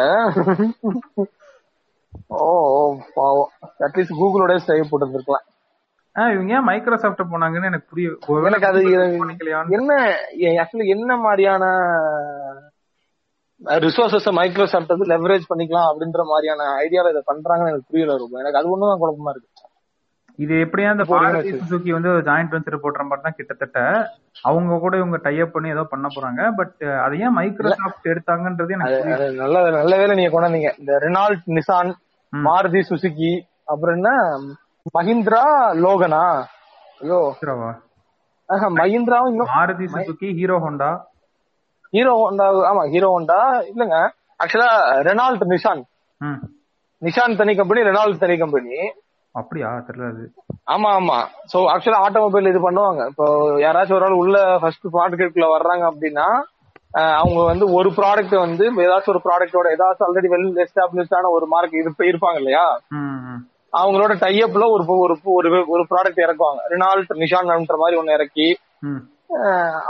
ஓ 2.27 2.47
பாவம். 3.15 3.51
அட்லீஸ்ட் 3.79 4.19
கூகுளோட 4.21 4.53
சேவ் 4.67 4.91
போட்டுருக்கலாம் 4.91 5.47
ஆ 6.17 6.31
இவங்க 6.31 6.53
ஏன் 6.55 6.63
மைக்ரோசாஃப்ட் 6.63 7.21
போனாங்கன்னு 7.33 7.65
எனக்கு 7.65 7.89
புரிய 7.89 8.09
எனக்கு 8.45 8.67
அது 8.67 8.81
என்ன 9.69 9.93
ஆக்சுவலி 10.63 10.87
என்ன 10.87 11.17
மாதிரியான 11.17 11.65
ரிசோர்சஸ் 13.61 14.33
மைக்ரோசாஃப்ட் 14.33 14.95
வந்து 14.95 15.07
லெவரேஜ் 15.07 15.51
பண்ணிக்கலாம் 15.53 15.89
அப்படின்ற 15.91 16.25
மாதிரியான 16.25 16.63
ஐடியால 16.79 17.11
இதை 17.11 17.23
பண்றாங்கன்னு 17.27 17.71
எனக்கு 17.73 17.91
புரியல 17.91 18.17
ரொம்ப. 18.17 18.39
எனக்கு 18.39 18.59
அது 18.59 18.73
ஒண்ணுதான் 18.75 19.01
குழப்பமா 19.03 19.31
இருக்கு. 19.31 19.49
இது 20.39 20.55
எப்படியா 20.65 20.89
இந்த 20.93 21.05
போடுங்க 21.05 21.31
மாருதி. 21.31 21.53
சுசுகி 21.61 21.91
வந்து 21.95 22.11
ஜாயிண்ட் 22.27 22.53
வெஞ்சர் 22.55 22.83
போடுற 22.83 23.05
மாதிரி 23.05 23.25
தான் 23.25 23.37
கிட்டத்தட்ட 23.39 23.79
அவங்க 24.45 24.79
கூட 24.79 24.95
இவங்க 24.97 25.19
டைப் 25.25 25.55
பண்ணி 25.55 25.69
ஏதோ 25.71 25.85
பண்ண 25.91 26.07
போறாங்க. 26.15 26.43
பட் 26.59 26.75
அதை 27.05 27.17
ஏன் 27.21 27.35
மைக்ரோசாஃப்ட் 27.39 28.11
எடுத்தாங்கன்றது 28.13 28.77
எனக்கு 28.77 29.17
நல்ல 29.41 29.57
நல்ல 29.79 29.93
வேலை 30.01 30.15
நீங்க 30.19 30.33
கொண்டாந்தீங்க. 30.35 30.71
இந்த 30.81 30.93
ரெனால்ட் 31.05 31.49
நிசான். 31.57 31.91
மாருதி 32.33 32.83
சுசுகி 32.89 33.33
அப்புறம் 33.69 33.97
என்ன? 33.99 34.11
மஹிந்திரா 34.95 35.43
லோகனா 35.83 36.23
ஐயோ. 37.01 37.21
மஹிந்திராவும் 38.79 39.31
இன்னும் 39.33 39.51
Maruti 39.55 39.87
Suzuki 39.95 40.29
Hero 40.39 40.57
Honda 40.63 40.91
Hero 41.93 42.13
Honda 42.21 42.47
ஆமா 42.69 42.83
ஹீரோ 42.93 43.09
ஹோண்டா 43.15 43.41
இல்லங்க. 43.71 43.97
ஆக்சுவலா 44.41 44.71
ரெனால்ட் 45.07 45.45
நிசான் 45.53 45.83
ம். 46.21 46.41
நிசான் 47.03 47.37
தனி 47.37 47.53
கம்பெனி 47.57 47.81
ரெனால்ட் 47.89 48.23
தனி 48.23 48.35
கம்பெனி 48.39 48.77
அப்படியா? 49.35 49.71
தெரியல 49.89 50.11
அது 50.13 50.25
ஆமா. 50.75 50.91
ஆமா 50.99 51.17
சோ 51.53 51.59
ஆக்சுவலா 51.73 52.03
ஆட்டோமொபைல் 52.07 52.51
இது 52.51 52.61
பண்ணுவாங்க. 52.67 53.03
இப்போ 53.11 53.27
யாராச்சும் 53.65 53.97
ஒரு 53.99 54.07
ஆள் 54.07 54.21
உள்ள 54.23 54.39
ஃபர்ஸ்ட் 54.63 54.87
ப்ராடக்ட்குள்ள 54.95 55.49
வர்றாங்க 55.57 55.85
அப்படின்னா 55.91 56.29
அவங்க 57.21 57.41
வந்து 57.45 57.65
ஒரு 57.79 57.91
ப்ராடக்ட் 57.97 58.35
வந்து 58.45 58.65
ஏதாச்சும் 58.85 59.13
ஒரு 59.15 59.23
ப்ராடக்டோட 59.25 59.67
ஏதாச்சும் 59.75 60.07
ஆல்ரெடி 60.07 60.29
வெல் 60.35 60.47
எஸ்டாப்ளிஷ்டான 60.65 61.31
ஒரு 61.37 61.47
மார்க் 61.47 61.75
இருப்ப 61.83 62.05
இருப்பாங்க 62.11 62.39
இல்லையா. 62.43 62.65
அவங்களோட 63.73 64.13
டைப்ல 64.23 64.67
ஒரு 64.75 64.85
ஒரு 64.99 65.15
ஒரு 65.75 65.85
ப்ராடக்ட் 65.91 66.25
இறக்குவாங்க. 66.27 66.61
ரெனால்ட் 66.73 67.13
நிஷான்ன்ற 67.25 67.77
மாதிரி 67.83 67.99
ஒன்னு 68.01 68.17
இறக்கி 68.19 68.49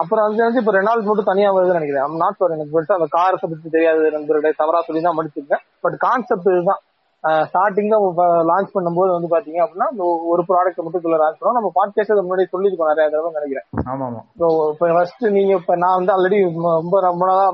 அப்புறம் 0.00 0.24
அது 0.24 0.42
வந்து 0.46 0.60
இப்ப 0.62 0.72
ரெனால்ட் 0.78 1.08
மட்டும் 1.08 1.30
தனியா 1.30 1.50
வருதுன்னு 1.54 1.78
நினைக்கிறேன். 1.80 2.16
நாட் 2.22 2.38
சார் 2.38 2.54
எனக்கு 2.56 2.74
பெருசா 2.76 2.96
அந்த 2.98 3.08
காரை 3.16 3.36
பத்தி 3.42 3.70
தெரியாது. 3.76 4.04
நண்பருடைய 4.16 4.52
தவறா 4.62 4.80
சொல்லி 4.86 5.02
தான் 5.06 5.18
முடிச்சிருக்கேன். 5.18 5.62
பட் 5.84 5.96
கான்செப்ட் 6.06 6.48
இதுதான். 6.52 6.82
ஸ்டார்டிங்ல 7.48 7.96
லான்ச் 8.50 8.74
பண்ணும்போது 8.74 9.10
வந்து 9.14 9.30
பாத்தீங்க 9.32 9.58
அப்படின்னா 9.62 9.88
இந்த 9.92 10.04
ஒரு 10.32 10.42
ப்ராடக்ட் 10.50 10.82
மட்டும் 10.84 11.22
லான்ச் 11.22 11.38
பண்ணோம். 11.38 11.56
நம்ம 11.58 11.70
பாட்காஸ்ட் 11.78 12.28
முன்னாடி 12.28 12.44
சொல்லியிருக்கோம் 12.52 12.90
நிறைய 12.92 13.06
தடவை 13.14 13.32
நினைக்கிறேன். 13.38 13.66
ஆமா 13.90 14.04
ஆமா 14.08 14.20
ஸோ 14.40 14.46
இப்போ 14.72 14.92
ஃபர்ஸ்ட் 14.96 15.24
நீங்க 15.36 15.52
இப்ப 15.60 15.76
நான் 15.84 15.98
வந்து 15.98 16.14
ஆல்ரெடி 16.16 16.38
ரொம்ப 16.78 17.00
ரொம்ப 17.08 17.24
நாளா 17.30 17.46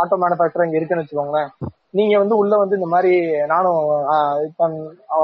ஆட்டோ 0.00 0.18
மேனுஃபேக்சரிங் 0.24 0.76
இருக்குன்னு 0.78 1.04
வச்சுக்கோங்களேன். 1.04 1.50
நீங்க 1.98 2.14
வந்து 2.22 2.34
உள்ள 2.40 2.54
வந்து 2.56 2.78
இந்த 2.80 2.88
மாதிரி 2.94 3.12
நானும் 3.52 3.78
இப்ப 4.48 4.68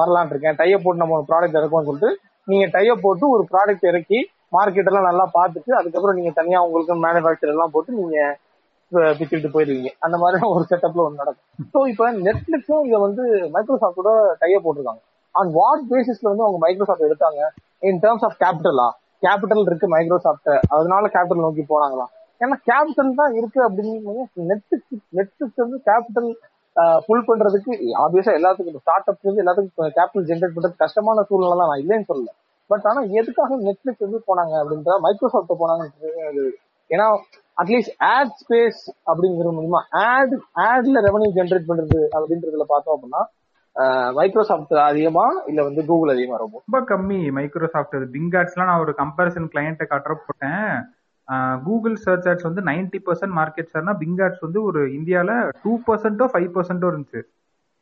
வரலான் 0.00 0.32
இருக்கேன். 0.32 0.58
டைப் 0.62 0.84
போட்டு 0.84 1.02
நம்ம 1.02 1.18
ஒரு 1.18 1.28
ப்ராடக்ட் 1.32 1.58
இறக்கும்னு 1.60 1.90
சொல்லிட்டு 1.90 2.10
நீங்க 2.48 2.64
டைப் 2.76 3.04
போட்டு 3.04 3.26
ஒரு 3.34 3.44
ப்ராடக்ட் 3.52 3.86
இறக்கி 3.90 4.18
மார்க்கெட் 4.56 4.88
எல்லாம் 4.90 5.08
நல்லா 5.10 5.24
பார்த்துட்டு 5.36 5.72
அதுக்கப்புறம் 5.78 6.18
நீங்க 6.18 6.32
தனியா 6.40 6.58
உங்களுக்கு 6.66 6.94
மேனுஃபேக்சர் 7.06 7.52
எல்லாம் 7.54 7.72
போட்டு 7.74 7.92
நீங்க 8.00 8.18
பிச்சுட்டு 9.18 9.48
போயிருவீங்க 9.54 9.90
அந்த 10.06 10.16
மாதிரி 10.22 10.38
ஒரு 10.54 10.64
செட்டப்ல 10.70 11.04
ஒன்று 11.06 11.22
நடக்கும். 11.22 11.46
ஸோ 11.72 11.78
இப்போ 11.92 12.10
நெட்ஃபிளிக்ஸும் 12.26 12.84
இதை 12.88 12.98
வந்து 13.06 13.24
மைக்ரோசாஃப்டோட 13.54 14.10
கையை 14.42 14.58
போட்டிருக்காங்க. 14.64 15.02
ஆன் 15.34 15.50
வாட் 15.58 15.82
பேசிஸ்ல 15.92 16.28
வந்து 16.32 16.44
அவங்க 16.46 16.60
மைக்ரோசாஃப்ட் 16.66 17.08
எடுத்தாங்க? 17.08 17.40
இன் 17.88 18.00
டேர்ம்ஸ் 18.04 18.26
ஆஃப் 18.28 18.36
கேபிட்டலா 18.42 18.88
கேபிட்டல் 19.24 19.64
இருக்கு 19.68 19.86
மைக்ரோசாஃப்ட் 19.96 20.50
அதனால 20.76 21.04
கேபிட்டல் 21.14 21.44
நோக்கி 21.46 21.64
போனாங்களா? 21.72 22.06
ஏன்னா 22.40 22.56
கேபிட்டல் 22.70 23.18
தான் 23.20 23.34
இருக்கு 23.40 23.60
அப்படின்னு 23.66 24.24
நெட்ஃபிளிக்ஸ் 24.50 25.06
நெட்ஃபிளிக்ஸ் 25.18 25.62
வந்து 25.64 25.78
கேபிட்டல் 25.88 26.30
ஃபுல் 27.04 27.26
பண்றதுக்கு 27.28 27.72
ஆப்வியஸா 28.04 28.32
எல்லாத்துக்கும் 28.38 28.82
ஸ்டார்ட் 28.82 29.08
அப்ஸ் 29.10 29.28
வந்து 29.28 29.42
எல்லாத்துக்கும் 29.42 29.94
கேபிட்டல் 29.98 30.26
ஜென்ரேட் 30.30 30.54
பண்றது 30.56 30.82
கஷ்டமான 30.84 31.24
சூழ்நிலை 31.28 31.56
தான் 31.60 31.70
நான் 31.70 31.82
இல்லைன்னு 31.84 32.08
சொல்லல. 32.10 32.30
பட் 32.70 32.86
ஆனா 32.90 33.00
எதுக்காக 33.20 33.56
நெட்ஃபிளிக்ஸ் 33.66 34.04
வந்து 34.06 34.20
போனாங்க 34.28 34.54
அப்படின்றத 34.62 34.96
மைக்ரோசாஃப்ட் 35.06 35.60
போனாங்க 35.62 35.84
ஏன்னா 36.90 37.06
அட்லீஸ்ட் 37.56 37.94
ஆட் 37.98 38.34
ஸ்பேஸ் 38.40 38.80
அப்படிங்கிற 39.10 39.50
மூலியமா 39.56 39.80
ஆட் 40.06 40.34
ஆட்ல 40.68 41.02
ரெவன்யூ 41.06 41.30
ஜென்ரேட் 41.38 41.68
பண்றது 41.70 42.00
அப்படின்றதுல 42.18 42.66
பார்த்தோம் 42.66 42.96
அப்படின்னா 42.96 43.22
மைக்ரோசாஃப்ட் 44.12 44.74
அதிகமா 44.90 45.24
இல்ல 45.46 45.60
வந்து 45.62 45.84
கூகுள் 45.84 46.12
அதிகமா 46.14 46.36
ரொம்ப? 46.36 46.62
ரொம்ப 46.66 46.78
கம்மி. 46.90 47.18
மைக்ரோசாஃப்ட் 47.32 47.96
பிங் 48.14 48.30
ஆட்ஸ்லாம் 48.40 48.70
நான் 48.70 48.80
ஒரு 48.80 48.94
கம்பேரிசன் 48.98 49.50
கிளையண்ட்டை 49.54 49.86
காட்டுற 49.90 50.14
போட்டேன். 50.26 50.68
கூகுள் 51.64 51.96
சர்ச் 51.96 52.26
ஆட்ஸ் 52.26 52.48
வந்து 52.48 52.62
நைன்டி 52.62 52.98
பர்சன்ட் 53.06 53.36
மார்க்கெட் 53.38 53.72
ஷேர்னா 53.72 53.94
பிங் 54.02 54.20
ஆட்ஸ் 54.26 54.44
வந்து 54.46 54.62
ஒரு 54.62 54.80
இந்தியால 54.98 55.30
டூ 55.62 55.72
பர்சன்டோ 55.86 56.26
ஃபைவ் 56.32 56.48
பர்சன்டோ 56.56 56.88
இருந்துச்சு. 56.92 57.22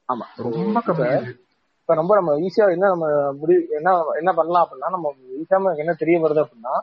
ஆமா. 0.09 0.27
ரொம்ப 0.47 0.83
கம்மி. 0.87 1.09
இப்ப 1.81 1.95
ரொம்ப 1.95 2.13
நம்ம 2.15 2.33
ஈஸியா 2.47 2.67
என்ன 2.71 2.89
நம்ம 2.89 3.07
முடிவு 3.33 3.63
என்ன 3.79 3.91
என்ன 4.15 4.33
பண்ணலாம் 4.33 4.65
அப்படின்னா 4.65 4.91
நம்ம 4.91 5.13
ஈஸியா 5.41 5.59
நமக்கு 5.59 5.85
என்ன 5.85 5.95
தெரிய 6.03 6.19
வருது 6.21 6.43
அப்படின்னா 6.45 6.75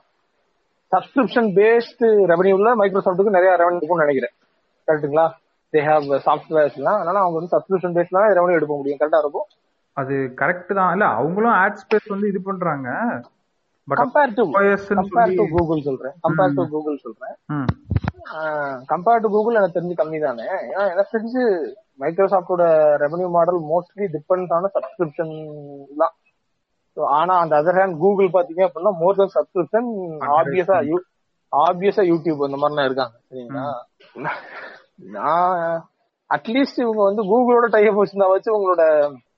சப்ஸ்கிரிப்ஷன் 0.93 1.49
பேஸ்டு 1.57 2.07
ரெவன்யூல 2.31 2.71
மைக்ரோசாஃப்ட்டுக்கு 2.81 3.37
நிறைய 3.37 3.51
ரெவன்யூ 3.61 3.79
இருக்கும்னு 3.81 4.05
நினைக்கிறேன். 4.05 4.33
கரெக்ட்டுங்களா 4.87 5.25
தே 5.73 5.81
ஹேவ் 5.89 6.07
சாஃப்ட்வேர்ஸ்லாம் 6.27 6.99
அதனால 7.01 7.19
அவங்க 7.23 7.37
வந்து 7.39 7.53
சப்ஸ்கிரிப்ஷன் 7.55 7.95
பேஸ்ல 7.97 8.23
ரெவன்யூ 8.37 8.57
எடுக்க 8.59 8.73
முடியும். 8.79 8.99
கரெக்டா 9.01 9.21
இருக்கும்? 9.25 9.47
அது 9.97 10.15
கரெக்ட் 10.41 10.73
தான். 10.79 10.91
இல்ல 10.95 11.05
அவங்களும் 11.19 11.55
ஆட் 11.61 11.79
ஸ்பேஸ் 11.83 12.11
வந்து 12.13 12.27
இது 12.31 12.41
பண்றாங்க. 12.49 12.89
But 13.89 13.99
compare 14.01 14.33
to 14.37 14.43
compare 14.99 15.35
to 15.37 15.45
Google 15.53 15.85
சொல்றேன். 15.87 16.15
கம்பேர் 16.25 16.57
டு 16.57 16.65
கூகுள் 16.73 16.97
சொல்றேன். 17.05 17.35
கம்பேர் 18.91 19.23
டு 19.23 19.29
கூகுள் 19.35 19.59
எனக்கு 19.59 19.77
தெரிஞ்சு 19.77 19.95
கம்மி 20.01 20.19
தானே. 20.25 20.45
ஏன்னா 20.71 20.83
எனக்கு 20.93 21.15
தெரிஞ்சு 21.15 21.43
மைக்ரோசாஃப்டோட 22.01 22.63
revenue 23.03 23.29
model 23.37 23.59
mostly 23.71 24.05
depend 24.17 24.53
on 24.57 24.69
subscription 24.75 25.33
தான் 26.01 26.13
ஆனா 26.97 27.33
அந்த 27.39 27.53
அதர் 27.59 27.79
ஹேண்ட் 27.79 27.99
கூகுள் 27.99 28.35
பாத்தீங்க 28.35 28.63
அப்படின்னா 28.67 28.93
மோர் 28.99 29.19
தென் 29.19 29.33
சப்ஸ்கிரிப்ஷன் 29.35 29.89
ஆப்வியஸா 30.35 30.77
ஆப்வியஸா 31.51 32.03
யூடியூப் 32.09 32.45
அந்த 32.45 32.57
மாதிரிலாம் 32.57 32.89
இருக்காங்க 32.89 33.15
சரிங்களா? 33.29 34.33
நான் 35.15 35.61
அட்லீஸ்ட் 36.29 36.81
இவங்க 36.81 37.01
வந்து 37.03 37.21
கூகுளோட 37.23 37.67
டைப் 37.69 37.99
வச்சிருந்தா 37.99 38.27
வச்சு 38.31 38.55
உங்களோட 38.57 38.83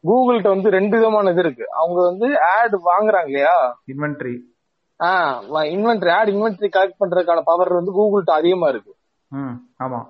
கூகுள்கிட்ட 0.04 0.49
வந்து 0.49 0.70
ரெண்டு 0.70 0.95
விதமான 0.97 1.32
இது 1.32 1.39
இருக்கு. 1.39 1.66
அவங்க 1.72 1.99
வந்து 2.01 2.28
ஆட் 2.49 2.76
வாங்குறாங்க 2.88 3.26
இல்லையா? 3.26 3.56
Inventory 3.88 4.34
ah 4.99 5.38
inventory 5.72 6.12
ad 6.12 6.30
inventory 6.30 6.68
collect 6.70 7.01
பண்றதுக்கான 7.01 7.43
பவர் 7.43 7.72
வந்து 7.74 7.91
கூகுள்கிட்ட 7.91 8.34
அதிகமா 8.34 8.68
இருக்கு. 8.68 8.93
ஆமா. 9.80 10.01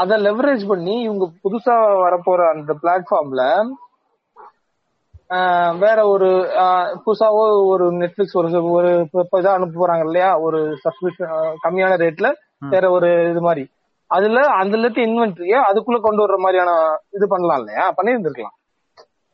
அத 0.00 0.16
லெவரேஜ் 0.18 0.64
பண்ணி 0.68 0.94
இவங்க 1.02 1.24
புதுசா 1.44 1.74
வரப்போற 2.02 2.40
அந்த 2.50 2.72
பிளாட்ஃபார்ம்ல 2.82 3.44
வேற 5.78 6.06
ஒரு 6.06 6.28
புதுசாவோ 7.02 7.42
ஒரு 7.66 7.84
நெட்ஃபிளிக்ஸ் 7.92 8.34
ஒரு 8.34 8.70
ஒரு 8.70 9.00
இப்ப- 9.00 9.22
இப்ப 9.24 9.40
இதா 9.40 9.52
அனுப்ப 9.52 9.74
போறாங்க 9.80 10.04
இல்லையா? 10.04 10.38
ஒரு 10.38 10.58
சப்ஸ்கிரிப்ஷன் 10.84 11.34
கம்மியான 11.64 11.96
ரேட்ல 11.96 12.28
வேற 12.68 12.90
ஒரு 12.90 13.30
இது 13.30 13.40
மாதிரி. 13.40 13.62
அதுல 14.10 14.40
அதுல 14.40 14.78
இருக்க 14.78 15.00
இன்வென்ட்ரிய 15.02 15.56
அதுக்குள்ள 15.70 15.98
கொண்டு 16.00 16.22
வர்ற 16.22 16.36
மாதிரியான 16.36 16.70
இது 17.10 17.28
பண்ணலாம் 17.28 17.58
இல்லையா? 17.58 17.94
பண்ணியிருந்திருக்கலாம். 17.96 18.56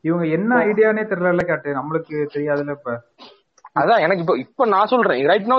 இவங்க 0.04 0.26
என்ன 0.26 0.54
ஐடியானே 0.64 1.04
தெரியல 1.12 1.44
கேட்டு. 1.44 1.70
நம்மளுக்கு 1.72 2.16
தெரியாதுல்ல 2.34 2.70
இப்ப. 2.70 2.92
அதான் 3.80 4.00
எனக்கு 4.00 4.22
இப்போ 4.22 4.36
இப்ப 4.38 4.66
நான் 4.66 4.86
சொல்றேன். 4.86 5.26
ரைட் 5.26 5.44
நோ 5.44 5.56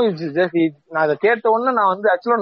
நான் 0.90 1.04
அதை 1.04 1.16
கேட்ட 1.20 1.50
உடனே 1.50 1.72
நான் 1.72 1.92
வந்து 1.94 2.08
ஆக்சுவலா 2.14 2.40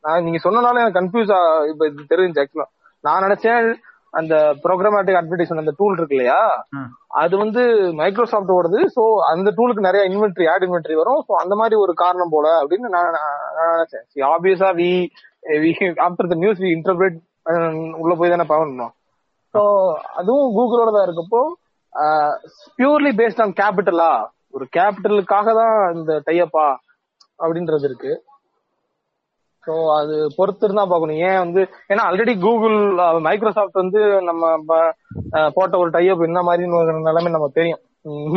நான் 0.00 0.24
நீங்க 0.24 0.38
சொன்னனால 0.44 0.82
எனக்கு 0.82 1.00
கன்ஃபியூஸ் 1.00 1.32
இப்ப 1.68 1.86
தெரிஞ்சு 2.10 2.42
ஆக்சுவலா 2.42 2.68
நான் 3.04 3.22
நினைச்சேன் 3.22 3.66
அந்த 4.14 4.34
ப்ரோக்ராமேட்டிக் 4.64 5.18
அட்வர்டைஸ்மெண்ட் 5.20 5.62
அந்த 5.62 5.74
டூல் 5.78 5.96
இருக்கு 5.98 6.16
இல்லையா. 6.16 6.40
அது 7.22 7.34
வந்து 7.42 7.62
மைக்ரோசாஃப்ட் 8.00 8.52
ஓடுது. 8.56 8.80
சோ 8.96 9.02
அந்த 9.32 9.48
டூலுக்கு 9.58 9.86
நிறைய 9.88 10.02
இன்வென்ட்ரி 10.10 10.46
ஆட் 10.52 10.66
இன்வென்ட்ரி 10.66 10.96
வரும். 11.00 11.20
சோ 11.28 11.32
அந்த 11.42 11.54
மாதிரி 11.60 11.76
ஒரு 11.84 11.94
காரணம் 12.02 12.32
போல 12.34 12.46
அப்படின்னு 12.62 12.88
நான் 12.96 13.10
நான் 13.16 13.42
நான் 13.56 13.72
நினைச்சேன். 13.74 14.04
ஆப்வியஸா 14.34 14.70
we 14.80 14.90
after 16.06 16.30
the 16.32 16.38
news 16.44 16.62
we 16.64 16.70
interpret 16.78 17.18
உள்ள 18.02 18.14
போய் 18.20 18.32
தானே 18.34 18.46
பண்ணணும் 18.52 18.94
சோ 19.54 19.60
அதுவும் 20.20 20.54
கூகுளோட 20.56 20.90
தான் 20.96 21.06
இருக்கப்போ 21.08 21.42
பியூர்லி 22.78 23.12
பேஸ்ட் 23.20 23.42
ஆன் 23.44 23.54
கேபிட்டலா 23.60 24.10
ஒரு 24.56 24.64
கேபிட்டலுக்காக 24.76 25.52
தான் 25.60 25.76
இந்த 25.98 26.12
டையப்பா 26.26 26.66
அப்படின்றது 27.42 27.86
இருக்கு. 27.88 28.12
ஸோ 29.68 29.74
அது 29.96 30.14
பொறுத்து 30.36 30.66
இருந்தா 30.66 30.84
பார்க்கணும். 30.84 31.20
ஏன் 31.28 31.40
வந்து 31.42 31.60
ஏன்னா 31.90 32.02
ஆல்ரெடி 32.08 32.34
கூகுள் 32.44 32.76
மைக்ரோசாஃப்ட் 33.26 33.82
வந்து 33.82 34.00
நம்ம 34.28 34.76
போட்ட 35.56 35.74
ஒரு 35.82 35.90
டைப் 35.96 36.28
என்ன 36.28 36.42
மாதிரி 36.48 36.64
நிலைமை 37.08 37.30
நம்ம 37.32 37.50
தெரியும். 37.58 37.82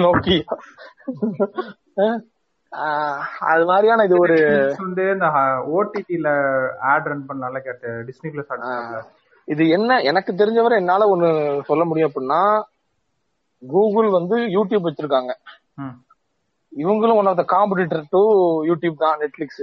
நோக்கி 0.05 0.37
அது 3.51 3.63
மாதிரியான 3.69 4.03
இது 4.07 4.15
ஒரு 4.17 4.35
வந்து 4.81 5.03
இந்த 5.15 5.27
ஓடிடில 5.75 6.29
ஆட் 6.91 7.09
ரன் 7.09 7.25
பண்ணலாம்ல 7.29 7.59
கேட்டு 7.65 7.89
டிஸ்னி 8.07 8.29
பிளஸ் 8.33 8.53
இது 9.47 9.63
என்ன 9.77 9.99
எனக்கு 10.09 10.31
தெரிஞ்சவரை 10.33 10.75
என்னால 10.81 11.07
ஒண்ணு 11.13 11.29
சொல்ல 11.69 11.83
முடியும் 11.85 12.09
அப்படின்னா 12.09 12.41
கூகுள் 13.63 14.09
வந்து 14.09 14.35
யூடியூப் 14.55 14.87
வச்சிருக்காங்க. 14.87 15.31
இவங்களும் 16.73 17.19
one 17.19 17.29
of 17.31 17.39
the 17.39 17.45
competitor 17.53 18.05
to 18.13 18.21
YouTube 18.69 19.03
தான் 19.03 19.19
நெட்ஃபிளிக்ஸ் 19.23 19.61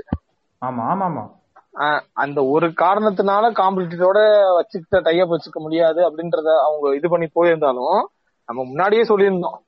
ஆமா 0.62 0.84
ஆமா 0.92 1.06
ஆமா. 1.08 1.24
அந்த 2.22 2.38
ஒரு 2.54 2.66
காரணத்தினால 2.82 3.50
காம்படிட்டரோட 3.58 4.20
வச்சுக்கிட்ட 4.58 5.00
டைப் 5.06 5.32
வச்சுக்க 5.32 5.58
முடியாது 5.66 6.00
அப்படின்றத 6.08 6.48
அவங்க 6.66 6.94
இது 6.98 7.08
பண்ணி 7.12 7.26
போயிருந்தாலும் 7.36 7.98
நம்ம 8.48 8.60
முன்னாடியே 8.70 9.04
சொல்லியிருந்தோம். 9.10 9.58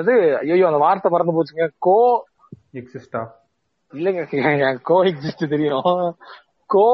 இது 0.00 0.12
ஐயோ 0.40 0.66
அந்த 0.70 0.80
வார்த்தை 0.84 1.10
மறந்து 1.10 1.36
போச்சுங்க. 1.36 1.66
கோ 1.86 1.98
எக்ஸிஸ்டா 2.80 3.22
இல்லைங்க 3.92 4.72
கோ 4.90 4.96
எக்ஸிஸ்ட் 5.10 5.52
தெரியும். 5.54 5.92
கோ 6.70 6.84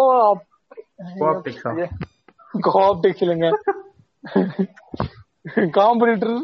கோஆப்டிக்ஸ் 2.66 3.24
இல்லைங்க. 3.24 3.50
காம்படிட்டர் 5.78 6.36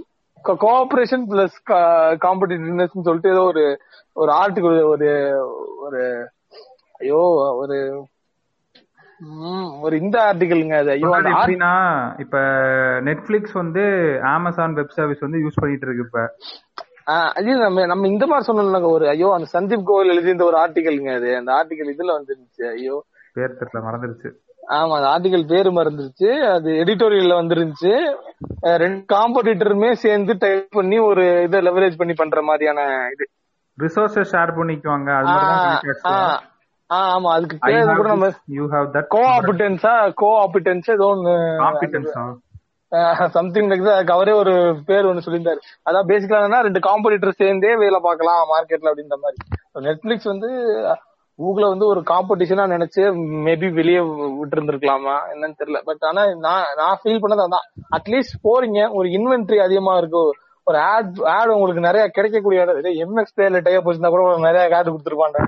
கோஆபரேஷன் 0.62 1.24
பிளஸ் 1.30 1.56
காம்படிட்டிவ்னஸ் 2.24 3.06
சொல்லிட்டு 3.08 3.32
ஏதோ 3.34 3.42
ஒரு 3.52 3.64
ஒரு 4.22 4.30
ஆர்டிகல் 4.42 4.78
ஒரு 4.92 5.08
ஒரு 5.84 6.00
ஐயோ 7.00 7.20
ஒரு 7.62 7.76
ஒரு 9.82 9.94
இந்த 9.96 10.16
ஆர்டிகல்ங்க 10.28 10.76
அது. 10.78 10.90
ஐயோ 10.90 11.10
எப்படின்னா 11.32 11.72
இப்ப 12.18 12.36
நெட்ஃபிளிக்ஸ் 13.06 13.54
வந்து 13.54 13.82
அமேசான் 14.32 14.76
வெப் 14.78 14.96
சர்வீஸ் 14.96 15.20
வந்து 15.20 15.42
யூஸ் 15.44 15.60
பண்ணிட்டு 15.60 15.86
இருக்கு 15.86 16.06
இப்ப. 16.06 16.22
அது 17.34 17.50
நம்ம 17.58 17.86
நம்ம 17.86 18.06
இந்த 18.06 18.24
மாதிரி 18.26 18.48
சொன்னோம்லங்க 18.48 18.88
ஒரு 18.90 19.06
ஐயோ 19.08 19.28
அந்த 19.32 19.48
சந்தீப் 19.54 19.86
கோவில் 19.86 20.12
எழுதியிருந்த 20.12 20.44
ஒரு 20.44 20.58
ஆர்டிகல்ங்க 20.60 21.10
அது. 21.14 21.30
அந்த 21.36 21.52
ஆர்டிகல் 21.52 21.92
இதுல 21.94 22.16
வந்துருந்துச்சு 22.18 22.64
ஐயோ. 22.72 22.96
பேர் 23.36 23.58
தெரியல 23.58 23.80
மறந்துருச்சு. 23.86 24.28
ஆமா 24.72 24.94
அந்த 24.96 25.08
ஆர்டிகல் 25.08 25.46
பேரு 25.48 25.70
மறந்துருச்சு 25.72 26.28
அது 26.52 26.70
எடிட்டோரியல்ல 26.82 27.34
வந்துருந்துச்சு. 27.40 27.92
ரெண்டு 28.82 29.02
காம்படிட்டருமே 29.12 29.90
சேர்ந்து 30.02 30.34
டைப் 30.38 30.68
பண்ணி 30.70 30.98
ஒரு 31.08 31.24
இதை 31.42 31.60
லெவரேஜ் 31.60 31.98
பண்ணி 31.98 32.14
பண்ற 32.14 32.42
மாதிரியான 32.42 32.80
இது. 33.14 33.26
ரிசோர்ஸஸ் 33.78 34.32
ஷேர் 34.32 34.56
பண்ணிக்குவாங்க 34.56 35.10
ஆமா 36.90 37.30
அதுக்கு 37.32 37.56
பேர் 37.58 37.96
கூட 37.96 38.08
நம்ம 38.08 38.30
யூ 38.46 38.64
ஹேவ் 38.70 38.88
தட் 38.96 39.08
ஏதோ 40.90 41.06
ஒண்ணு 41.06 41.34
காம்பிடன்ஸா 41.62 42.24
சம்திங் 43.26 43.68
லைக் 43.70 43.88
அதுக்கு 43.92 44.12
அவரே 44.12 44.32
ஒரு 44.32 44.82
பேர் 44.86 45.06
ஒண்ணு 45.06 45.24
சொல்லியிருந்தாரு. 45.24 45.60
அதான் 45.88 46.08
பேசிக்கலா 46.10 46.40
என்னன்னா 46.40 46.60
ரெண்டு 46.60 46.80
காம்படிட்டர் 46.80 47.38
சேர்ந்தே 47.38 47.76
வேலை 47.76 48.00
பார்க்கலாம் 48.02 48.52
மார்க்கெட்ல 48.52 48.90
அப்படின்ற 48.90 49.16
மாதிரி. 49.22 49.38
நெட்ஃபிளிக்ஸ் 49.88 50.30
வந்து 50.32 50.48
கூகுள 51.38 51.64
வந்து 51.68 51.86
ஒரு 51.86 52.00
காம்படிஷனா 52.10 52.64
நினைச்சு 52.74 53.02
மேபி 53.46 53.72
வெளியே 53.72 54.00
விட்டு 54.38 54.56
இருந்திருக்கலாமா 54.56 55.16
என்னன்னு 55.32 55.58
தெரியல. 55.62 55.80
பட் 55.84 56.04
ஆனா 56.04 56.22
நான் 56.34 56.66
நான் 56.76 57.00
ஃபீல் 57.02 57.22
பண்ணது 57.22 57.46
அதான். 57.48 57.66
அட்லீஸ்ட் 57.96 58.38
போறீங்க 58.44 58.90
ஒரு 58.92 59.08
இன்வென்ட்ரி 59.08 59.56
அதிகமா 59.56 59.96
இருக்கு. 59.96 60.22
ஒரு 60.62 60.78
ஆட் 60.78 61.18
ஆட் 61.22 61.48
உங்களுக்கு 61.48 61.80
நிறைய 61.80 62.08
கிடைக்கக்கூடிய 62.08 62.60
எம்எக்ஸ் 63.06 63.34
பிளேயர்ல 63.36 63.62
டைப் 63.62 63.88
வச்சிருந்தா 63.88 64.08
கூட 64.08 64.38
நிறைய 64.38 64.76
ஆட் 64.76 64.92
கொடுத்துருப்பாங்க 64.92 65.40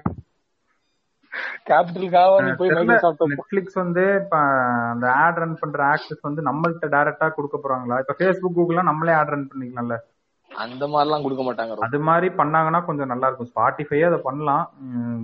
கேபிட்டலுக்காக 1.68 2.56
போய் 2.56 2.70
நெட்ஃபிளிக்ஸ் 2.70 3.78
வந்து 3.82 4.04
இப்ப 4.24 4.36
அந்த 4.92 5.06
ஆட் 5.12 5.38
ரன் 5.42 5.56
பண்ற 5.60 5.84
ஆக்சஸ் 5.84 6.26
வந்து 6.28 6.42
நம்மள்ட்ட 6.42 6.90
டைரக்டா 6.96 7.28
கொடுக்க 7.38 7.56
போறாங்களா? 7.62 7.98
இப்ப 8.02 8.16
ஃபேஸ்புக் 8.18 8.56
கூகுள்லாம் 8.58 8.90
நம்மளே 8.90 9.12
ஆட் 9.12 9.32
ரன் 9.34 9.48
பண்ணிக்கலாம்ல. 9.52 9.96
அந்த 10.50 10.86
மாதிரிலாம் 10.86 11.22
கொடுக்க 11.22 11.42
மாட்டாங்க. 11.42 11.76
அது 11.86 11.98
மாதிரி 12.00 12.26
பண்ணாங்கன்னா 12.40 12.80
கொஞ்சம் 12.84 13.06
நல்லா 13.06 13.26
இருக்கும். 13.26 13.50
ஸ்பாட்டிஃபையே 13.54 14.06
அதை 14.06 14.18
பண்ணலாம். 14.18 14.66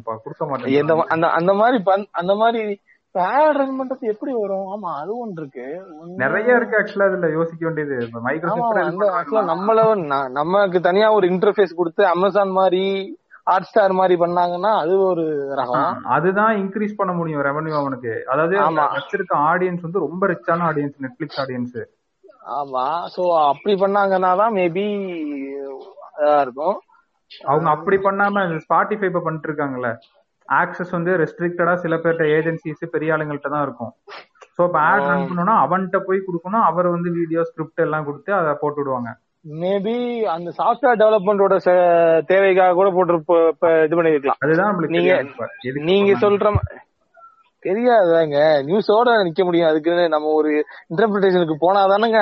கொடுக்க 0.05 0.47
மாட்டேன் 0.47 1.07
அந்த 1.09 1.29
அந்த 1.41 1.55
மாதிரி 1.55 1.79
அந்த 2.11 2.35
மாதிரி 2.35 2.81
ஆட் 3.15 3.57
ரன் 3.57 3.79
பண்றது 3.79 4.05
எப்படி 4.13 4.33
வரும்? 4.33 4.69
ஆமா 4.75 4.91
அது 5.01 5.11
ஒன்று 5.19 5.41
இருக்கு. 5.43 5.67
நிறைய 6.17 6.57
இருக்கு 6.57 6.77
ஆக்சுவலா 6.79 7.09
இதுல. 7.09 7.31
யோசிக்க 7.33 7.63
வேண்டியது. 7.69 7.97
மைக்ரோசாஃப்ட் 8.27 9.33
நம்மள 9.53 9.81
நமக்கு 10.41 10.81
தனியா 10.81 11.13
ஒரு 11.13 11.29
இன்டர்ஃபேஸ் 11.29 11.79
கொடுத்து 11.81 12.05
அமேசான் 12.07 12.57
மாதிரி 12.61 12.85
ஹாட் 13.47 13.66
ஸ்டார் 13.68 13.93
மாதிரி 13.93 14.14
பண்ணாங்கன்னா 14.16 14.72
அது 14.82 14.95
ஒரு 15.03 15.24
ரகம். 15.61 15.97
அதுதான் 16.16 16.53
இன்க்ரீஸ் 16.62 16.99
பண்ண 17.01 17.12
முடியும் 17.12 17.43
ரெவன்யூ 17.43 17.74
அவனுக்கு. 17.80 18.12
அதாவது. 18.32 18.55
வச்சிருக்க 18.97 19.34
ஆடியன்ஸ் 19.51 19.80
வந்து 19.80 20.05
ரொம்ப 20.07 20.26
ரிச்சான 20.26 20.66
ஆடியன்ஸ் 20.70 20.97
நெட்ஃபிளிக்ஸ் 21.07 21.40
ஆடியன்ஸ் 21.40 21.78
ஆமா. 22.59 22.84
சோ 23.14 23.22
அப்படி 23.51 23.74
பண்ணாங்கன்னா 23.74 24.30
தான் 24.36 24.55
மேபி 24.55 24.86
இருக்கும். 26.43 26.78
அவங்க 27.45 27.68
அப்படி 27.70 27.97
பண்ணாம 27.97 28.40
ஸ்பாட்டிஃபை 28.64 29.09
இப்ப 29.11 29.22
பண்ணிட்டு 29.24 29.49
இருக்காங்கல்ல 29.51 29.90
ஆக்சஸ் 30.49 30.90
வந்து 30.90 31.12
ரெஸ்ட்ரிக்டடா 31.20 31.74
சில 31.74 31.97
பேர்ட்ட 31.97 32.24
ஏஜென்சிஸ் 32.36 32.93
பெரிய 32.95 33.14
ஆளுங்கள்ட்ட 33.14 33.49
தான் 33.49 33.64
இருக்கும். 33.66 33.93
சோ 34.57 34.62
இப்ப 34.68 34.78
ஆட் 34.88 35.07
ரன் 35.11 35.28
பண்ணோம்னா 35.28 35.55
அவன்கிட்ட 35.64 35.99
போய் 36.09 36.26
கொடுக்கணும். 36.26 36.64
அவர் 36.70 36.88
வந்து 36.97 37.11
வீடியோ 37.11 37.43
ஸ்கிரிப்ட் 37.51 37.84
எல்லாம் 37.86 38.07
கொடுத்து 38.09 38.32
அதை 38.40 38.53
போட்டு 38.62 38.80
விடுவாங்க. 38.80 39.11
மேபி 39.45 39.95
அந்த 40.24 40.53
சாஃப்ட்வேர் 40.59 40.99
டெவலப்மெண்டோட 40.99 41.55
தேவைக்காக 42.24 42.72
கூட 42.72 42.90
போட்டு 42.90 43.16
இது 43.84 43.97
பண்ணிருக்கலாம். 43.97 44.38
அதுதான் 44.38 44.76
நீங்க- 44.88 45.18
நீங்க? 45.84 46.12
சொல்ற 46.20 46.53
தெரியாதுங்க 47.62 48.38
நியூஸோட 48.62 49.09
நிக்க 49.22 49.45
முடியும் 49.45 49.68
அதுக்குன்னு 49.68 50.09
நம்ம 50.09 50.30
ஒரு 50.32 50.49
இன்டர்பிரிட்டேஷனுக்கு 50.90 51.57
போனாதானங்க 51.61 52.20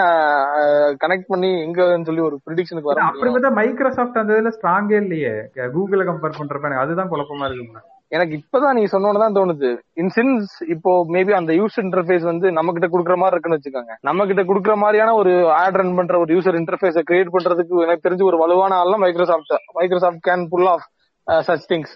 கனெக்ட் 1.01 1.29
பண்ணி 1.29 1.51
எங்கன்னு 1.63 2.05
சொல்லி 2.05 2.21
ஒரு 2.21 2.41
ப்ரிடிக்ஷனுக்கு 2.47 2.91
வர 2.91 3.05
அப்படி 3.05 3.31
பார்த்தா 3.31 3.55
மைக்ரோசாஃப்ட் 3.55 4.19
அந்த 4.19 4.33
இதுல 4.33 4.53
ஸ்ட்ராங்கே 4.57 5.03
இல்லையே. 5.03 5.33
கூகுள 5.71 6.05
கம்பேர் 6.05 6.39
பண்றப்ப 6.39 6.67
எனக்கு 6.67 6.79
அதுதான் 6.79 7.11
குழப்பமா 7.11 7.47
இருக்கு 7.47 7.81
எனக்கு 8.17 8.35
இப்பதான் 8.39 8.77
நீங்க 8.77 8.91
சொன்னோன்னு 8.93 9.23
தான் 9.23 9.37
தோணுது. 9.39 9.69
இன் 10.03 10.13
சின்ஸ் 10.17 10.55
இப்போ 10.75 10.93
மேபி 11.17 11.33
அந்த 11.39 11.53
யூசர் 11.59 11.85
இன்டர்ஃபேஸ் 11.87 12.25
வந்து 12.31 12.47
நம்ம 12.57 12.73
கிட்ட 12.77 12.89
குடுக்குற 12.93 13.17
மாதிரி 13.23 13.35
இருக்குன்னு 13.37 13.59
வச்சுக்கோங்க. 13.59 13.95
நம்ம 14.09 14.27
கிட்ட 14.31 14.45
குடுக்குற 14.49 14.75
மாதிரியான 14.85 15.15
ஒரு 15.21 15.35
ஆட் 15.59 15.79
ரன் 15.81 15.99
பண்ற 15.99 16.17
ஒரு 16.23 16.33
யூசர் 16.37 16.59
இன்டர்ஃபேஸ 16.63 17.03
கிரியேட் 17.11 17.35
பண்றதுக்கு 17.37 17.85
எனக்கு 17.87 18.07
தெரிஞ்சு 18.07 18.31
ஒரு 18.31 18.41
வலுவான 18.43 18.79
ஆள்னா 18.81 18.99
Microsoft 19.05 19.55
Microsoft 19.81 20.25
can 20.31 20.45
pull 20.55 20.71
off 20.73 20.89
such 21.49 21.67
things 21.71 21.93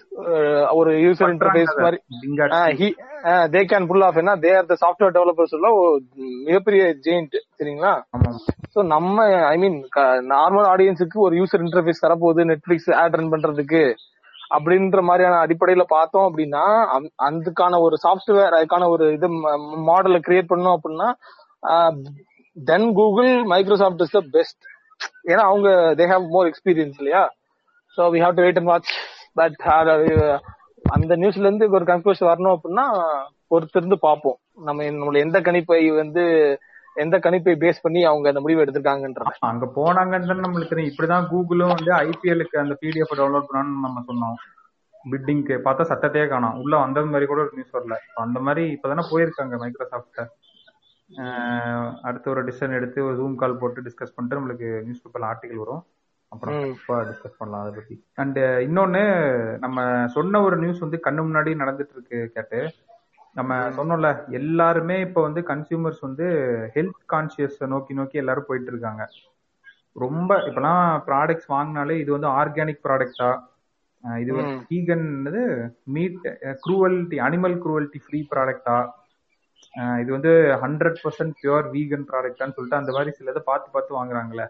ஒரு 0.79 0.91
யூசர் 1.05 1.31
இன்டர்ஃபேஸ் 1.33 1.73
மாதிரி. 1.85 1.99
தே 3.53 3.61
கேன் 3.71 3.87
புல் 3.91 4.05
ஆஃப் 4.07 4.19
என்ன 4.21 4.35
they 4.43 4.51
are 4.57 4.71
the 4.71 4.75
software 4.83 5.15
developers 5.17 5.55
உள்ள 5.57 5.69
மிகப்பெரிய 6.47 6.83
ஜெயிண்ட் 7.07 7.35
சரிங்களா? 7.57 7.93
சோ 8.73 8.81
நம்ம 8.95 9.25
ஐ 9.51 9.55
மீன் 9.63 9.77
நார்மல் 10.33 10.67
ஆடியன்ஸுக்கு 10.73 11.19
ஒரு 11.27 11.35
யூசர் 11.41 11.63
இன்டர்ஃபேஸ் 11.67 12.03
தரப்போகுது. 12.07 12.49
நெட்ஃபிளிக்ஸ் 12.51 12.91
ஆட் 13.03 13.17
ரன் 13.19 13.33
பண்றதுக்கு. 13.35 13.83
அப்படின்ற 14.51 15.01
மாதிரியான 15.01 15.39
அடிப்படையில 15.45 15.83
பார்த்தோம் 15.87 16.27
அப்படின்னா 16.29 16.63
அதுக்கான 17.27 17.79
ஒரு 17.79 17.95
சாஃப்ட்வேர் 18.05 18.55
அதுக்கான 18.57 18.87
ஒரு 18.87 19.05
இது 19.13 19.27
மாடலை 19.89 20.19
கிரியேட் 20.27 20.51
பண்ணோம் 20.53 20.77
அப்படின்னா 20.77 21.09
then 22.57 22.87
Google 22.99 23.31
Microsoft 23.53 24.03
is 24.05 24.15
the 24.17 24.21
best 24.35 24.63
ஏன்னா 25.31 25.43
அவங்க 25.51 25.69
தே 25.99 26.05
ஹாவ் 26.11 26.25
மோர் 26.35 26.49
எக்ஸ்பீரியன்ஸ் 26.51 26.99
இல்லையா? 26.99 27.23
So 27.97 28.03
we 28.13 28.19
have 28.23 28.37
to 28.37 28.43
wait 28.45 28.59
and 28.61 28.71
watch 28.73 28.91
but 29.39 29.57
அந்த 30.89 31.13
நியூஸ்ல 31.21 31.47
இருந்து 31.47 31.67
ஒரு 31.77 31.85
கன்க்ளூஷன் 31.91 32.29
வரணும் 32.31 32.55
அப்படின்னா 32.55 32.85
பொறுத்திருந்து 33.51 33.97
பார்ப்போம். 34.07 34.37
நம்ம 34.67 34.83
நம்மள 34.99 35.17
எந்த 35.25 35.37
கணிப்பை 35.39 35.79
வந்து 35.95 36.23
எந்த 36.95 37.17
கணிப்பை 37.17 37.53
பேஸ் 37.63 37.81
பண்ணி 37.81 38.01
அவங்க 38.05 38.27
அந்த 38.27 38.39
முடிவு 38.39 38.63
எடுத்திருக்காங்கன்ற 38.65 39.23
அங்க 39.39 39.65
போனாங்கன்னு 39.75 40.35
நம்மளுக்கு 40.43 40.69
தெரியும் 40.69 40.93
இப்படிதான் 40.93 41.27
கூகுளும் 41.31 41.73
வந்து 41.75 41.91
ஐபிஎலுக்கு 42.03 42.57
அந்த 42.63 42.77
பிடிஎஃப் 42.81 43.17
டவுன்லோட் 43.17 43.49
பண்ணணும்னு 43.51 43.83
நம்ம 43.85 44.03
சொன்னோம். 44.07 44.37
பிட்டிங்க்கு 45.11 45.55
பார்த்தா 45.65 45.83
சட்டத்தையே 45.89 46.27
காணோம். 46.27 46.59
உள்ள 46.61 46.77
வந்தது 46.77 47.05
மாதிரி 47.05 47.25
கூட 47.25 47.41
ஒரு 47.41 47.51
நியூஸ் 47.53 47.75
வரல. 47.75 47.95
அந்த 48.23 48.39
மாதிரி 48.39 48.63
இப்பதானே 48.73 49.03
போயிருக்காங்க 49.11 49.57
மைக்ரோசாஃப்ட் 49.63 50.21
அடுத்து 52.01 52.31
ஒரு 52.31 52.43
டிசிஷன் 52.45 52.77
எடுத்து 52.79 53.05
ஒரு 53.05 53.15
ஜூம் 53.17 53.35
கால் 53.35 53.57
போட்டு 53.57 53.81
டிஸ்கஸ் 53.81 54.15
பண்ணிட்டு 54.15 54.39
நம்மளுக்கு 54.39 54.81
நியூஸ் 54.81 55.03
பேப்பர்ல 55.03 55.27
ஆர்டிகல் 55.31 55.61
வரும். 55.63 55.83
அப்புறம் 56.27 56.55
டிஸ்கஸ் 56.87 57.37
பண்ணலாம் 57.37 57.65
அதை 57.65 57.75
பத்தி. 57.75 57.95
அண்ட் 58.15 58.39
இன்னொன்னு 58.39 59.03
நம்ம 59.59 60.07
சொன்ன 60.07 60.41
ஒரு 60.41 60.57
நியூஸ் 60.57 60.83
வந்து 60.85 60.99
கண்ணு 61.03 61.23
முன்னாடி 61.27 61.51
நடந்துட்டு 61.61 61.93
இருக்கு 61.95 62.31
கேட்டு. 62.33 62.59
நம்ம 63.35 63.53
சொன்னோம்ல 63.77 64.09
எல்லாருமே 64.39 64.97
இப்ப 65.05 65.21
வந்து 65.21 65.41
கன்சியூமர்ஸ் 65.49 66.01
வந்து 66.01 66.27
ஹெல்த் 66.75 67.01
கான்சியஸ் 67.13 67.57
நோக்கி 67.73 67.93
நோக்கி 67.93 68.21
எல்லாரும் 68.23 68.47
போயிட்டு 68.49 68.71
இருக்காங்க. 68.73 69.03
ரொம்ப 69.95 70.31
இப்பெல்லாம் 70.47 70.85
ப்ராடக்ட்ஸ் 71.07 71.51
வாங்கினாலே 71.53 71.95
இது 72.03 72.11
வந்து 72.15 72.29
ஆர்கானிக் 72.39 72.85
ப்ராடக்டா 72.85 73.29
இது 74.03 74.31
வந்து. 74.33 74.53
Vegan 74.71 75.07
meat 75.95 76.25
cruelty 76.65 77.17
animal 77.27 77.57
cruelty 77.63 77.99
free 78.05 78.19
ப்ராடக்டா 78.33 78.77
இது 80.01 80.09
வந்து 80.15 80.31
ஹண்ட்ரட் 80.63 80.99
பர்சன்ட் 81.03 81.35
பியூர் 81.39 81.65
வீகன் 81.73 82.05
ப்ராடக்டான்னு 82.11 82.55
சொல்லிட்டு 82.57 82.81
அந்த 82.81 82.91
மாதிரி 82.97 83.11
சிலதை 83.17 83.41
பார்த்து 83.49 83.73
பார்த்து 83.73 83.97
வாங்குறாங்கல்ல. 83.97 84.45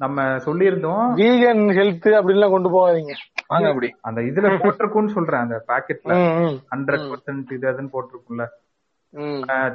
நம்ம 0.00 0.24
சொல்லியிருந்தோம். 0.46 1.04
வீகன் 1.20 1.62
ஹெல்த் 1.78 2.08
அப்படிலாம் 2.18 2.54
கொண்டு 2.54 2.70
போகாதீங்க. 2.74 3.12
வாங்க 3.52 3.68
அப்படி. 3.68 3.88
அந்த 4.00 4.20
இதுல 4.30 4.46
போட்டிருக்கும்னு 4.62 5.14
சொல்றேன் 5.16 5.44
அந்த 5.44 5.56
பாக்கெட்ல 5.70 6.14
ஹண்ட்ரட் 6.72 7.06
பர்சன்ட் 7.10 7.52
இது 7.56 7.66
அதுன்னு 7.72 7.94
போட்டிருக்கும்ல. 7.94 8.44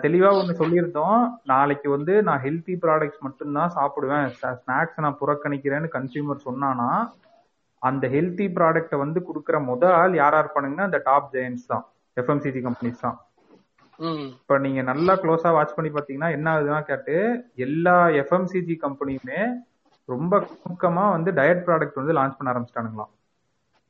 தெளிவா 0.04 0.30
ஒண்ணு 0.40 0.54
சொல்லியிருந்தோம். 0.60 1.22
நாளைக்கு 1.44 1.88
வந்து 1.90 2.14
நான் 2.28 2.44
ஹெல்த்தி 2.44 2.74
ப்ராடக்ட்ஸ் 2.84 3.24
மட்டும்தான் 3.28 3.74
சாப்பிடுவேன். 3.78 4.28
ஸ்நாக்ஸ் 4.62 5.04
நான் 5.06 5.20
புறக்கணிக்கிறேன்னு 5.22 5.90
கன்சியூமர் 5.98 6.46
சொன்னானா 6.48 6.90
அந்த 7.82 8.08
ஹெல்த்தி 8.08 8.46
ப்ராடக்ட்டை 8.58 8.98
வந்து 8.98 9.20
கொடுக்குற 9.28 9.60
முத 9.70 9.84
ஆள் 10.02 10.16
யாரா 10.16 10.40
இருப்பானுங்கன்னா 10.44 10.88
அந்த 10.90 11.00
டாப் 11.06 11.30
ஜெயன்ஸ் 11.34 11.66
தான். 11.68 11.86
எஃப்எம்சிஜி 12.18 12.62
கம்பெனிஸ் 12.68 13.04
தான். 13.06 13.18
ம். 14.00 14.28
இப்ப 14.42 14.58
நீங்க 14.58 14.82
நல்லா 14.82 15.14
க்ளோஸா 15.24 15.50
வாட்ச் 15.54 15.76
பண்ணி 15.76 15.92
பாத்தீங்கன்னா 15.92 16.30
என்ன 16.32 16.48
ஆகுதுன்னா 16.54 16.82
கேட்டு 16.82 17.16
எல்லா 17.68 17.98
எஃப்எம்சிஜி 18.22 18.76
கம்பெனியுமே 18.86 19.40
ரொம்ப 20.14 20.34
நுணுக்கமா 20.38 21.10
வந்து 21.10 21.32
டயட் 21.32 21.66
ப்ராடக்ட் 21.66 22.00
வந்து 22.00 22.14
லான்ச் 22.14 22.38
பண்ண 22.38 22.50
ஆரம்பிச்சிட்டானுங்களாம். 22.52 23.12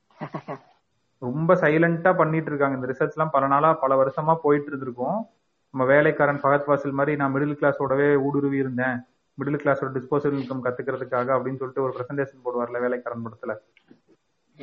ரொம்ப 1.22 1.55
சைலண்டா 1.55 2.15
பண்ணிட்டு 2.15 2.49
இருக்காங்க. 2.49 2.76
இந்த 2.78 2.88
ரிசர்ச் 2.88 3.15
எல்லாம் 3.15 3.30
பல 3.32 3.47
நாளா 3.47 3.74
பல 3.74 4.03
வருஷமா 4.03 4.36
போயிட்டு 4.36 4.67
இருந்திருக்கும். 4.67 5.17
நம்ம 5.74 5.86
வேலைக்காரன் 5.86 6.41
பகத் 6.41 6.65
வாசல் 6.65 6.91
மாதிரி 6.91 7.15
நான் 7.15 7.34
மிடில் 7.36 7.57
கிளாஸோடவே 7.59 8.15
ஊடுருவி 8.22 8.57
இருந்தேன். 8.57 8.97
மிடில் 9.38 9.61
கிளாஸோட 9.63 9.91
டிஸ்போசல் 9.97 10.38
இன்கம் 10.39 10.63
கத்துக்கிறதுக்காக 10.63 11.30
அப்படின்னு 11.36 11.61
சொல்லிட்டு 11.61 11.82
ஒரு 11.82 11.93
பிரசன்டேஷன் 11.95 12.43
போடுவார்ல 12.45 12.80
வேலைக்காரன் 12.80 13.26
படத்துல. 13.26 13.53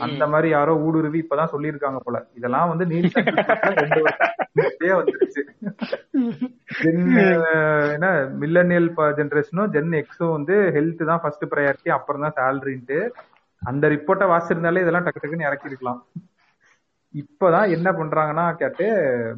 அந்த 0.06 0.24
மாதிரி 0.32 0.48
யாரோ 0.50 0.72
ஊடுருவி 0.86 1.18
இப்பதான் 1.22 1.52
சொல்லியிருக்காங்க 1.52 1.98
போல. 2.06 2.18
இதெல்லாம் 2.38 2.70
வந்து 2.72 2.84
நீட் 2.92 3.16
வந்துருச்சு. 4.98 5.42
ஜென் 6.82 7.02
என்ன 7.94 8.06
மில்லனியல் 8.40 8.88
ஜென்ரேஷனும் 9.18 9.72
ஜென் 9.74 9.92
எக்ஸும் 10.00 10.34
வந்து 10.36 10.56
ஹெல்த் 10.76 11.02
தான் 11.10 11.22
ஃபர்ஸ்ட் 11.22 11.44
ப்ரையாரிட்டி 11.52 11.90
அப்புறம் 11.96 12.24
தான் 12.24 12.36
சேலரின்ட்டு 12.38 12.98
அந்த 13.62 13.84
ரிப்போர்ட்டை 13.94 14.26
வாசிச்சிருந்தாலே 14.32 14.82
இதெல்லாம் 14.84 15.06
டக்கு 15.06 15.22
டக்குன்னு 15.22 15.48
இறக்கி 15.48 15.70
இருக்கலாம் 15.70 16.00
இப்பதான் 17.14 17.72
என்ன 17.74 17.88
பண்றாங்கன்னா 17.98 18.44
கேட்டு 18.56 18.86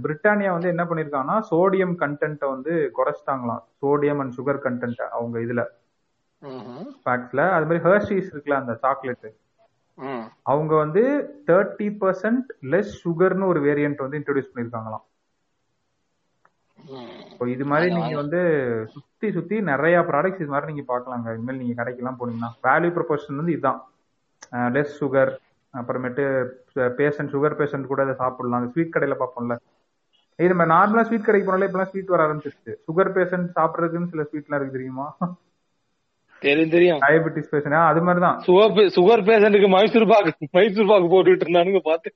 பிரிட்டானியா 0.04 0.52
வந்து 0.54 0.72
என்ன 0.72 0.84
பண்ணிருக்காங்கன்னா 0.84 1.36
சோடியம் 1.50 1.94
கண்டென்ட்டை 2.02 2.48
வந்து 2.54 2.72
குறைச்சிட்டாங்களாம். 2.96 3.62
சோடியம் 3.82 4.20
அண்ட் 4.22 4.34
சுகர் 4.38 4.64
கண்டென்ட் 4.64 5.02
அவங்க 5.16 5.36
இதுல. 5.46 5.62
பேக்ஸ்ல 7.06 7.40
அது 7.56 7.66
மாதிரி 7.66 7.84
ஹர்ஷீஸ் 7.86 8.30
இருக்குல்ல 8.32 8.60
அந்த 8.62 8.74
சாக்லேட். 8.84 9.28
அவங்க 10.50 10.72
வந்து 10.82 11.02
தேர்ட்டி 11.48 11.88
பர்சன்ட் 12.02 12.48
லெஸ் 12.72 12.92
சுகர்னு 13.04 13.50
ஒரு 13.52 13.60
வேரியன்ட் 13.68 14.04
வந்து 14.04 14.18
இன்ட்ரோடியூஸ் 14.20 14.50
பண்ணிருக்காங்களாம். 14.52 15.04
இது 17.54 17.64
மாதிரி 17.70 17.88
நீங்க 17.96 18.14
வந்து 18.20 18.40
சுத்தி 18.94 19.28
சுத்தி 19.36 19.56
நிறைய 19.70 19.96
ப்ராடக்ட்ஸ் 20.08 20.42
இது 20.42 20.52
மாதிரி 20.54 20.70
நீங்க 20.72 20.84
பாக்கலாங்க 20.92 21.34
இனிமேல் 21.36 21.60
நீங்க 21.62 21.74
கடைக்கெல்லாம் 21.80 22.18
போனீங்கன்னா 22.20 22.50
வேல்யூ 22.66 22.90
ப்ரொபோர்ஷன் 22.96 23.40
வந்து 23.40 23.54
இதுதான். 23.56 23.80
லெஸ் 24.76 24.96
சுகர் 25.00 25.32
அப்புறமேட்டு 25.74 26.24
பேஷண்ட் 27.00 27.32
சுகர் 27.34 27.58
பேஷண்ட் 27.60 27.90
கூட 27.90 28.06
இதை 28.06 28.14
சாப்பிடலாம். 28.22 28.70
ஸ்வீட் 28.72 28.94
கடையில 28.94 29.16
பார்ப்போம்ல. 29.20 29.56
இது 30.38 30.52
நம்ம 30.52 30.66
நார்மலா 30.74 31.02
ஸ்வீட் 31.08 31.26
கடைக்கு 31.28 31.48
போனாலே 31.48 31.68
இப்பெல்லாம் 31.68 31.90
ஸ்வீட் 31.92 32.12
வர 32.14 32.22
ஆரம்பிச்சிருச்சு. 32.26 32.72
சுகர் 32.86 33.12
பேஷண்ட் 33.16 33.48
சாப்பிடுறதுக்குன்னு 33.58 34.12
சில 34.14 34.24
ஸ்வீட்லாம் 34.30 34.58
இருக்கு 34.58 34.76
தெரியுமா? 34.78 35.06
தெரியும் 36.42 36.74
தெரியும். 36.74 37.00
டயபெட்டிஸ் 37.04 37.50
பேஷண்ட் 37.52 37.78
அது 37.90 38.00
மாதிரி 38.06 38.20
தான் 38.26 38.38
சுகர் 38.46 38.94
சுகர் 38.96 39.26
பேஷண்ட்டுக்கு 39.28 39.70
மைசூர் 39.76 40.10
பாக்கு 40.12 40.48
மைசூர் 40.58 40.90
பாக்கு 40.92 41.08
போட்டுட்டு 41.14 41.46
இருந்தானுங்க 41.46 41.82
பாத்து 41.90 42.10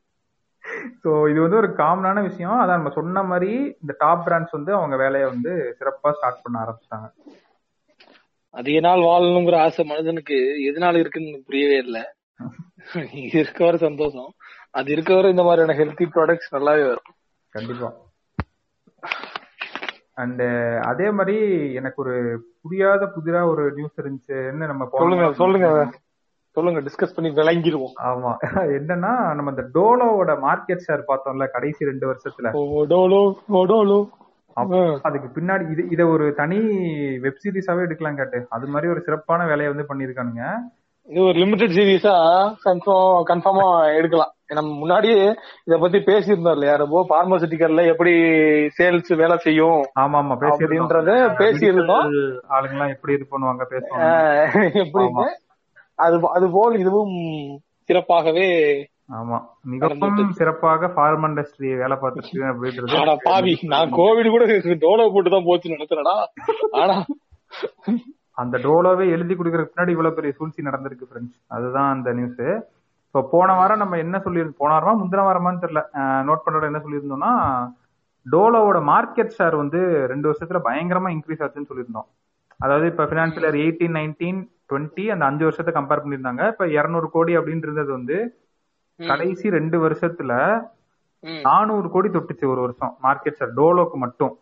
ஸோ 1.02 1.10
இது 1.30 1.38
வந்து 1.40 1.58
ஒரு 1.62 1.68
காமனான 1.80 2.18
விஷயம். 2.22 2.58
அதான் 2.60 2.78
நம்ம 2.78 2.92
சொன்ன 2.98 3.22
மாதிரி 3.30 3.50
இந்த 3.82 3.92
டாப் 3.98 4.22
பிராண்ட்ஸ் 4.26 4.56
வந்து 4.58 4.72
அவங்க 4.74 4.96
வேலையை 4.96 5.26
வந்து 5.28 5.52
சிறப்பா 5.78 6.10
ஸ்டார்ட் 6.10 6.42
பண்ண 6.42 6.56
ஆரம்பிச்சிட்டாங்க. 6.62 7.08
அதிக 8.54 8.80
நாள் 8.80 9.06
வாழணுங்கிற 9.08 9.56
ஆசை 9.58 9.84
மனிதனுக்கு 9.84 10.36
எதனால 10.68 11.00
இருக்குன்னு 11.02 11.44
புரியவே 11.48 11.78
இல்ல. 11.84 11.98
இருக்கவரை 13.38 13.78
சந்தோஷம். 13.88 14.30
அது 14.70 14.88
இருக்கவரை 14.96 15.28
இந்த 15.34 15.42
மாதிரியான 15.42 15.76
ஹெல்த்தி 15.80 16.06
ப்ராடக்ட்ஸ் 16.14 16.54
நல்லாவே 16.56 16.84
வரும். 16.90 17.10
கண்டிப்பா. 17.54 17.90
அண்ட் 20.16 20.42
அதே 20.86 21.10
மாதிரி 21.10 21.36
எனக்கு 21.74 22.02
ஒரு 22.02 22.14
புரியாத 22.62 23.04
புதிரா 23.14 23.40
ஒரு 23.46 23.72
நியூஸ் 23.72 24.00
இருந்துச்சு 24.02 24.36
என்ன 24.50 24.66
நம்ம 24.66 24.88
சொல்லுங்க 24.94 25.28
சொல்லுங்க. 25.34 25.68
சொல்லுங்க 26.56 26.80
டிஸ்கஸ் 26.80 27.14
பண்ணி 27.14 27.30
விளங்கிருவோம் 27.30 27.94
ஆமா. 28.04 28.32
என்னன்னா 28.78 29.12
நம்ம 29.34 29.50
இந்த 29.50 29.64
டோலோவோட 29.74 30.32
மார்க்கெட் 30.44 30.84
ஷேர் 30.86 31.02
பார்த்தோம்ல 31.08 31.46
கடைசி 31.50 31.84
ரெண்டு 31.84 32.06
வருஷத்துல. 32.06 32.50
அதுக்கு 35.04 35.28
பின்னாடி 35.36 35.64
இது 35.70 35.84
இத 35.90 36.06
ஒரு 36.06 36.34
தனி 36.34 36.58
வெப் 37.20 37.40
சீரிஸாவே 37.44 37.84
எடுக்கலாம் 37.86 38.16
கேட்டு. 38.16 38.40
அது 38.48 38.66
மாதிரி 38.66 38.92
ஒரு 38.92 39.00
சிறப்பான 39.00 39.46
வேலையை 39.46 39.72
வந்து 39.72 39.88
பண்ணிருக்கானுங்க 39.88 40.44
இது 41.08 41.20
ஒரு 41.22 41.38
லிமிடெட் 41.38 41.76
சீரீஸா 41.78 42.14
கன்ஃபார்ம் 42.66 43.24
கன்ஃபார்மா 43.30 43.66
எடுக்கலாம். 43.94 44.33
நம்ம 44.50 44.70
முன்னாடியே 44.80 45.20
இத 45.66 45.74
பத்தி 45.78 45.98
பேசியிருந்தோம் 46.08 46.56
இல்லையா 46.56 46.74
ரொம்ப 46.76 46.98
பார்மசிட்டிக்கல்ல 47.10 47.82
எப்படி 47.92 48.12
சேல்ஸ் 48.78 49.12
வேலை 49.20 49.36
செய்யும் 49.38 49.78
ஆமா 50.02 50.18
ஆமா 50.18 50.34
அப்படின்றத 50.48 51.12
பேசியிருந்தோம். 51.40 52.08
ஆளுங்கெல்லாம் 52.50 52.92
எப்படி 52.94 53.14
இது 53.16 53.26
பண்ணுவாங்க 53.30 53.64
பேசுவாங்க. 53.72 54.08
எப்படின்னு 54.82 55.26
அது 55.98 56.16
அது 56.36 56.46
போல் 56.50 56.76
இதுவும் 56.78 57.14
சிறப்பாகவே 57.88 58.48
ஆமா. 59.16 59.38
மிகவும் 59.72 60.36
சிறப்பாக 60.38 60.88
ஃபார்ம் 60.94 61.24
இண்டஸ்ட்ரி 61.28 61.70
வேலை 61.82 61.96
பார்த்துருக்கு 61.98 62.44
அப்படின்றது. 62.50 62.94
ஆனா 63.00 63.14
பாவி 63.26 63.54
நான் 63.72 63.96
கோவிட் 63.98 64.34
கூட 64.34 64.44
டோலோ 64.84 65.06
போட்டு 65.14 65.34
தான் 65.34 65.48
போச்சு 65.48 65.74
நினைக்கிறேடா 65.74 66.16
ஆனா 66.80 66.96
அந்த 68.38 68.56
டோலோவே 68.62 69.04
எழுதி 69.14 69.34
கொடுக்கறதுக்கு 69.34 69.72
பின்னாடி 69.72 69.94
இவ்வளவு 69.94 70.16
பெரிய 70.16 70.32
சூழ்ச்சி 70.38 70.68
நடந்திருக்கு 70.68 71.08
ஃப்ரெண்ட்ஸ் 71.10 71.36
அதுதான் 71.50 71.90
அந்த 71.94 72.12
நியூஸ் 72.16 72.40
இப்போ 73.14 73.28
போன 73.32 73.48
வாரம் 73.54 73.80
நம்ம 73.80 73.98
என்ன 74.02 74.16
சொல்லியிருந்தோம் 74.22 74.60
போன 74.60 74.70
வாரமா 74.74 74.92
முந்தின 75.00 75.24
வாரமான்னு 75.26 75.60
தெரியல. 75.64 75.80
நோட் 76.28 76.40
பண்றோட 76.44 76.64
என்ன 76.70 76.78
சொல்லியிருந்தோம்னா 76.84 77.28
டோலோவோட 78.26 78.78
மார்க்கெட் 78.88 79.36
ஷேர் 79.36 79.54
வந்து 79.60 79.80
ரெண்டு 80.12 80.26
வருஷத்துல 80.30 80.60
பயங்கரமா 80.66 81.10
இன்க்ரீஸ் 81.14 81.42
ஆச்சுன்னு 81.44 81.68
சொல்லியிருந்தோம் 81.70 82.08
அதாவது 82.60 82.86
இப்ப 82.92 83.04
financial 83.12 83.46
year 83.46 83.58
eighteen 83.64 83.94
nineteen 83.98 84.40
twenty 84.70 85.04
அந்த 85.14 85.24
அஞ்சு 85.28 85.44
வருஷத்தை 85.48 85.74
கம்பேர் 85.76 86.02
பண்ணியிருந்தாங்க. 86.02 86.42
இப்ப 86.52 86.66
இருநூறு 86.76 87.08
கோடி 87.14 87.34
அப்படின்றது 87.40 87.90
வந்து 87.98 88.16
கடைசி 89.00 89.46
ரெண்டு 89.56 89.78
வருஷத்துல 89.84 90.32
நானூறு 91.48 91.90
கோடி 91.94 92.10
தொட்டுச்சு 92.16 92.46
ஒரு 92.54 92.62
வருஷம் 92.64 92.92
மார்க்கெட் 93.06 93.38
ஷேர் 93.40 93.54
டோலோக்கு 93.60 93.98
மட்டும். 94.04 94.34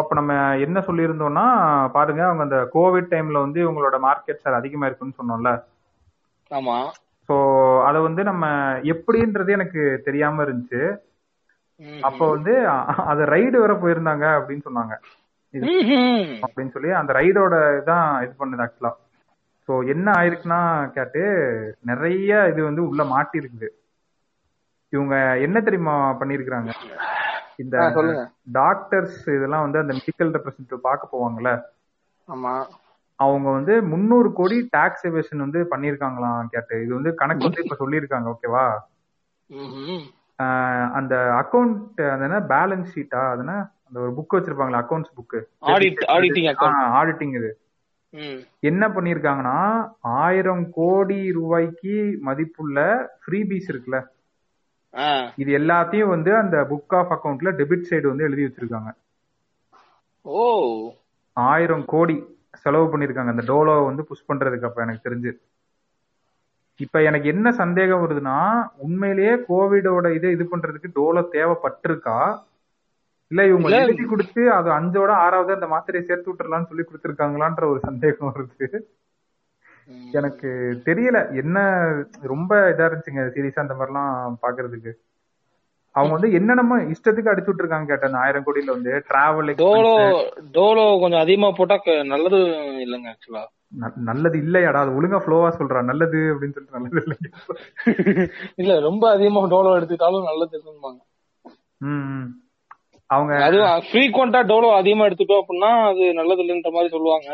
அப்ப 0.00 0.14
நம்ம 0.20 0.32
என்ன 0.66 0.78
சொல்லியிருந்தோம்னா 0.88 1.44
பாருங்க 1.98 2.24
அவங்க 2.28 2.46
அந்த 2.48 2.60
கோவிட் 2.76 3.12
டைம்ல 3.12 3.44
வந்து 3.46 3.60
இவங்களோட 3.66 3.98
மார்க்கெட் 4.06 4.42
ஷேர் 4.44 4.58
அதிகமா 4.60 4.88
இருக்குன்னு 4.90 5.18
சொன்னோம்ல. 5.20 5.52
ஆமா. 6.52 6.76
ஸோ 7.28 7.34
அதை 7.88 7.98
வந்து 8.00 8.22
நம்ம 8.22 8.44
எப்படின்றது 8.92 9.50
எனக்கு 9.50 9.82
தெரியாம 10.04 10.44
இருந்துச்சு. 10.44 10.82
அப்போ 12.00 12.24
வந்து 12.30 12.52
அது 13.10 13.22
ரைடு 13.24 13.56
வர 13.58 13.72
போயிருந்தாங்க 13.74 14.24
அப்படின்னு 14.38 14.66
சொன்னாங்க. 14.66 14.94
அப்படின்னு 16.44 16.72
சொல்லி 16.72 16.90
அந்த 16.90 17.12
ரைடோட 17.12 17.54
இதான் 17.78 18.22
இது 18.24 18.34
பண்ணுது 18.38 18.64
ஆக்சுவலா 18.64 18.92
ஸோ 19.68 19.72
என்ன 19.86 20.06
ஆயிருக்குன்னா 20.12 20.60
கேட்டு 20.92 21.22
நிறைய 21.80 22.48
இது 22.48 22.60
வந்து 22.64 22.82
உள்ள 22.88 23.04
மாட்டி 23.04 23.38
இருக்குது 23.38 23.68
இவங்க 24.92 25.16
என்ன 25.38 25.60
தெரியுமா 25.60 25.94
பண்ணிருக்கிறாங்க? 26.20 26.70
இந்த 27.56 27.76
டாக்டர்ஸ் 28.52 29.20
இதெல்லாம் 29.28 29.64
வந்து 29.66 29.78
அந்த 29.78 29.92
மெடிக்கல் 29.92 30.32
ரெப்ரசன்டேட்டிவ் 30.36 30.86
பார்க்க 30.88 31.12
போவாங்கல்ல? 31.12 31.52
ஆமா. 32.28 32.54
அவங்க 33.14 33.50
வந்து 33.50 33.82
முந்நூறு 33.82 34.32
கோடி 34.32 34.66
டாக்ஸ் 34.70 35.06
எவேஷன் 35.06 35.36
வந்து 35.36 35.66
பண்ணிருக்காங்களாம் 35.70 36.44
கேட்டு. 36.50 36.82
இது 36.82 36.94
வந்து 36.94 37.14
கணக்கு 37.14 37.44
வந்து 37.44 37.62
இப்ப 37.62 37.88
சொல்லியிருக்காங்க 37.88 38.32
ஓகேவா. 38.32 38.78
அந்த 40.92 41.16
அக்கௌண்ட் 41.16 41.94
என்ன 41.96 42.40
பேலன்ஸ் 42.40 42.86
ஷீட்டா 42.94 43.30
அது 43.30 43.38
என்ன? 43.38 43.70
அந்த 43.86 44.00
ஒரு 44.00 44.12
புக் 44.12 44.34
வச்சிருப்பாங்களா 44.34 44.84
அக்கௌண்ட்ஸ் 44.84 45.12
புக் 45.16 45.42
ஆடிட் 45.66 46.02
ஆடிட்டிங் 46.92 47.36
இது. 47.36 47.56
என்ன 48.60 48.88
பண்ணிருக்காங்கன்னா 48.88 49.88
ஆயிரம் 50.00 50.70
கோடி 50.70 51.32
ரூபாய்க்கு 51.32 52.18
மதிப்புள்ள 52.20 53.08
ஃப்ரீபீஸ் 53.26 53.68
இருக்குல்ல? 53.68 54.04
ஆ. 54.96 55.32
இது 55.36 55.58
எல்லாத்தையும் 55.58 56.08
வந்து 56.08 56.36
அந்த 56.36 56.66
புக் 56.70 56.94
ஆஃப் 56.94 57.12
அக்கவுண்ட்ல 57.12 57.50
டெபிட் 57.50 57.84
சைடு 57.90 58.06
வந்து 58.06 58.24
எழுதி 58.24 58.44
வச்சிருக்காங்க. 58.44 58.92
ஓ. 60.22 60.92
ஆயிரம் 61.32 61.84
கோடி. 61.84 62.24
செலவு 62.54 62.86
பண்ணிருக்காங்க. 62.86 63.28
அந்த 63.28 63.44
டோலோ 63.46 63.84
வந்து 63.84 64.04
புஷ் 64.04 64.28
பண்றதுக்கு 64.28 64.64
அப்ப 64.64 64.82
எனக்கு 64.82 65.06
தெரிஞ்சு. 65.08 65.32
இப்ப 66.80 67.02
எனக்கு 67.02 67.28
என்ன 67.28 67.52
சந்தேகம் 67.52 68.02
வருதுன்னா 68.02 68.36
உண்மையிலேயே 68.76 69.34
கோவிடோட 69.48 70.14
இதை 70.14 70.30
இது 70.30 70.44
பண்றதுக்கு 70.44 70.88
டோலோ 70.94 71.22
தேவைப்பட்டிருக்கா? 71.32 72.16
இல்ல 73.30 73.46
இவங்க. 73.46 73.68
எழுதி 73.78 74.04
கொடுத்து 74.04 74.52
அது 74.52 74.70
அஞ்சோட 74.70 75.10
ஆறாவது 75.24 75.54
அந்த 75.54 75.66
மாத்திரையை 75.66 76.06
சேர்த்து 76.06 76.32
விட்டுறலாம்னு 76.32 76.68
சொல்லி 76.68 76.84
கொடுத்துருக்காங்களான்ற 76.84 77.64
ஒரு 77.66 77.80
சந்தேகம் 77.80 78.32
வருது. 78.32 78.66
எனக்கு 80.12 80.48
தெரியல. 80.86 81.34
என்ன 81.34 81.58
ரொம்ப 82.22 82.72
இதா 82.72 82.88
இருந்துச்சுங்க 82.88 83.24
சீரியஸா 83.36 83.64
அந்த 83.64 83.74
மாதிரிலாம் 83.74 84.36
பாக்குறதுக்கு 84.42 84.92
அவங்க 85.94 86.12
வந்து 86.14 86.28
என்னென்னமோ 86.36 86.76
இஷ்டத்துக்கு 86.92 87.30
அடிச்சு 87.30 87.50
விட்டுருக்காங்க 87.50 87.88
கேட்டேன். 87.90 88.20
ஆயிரம் 88.20 88.44
கோடியில 88.46 88.74
வந்து 88.74 88.92
டிராவல் 89.08 89.50
டோலோ 89.58 89.94
டோலோ 90.54 90.84
கொஞ்சம் 91.02 91.22
அதிகமா 91.24 91.48
போட்டா 91.58 91.76
நல்லது 92.12 92.38
இல்லைங்க 92.84 93.10
ஆக்சுவலா 93.12 93.42
நல்லது 94.08 94.36
இல்லையாடா 94.42 94.80
அது 94.84 94.96
ஒழுங்கா 94.96 95.18
ஃப்ளோவா 95.22 95.50
சொல்றா 95.58 95.80
நல்லது 95.90 96.18
அப்படின்னு 96.32 96.54
சொல்லிட்டு 96.56 96.78
நல்லது 96.78 97.02
இல்லை 97.02 97.18
இல்ல 98.60 98.72
ரொம்ப 98.86 99.04
அதிகமா 99.14 99.42
டோலோ 99.52 99.76
எடுத்துக்கிட்டாலும் 99.76 100.28
நல்லது 100.30 100.56
ம். 101.86 102.26
அவங்க 103.10 103.32
அதுவும் 103.46 103.86
ஃப்ரீக்வெண்டா 103.86 104.40
டோலோ 104.50 104.68
அதிகமா 104.76 105.06
எடுத்துட்டோம் 105.08 105.40
அப்படின்னா 105.42 105.70
அது 105.88 106.04
நல்லது 106.18 106.42
இல்லைன்ற 106.44 106.70
மாதிரி 106.72 106.92
சொல்லுவாங்க. 106.94 107.30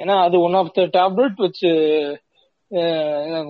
ஏன்னா 0.00 0.14
அது 0.26 0.36
ஒன் 0.44 0.56
ஆஃப் 0.60 0.74
த 0.76 0.84
டேப்லெட் 0.94 1.42
வச்சு 1.44 1.70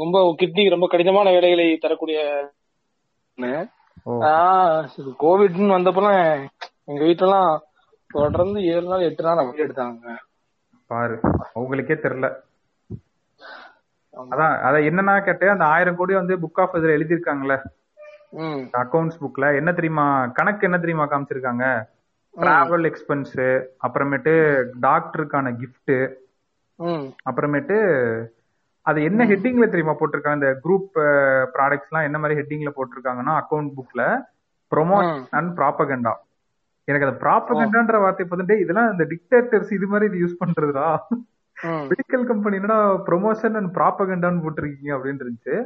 ரொம்ப 0.00 0.16
கிட்னிக்கு 0.40 0.74
ரொம்ப 0.74 0.88
கடினமான 0.92 1.30
வேலைகளை 1.36 1.66
தரக்கூடிய 1.78 2.18
கோவிட்னு 4.06 5.74
வந்தப்பெல்லாம் 5.76 6.48
எங்க 6.84 7.04
வீட்டுலாம் 7.04 7.58
தொடர்ந்து 8.10 8.64
ஏழு 8.64 8.88
நாள் 8.88 9.00
எட்டு 9.00 9.24
நாள் 9.24 9.36
அப்படியே 9.36 9.64
எடுத்தாங்க. 9.64 10.16
பாரு 10.86 11.14
அவங்களுக்கே 11.54 11.96
தெரியல. 12.04 12.28
அதான் 14.30 14.60
அத 14.60 14.78
என்னன்னா 14.78 15.24
கேட்டு 15.24 15.50
அந்த 15.50 15.64
ஆயிரம் 15.64 15.96
கோடி 15.96 16.14
வந்து 16.14 16.38
புக் 16.38 16.60
ஆஃப் 16.60 16.74
இதுல 16.74 16.96
எழுதியிருக்காங்கல்ல? 16.98 17.56
ம். 18.30 18.62
அக்கவுண்ட்ஸ் 18.72 19.20
புக்ல 19.20 19.54
என்ன 19.54 19.72
தெரியுமா 19.72 20.26
கணக்கு 20.26 20.64
என்ன 20.64 20.78
தெரியுமா 20.78 21.08
காமிச்சிருக்காங்க? 21.08 21.66
டிராவல் 22.36 22.86
எக்ஸ்பென்ஸ் 22.88 23.66
அப்புறமேட்டு 23.82 24.32
டாக்டருக்கான 24.82 25.56
gift 25.60 26.10
ம். 26.78 27.06
அப்புறமேட்டு 27.30 27.76
அது 28.88 28.98
என்ன 29.08 29.24
ஹெட்டிங்ல 29.30 29.66
தெரியுமா 29.72 29.94
போட்டிருக்காங்க? 29.98 30.38
இந்த 30.40 30.50
குரூப் 30.64 30.88
ப்ராடக்ட்ஸ் 31.54 31.88
எல்லாம் 31.90 32.06
என்ன 32.08 32.18
மாதிரி 32.18 32.38
ஹெட்டிங்ல 32.40 32.70
போட்டிருக்காங்கன்னா 32.76 33.34
அக்கவுண்ட் 33.40 33.72
புக்ல 33.78 34.02
ப்ரொமோஷன் 34.72 35.24
அண்ட் 35.30 35.50
ப்ராப்பகண்டா 35.58 36.14
எனக்கு 36.88 37.06
அந்த 37.06 37.16
ப்ராப்பகண்டான்ற 37.22 37.96
வார்த்தை 38.00 38.26
பார்த்துட்டு 38.28 38.56
இதெல்லாம் 38.60 38.90
இந்த 38.92 39.04
டிக்டேட்டர்ஸ் 39.12 39.72
இது 39.72 39.86
மாதிரி 39.86 40.06
இது 40.10 40.20
யூஸ் 40.24 40.40
பண்றதுடா. 40.42 40.86
மெடிக்கல் 41.90 42.24
கம்பெனி 42.24 42.56
என்னடா 42.56 42.78
ப்ரொமோஷன் 43.08 43.56
அண்ட் 43.60 43.70
ப்ராப்பகண்டான்னு 43.76 44.42
போட்டிருக்கீங்க? 44.44 44.90
அப்படின்னு 44.96 45.24
இருந்துச்சு. 45.24 45.56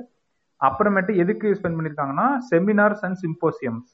அப்புறமேட்டு 0.61 1.13
எதுக்கு 1.17 1.59
ஸ்பெண்ட் 1.59 1.79
பண்ணிருக்காங்கன்னா 1.79 2.27
செமினார்ஸ் 2.51 3.03
அண்ட் 3.07 3.19
சிம்போசியம்ஸ் 3.23 3.91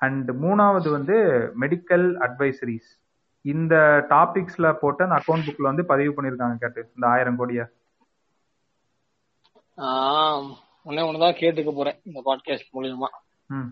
அண்ட் 0.00 0.30
மூணாவது 0.44 0.88
வந்து 0.90 1.16
மெடிக்கல் 1.60 2.06
அட்வைசரிஸ் 2.26 2.90
இந்த 3.44 3.74
டாபிக்ஸ்ல 4.10 4.66
போட்டு 4.80 5.04
அந்த 5.04 5.16
அக்கவுண்ட் 5.20 5.46
புக்ல 5.48 5.62
வந்து 5.62 5.84
பதிவு 5.84 6.12
பண்ணிருக்காங்க 6.16 6.56
கேட்டு. 6.58 6.80
இந்த 6.94 7.06
ஆயிரம் 7.06 7.38
கோடிய. 7.40 7.60
ஒன்னே 9.80 10.54
ஒண்ணுதான் 10.86 11.34
கேட்டுக்க 11.34 11.74
போறேன் 11.74 12.00
இந்த 12.04 12.22
பாட்காஸ்ட் 12.24 12.74
மூலியமா. 12.74 13.06
ம். 13.46 13.68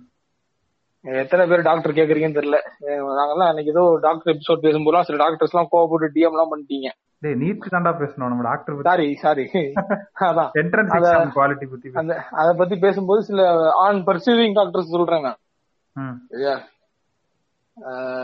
எத்தனை 1.00 1.46
பேர் 1.46 1.62
டாக்டர் 1.62 1.92
கேக்குறீங்கன்னு 1.92 2.42
தெரியல. 2.42 2.57
நாங்கெல்லாம் 2.80 3.46
அன்னைக்கு 3.46 3.72
ஏதோ 3.72 3.98
டாக்டர் 4.00 4.34
எபிசோட் 4.34 4.61
பேசும்போது 4.61 5.05
சில 5.05 5.18
டாக்டர்ஸ் 5.18 5.55
எல்லாம் 5.55 5.68
கோவப்பட்டு 5.72 6.09
டிஎம் 6.14 6.30
எல்லாம் 6.30 6.57
பண்ணிட்டீங்க. 6.57 6.88
டேய் 7.18 7.32
நீட் 7.32 7.64
தாண்டா 7.70 7.98
பேசணும் 7.98 8.28
நம்ம 8.28 8.42
டாக்டர் 8.42 8.80
சாரி 8.82 9.14
சாரி 9.14 9.42
அதான். 9.42 10.50
என்ட்ரன்ஸ் 10.55 10.96
அத- 10.96 11.18
எக்ஸாம் 11.18 11.30
குவாலிட்டி 11.34 11.70
பத்தி. 11.70 11.90
அந்த 11.92 12.24
அத 12.30 12.55
பத்தி 12.57 12.76
பேசும்போது 12.76 13.22
சில 13.22 13.70
ஆன் 13.72 14.05
பர்சீவிங் 14.05 14.52
டாக்டர்ஸ் 14.52 14.90
சொல்றேன் 14.90 15.22
நான். 15.22 15.36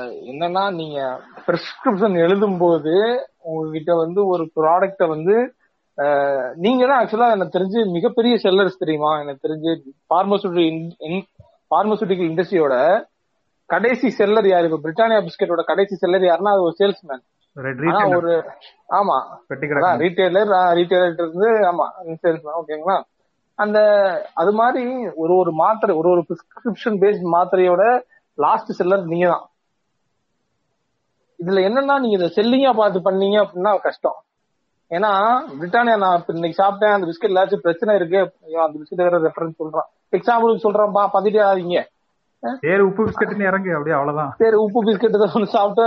என்னன்னா 0.08 0.74
நீங்க 0.74 1.20
பிரிஸ்கிரிப்ஷன் 1.46 2.14
எழுதும்போது 2.14 3.16
உங்ககிட்ட 3.38 3.94
வந்து 3.94 4.26
ஒரு 4.26 4.50
ப்ராடக்ட 4.56 5.08
வந்து 5.08 5.54
நீங்க 6.60 6.82
தான் 6.84 7.00
ஆக்சுவலா 7.00 7.28
எனக்கு 7.32 7.56
தெரிஞ்சு 7.56 7.80
மிகப்பெரிய 7.96 8.34
செல்லர்ஸ் 8.44 8.82
தெரியுமா? 8.82 9.10
எனக்கு 9.22 9.44
தெரிஞ்சு 9.46 9.70
பார்மசூட்டிக் 10.10 11.18
பார்மசூட்டிக்கல் 11.70 12.30
இண்டஸ்ட்ரியோட 12.30 12.74
கடைசி 13.70 14.08
செல்லர் 14.10 14.48
யாரு? 14.48 14.68
இப்ப 14.68 14.80
பிரிட்டானியா 14.84 15.20
பிஸ்கெட்டோட 15.26 15.62
கடைசி 15.66 15.94
செல்லர் 15.96 16.24
யாருன்னா 16.26 16.54
அது 16.54 16.66
ஒரு 16.68 16.76
சேல்ஸ்மேன் 16.80 17.22
ஒரு 18.16 18.32
ஆமா. 18.90 19.16
ரீட்டைலர் 20.02 20.50
ரீட்டைலர் 20.78 21.14
இருந்து 21.18 21.50
ஆமா 21.70 21.86
சேல்ஸ்மேன் 22.22 22.58
ஓகேங்களா 22.60 22.96
அந்த 23.58 23.78
அது 24.34 24.52
மாதிரி 24.60 24.82
ஒரு 25.16 25.32
ஒரு 25.34 25.52
மாத்திரை 25.60 25.94
ஒரு 25.96 26.08
ஒரு 26.10 26.22
பிரிஸ்கிரிப்ஷன் 26.28 26.98
பேஸ்ட் 27.02 27.26
மாத்திரையோட 27.34 27.82
லாஸ்ட் 28.38 28.70
செல்லர் 28.72 29.04
நீங்க 29.06 29.26
தான் 29.28 29.46
இதுல 31.40 31.60
என்னன்னா 31.68 31.94
நீங்க 32.00 32.16
இதை 32.18 32.28
செல்லிங்கா 32.36 32.72
பார்த்து 32.74 33.00
பண்ணீங்க 33.04 33.36
அப்படின்னா 33.44 33.72
கஷ்டம். 33.84 34.18
ஏன்னா 34.96 35.10
பிரிட்டானியா 35.58 35.96
நான் 36.04 36.22
இன்னைக்கு 36.34 36.60
சாப்பிட்டேன் 36.62 36.94
அந்த 36.94 37.06
பிஸ்கெட் 37.08 37.34
ஏதாச்சும் 37.34 37.64
பிரச்சனை 37.66 37.92
இருக்கு 37.98 38.20
ஐயோ, 38.46 38.60
அந்த 38.64 38.76
பிஸ்கெட் 38.78 39.02
வேற 39.06 39.18
ரெஃபரன்ஸ் 39.26 39.60
சொல்றான். 39.62 39.88
எக்ஸாம்பிளுக்கு 40.18 40.64
சொல்றேன்ப்பா 40.66 41.02
பத்திட்டே 41.14 41.42
ஆகாதீங்க. 41.46 41.80
சரி 42.64 42.82
உப்பு 42.88 43.02
பிஸ்கட்னு 43.06 43.48
இறங்கு 43.50 43.70
அப்படியே 43.76 43.96
அவ்வளவுதான். 43.98 44.32
சரி 44.42 44.56
உப்பு 44.64 44.80
பிஸ்கெட் 44.86 45.20
தான் 45.22 45.34
ஒண்ணு 45.38 45.54
சாப்பிட்டு 45.56 45.84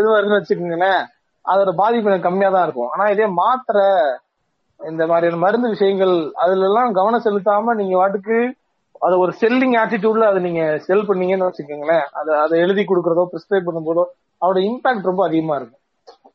இது 0.00 0.08
வருதுன்னு 0.14 0.38
வச்சுக்கோங்களேன். 0.38 1.02
அதோட 1.44 1.70
பாதிப்பு 1.82 2.10
எனக்கு 2.10 2.28
கம்மியா 2.28 2.50
தான் 2.54 2.66
இருக்கும். 2.66 2.90
ஆனா 2.94 3.04
இதே 3.14 3.26
மாத்திரை 3.40 3.86
இந்த 4.80 5.02
மாதிரியான 5.10 5.40
மருந்து 5.44 5.68
விஷயங்கள் 5.74 6.14
அதுல 6.42 6.66
எல்லாம் 6.70 6.96
கவனம் 6.98 7.26
செலுத்தாம 7.26 7.74
நீங்க 7.80 7.94
வாட்டுக்கு 8.00 8.38
அது 9.06 9.14
ஒரு 9.24 9.32
செல்லிங் 9.42 9.76
ஆட்டிடியூட்ல 9.82 10.26
அதை 10.30 10.40
நீங்க 10.48 10.64
செல் 10.88 11.06
பண்ணீங்கன்னு 11.08 11.48
வச்சுக்கோங்களேன். 11.48 12.04
அதை 12.18 12.32
அதை 12.44 12.56
எழுதி 12.64 12.82
கொடுக்கறதோ 12.90 13.24
பிரிஸ்கிரைப் 13.32 13.68
பண்ணும்போதோ 13.68 14.04
அதோட 14.42 14.58
இம்பாக்ட் 14.68 15.08
ரொம்ப 15.10 15.22
அதிகமா 15.28 15.56
இருக்கும். 15.60 15.81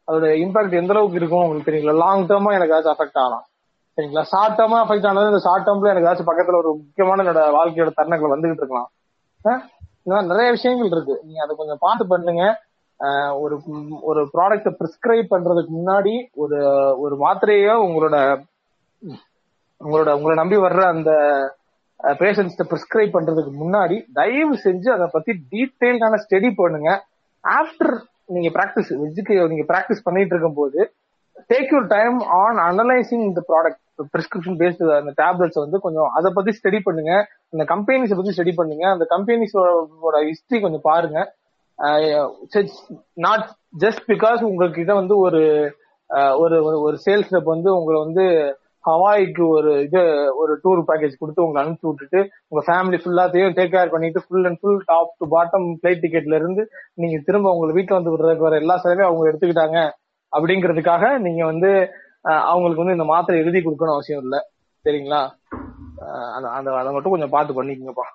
அதோட 0.07 0.25
இம்பாக்ட் 0.43 0.79
எந்த 0.81 0.93
அளவுக்கு 0.93 1.19
இருக்கும் 1.21 1.43
உங்களுக்கு 1.43 1.69
தெரியுங்களா? 1.69 1.95
லாங் 2.03 2.27
டேர்மா 2.27 2.51
எனக்கு 2.57 2.75
ஏதாச்சும் 2.75 2.95
அஃபெக்ட் 2.95 3.19
ஆகலாம். 3.23 3.45
சரிங்களா? 3.97 4.23
ஷார்ட் 4.31 4.57
டேர்மா 4.59 4.77
அஃபெக்ட் 4.83 5.07
ஆனது 5.09 5.31
இந்த 5.31 5.41
ஷார்ட் 5.45 5.67
டேர்ம்ல 5.67 5.91
எனக்கு 5.93 6.09
ஏதாச்சும் 6.09 6.29
பக்கத்துல 6.29 6.59
ஒரு 6.61 6.71
முக்கியமான 6.81 7.23
என்னோட 7.23 7.43
வாழ்க்கையோட 7.57 7.91
தருணங்கள் 7.99 8.33
வந்துகிட்டு 8.33 8.63
இருக்கலாம். 8.63 8.89
இந்த 10.03 10.11
மாதிரி 10.13 10.31
நிறைய 10.33 10.49
விஷயங்கள் 10.51 10.91
இருக்கு. 10.91 11.15
நீங்க 11.25 11.39
அதை 11.43 11.55
கொஞ்சம் 11.55 11.83
பார்த்து 11.85 12.07
பண்ணுங்க. 12.07 12.43
ஒரு 13.43 13.55
ஒரு 14.01 14.21
ப்ராடக்ட 14.33 14.69
பிரிஸ்கிரைப் 14.79 15.31
பண்றதுக்கு 15.33 15.73
முன்னாடி 15.79 16.13
ஒரு 16.43 16.59
ஒரு 17.03 17.15
மாத்திரையோ 17.25 17.73
உங்களோட 17.87 18.17
உங்களோட 19.81 20.09
உங்களை 20.17 20.35
நம்பி 20.41 20.57
வர்ற 20.63 20.83
அந்த 20.93 21.11
பேஷண்ட்ஸ்ட 22.21 22.63
பிரிஸ்கிரைப் 22.71 23.15
பண்றதுக்கு 23.15 23.51
முன்னாடி 23.63 23.97
தயவு 24.19 24.55
செஞ்சு 24.63 24.89
அதை 24.95 25.07
பத்தி 25.11 25.31
டீட்டெயில்டான 25.51 26.19
ஸ்டடி 26.23 26.49
பண்ணுங்க. 26.61 26.91
ஆஃப்டர் 27.43 27.95
நீங்க 28.27 28.59
பிராக்டிஸ் 28.59 28.89
வெஜ்ஜுக்கு 28.89 29.47
நீங்க 29.47 29.73
பிராக்டிஸ் 29.73 30.03
பண்ணிட்டு 30.03 30.35
இருக்கும் 30.35 30.53
போது 30.55 30.91
take 31.53 31.67
your 31.71 31.87
time 31.87 32.19
on 32.19 32.55
analysing 32.55 33.23
இந்த 33.25 33.43
ப்ராடக்ட் 33.47 34.01
பிரிஸ்கிரிப்ஷன் 34.17 34.57
பேஸ்டு 34.57 34.99
அந்த 34.99 35.23
டேப்லெட்ஸ் 35.23 35.59
வந்து 35.59 35.79
கொஞ்சம் 35.79 36.09
அதை 36.15 36.31
பத்தி 36.35 36.51
ஸ்டடி 36.51 36.79
பண்ணுங்க. 36.83 37.27
அந்த 37.51 37.75
கம்பெனிஸை 37.75 38.15
பத்தி 38.15 38.33
ஸ்டடி 38.37 38.51
பண்ணுங்க. 38.55 38.89
அந்த 38.89 39.07
கம்பெனிஸோட 39.09 40.31
ஹிஸ்டரி 40.31 40.61
கொஞ்சம் 40.61 40.79
பாருங்க. 40.81 41.35
நாட் 43.13 43.49
ஜஸ்ட் 43.79 43.99
பிகாஸ் 44.07 44.43
உங்ககிட்ட 44.43 44.93
வந்து 44.93 45.17
ஒரு 45.17 45.75
ஒரு 46.37 46.59
ஒரு- 46.59 46.81
ஒரு 46.81 46.97
சேல்ஸ் 47.05 47.27
ரெப் 47.31 47.43
வந்து 47.43 47.77
உங்களை 47.77 48.03
வந்து 48.03 48.57
ஹவாய்க்கு 48.87 49.43
ஒரு 49.47 49.71
இது 49.85 50.01
ஒரு 50.35 50.53
டூர் 50.63 50.81
பேக்கேஜ் 50.89 51.19
கொடுத்து 51.21 51.43
உங்களை 51.45 51.59
அனுப்பிச்சு 51.61 51.89
விட்டுட்டு 51.89 52.19
உங்க 52.47 52.61
ஃபேமிலி 52.67 52.97
ஃபுல்லாத்தையும் 53.03 53.55
டேக் 53.57 53.73
கேர் 53.75 53.93
பண்ணிட்டு 53.93 54.23
full 54.25 54.47
and 54.49 54.59
full 54.61 54.81
top 54.91 55.13
to 55.19 55.27
bottom 55.35 55.67
flight 55.81 56.03
டிக்கெட்ல 56.03 56.39
இருந்து 56.41 56.63
நீங்க 57.01 57.17
திரும்ப 57.27 57.53
உங்க 57.55 57.67
வீட்டுல 57.79 57.97
வந்து 57.99 58.13
விடுறதுக்கு 58.13 58.47
வர 58.47 58.57
எல்லா 58.63 58.77
செலவையும் 58.83 59.09
அவங்க 59.09 59.31
எடுத்துக்கிட்டாங்க. 59.31 59.79
அப்படிங்கிறதுக்காக 60.33 61.03
நீங்க 61.25 61.41
வந்து 61.51 61.71
அவங்களுக்கு 62.51 62.83
வந்து 62.83 62.97
இந்த 62.97 63.07
மாத்திரை 63.11 63.41
எழுதி 63.43 63.59
கொடுக்கணும் 63.59 63.97
அவசியம் 63.97 64.23
இல்லை. 64.25 64.39
சரிங்களா? 64.85 65.21
அந்த 66.35 66.47
அந்த 66.57 66.69
அதை 66.79 66.89
மட்டும் 66.95 67.13
கொஞ்சம் 67.15 67.35
பார்த்து 67.35 67.57
பண்ணிக்கோங்கப்பா. 67.59 68.07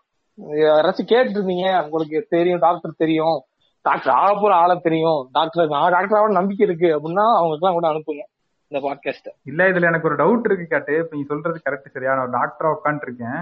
யாராச்சும் 0.64 1.10
கேட்டு 1.12 1.36
இருந்தீங்க 1.36 1.66
உங்களுக்கு 1.84 2.18
தெரியும் 2.34 2.62
டாக்டர் 2.66 3.00
தெரியும். 3.04 3.38
டாக்டர் 3.84 4.14
ஆக 4.14 4.32
போற 4.40 4.52
ஆள 4.62 4.72
தெரியும். 4.88 5.20
டாக்டர் 5.36 5.72
நான் 5.74 5.94
டாக்டர் 5.96 6.18
ஆக 6.18 6.28
நம்பிக்கை 6.40 6.64
இருக்கு 6.68 6.88
அப்படின்னா 6.96 7.24
அவங்களுக்கு 7.38 7.64
எல்லாம் 7.64 7.78
கூட 7.78 7.88
அனுப்புங்க. 7.92 8.24
இந்த 8.72 8.88
பாட்காஸ்ட 8.88 9.28
இல்ல 9.44 9.70
இதுல 9.70 9.82
எனக்கு 9.82 10.08
ஒரு 10.08 10.16
டவுட் 10.16 10.44
இருக்கு 10.44 10.66
கேட்டு. 10.66 10.96
இப்ப 10.96 11.16
நீ 11.16 11.22
சொல்றது 11.22 11.60
கரெக்ட் 11.70 11.90
சரியா? 11.90 12.26
நான் 12.26 12.32
டாக்டரா 12.32 12.74
உட்காந்துட்டு 12.74 13.02
இருக்கேன் 13.02 13.40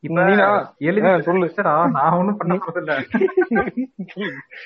இப்ப 0.00 0.24
நீனா? 0.24 0.74
எழுதி 0.78 1.06
ஆ, 1.06 1.20
சொல்லு. 1.20 1.46
இல்லடா, 1.46 1.90
நான் 1.90 2.12
ஒண்ணும் 2.12 2.36
பண்ண 2.36 2.54
போதில்ல 2.54 3.02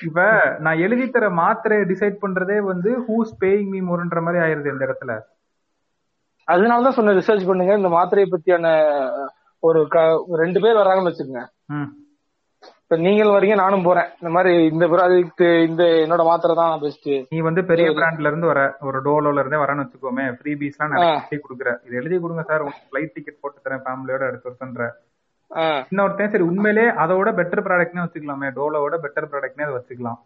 இப்ப 0.05 0.23
நான் 0.59 0.77
எழுதி 0.77 1.09
தர 1.09 1.29
மாத்திரையை 1.29 1.85
டிசைட் 1.87 2.17
பண்றதே 2.21 2.57
வந்து 2.59 2.99
ஹூஸ் 2.99 3.33
பேயிங் 3.39 3.69
மீ 3.69 3.79
மோர்ன்ற 3.79 4.21
மாதிரி 4.21 4.43
ஆயிருது 4.43 4.71
இந்த 4.71 4.85
இடத்துல. 4.85 5.19
அதனாலதான் 6.51 6.89
சொன்ன 6.89 7.11
ரிசர்ச் 7.11 7.47
பண்ணுங்க. 7.47 7.73
இந்த 7.73 7.89
மாத்திரையை 7.89 8.27
பத்தியான 8.31 8.67
ஒரு 9.59 9.87
ரெண்டு 10.27 10.61
பேர் 10.61 10.75
வராங்கன்னு 10.75 11.11
வச்சுக்கோங்க. 11.11 11.45
ம். 11.65 11.91
இப்ப 12.89 13.01
நீங்கள் 13.01 13.27
வரீங்க 13.27 13.55
நானும் 13.55 13.83
போறேன். 13.83 14.05
இந்த 14.05 14.29
மாதிரி 14.29 14.63
இந்த 14.63 14.85
ப்ராடக்ட் 14.87 15.67
இந்த 15.67 15.83
என்னோட 15.83 16.23
மாத்திரை 16.23 16.55
தான் 16.55 16.79
பெஸ்ட் 16.79 17.09
நீ 17.29 17.39
வந்து 17.39 17.65
பெரிய 17.65 17.89
பிராண்ட்ல 17.89 18.27
இருந்து 18.27 18.47
வர 18.47 18.75
ஒரு 18.79 19.01
டோலோல 19.01 19.39
இருந்தே 19.39 19.57
வரேன்னு 19.57 19.85
வச்சுக்கோமே 19.85 20.33
ஃப்ரீ 20.33 20.55
பீஸ் 20.55 20.79
எல்லாம் 20.79 21.01
எழுதி 21.07 21.35
கொடுக்குற. 21.35 21.85
இது 21.85 21.95
எழுதி 21.95 22.19
கொடுங்க 22.19 22.43
சார் 22.43 22.61
ஃபிளைட் 22.63 23.09
டிக்கெட் 23.13 23.39
போட்டு 23.41 23.69
தரேன் 23.69 23.81
ஃபேமிலியோட 23.81 24.27
எடுத்து 24.27 24.41
வருஷன்ற 24.43 24.95
இன்னொருத்தன் 25.91 26.29
சரி 26.29 26.43
உண்மையிலே 26.43 26.85
அதோட 26.87 27.27
பெட்டர் 27.29 27.63
ப்ராடக்ட்னே 27.63 28.05
வச்சுக்கலாமே. 28.05 28.49
டோலோட 28.55 28.97
பெட்டர் 29.03 29.27
ப்ராடக்ட்னே 29.31 29.61
அதை 29.61 29.75
வச்சுக்கலாம். 29.75 30.19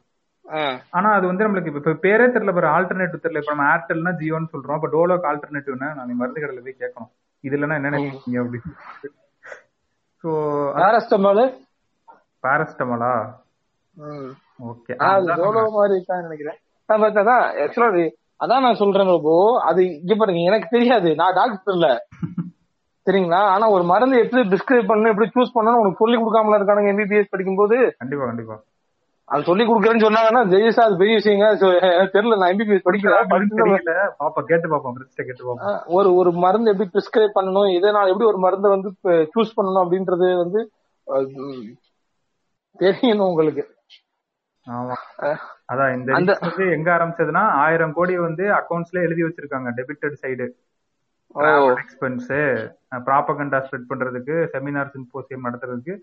ஆனா 0.91 1.11
அது 1.11 1.27
வந்து 1.27 1.47
நம்மளுக்கு 1.47 1.75
இப்ப- 1.75 1.91
இப்ப 1.91 2.07
பேரே 2.07 2.21
தெரியல 2.21 2.53
பாரு. 2.53 2.67
ஆல்டர்னேட்டிவ் 2.67 3.23
தெரியல. 3.23 3.37
இப்ப 3.37 3.53
நம்ம 3.53 3.75
ஏர்டெல்னா 3.75 4.13
ஜியோன்னு 4.13 4.47
சொல்றோம். 4.53 4.75
இப்ப 4.75 4.89
டோலோக்கு 4.91 5.27
ஆல்டர்னேட்டிவ்னா 5.33 5.93
நான் 5.93 6.15
மருந்து 6.15 6.41
கடையில 6.41 6.63
போய் 6.63 6.75
கேட்கணும். 6.79 7.09
இது 7.39 7.57
இல்லைன்னா 7.57 7.73
என்ன 7.73 7.89
நினைக்கிறீங்க 7.89 8.45
அப்படின்னு. 8.45 8.73
பாரஸ்டமலா 12.43 13.13
ஓகே. 14.67 14.93
அது 15.07 15.27
மாதிரி 15.75 15.93
இருக்கான்னு 15.93 16.25
நினைக்கிறேன். 16.27 16.59
நான் 16.89 17.03
அதான் 17.13 17.43
ஆக்சுவலா 17.63 18.05
அதான் 18.39 18.63
நான் 18.65 18.79
சொல்றேன் 18.81 19.09
ப்ரோ 19.25 19.35
அது 19.69 19.81
இங்க 19.97 20.13
பாருங்க 20.15 20.41
எனக்கு 20.49 20.67
தெரியாது. 20.71 21.09
நான் 21.15 21.37
டாக்டர் 21.39 21.75
இல்ல. 21.75 21.87
சரிங்களா? 23.07 23.39
ஆனா 23.53 23.65
ஒரு 23.69 23.83
மருந்து 23.83 24.19
எப்படி 24.19 24.41
டிஸ்கிரைப் 24.51 24.89
பண்ணணும் 24.89 25.11
எப்படி 25.13 25.27
சூஸ் 25.29 25.55
பண்ணணும் 25.55 25.81
உனக்கு 25.81 26.01
சொல்லி 26.01 26.17
கொடுக்காமல 26.17 26.57
இருக்கானுங்க 26.59 26.91
எம்பிபிஎஸ் 26.93 27.31
படிக்கும்போது? 27.31 27.77
கண்டிப்பா 28.01 28.25
கண்டிப்பா. 28.25 28.55
அது 29.27 29.43
சொல்லி 29.43 29.63
கொடுக்குறேன்னு 29.63 30.05
சொன்னாங்கன்னா 30.05 30.41
ஜெயிசா 30.51 30.81
அது 30.81 30.97
பெரிய 30.97 31.15
விஷயங்க. 31.19 31.45
தெரியல 32.13 32.37
நான் 32.37 32.51
எம்பிபிஎஸ் 32.53 32.87
தெரியல. 32.87 33.93
பாப்பா 34.21 34.41
கேட்டு 34.43 34.67
பாப்போம் 34.73 34.97
கேட்டு 35.19 35.43
பாப்போம். 35.43 35.79
ஒரு 35.97 36.09
ஒரு 36.15 36.31
மருந்து 36.43 36.71
எப்படி 36.71 36.89
பிரிஸ்கிரைப் 36.95 37.37
பண்ணணும் 37.37 37.69
இதனால 37.77 38.11
எப்படி 38.13 38.29
ஒரு 38.31 38.37
மருந்தை 38.37 38.71
வந்து 38.71 38.89
சூஸ் 39.33 39.57
பண்ணணும் 39.57 39.83
அப்படின்றது 39.83 40.29
வந்து 40.37 40.61
தெரியணும் 42.79 43.29
உங்களுக்கு. 43.31 43.63
அதான் 45.71 45.93
இந்த 45.95 46.33
வந்து 46.45 46.63
எங்க 46.75 46.89
ஆரம்பிச்சதுன்னா 46.95 47.43
ஆயிரம் 47.63 47.95
கோடி 47.97 48.13
வந்து 48.27 48.43
அக்கௌண்ட்ஸ்ல 48.59 49.03
எழுதி 49.07 49.23
வச்சிருக்காங்க 49.25 49.71
debited 49.79 50.21
side 50.23 50.45
expense 51.83 52.31
propaganda 53.07 53.59
spread 53.65 53.89
பண்றதுக்கு 53.91 54.35
செமினார் 54.53 54.93
சிம்போசியம் 54.95 55.45
நடத்துறதுக்கு. 55.47 55.95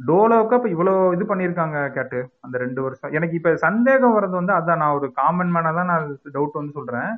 டோலோவுக்கு 0.00 0.56
அப்ப 0.56 0.68
இவ்வளவு 0.72 1.12
இது 1.16 1.24
பண்ணிருக்காங்க 1.28 1.78
கேட்டு 1.96 2.18
அந்த 2.44 2.56
ரெண்டு 2.64 2.80
வருஷம். 2.86 3.12
எனக்கு 3.18 3.38
இப்ப 3.38 3.52
சந்தேகம் 3.66 4.16
வர்றது 4.16 4.36
வந்து 4.40 4.54
அதான் 4.58 4.80
நான் 4.82 4.96
ஒரு 4.98 5.08
காமன் 5.20 5.52
மேனா 5.54 5.72
தான் 5.78 5.90
நான் 5.92 6.06
டவுட் 6.36 6.58
வந்து 6.60 6.76
சொல்றேன். 6.78 7.12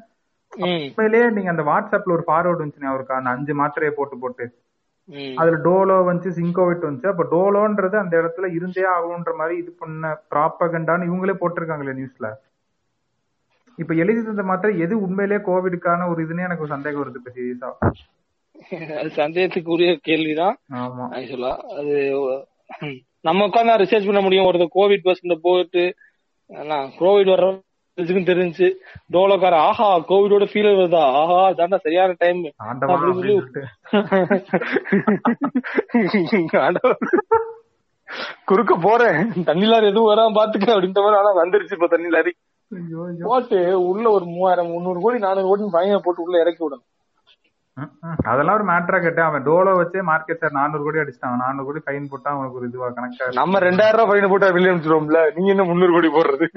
உண்மையிலேயே 0.53 1.26
நீங்க 1.36 1.51
அந்த 1.55 1.64
வாட்ஸ்அப்ல 1.70 2.16
ஒரு 2.18 2.24
ஃபார்வர்டு 2.28 2.62
வந்துச்சு 2.62 2.93
அவருக்கு 2.93 3.18
அந்த 3.18 3.30
அஞ்சு 3.36 3.55
மாத்திரையை 3.61 3.95
போட்டு 3.97 4.18
போட்டு. 4.22 4.45
அதுல 5.41 5.59
டோலோ 5.67 5.97
வந்துச்சு 6.09 6.31
சிங்கோவிட் 6.39 6.87
வந்துச்சு. 6.87 7.13
அப்ப 7.13 7.25
டோலோன்றது 7.35 7.97
அந்த 8.03 8.15
இடத்துல 8.21 8.49
இருந்தே 8.59 8.85
ஆகணுன்ற 8.95 9.33
மாதிரி 9.41 9.55
இது 9.63 9.71
பண்ண 9.83 10.11
ப்ராப்பகண்டான்னு 10.33 11.09
இவங்களே 11.11 11.37
போட்டிருக்காங்களே 11.41 11.95
நியூஸ்ல. 12.01 12.29
இப்ப 13.79 13.95
எழுதி 14.03 14.21
தந்த 14.23 14.43
மாத்திரை 14.43 14.73
எது 14.85 14.95
உண்மையிலேயே 15.07 15.41
கோவிடுக்கான 15.49 16.09
ஒரு 16.13 16.21
இதுன்னு 16.25 16.47
எனக்கு 16.47 16.73
சந்தேகம் 16.75 17.03
வருது 17.03 17.21
இப்ப 17.21 17.33
சீரியஸா 17.37 17.71
அது 19.01 19.11
சந்தேகத்துக்குரிய 19.21 19.91
கேள்விதான். 20.09 20.57
ஆமா. 20.83 21.05
ஆக்சுவலா 21.17 21.53
அது 21.79 21.95
நம்ம 23.29 23.47
உட்காந்து 23.47 23.81
ரிசர்ச் 23.83 24.09
பண்ண 24.09 24.21
முடியும். 24.21 24.49
ஒருத்தர் 24.49 24.77
கோவிட் 24.79 25.07
பஸ்ல 25.09 25.37
போயிட்டு 25.47 25.85
கோவிட் 27.01 27.31
வர்றதுக்கும் 27.99 28.28
தெரிஞ்சு 28.30 28.66
டோலோக்கார 29.14 29.55
ஆஹா 29.68 29.86
கோவிடோட 30.11 30.44
ஃபீல் 30.51 30.68
வருதா? 30.72 31.01
ஆஹா 31.20 31.38
தாண்டா 31.59 31.78
சரியான 31.86 32.14
டைம். 32.22 32.42
குறுக்க 38.51 38.74
போறேன். 38.84 39.18
தண்ணி 39.49 39.66
லாரி 39.70 39.88
எதுவும் 39.90 40.11
வராம 40.11 40.34
பாத்துக்க 40.38 40.68
அப்படின்ற 40.74 41.01
மாதிரி 41.05 41.18
ஆனா 41.22 41.32
வந்துருச்சு 41.40 41.76
இப்ப 41.78 41.88
தண்ணி 41.94 42.11
லாரி. 42.14 42.32
போட்டு 43.26 43.59
உள்ள 43.90 44.07
ஒரு 44.16 44.26
மூவாயிரம் 44.34 44.70
முந்நூறு 44.74 45.01
கோடி 45.05 45.18
நானூறு 45.26 45.49
கோடி 45.51 45.68
பையனை 45.76 45.99
போட்டு 46.07 46.24
உள்ள 46.26 46.36
இறக்கி 46.44 46.62
விடணும். 46.64 46.86
அதெல்லாம் 48.30 48.57
ஒரு 48.59 48.64
மேட்டரா 48.70 48.99
கேட்டேன். 49.03 49.28
அவன் 49.30 49.44
டோலோ 49.49 49.72
வச்சே 49.80 50.01
மார்க்கெட் 50.11 50.40
சார் 50.42 50.57
நானூறு 50.59 50.82
கோடி 50.86 51.03
அடிச்சிட்டான். 51.03 51.42
நானூறு 51.44 51.66
கோடி 51.68 51.80
ஃபைன் 51.84 52.11
போட்டா 52.12 52.30
அவனுக்கு 52.34 52.59
ஒரு 52.61 52.68
இதுவா 52.70 52.88
கணக்கா 52.96 53.28
நம்ம 53.40 53.61
ரெண்டாயிரம் 53.68 54.01
ரூபாய் 54.01 54.11
ஃபைன் 54.12 54.32
போட்டா 54.32 54.51
வெளியே 54.57 54.72
அனுப்பிச்சிடுவோம்ல 54.72 55.20
நீங்க 55.36 55.51
என்ன 55.55 55.66
முந்நூறு 55.70 55.94
கோடி 55.96 56.11
போடுறது? 56.16 56.49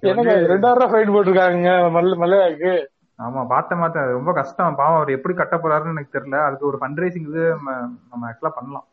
என்னங்க 0.00 0.34
ரெண்டாயிரம் 0.52 0.78
ரூபாய் 0.78 0.92
ஃபைன் 0.92 1.12
போட்டிருக்காங்க 1.14 1.70
மல்ல 1.96 2.16
மல்லையாக்கு? 2.22 2.72
ஆமா 3.18 3.40
பார்த்த 3.46 3.76
மாத்த 3.76 4.04
ரொம்ப 4.18 4.30
கஷ்டம். 4.32 4.78
பாவம் 4.80 4.98
அவர் 4.98 5.16
எப்படி 5.16 5.34
கட்ட 5.34 5.56
போறாருன்னு 5.56 5.94
எனக்கு 5.94 6.14
தெரியல. 6.16 6.38
அதுக்கு 6.46 6.68
ஒரு 6.70 6.78
ஃபண்ட் 6.80 7.00
ரைசிங் 7.02 7.28
இது 7.30 7.42
நம்ம 8.10 8.22
ஆக்சுவலா 8.28 8.54
பண்ணலாம். 8.58 8.86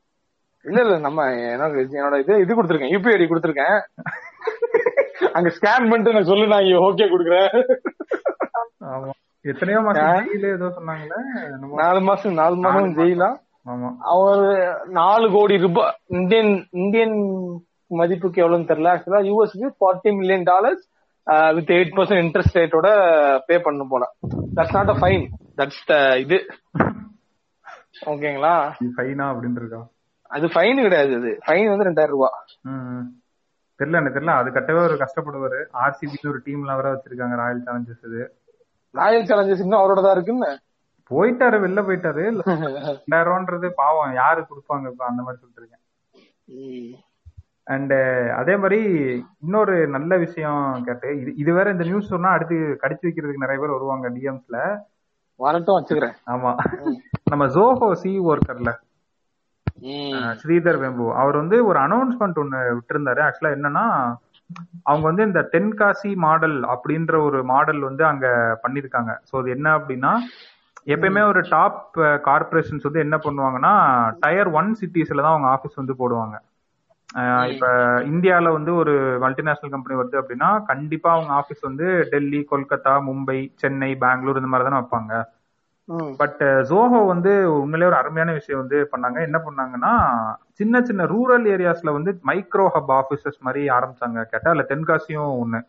இல்ல 0.65 0.79
இல்ல 0.85 0.95
நம்ம 0.97 1.25
எனக்கு 1.53 1.79
என்னோட 1.99 2.17
இது 2.23 2.33
இது 2.43 2.55
கொடுத்துருக்கேன். 2.55 2.93
யூபிஐ 2.95 3.13
ஐடி 3.17 3.27
கொடுத்துருக்கேன். 3.29 3.77
அங்க 5.37 5.49
ஸ்கேன் 5.57 5.89
பண்ணிட்டு 5.89 6.15
நான் 6.17 6.29
சொல்லு 6.31 6.53
நான் 6.53 6.71
ஓகே 6.89 7.07
கொடுக்குறேன். 7.13 7.51
ஆமா. 8.91 9.13
எத்தனையோ 9.45 9.79
மாசம் 9.81 10.27
ஜெயில 10.29 10.47
ஏதோ 10.55 10.67
சொன்னாங்களே. 10.77 11.19
நாலு 11.81 11.99
மாசம் 12.01 12.33
நாலு 12.33 12.55
மாசம் 12.55 12.97
ஜெயிலாம் 12.99 13.37
ஆமா. 13.71 13.89
அவர் 14.13 14.43
நாலு 14.99 15.25
கோடி 15.31 15.57
ரூபாய் 15.57 15.95
இந்தியன் 16.17 16.53
இந்தியன் 16.81 17.17
மதிப்புக்கு 17.91 18.41
எவ்வளவுன்னு 18.43 18.69
தெரியல. 18.69 18.93
ஆக்சுவலா 18.93 19.21
யூஎஸ்க்கு 19.29 19.69
forty 19.79 20.11
million 20.15 20.43
dollars 20.43 20.83
with 21.55 21.69
eight 21.69 21.95
percent 21.97 22.23
interest 22.23 22.59
ரேட்டோட 22.59 22.89
pay 23.47 23.57
பண்ணணும் 23.57 23.87
போல 23.87 24.05
that's 24.55 24.75
not 24.75 24.89
a 24.89 24.97
fine 25.01 25.25
that's 25.57 25.83
the 25.85 25.95
இது. 26.17 26.37
ஓகேங்களா? 28.05 28.53
ஃபைனா 28.97 29.25
அப்படின்னு 29.29 29.79
அது 30.31 30.47
ஃபைன் 30.47 30.81
கிடையாது 30.81 31.13
அது. 31.15 31.31
ஃபைன் 31.45 31.69
வந்து 31.69 31.87
ரெண்டாயிரம் 31.87 32.23
ம். 32.71 33.05
தெரியல 33.79 33.99
எனக்கு 33.99 34.17
தெரியல. 34.17 34.33
அது 34.33 34.49
கட்டவே 34.49 34.79
ஒரு 34.79 34.95
கஷ்டப்படுவாரு. 34.97 35.59
ஆர்சிபி 35.83 36.27
ஒரு 36.29 36.39
டீம்ல 36.45 36.75
வர 36.75 36.87
வச்சிருக்காங்க 36.93 37.35
ராயல் 37.35 37.63
சேலஞ்சர்ஸ் 37.65 38.05
இது. 38.09 38.21
ராயல் 38.93 39.27
சேலஞ்சர்ஸ் 39.27 39.63
இன்னும் 39.65 39.81
அவரோட 39.81 40.01
தான் 40.01 40.15
இருக்குன்னு? 40.15 40.49
போயிட்டாரு 41.11 41.57
வெளில 41.65 41.81
போயிட்டாரு. 41.85 42.23
ரெண்டாயிரம் 42.99 43.29
ரூபான்றது 43.29 43.69
பாவம். 43.75 44.13
யாரு 44.13 44.41
கொடுப்பாங்க 44.41 44.91
இப்ப? 44.91 45.05
அந்த 45.05 45.21
மாதிரி 45.21 45.41
சொல்லிட்டு 45.41 45.61
இருக்கேன். 45.61 45.85
அண்ட் 47.69 47.93
அதே 48.39 48.53
மாதிரி 48.61 48.79
இன்னொரு 49.45 49.75
நல்ல 49.95 50.11
விஷயம் 50.17 50.61
கேட்டு 50.87 51.09
இது 51.21 51.31
இது 51.41 51.51
வேற 51.57 51.67
இந்த 51.75 51.85
நியூஸ் 51.89 52.13
சொன்னா 52.13 52.29
அடுத்து 52.35 52.55
கடிச்சு 52.83 53.05
வைக்கிறதுக்கு 53.07 53.45
நிறைய 53.45 53.59
பேர் 53.61 53.75
வருவாங்க 53.77 54.09
டிஎம்ஸ்ல 54.15 54.59
வரட்டும் 55.39 55.77
வச்சுக்கிறேன். 55.77 56.15
ஆமா. 56.33 56.51
நம்ம 57.31 57.43
ஜோஹோ 57.57 57.89
சி 58.01 58.11
ஒர்க்கர்ல 58.31 58.71
ஸ்ரீதர் 60.39 60.79
வெம்பு. 60.81 61.05
அவர் 61.21 61.35
வந்து 61.41 61.57
ஒரு 61.67 61.77
அனௌன்ஸ்மெண்ட் 61.79 62.39
ஒன்னு 62.41 62.57
விட்டிருந்தாரு. 62.77 63.21
ஆக்சுவலா 63.25 63.55
என்னன்னா 63.57 63.85
அவங்க 64.89 65.05
வந்து 65.09 65.23
இந்த 65.29 65.41
தென்காசி 65.53 66.11
மாடல் 66.25 66.57
அப்படின்ற 66.73 67.13
ஒரு 67.27 67.39
மாடல் 67.53 67.81
வந்து 67.89 68.03
அங்க 68.11 68.27
பண்ணிருக்காங்க. 68.63 69.11
ஸோ 69.29 69.33
அது 69.41 69.49
என்ன 69.57 69.67
அப்படின்னா 69.77 70.11
எப்பயுமே 70.93 71.23
ஒரு 71.31 71.41
டாப் 71.55 71.79
கார்பரேஷன்ஸ் 72.27 72.87
வந்து 72.87 73.05
என்ன 73.05 73.15
பண்ணுவாங்கன்னா 73.25 73.73
டயர் 74.23 74.51
ஒன் 74.59 74.69
சிட்டிஸ்ல 74.81 75.23
தான் 75.25 75.33
அவங்க 75.33 75.49
ஆஃபீஸ் 75.55 75.81
வந்து 75.81 75.95
போடுவாங்க. 76.01 76.35
இப்ப 77.51 77.65
இந்தியால 78.09 78.47
வந்து 78.55 78.71
ஒரு 78.75 78.93
மல்டிநேஷனல் 79.23 79.73
கம்பெனி 79.73 79.95
வருது 79.99 80.19
அப்படின்னா 80.21 80.49
கண்டிப்பா 80.71 81.09
அவங்க 81.11 81.31
ஆஃபீஸ் 81.39 81.61
வந்து 81.61 81.87
டெல்லி 82.11 82.41
கொல்கத்தா 82.51 82.93
மும்பை 83.07 83.39
சென்னை 83.55 83.91
பெங்களூர் 84.03 84.39
இந்த 84.41 84.51
மாதிரி 84.51 84.67
தானே 84.67 84.81
வைப்பாங்க 84.81 85.13
பட் 86.19 86.41
ஜோஹோ 86.69 86.99
வந்து 87.11 87.31
உண்மையிலே 87.61 87.89
ஒரு 87.89 87.97
அருமையான 87.99 88.31
விஷயம் 88.37 88.61
வந்து 88.61 88.77
பண்ணாங்க. 88.91 89.17
என்ன 89.27 89.37
பண்ணாங்கன்னா 89.45 89.93
சின்ன 90.59 90.81
சின்ன 90.89 91.05
ரூரல் 91.13 91.45
ஏரியாஸ்ல 91.55 91.91
வந்து 91.97 92.11
மைக்ரோ 92.29 92.65
ஹப் 92.75 92.91
ஆபீசஸ் 92.99 93.39
மாதிரி 93.47 93.61
ஆரம்பிச்சாங்க. 93.77 94.19
கேட்டா 94.33 94.53
இல்ல 94.55 94.65
தென்காசியும் 94.71 95.31
ஒண்ணு. 95.43 95.59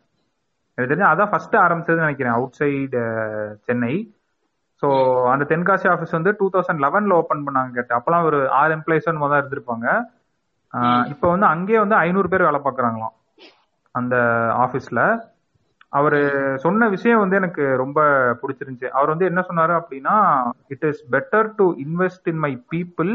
எனக்கு 0.79 0.91
தெரிஞ்சு 0.93 1.11
அதான் 1.13 1.33
ஃபர்ஸ்ட் 1.33 1.57
ஆரம்பிச்சதுன்னு 1.65 2.07
நினைக்கிறேன். 2.07 2.37
Out 2.39 2.59
side 2.61 3.01
Chennai. 3.69 3.95
ஸோ 4.83 4.89
அந்த 5.33 5.45
தென்காசி 5.53 5.87
ஆஃபீஸ் 5.95 6.17
வந்து 6.19 6.33
டூ 6.41 6.47
தௌசண்ட் 6.55 6.83
லெவன்ல 6.85 7.19
ஓப்பன் 7.23 7.45
பண்ணாங்க 7.47 7.73
கேட்டேன் 7.79 7.99
அப்பெல்லாம் 7.99 8.27
ஒரு 8.29 8.39
ஆறு 8.61 8.71
எம்ப்ளாயிஸ் 8.77 9.09
தான் 9.09 9.41
இருந்திருப்பாங்க. 9.43 9.87
இப்போ 11.09 11.27
வந்து 11.29 11.47
அங்கேயே 11.47 11.79
வந்து 11.79 11.97
ஐநூறு 12.05 12.29
பேர் 12.29 12.47
வேலை 12.49 12.61
பார்க்குறாங்களாம் 12.61 13.15
அந்த 13.95 14.17
ஆஃபீஸ்ல 14.65 15.01
அவர் 15.93 16.17
சொன்ன 16.57 16.89
விஷயம் 16.89 17.23
வந்து 17.23 17.37
எனக்கு 17.37 17.63
ரொம்ப 17.77 18.01
பிடிச்சிருந்துச்சு. 18.43 18.89
அவர் 18.89 19.09
வந்து 19.09 19.25
என்ன 19.25 19.41
சொன்னாரு 19.41 19.75
அப்படின்னா 19.79 20.17
it 20.69 20.85
is 20.85 21.01
better 21.11 21.49
to 21.57 21.67
invest 21.85 22.29
in 22.29 22.39
my 22.39 22.53
people 22.75 23.11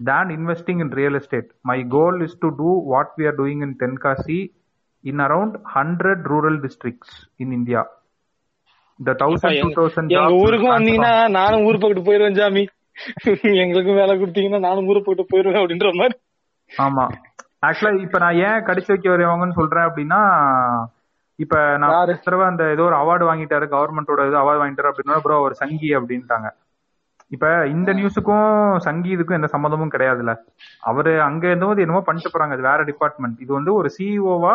than 0.00 0.32
investing 0.36 0.80
in 0.80 0.90
real 0.90 1.14
estate 1.14 1.50
my 1.62 1.78
goal 1.88 2.18
is 2.20 2.38
to 2.38 2.48
do 2.56 2.70
what 2.86 3.12
we 3.18 3.26
are 3.26 3.38
doing 3.38 3.62
in 3.62 3.76
Tenkasi 3.84 4.40
in 5.04 5.22
around 5.28 5.56
hundred 5.76 6.24
rural 6.32 6.58
districts 6.66 7.14
in 7.36 7.52
India 7.52 7.82
இந்த 9.00 9.12
thousand 9.22 9.62
two 9.62 9.70
thousand 9.80 10.12
ஊருக்கும் 10.42 10.74
வந்தீங்கன்னா 10.76 11.14
நானும் 11.38 11.64
ஊர் 11.64 11.80
பக்கத்து 11.80 12.08
போயிருவேன் 12.08 12.38
ஜாமி 12.40 12.64
எங்களுக்கும் 13.64 14.00
வேலை 14.02 14.12
கொடுத்தீங்கன்னா 14.16 14.60
நானும் 14.68 14.88
ஊர் 14.88 15.00
பக்கத்து 15.00 15.32
போயிருவேன் 15.32 15.60
அப்படின்ற 15.62 15.90
மாதிரி. 16.00 16.16
ஆமா. 16.70 17.04
ஆக்சுவலா 17.62 18.00
இப்ப 18.00 18.18
நான் 18.18 18.38
ஏன் 18.46 18.64
கடிச்சு 18.64 18.92
வைக்க 18.92 19.08
வருவாங்கன்னு 19.10 19.54
சொல்றேன் 19.54 19.88
அப்படின்னா 19.88 20.20
இப்ப 21.38 21.54
நான் 21.78 21.94
தடவை 22.20 22.44
அந்த 22.46 22.64
ஏதோ 22.70 22.82
ஒரு 22.82 22.96
அவார்டு 22.96 23.24
வாங்கிட்டாரு 23.24 23.66
கவர்மெண்டோட 23.72 24.20
ஏதோ 24.26 24.38
அவார்டு 24.42 24.62
வாங்கிட்டாரு 24.62 24.90
அப்படின்னா 24.90 25.16
ப்ரோ 25.22 25.36
அவர் 25.36 25.54
சங்கி 25.54 25.88
அப்படின்ட்டாங்க. 25.98 26.48
இப்ப 27.30 27.46
இந்த 27.66 27.90
நியூஸுக்கும் 27.92 28.48
சங்கி 28.78 29.10
இதுக்கும் 29.16 29.38
எந்த 29.38 29.48
சம்மந்தமும் 29.52 29.92
கிடையாதுல்ல. 29.94 30.32
அவரு 30.82 31.22
அங்க 31.22 31.44
இருந்தபோது 31.46 31.82
என்னமோ 31.82 32.00
பண்ணிட்டு 32.00 32.32
போறாங்க 32.34 32.52
அது 32.52 32.68
வேற 32.68 32.82
டிபார்ட்மெண்ட் 32.84 33.40
இது 33.40 33.52
வந்து 33.52 33.72
ஒரு 33.74 33.88
சிஇஓவா 33.96 34.54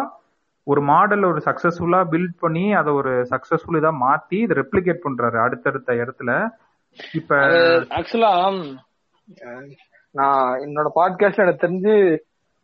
ஒரு 0.68 0.82
மாடல் 0.82 1.24
ஒரு 1.24 1.39
சக்சஸ்ஃபுல்லா 1.45 1.99
பில்ட் 2.12 2.38
பண்ணி 2.39 2.74
அதை 2.74 2.91
ஒரு 2.93 3.12
சக்சஸ்ஃபுல் 3.30 3.80
இதா 3.80 3.91
மாத்தி 4.01 4.38
இதை 4.41 4.55
ரெப்ளிகேட் 4.57 5.05
பண்றாரு 5.05 5.38
அடுத்தடுத்த 5.39 5.93
இடத்துல. 5.93 6.32
இப்ப 7.14 7.32
ஆக்சுவலா 7.97 8.32
நான் 10.12 10.59
என்னோட 10.59 10.88
பாட்காஸ்ட்ல 10.95 11.45
எனக்கு 11.45 11.66
தெரிஞ்சு 11.68 11.93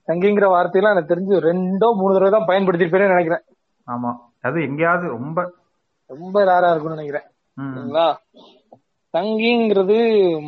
சங்கிங்கிற 0.08 0.46
வார்த்தையெல்லாம் 0.46 0.96
எனக்கு 0.96 1.14
தெரிஞ்சு 1.16 1.36
ரெண்டோ 1.48 1.88
மூணு 1.94 2.14
தடவை 2.14 2.30
தான் 2.30 2.48
பயன்படுத்திருப்பேன்னு 2.48 3.14
நினைக்கிறேன். 3.14 3.44
ஆமா. 3.88 4.12
அது 4.42 4.62
எங்கேயாவது 4.62 5.08
ரொம்ப 5.08 5.54
ரொம்ப 6.06 6.44
ரேரா 6.44 6.70
இருக்கும்னு 6.70 6.98
நினைக்கிறேன். 6.98 7.26
சரிங்களா? 7.58 8.08
சங்கிங்கிறது 9.14 9.96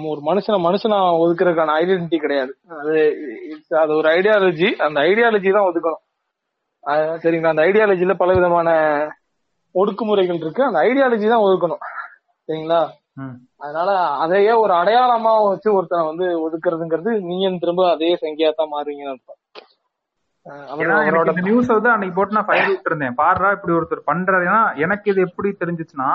ஒரு 0.06 0.22
மனுஷனை 0.26 0.60
மனுஷனா 0.68 0.98
ஒதுக்குறதுக்கான 1.24 1.76
ஐடென்டிட்டி 1.82 2.18
கிடையாது. 2.18 2.58
அது 2.68 2.96
அது 3.80 3.96
ஒரு 3.96 4.10
ஐடியாலஜி 4.10 4.76
அந்த 4.76 5.00
ஐடியாலஜி 5.02 5.52
தான் 5.52 5.68
ஒதுக்கணும். 5.70 6.04
சரிங்களா? 7.24 7.48
அந்த 7.48 7.64
ஐடியாலஜில 7.64 8.14
பல 8.14 8.34
விதமான 8.34 8.70
ஒடுக்குமுறைகள் 9.76 10.42
இருக்கு. 10.44 10.64
அந்த 10.64 10.80
ஐடியாலஜி 10.80 11.28
தான் 11.30 11.46
ஒதுக்கணும். 11.48 11.84
சரிங்களா. 12.48 12.82
அதனால 13.64 13.90
அதையே 14.24 14.54
ஒரு 14.64 14.74
அடையாளமா 14.80 15.32
வச்சு 15.48 15.70
ஒருத்தனை 15.78 16.04
வந்து 16.10 16.26
ஒதுக்குறதுங்கிறது 16.46 17.12
நீங்க 17.30 17.52
திரும்ப 17.64 17.86
அதே 17.96 18.12
சங்கியா 18.24 18.50
தான் 18.60 18.74
மாறுவீங்கன்னு 18.74 19.14
அர்த்தம். 19.14 19.40
நியூஸ் 21.48 21.72
வந்து 21.76 21.90
அன்னைக்கு 21.94 22.18
போட்டு 22.18 22.38
நான் 22.38 22.50
ஃபயர் 22.50 22.70
விட்டு 22.72 22.90
இருந்தேன் 22.92 23.18
பாருடா 23.22 23.50
இப்படி 23.56 23.76
ஒருத்தர் 23.78 24.08
பண்றாரு. 24.12 24.44
ஏன்னா 24.50 24.62
எனக்கு 24.86 25.12
இது 25.14 25.22
எப்படி 25.28 25.50
தெரிஞ்சுச்சுன்னா 25.64 26.12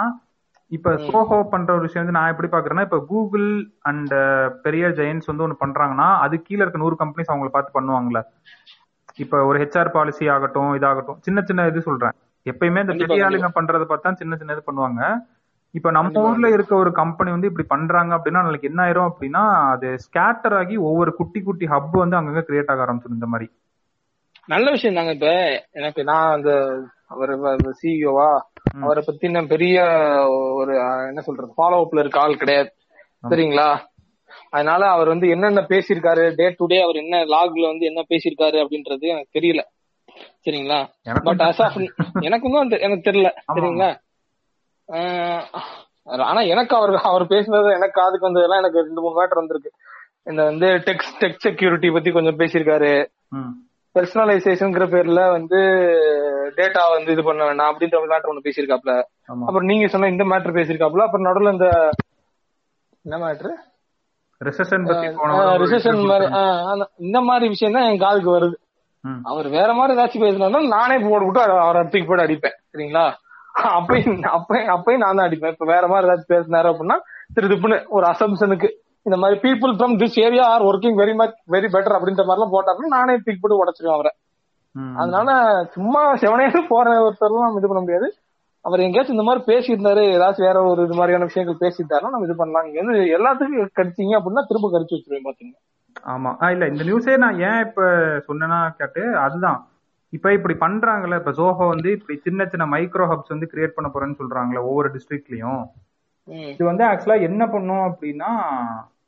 இப்ப 0.73 0.93
சோஹோ 1.09 1.39
பண்ற 1.53 1.71
ஒரு 1.77 1.85
விஷயம் 1.87 2.03
வந்து 2.03 2.17
நான் 2.17 2.31
எப்படி 2.33 2.49
பாக்குறேன்னா 2.53 2.85
இப்ப 2.87 2.99
கூகுள் 3.11 3.49
அண்ட் 3.91 4.15
பெரிய 4.65 4.85
ஜெயின்ஸ் 4.99 5.29
வந்து 5.31 5.45
ஒண்ணு 5.47 5.63
பண்றாங்கன்னா 5.63 6.09
அது 6.25 6.35
கீழ 6.47 6.61
இருக்க 6.63 6.79
நூறு 6.83 6.97
கம்பெனிஸ் 7.03 7.33
அவங்கள 7.33 7.51
பார்த்து 7.57 7.77
பண்ணுவாங்கல்ல. 7.77 8.21
இப்ப 9.23 9.43
ஒரு 9.49 9.57
ஹெச்ஆர் 9.63 9.95
பாலிசி 9.97 10.25
ஆகட்டும் 10.35 10.73
இதாகட்டும். 10.79 11.19
சின்ன 11.27 11.39
சின்ன 11.49 11.67
இது 11.71 11.81
சொல்றேன். 11.89 12.15
எப்பயுமே 12.47 12.83
இந்த 12.85 12.95
பெரிய 13.03 13.27
ஆளுங்க 13.27 13.51
பண்றத 13.59 13.85
பார்த்தா 13.93 14.13
சின்ன 14.23 14.37
சின்ன 14.41 14.57
இது 14.57 14.69
பண்ணுவாங்க. 14.69 15.03
இப்ப 15.75 15.91
நம்ம 15.91 16.21
ஊர்ல 16.21 16.49
இருக்க 16.49 16.77
ஒரு 16.77 16.93
கம்பெனி 16.93 17.31
வந்து 17.31 17.47
இப்படி 17.47 17.67
பண்றாங்க 17.67 18.15
அப்படின்னா 18.15 18.43
நாளைக்கு 18.43 18.69
என்ன 18.69 18.83
ஆயிரும் 18.83 19.11
அப்படின்னா 19.11 19.71
அது 19.71 19.97
ஸ்கேட்டர் 20.07 20.57
ஆகி 20.57 20.77
ஒவ்வொரு 20.77 21.15
குட்டி 21.15 21.41
குட்டி 21.41 21.67
ஹப் 21.67 21.91
வந்து 21.91 22.17
அங்கங்க 22.17 22.45
கிரியேட் 22.49 22.71
ஆக 22.71 22.85
ஆரம்பிச்சிடும் 22.85 23.13
இந்த 23.13 23.27
மாதிரி. 23.27 23.51
நல்ல 24.47 24.71
விஷயம் 24.71 24.95
தாங்க 24.95 25.11
இப்ப. 25.11 25.29
எனக்கு 25.73 26.05
நான் 26.05 26.35
அந்த 26.35 26.81
அவர் 27.07 27.31
சிஇஓவா 27.83 28.41
அவரை 28.81 29.03
பத்தி 29.07 29.31
நான் 29.31 29.47
பெரிய 29.47 29.85
ஒரு 30.55 30.77
என்ன 31.07 31.21
சொல்றது 31.21 31.53
ஃபாலோ 31.59 31.85
அப்ல 31.85 31.99
இருக்க 31.99 32.21
ஆள் 32.21 32.37
கிடையாது. 32.37 32.73
சரிங்களா? 33.29 33.79
அதனால 34.51 34.89
அவர் 34.91 35.07
வந்து 35.07 35.29
என்னென்ன 35.29 35.61
பேசியிருக்காரு 35.61 36.35
டே 36.35 36.55
டு 36.57 36.67
டே 36.67 36.83
அவர் 36.83 36.95
என்ன 36.95 37.25
லாக்ல 37.25 37.67
வந்து 37.67 37.87
என்ன 37.87 38.03
பேசியிருக்காரு 38.09 38.65
அப்படின்றது 38.65 39.01
எனக்கு 39.01 39.41
தெரியல. 39.41 39.63
சரிங்களா? 40.45 40.87
பட் 41.23 41.41
அஸ் 41.41 41.63
ஆஃப் 41.63 41.93
எனக்கும் 42.21 42.53
தான் 42.53 42.69
தெ- 42.69 42.81
எனக்கு 42.81 43.11
தெரியல. 43.11 43.31
சரிங்களா? 43.55 43.97
ஆனா 46.25 46.41
எனக்கு 46.47 46.77
அவர் 46.77 46.95
அவர் 47.05 47.25
பேசினது 47.25 47.75
எனக்கு 47.75 48.01
காதுக்கு 48.01 48.27
வந்ததெல்லாம் 48.27 48.59
எனக்கு 48.59 48.81
ரெண்டு 48.81 49.01
மூணு 49.01 49.17
மேட்டர் 49.17 49.35
வந்திருக்கு. 49.35 49.71
இந்த 50.23 50.45
வந்து 50.45 50.67
டெக் 50.87 51.05
டெக் 51.21 51.39
செக்யூரிட்டி 51.39 51.91
பத்தி 51.91 52.11
கொஞ்சம் 52.11 52.39
பேசியிருக்காரு. 52.39 52.93
பெர்சனலைசேஷன்ங்கிற 53.95 54.85
பேர்ல 54.91 55.31
வந்து 55.31 55.59
டேட்டா 56.57 56.83
வந்து 56.91 57.13
இது 57.13 57.23
பண்ண 57.23 57.45
வேண்டாம் 57.45 57.71
அப்படின்ற 57.71 57.99
மேட்டர் 58.05 58.31
ஒண்ணு 58.31 58.47
பேசியிருக்காப்ல 58.47 58.93
அப்புறம் 59.43 59.65
நீங்க 59.65 59.87
சொன்ன 59.87 60.09
இந்த 60.09 60.25
மேட்டர் 60.25 60.57
பேசியிருக்காப்ல 60.57 61.05
அப்புறம் 61.05 61.27
நடுவுல 61.27 61.53
இந்த 61.53 61.69
என்ன 63.05 63.19
மேட்ரு 63.25 63.53
ரிசெஷன் 65.61 65.99
இந்த 66.99 67.21
மாதிரி 67.21 67.49
விஷயம் 67.49 67.73
தான் 67.73 67.83
என் 67.83 67.99
காதுக்கு 67.99 68.31
வருது. 68.37 68.57
அவர் 69.25 69.49
வேற 69.49 69.73
மாதிரி 69.73 69.93
ஏதாச்சும் 69.95 70.25
பேசினா 70.25 70.69
நானே 70.69 70.97
போட்டு 71.01 71.25
விட்டு 71.25 71.41
அவரை- 71.41 71.61
அவரை 71.61 71.83
தூக்கி 71.83 72.03
போட்டு 72.03 72.23
அடிப்பேன் 72.23 72.57
சரிங்களா? 72.71 73.05
அப்பயும் 73.75 74.19
அப்பயும் 74.37 74.71
அப்பயும் 74.75 75.03
நான் 75.05 75.19
தான் 75.19 75.27
அடிப்பேன். 75.27 75.55
இப்ப 75.55 75.67
வேற 75.75 75.85
மாதிரி 75.87 76.09
ஏதாச்சும் 76.09 76.33
பேசினாரு 76.35 76.71
அப்படின்னா 76.71 76.97
திருதுப்புன்னு 77.37 77.79
ஒரு 77.89 78.07
அசம்ஷனுக்கு 78.13 78.69
இந்த 79.07 79.17
மாதிரி 79.23 79.37
people 79.45 79.73
from 79.77 79.95
this 80.01 80.19
area 80.27 80.45
are 80.53 80.63
working 80.63 80.99
very 81.01 81.15
much 81.21 81.39
very 81.55 81.69
better 81.75 81.97
அப்படின்ற 81.97 82.23
மாதிரிலாம் 82.29 82.55
போட்டாருன்னா 82.55 82.95
நானே 82.97 83.17
தூக்கி 83.17 83.41
போட்டு 83.41 83.61
உடச்சிருவேன் 83.63 83.97
அவரை. 83.97 84.13
அதனால 85.01 85.31
சும்மா 85.75 86.01
செவனேன்னு 86.23 86.63
போற 86.71 86.87
ஒருத்தர்லாம் 87.07 87.47
நம்ம 87.47 87.61
இது 87.61 87.71
பண்ண 87.71 87.83
முடியாது. 87.85 88.09
அவர் 88.65 88.85
எங்கேயாச்சும் 88.85 89.17
இந்த 89.17 89.27
மாதிரி 89.29 89.43
பேசியிருந்தாரு 89.51 90.03
ஏதாச்சும் 90.15 90.47
வேற 90.49 90.59
ஒரு 90.71 90.83
இது 90.87 90.95
மாதிரியான 90.95 91.27
விஷயங்கள் 91.31 91.63
பேசியிருந்தாருன்னா 91.63 92.13
நம்ம 92.15 92.29
இது 92.29 92.37
பண்ணலாம். 92.41 92.67
இங்க 92.69 92.81
வந்து 92.83 92.97
எல்லாத்துக்கும் 93.17 93.77
கடிச்சீங்க 93.79 94.15
அப்படின்னா 94.19 94.45
திரும்ப 94.51 94.71
கடிச்சு 94.75 94.97
வச்சிருவேன் 94.97 95.29
பாத்தீங்க 95.29 95.55
ஆமா. 96.13 96.31
இல்ல 96.55 96.65
இந்த 96.67 96.85
நியூஸே 96.85 97.17
நான் 97.17 97.39
ஏன் 97.49 97.61
இப்ப 97.67 97.83
சொன்னேன்னா 98.29 98.59
கேட்டு 98.81 99.03
அதுதான். 99.19 99.61
இப்ப 100.15 100.33
இப்படி 100.33 100.55
பண்றாங்கல்ல 100.55 101.19
இப்ப 101.19 101.31
ஜோஹோ 101.31 101.69
வந்து 101.69 101.91
இப்படி 101.91 102.19
சின்ன 102.19 102.47
சின்ன 102.47 102.67
மைக்ரோ 102.67 103.05
ஹப்ஸ் 103.11 103.35
வந்து 103.35 103.51
கிரியேட் 103.53 103.77
பண்ண 103.77 103.89
போறேன்னு 103.91 104.21
சொல்றாங்கல்ல 104.21 104.63
ஒவ்வொரு 104.63 104.89
டிஸ்ட்ரிக்ட்லயும். 104.89 105.63
இது 106.49 106.65
வந்து 106.65 106.85
ஆக்சுவலா 106.85 107.21
என்ன 107.21 107.47
பண்ணும் 107.47 107.85
அப்படின்னா 107.89 108.31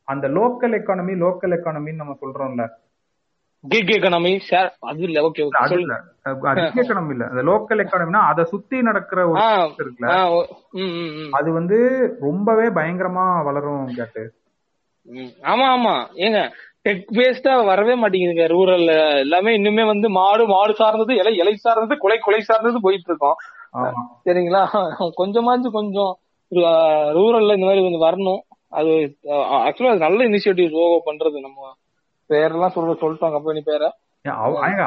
அந்த 0.08 0.28
லோக்கல் 0.28 0.74
எக்கானமி 0.78 1.14
லோக்கல் 1.16 1.54
எக்கானமின்னு 1.56 2.02
நம்ம 2.02 2.16
சொல்றோம்ல. 2.20 2.64
கிக் 3.64 3.88
எக்கனாமி 3.88 4.32
அது 4.80 5.02
இல்ல. 5.02 5.18
ஓகே 5.20 5.40
இல்ல, 5.40 5.58
ஓகே 5.58 5.64
அது 5.64 5.78
இல்ல. 5.80 5.94
அது 6.50 6.82
எக்கானமி 6.82 7.10
இல்ல. 7.10 7.24
அந்த 7.26 7.42
லோக்கல் 7.42 7.82
எக்கானமினா 7.84 8.20
அதை 8.24 8.44
சுத்தி 8.44 8.82
நடக்கிற 8.82 9.20
ஒரு. 9.28 9.40
அது 11.30 11.52
வந்து 11.52 11.78
ரொம்பவே 12.20 12.66
பயங்கரமா 12.68 13.44
வளரும் 13.44 13.86
கேட்டு. 13.94 14.24
ஆமா 15.42 15.66
ஆமா. 15.76 15.94
ஏங்க 16.18 16.38
டெக் 16.86 17.06
பேஸ்டா 17.16 17.52
வரவே 17.68 17.94
மாட்டேங்குதுங்க. 18.00 18.44
ரூரல்ல 18.54 18.92
எல்லாமே 19.24 19.52
இன்னுமே 19.58 19.84
வந்து 19.86 20.08
மாடு 20.18 20.44
மாடு 20.46 20.72
சார்ந்தது 20.80 21.12
இலை 21.20 21.32
இலை 21.36 21.54
சார்ந்தது 21.56 21.96
கொலை 22.04 22.18
கொலை 22.18 22.40
சார்ந்தது 22.42 22.80
போயிட்டு 22.84 23.10
இருக்கோம் 23.10 23.38
சரிங்களா? 24.26 24.62
கொஞ்சமாச்சும் 25.20 25.76
கொஞ்சம் 25.78 26.12
ரூரல்ல 27.16 27.56
இந்த 27.56 27.68
மாதிரி 27.68 27.82
கொஞ்சம் 27.86 28.06
வரணும். 28.06 28.42
அது 28.72 28.92
ஆக்சுவலா 29.66 29.96
நல்ல 30.04 30.20
இனிஷியேட்டிவ் 30.24 30.78
ஓவோ 30.82 30.96
பண்றது 31.08 31.38
நம்ம 31.40 31.68
பேரெல்லாம் 32.30 32.74
சொல்ல 32.76 32.94
சொல்லிட்டோம் 33.02 33.34
கம்பெனி 33.36 33.60
பேரை? 33.62 33.88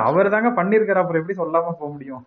அவர் 0.07 0.33
தாங்க 0.33 0.49
பண்ணிருக்காரு 0.57 1.01
அப்புறம் 1.01 1.21
எப்படி 1.21 1.37
சொல்லாம 1.39 1.73
போக 1.73 1.89
முடியும்? 1.93 2.23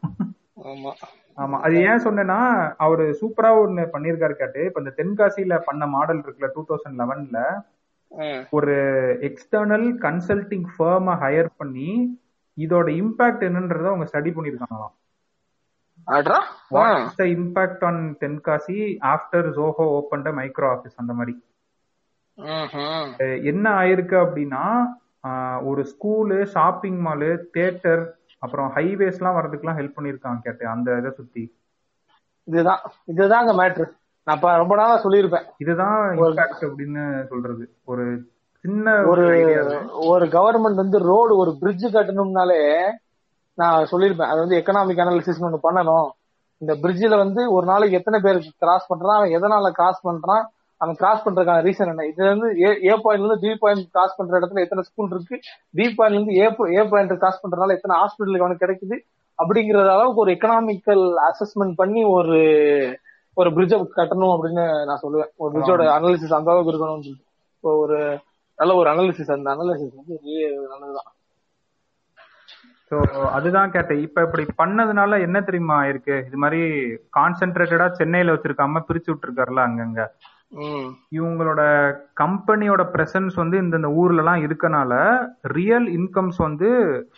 ஆமா. 0.71 0.93
ஆமா. 1.39 1.57
அது 1.65 1.75
ஏன் 1.89 2.05
சொன்னேன்னா 2.05 2.39
அவரு 2.77 3.05
சூப்பரா 3.21 3.51
ஒண்ணு 3.61 3.83
பண்ணிருக்காரு 3.95 4.35
கேட்டு. 4.35 4.61
இப்ப 4.69 4.81
இந்த 4.83 4.93
தென்காசியில 5.01 5.57
பண்ண 5.69 5.87
மாடல் 5.95 6.23
இருக்குல்ல 6.25 6.51
டூ 6.55 6.63
தௌசண்ட் 6.69 7.01
லெவன்ல 7.03 7.41
ஒரு 8.51 8.75
எக்ஸ்டர்னல் 9.21 9.87
கன்சல்டிங் 10.01 10.67
ஃபர்ம 10.79 11.15
ஹையர் 11.23 11.49
பண்ணி 11.57 12.21
இதோட 12.59 12.89
இம்பாக்ட் 12.93 13.45
என்னன்றத 13.49 13.87
அவங்க 13.87 14.09
ஸ்டடி 14.13 14.33
பண்ணிருக்காங்களாம். 14.33 14.95
அட்ரா 16.07 16.39
ஆ, 16.39 16.47
what 16.69 17.07
is 17.07 17.15
the 17.15 17.25
impact 17.25 17.85
on 17.85 18.17
Tenkasi 18.21 18.79
after 19.01 19.49
Zoho 19.53 19.85
open 19.99 20.23
micro 20.23 20.69
office 20.75 20.97
அந்த 20.97 21.13
மாதிரி. 21.13 21.43
என்ன 23.45 23.71
ஆயிருக்கு 23.71 24.17
அப்படின்னா 24.25 24.65
ஒரு 25.65 25.87
ஸ்கூலு 25.93 26.45
ஷாப்பிங் 26.45 27.05
மாலு 27.05 27.39
தியேட்டர் 27.51 28.17
அப்புறம் 28.39 28.73
ஹைவேஸ் 28.75 29.17
எல்லாம் 29.17 29.37
வர்றதுக்குலாம் 29.37 29.79
ஹெல்ப் 29.81 29.97
பண்ணிருக்காங்க 29.97 30.41
கேட்டு 30.43 30.67
அந்த 30.67 30.99
இதை 30.99 31.11
சுத்தி. 31.11 31.57
இதுதான். 32.45 32.81
இதுதாங்க 33.07 33.51
மேட்ரு 33.59 33.85
நான் 34.25 34.41
ரொம்ப 34.41 34.75
நாளா 34.77 35.03
சொல்லியிருப்பேன். 35.03 35.47
இதுதான் 35.59 35.97
இம்பாக்ட் 36.17 36.65
அப்படின்னு 36.67 37.27
சொல்றது. 37.27 37.65
ஒரு 37.85 38.05
சின்ன 38.61 39.03
ஒரு 39.03 39.25
ஒரு 40.01 40.27
கவர்மெண்ட் 40.27 40.83
வந்து 40.83 40.99
ரோடு 40.99 41.37
ஒரு 41.37 41.57
பிரிட்ஜ் 41.61 41.87
கட்டணும்னாலே 41.87 42.61
நான் 43.55 43.87
சொல்லியிருப்பேன். 43.91 44.31
அது 44.33 44.39
வந்து 44.39 44.59
எக்கனாமிக் 44.59 45.03
அனாலிசிஸ் 45.05 45.45
ஒண்ணு 45.47 45.59
பண்ணணும். 45.63 46.09
இந்த 46.59 46.75
பிரிட்ஜில் 46.83 47.17
வந்து 47.17 47.53
ஒரு 47.53 47.67
நாளைக்கு 47.67 47.97
எத்தனை 47.97 48.21
பேர் 48.21 48.53
கிராஸ் 48.59 48.93
பண்றான்? 48.93 49.17
அவன் 49.17 49.31
எதனால 49.31 49.71
கிராஸ் 49.71 50.07
பண்றான்? 50.07 50.45
அவன் 50.77 50.95
கிராஸ் 50.95 51.29
பண்றதுக்கான 51.29 51.65
ரீசன் 51.69 51.87
என்ன? 51.87 52.07
இது 52.07 52.25
வந்து 52.25 52.49
ஏ 52.61 52.69
ஏ 52.85 52.93
பாயிண்ட்ல 53.05 53.25
இருந்து 53.25 53.39
பி 53.41 53.57
பாயிண்ட் 53.61 53.91
கிராஸ் 53.91 54.17
பண்ற 54.17 54.39
இடத்துல 54.39 54.63
எத்தனை 54.67 54.83
ஸ்கூல் 54.83 55.11
இருக்கு? 55.11 55.39
பி 55.71 55.95
பாயிண்ட்ல 55.99 56.21
இருந்து 56.21 56.35
ஏ 56.35 56.79
ஏ 56.79 56.89
பாயிண்ட் 56.89 57.19
கிராஸ் 57.19 57.47
பண்றதுனால 57.47 57.77
எத்தனை 57.77 58.01
ஹாஸ்பிட்டலுக்கு 58.01 58.45
அவனுக்கு 58.45 58.67
கிடைக்குது? 58.67 58.99
அப்படிங்கிற 59.43 59.79
அளவுக்கு 59.91 60.21
ஒரு 60.21 60.33
எக்கனாமிக்கல் 60.33 61.05
அசஸ்மெண்ட் 61.29 61.73
பண்ணி 61.77 62.05
ஒரு 62.05 62.41
ஒரு 63.37 63.51
பிரிட்ஜை 63.57 63.77
கட்டணும் 63.99 64.35
அப்படின்னு 64.35 64.65
நான் 64.89 65.03
சொல்லுவேன். 65.05 65.31
ஒரு 65.37 65.51
பிரிட்ஜோட 65.55 65.83
அனாலிசிஸ் 65.97 66.39
அந்த 66.39 66.51
அளவுக்கு 66.53 66.73
இருக்கணும்னு 66.73 67.07
சொல்லிட்டு. 67.07 67.29
இப்போ 67.57 67.71
ஒரு 67.85 67.99
நல்ல 68.59 68.73
ஒரு 68.81 68.89
அனாலிசிஸ் 68.91 69.35
அந்த 69.37 69.49
அனாலிசிஸ் 69.55 69.99
வந்து 69.99 70.17
நல்லதுதான். 70.73 71.11
ஸோ 72.91 72.97
அதுதான் 73.37 73.73
கேட்டேன். 73.75 74.01
இப்ப 74.07 74.23
இப்படி 74.27 74.45
பண்ணதுனால 74.59 75.21
என்ன 75.27 75.39
தெரியுமா 75.41 75.77
இருக்கு? 75.91 76.17
இது 76.29 76.39
மாதிரி 76.39 76.61
கான்சென்ட்ரேட்டடா 77.19 77.87
சென்னையில 78.01 78.35
வச்சிருக்காம 78.35 78.83
பிரிச்சு 78.89 79.11
விட்டுருக்காருல 79.11 79.65
அங்கங்க. 79.69 80.03
இவங்களோட 81.19 81.61
கம்பெனியோட 82.21 82.83
பிரசன்ஸ் 82.95 83.37
வந்து 83.43 83.57
இந்தந்த 83.63 83.91
ஊர்ல 84.01 84.23
எல்லாம் 84.23 84.43
இருக்கனால 84.47 84.93
ரியல் 85.57 85.89
இன்கம்ஸ் 85.99 86.41
வந்து 86.47 86.69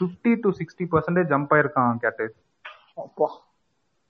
50 0.03 0.35
டு 0.45 0.51
சிக்ஸ்டி 0.61 0.87
பர்சன்டேஜ் 0.93 1.33
ஜம்ப் 1.33 1.55
ஆயிருக்கான் 1.57 2.03
கேட்டு 2.05 2.27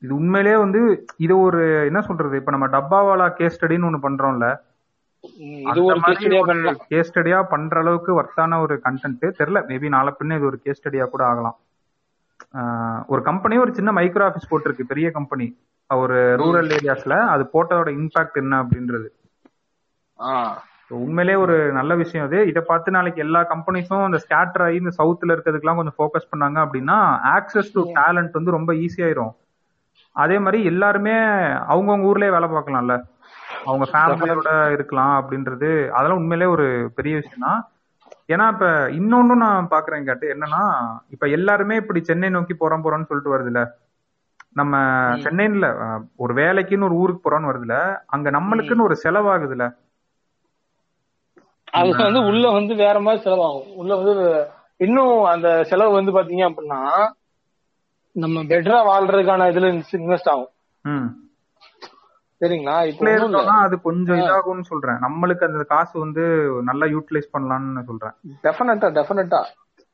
இது 0.04 0.12
உண்மையிலேயே 0.14 0.56
வந்து 0.56 0.80
இது 1.16 1.34
ஒரு 1.40 1.60
என்ன 1.88 2.00
சொல்றது 2.08 2.40
இப்ப 2.40 2.52
நம்ம 2.54 2.66
டப்பாவாலா 2.76 3.26
கேஸ் 3.38 3.56
ஸ்டடின்னு 3.56 3.88
ஒண்ணு 3.88 4.06
பண்றோம்ல 4.06 4.48
கேஸ் 6.90 7.10
ஸ்டடியா 7.10 7.38
பண்ற 7.52 7.78
அளவுக்கு 7.82 8.10
ஒர்த்தான 8.20 8.58
ஒரு 8.64 8.74
கண்டென்ட் 8.86 9.22
தெரியல 9.38 9.60
மேபி 9.68 9.88
நாளை 9.94 10.12
பின்ன 10.18 10.36
இது 10.38 10.50
ஒரு 10.50 10.58
கேஸ் 10.64 10.80
ஸ்டடியா 10.80 11.04
கூட 11.12 11.22
ஆகலாம். 11.30 11.56
ஒரு 13.12 13.20
கம்பெனி 13.28 13.54
ஒரு 13.58 13.72
சின்ன 13.78 13.92
மைக்ரோ 13.98 14.24
ஆஃபீஸ் 14.26 14.50
போட்டிருக்கு 14.50 14.90
பெரிய 14.90 15.08
கம்பெனி 15.10 15.46
ஒரு 15.90 16.18
ரூரல் 16.42 16.70
ஏரியாஸ்ல 16.76 17.14
அது 17.32 17.44
போட்டதோட 17.54 17.90
இம்பாக்ட் 17.98 18.40
என்ன 18.42 18.54
அப்படின்றது. 18.62 19.08
உண்மையிலேயே 20.90 21.38
ஒரு 21.44 21.56
நல்ல 21.78 21.92
விஷயம் 22.02 22.26
அது. 22.26 22.38
இதை 22.50 22.62
பார்த்து 22.68 22.96
நாளைக்கு 22.96 23.24
எல்லா 23.26 23.40
கம்பெனிஸும் 23.52 24.04
இந்த 24.08 24.20
ஸ்கேட்டர் 24.24 24.64
ஆகி 24.66 24.76
இந்த 24.82 24.92
சவுத்துல 24.98 25.34
இருக்கிறதுக்குலாம் 25.36 25.80
கொஞ்சம் 25.80 25.98
ஃபோக்கஸ் 25.98 26.30
பண்ணாங்க 26.32 26.58
அப்படின்னா 26.64 26.98
ஆக்சஸ் 27.36 27.72
டு 27.76 27.82
டேலண்ட் 28.00 28.38
வந்து 28.38 28.56
ரொம்ப 28.58 28.72
ஈஸியாயிரும் 28.84 29.32
அதே 30.16 30.36
மாதிரி 30.38 30.58
எல்லாருமே 30.70 31.14
அவங்கவுங்க 31.70 32.08
ஊர்லயே 32.10 32.34
வேலை 32.34 32.48
பார்க்கலாம்ல. 32.48 32.94
அவங்க 33.64 33.84
ஃபேமிலியோட 33.90 34.50
இருக்கலாம் 34.74 35.14
அப்படின்றது 35.20 35.68
அதெல்லாம் 35.94 36.20
உண்மையிலேயே 36.20 36.50
ஒரு 36.54 36.66
பெரிய 36.96 37.14
விஷயம் 37.18 37.46
தான் 37.46 37.60
ஏன்னா 38.28 38.44
இப்ப 38.52 38.66
இன்னொன்னும் 38.98 39.42
நான் 39.44 39.70
பாக்குறேன் 39.72 40.06
கேட்டு 40.06 40.26
என்னன்னா 40.34 40.62
இப்ப 41.14 41.24
எல்லாருமே 41.36 41.74
இப்படி 41.82 42.00
சென்னை 42.04 42.28
நோக்கி 42.34 42.54
போறோம் 42.56 42.84
போறோம்னு 42.84 43.08
சொல்லிட்டு 43.10 43.34
வருதுல 43.34 43.62
நம்ம 44.56 44.74
சென்னையில 45.24 45.68
ஒரு 46.18 46.32
வேலைக்குன்னு 46.40 46.88
ஒரு 46.88 46.96
ஊருக்கு 47.00 47.24
போறோம்னு 47.24 47.50
வருதுல 47.50 47.76
அங்க 48.14 48.28
நம்மளுக்குன்னு 48.36 48.86
ஒரு 48.88 48.96
செலவாகுதுல 49.02 49.66
அது 51.74 51.92
வந்து 52.00 52.20
உள்ள 52.28 52.44
வந்து 52.56 52.72
வேற 52.82 52.96
மாதிரி 53.04 53.20
செலவாகும். 53.24 53.70
உள்ள 53.74 53.92
வந்து 54.00 54.12
இன்னும் 54.80 55.14
அந்த 55.32 55.48
செலவு 55.70 55.98
வந்து 55.98 56.12
பாத்தீங்க 56.12 56.44
அப்படின்னா 56.48 56.80
நம்ம 58.16 58.42
பெட்டரா 58.50 58.80
வாழ்றதுக்கான 58.88 59.46
இதுல 59.52 59.68
இன்வெஸ்ட் 59.98 60.30
ஆகும். 60.32 60.50
சரிங்களா? 62.40 62.76
இப்போ 62.90 63.10
அது 63.64 63.76
கொஞ்சம் 63.86 64.20
இதாகும்னு 64.22 64.70
சொல்றேன். 64.70 64.98
நம்மளுக்கு 65.06 65.44
அந்த 65.48 65.64
காசு 65.72 65.94
வந்து 65.98 66.22
நல்லா 66.68 66.86
யூட்டிலைஸ் 66.94 67.32
பண்ணலாம்னு 67.34 67.84
சொல்றேன். 67.90 68.14
டெஃபினட்டா 68.46 68.88
டெஃபினட்டா. 68.98 69.40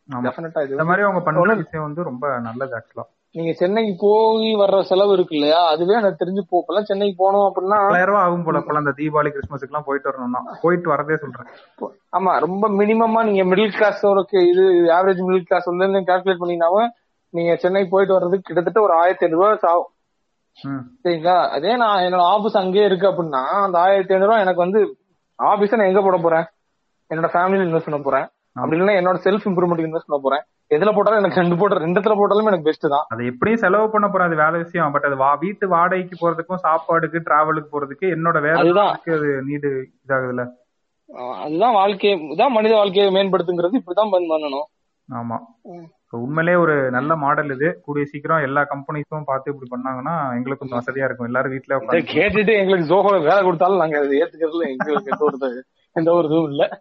டெஃபினட்டா 0.09 0.61
இது 0.64 0.75
இந்த 0.77 0.87
மாதிரி 0.89 1.05
அவங்க 1.07 1.21
பண்ற 1.27 1.55
விஷயம் 1.62 1.87
வந்து 1.87 2.03
ரொம்ப 2.11 2.39
நல்லது 2.49 2.75
ஆக்சுவலா 2.79 3.07
நீங்க 3.35 3.53
சென்னைக்கு 3.53 3.93
போய் 4.01 4.49
வர்ற 4.61 4.79
செலவு 4.89 5.12
இருக்கு 5.16 5.35
இல்லையா? 5.37 5.59
அதுவே 5.73 5.95
எனக்கு 5.99 6.21
தெரிஞ்சு 6.23 6.43
போ 6.49 6.57
இப்பெல்லாம் 6.61 6.87
சென்னைக்கு 6.89 7.16
போனோம் 7.21 7.45
அப்படின்னா 7.49 7.77
பத்தாயிரம் 7.83 8.11
ரூபாய் 8.11 8.25
ஆகும் 8.27 8.47
போல. 8.47 8.61
போல 8.61 8.81
அந்த 8.83 8.93
தீபாவளி 8.97 9.31
கிறிஸ்மஸுக்கு 9.35 9.71
எல்லாம் 9.73 9.87
போயிட்டு 9.89 10.11
வரணும்னா. 10.11 10.41
போயிட்டு 10.64 10.89
வரதே 10.93 11.18
சொல்றேன். 11.25 11.51
ஆமா. 12.16 12.33
ரொம்ப 12.47 12.64
மினிமமா 12.81 13.23
நீங்க 13.29 13.45
மிடில் 13.51 13.77
கிளாஸ் 13.77 14.03
இது 14.53 14.64
ஆவரேஜ் 14.97 15.23
மிடில் 15.29 15.47
கிளாஸ் 15.51 15.71
வந்து 15.73 16.03
கால்குலேட் 16.11 16.43
பண்ணீங்கன்னாவும் 16.43 16.91
நீங்க 17.31 17.57
சென்னை 17.57 17.87
போயிட்டு 17.91 18.14
வர்றதுக்கு 18.14 18.55
கிட்டத்தட்ட 18.55 18.83
ஒரு 18.83 19.01
ஆயிரத்தி 19.01 19.26
ஐநூறு 19.26 19.45
ரூபாய் 19.45 19.59
ஆகும். 19.62 19.93
சரிங்களா? 21.05 21.49
அதே 21.49 21.76
நான் 21.76 22.03
என்னோட 22.03 22.20
ஆபீஸ் 22.20 22.57
அங்கேயே 22.57 22.85
இருக்கு 22.85 23.07
அப்படின்னா 23.07 23.45
அந்த 23.45 23.78
ஆயிரத்தி 23.78 24.14
ஐநூறு 24.14 24.31
ரூபாய் 24.31 24.41
எனக்கு 24.41 24.61
வந்து 24.61 24.97
ஆபீஸ 25.31 25.76
நான் 25.76 25.87
எங்க 25.87 26.01
போட 26.01 26.16
போறேன்? 26.16 26.45
என்னோட 27.09 27.28
ஃபேமிலியில 27.28 27.66
இன்வெஸ்ட் 27.68 27.91
பண்ண 27.91 28.01
போறேன். 28.03 28.28
அப்படி 28.53 28.81
இல்லைன்னா 28.81 28.85
என்னோட 28.85 29.18
செல்ஃப் 29.24 29.49
இம்ப்ரூவ்மெண்ட் 29.49 29.89
இன்வெஸ்ட் 29.89 30.07
பண்ண 30.07 30.22
போறேன். 30.22 30.43
எதுல 30.68 30.95
போட்டாலும் 30.95 31.22
எனக்கு 31.22 31.41
ரெண்டு 31.41 31.57
போட்ட 31.57 31.78
ரெண்டு 31.78 32.01
இடத்துல 32.01 32.16
போட்டாலும் 32.16 32.45
எனக்கு 32.45 32.64
பெஸ்ட் 32.64 32.87
தான். 32.89 33.05
அது 33.09 33.26
எப்படியும் 33.26 33.61
செலவு 33.61 33.91
பண்ண 33.91 34.09
போறேன் 34.09 34.26
அது 34.26 34.37
வேலை 34.37 34.62
விஷயம். 34.62 34.93
பட் 34.93 35.05
அது 35.05 35.16
வா 35.16 35.35
வீட்டு 35.35 35.68
வாடகைக்கு 35.68 36.31
போறதுக்கும் 36.31 36.59
சாப்பாடுக்கு 36.62 37.20
டிராவலுக்கு 37.24 37.66
போறதுக்கு 37.72 38.01
என்னோட 38.01 38.41
வேலை. 38.41 38.70
அது 39.12 39.43
நீடு 39.47 39.89
இதாகுதுல 40.07 40.47
அதுதான் 41.43 41.72
வாழ்க்கையை 41.72 42.18
இதான் 42.31 42.49
மனித 42.49 42.74
வாழ்க்கையை 42.74 43.14
மேம்படுத்துங்கிறது. 43.14 43.81
இப்படிதான் 43.87 44.11
பண்- 44.11 44.31
பண்ணணும். 44.31 44.64
ஆமா. 45.12 45.39
உண்மையிலேயே 46.12 46.62
ஒரு 46.62 46.90
நல்ல 46.90 47.16
மாடல் 47.16 47.50
இது. 47.50 47.80
கூடிய 47.82 48.04
சீக்கிரம் 48.04 48.42
எல்லா 48.42 48.62
கம்பெனிஸும் 48.62 49.22
பார்த்து 49.24 49.52
இப்படி 49.52 49.68
பண்ணாங்கன்னா 49.70 50.36
எங்களுக்கு 50.36 50.68
கொஞ்சம் 50.68 50.78
வசதியா 50.78 51.04
இருக்கும். 51.04 51.26
எல்லாரும் 51.26 51.50
வீட்ல 51.50 51.76
கேட்டுட்டு 52.12 52.58
எங்களுக்கு 52.58 52.94
ஜோஹோ 52.94 53.22
வேலை 53.22 53.42
கொடுத்தாலும் 53.42 53.78
நாங்க 53.78 53.98
ஏத்துக்கிறதுல 53.98 54.68
எங்களுக்கு 54.68 55.11
எந்த 55.12 55.24
ஒரு 55.24 55.38
இது- 55.40 55.62
எந்த 55.92 56.12
ஒரு 56.12 56.26
இதுவும் 56.26 56.50
இல்ல. 56.50 56.80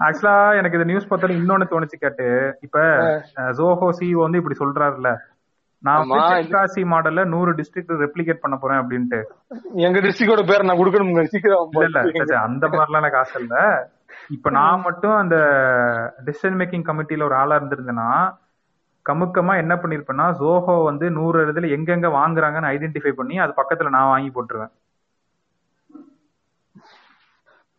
ஆக்சுவலா 0.00 0.56
எனக்கு 0.56 0.78
இந்த 0.78 0.84
நியூஸ் 0.84 1.08
பார்த்தோன்னே 1.08 1.38
இன்னொன்னு 1.38 1.66
தோணுச்சு 1.70 1.96
கேட்டு. 1.98 2.56
இப்ப 2.60 2.78
ஜோஹோ 3.36 3.88
சிஇஓ 4.00 4.20
வந்து 4.20 4.38
இப்படி 4.38 4.56
சொல்றாருல்ல. 4.58 5.16
நான் 5.82 6.08
தென்காசி 6.08 6.84
மாடல்ல 6.84 7.24
நூறு 7.24 7.52
டிஸ்ட்ரிக்ட் 7.52 8.06
ரெப்ளிகேட் 8.06 8.40
பண்ண 8.40 8.56
போறேன் 8.56 8.78
அப்படின்ட்டு. 8.78 9.22
எங்க 9.74 9.98
டிஸ்ட்ரிக்டோட 10.00 10.46
பேர் 10.46 10.64
நான் 10.64 10.78
கொடுக்கணுங்க 10.78 11.22
சீக்கிரம் 11.22 11.68
இல்ல 11.72 12.00
அந்த 12.38 12.66
மாதிரிலாம் 12.66 12.96
எனக்கு 12.96 13.16
ஆசை 13.16 13.42
இல்ல. 13.42 13.56
இப்ப 14.28 14.50
நான் 14.50 14.80
மட்டும் 14.80 15.12
அந்த 15.12 15.36
டிசிஷன் 16.24 16.56
மேக்கிங் 16.56 16.82
கமிட்டில 16.82 17.22
ஒரு 17.22 17.34
ஆளா 17.34 17.56
இருந்திருந்தேன்னா 17.56 18.36
கமுக்கமா 19.08 19.54
என்ன 19.60 19.74
பண்ணிருப்பேன்னா 19.76 20.26
ஜோஹோ 20.38 20.74
வந்து 20.84 21.06
நூறு 21.16 21.42
இடத்துல 21.44 21.72
எங்கெங்க 21.76 22.10
வாங்குறாங்கன்னு 22.14 22.72
ஐடென்டிஃபை 22.72 23.12
பண்ணி 23.14 23.36
அது 23.44 23.54
பக்கத்துல 23.58 23.94
நான் 23.94 24.12
வாங்கி 24.12 24.30
போட்டுருவேன். 24.32 24.72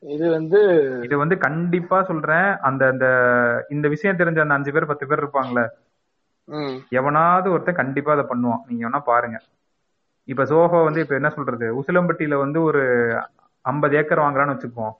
இது 0.03 0.25
வந்து 0.33 0.59
இது 1.05 1.15
வந்து 1.21 1.35
கண்டிப்பா 1.45 1.97
சொல்றேன். 2.03 2.49
அந்த 2.67 2.83
அந்த 2.93 3.05
இந்த 3.69 3.87
விஷயம் 3.93 4.19
தெரிஞ்ச 4.19 4.39
அந்த 4.41 4.57
அஞ்சு 4.57 4.73
பேர் 4.75 4.89
பத்து 4.91 5.07
பேர் 5.09 5.21
இருப்பாங்கல்ல 5.23 5.63
ம், 6.47 6.77
எவனாவது 6.97 7.47
ஒருத்தன் 7.53 7.79
கண்டிப்பா 7.79 8.11
அதை 8.15 8.25
பண்ணுவான். 8.29 8.63
நீங்க 8.67 8.83
வேணா 8.85 9.01
பாருங்க. 9.05 9.37
இப்ப 10.27 10.45
சோஹோ 10.45 10.79
வந்து 10.85 11.03
இப்ப 11.03 11.15
என்ன 11.15 11.29
சொல்றது? 11.31 11.67
உசிலம்பட்டியில 11.79 12.35
வந்து 12.43 12.59
ஒரு 12.63 12.81
ஐம்பது 13.65 13.95
ஏக்கர் 13.99 14.23
வாங்குறான்னு 14.23 14.55
வச்சுப்போம் 14.55 14.93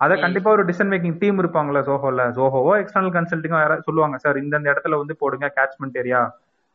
அத 0.00 0.16
கண்டிப்பா 0.16 0.50
ஒரு 0.50 0.64
டிசிஷன் 0.64 0.90
மேக்கிங் 0.92 1.18
டீம் 1.18 1.40
இருப்பாங்கல்ல 1.42 1.80
சோஹோல 1.88 2.22
சோஹோவோ 2.38 2.72
எக்ஸ்டர்னல் 2.80 3.14
கன்சல்டிங்கோ 3.16 3.58
யாராவது 3.60 3.82
சொல்லுவாங்க 3.82 4.16
சார் 4.16 4.36
இந்த 4.36 4.58
இடத்துல 4.58 4.98
வந்து 4.98 5.16
போடுங்க 5.16 5.52
கேட்ச்மெண்ட் 5.58 5.98
ஏரியா 5.98 6.22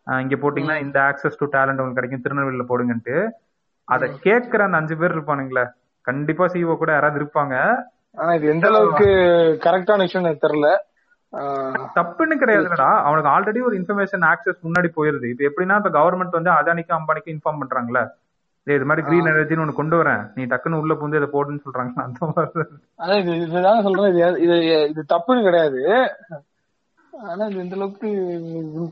இங்க 0.07 0.35
போட்டீங்கன்னா 0.35 0.79
இந்த 0.81 0.99
ஆக்சஸ் 0.99 1.39
டு 1.39 1.45
டேலண்ட் 1.45 1.81
உங்களுக்கு 1.81 1.99
கிடைக்கும். 1.99 2.23
திருநெல்வேலியில 2.25 2.65
போடுங்கன்ட்டு. 2.69 3.15
அதை 3.87 4.17
கேட்கிற 4.19 4.63
அந்த 4.63 4.77
அஞ்சு 4.77 4.97
பேர் 4.97 5.15
இருப்பானுங்களே. 5.15 5.65
கண்டிப்பா 6.01 6.45
சிஓ 6.45 6.77
கூட 6.77 6.91
யாராவது 6.91 7.19
இருப்பாங்க. 7.21 7.55
ஆனா 8.13 8.33
இது 8.33 8.47
எந்த 8.47 8.67
அளவுக்கு 8.67 9.07
கரெக்டான 9.65 9.97
விஷயம் 9.97 10.39
தெரியல. 10.45 10.69
தப்புன்னு 11.97 12.35
கிடையாதுடா 12.41 12.89
அவனுக்கு 13.07 13.29
ஆல்ரெடி 13.29 13.59
ஒரு 13.65 13.75
இன்ஃபர்மேஷன் 13.79 14.23
ஆக்சஸ் 14.31 14.63
முன்னாடி 14.67 14.89
போயிருது. 14.95 15.27
இப்ப 15.33 15.43
எப்படின்னா 15.49 15.75
இப்ப 15.75 15.91
கவர்மெண்ட் 15.99 16.37
வந்து 16.39 16.51
அதானிக்கும் 16.51 16.99
அம்பானிக்கும் 16.99 17.33
இன்ஃபார்ம் 17.35 17.61
பண்றாங்கல்ல. 17.63 18.01
டேய், 18.01 18.28
இது 18.63 18.85
மாதிரி 18.85 19.05
கிரீன் 19.07 19.29
எனர்ஜின்னு 19.31 19.63
ஒண்ணு 19.63 19.79
கொண்டு 19.79 19.95
வரேன். 20.01 20.23
நீ 20.35 20.43
டக்குன்னு 20.43 20.79
உள்ள 20.81 20.93
புந்து 20.95 21.19
இதை 21.19 21.29
போடுன்னு 21.33 21.63
சொல்றாங்க 21.65 21.93
அந்த 22.05 22.19
மாதிரி. 22.35 22.65
அதான் 23.01 23.21
இது 23.21 23.33
இதுதான் 23.45 23.81
சொல்றேன். 23.81 24.11
இது 24.15 24.41
இது 24.45 24.57
இது 24.89 25.05
தப்புன்னு 25.13 25.45
கிடையாது. 25.47 25.81
ஆனா 27.29 27.45
இது 27.45 27.63
இந்த 27.63 27.75
அளவுக்கு 27.75 28.09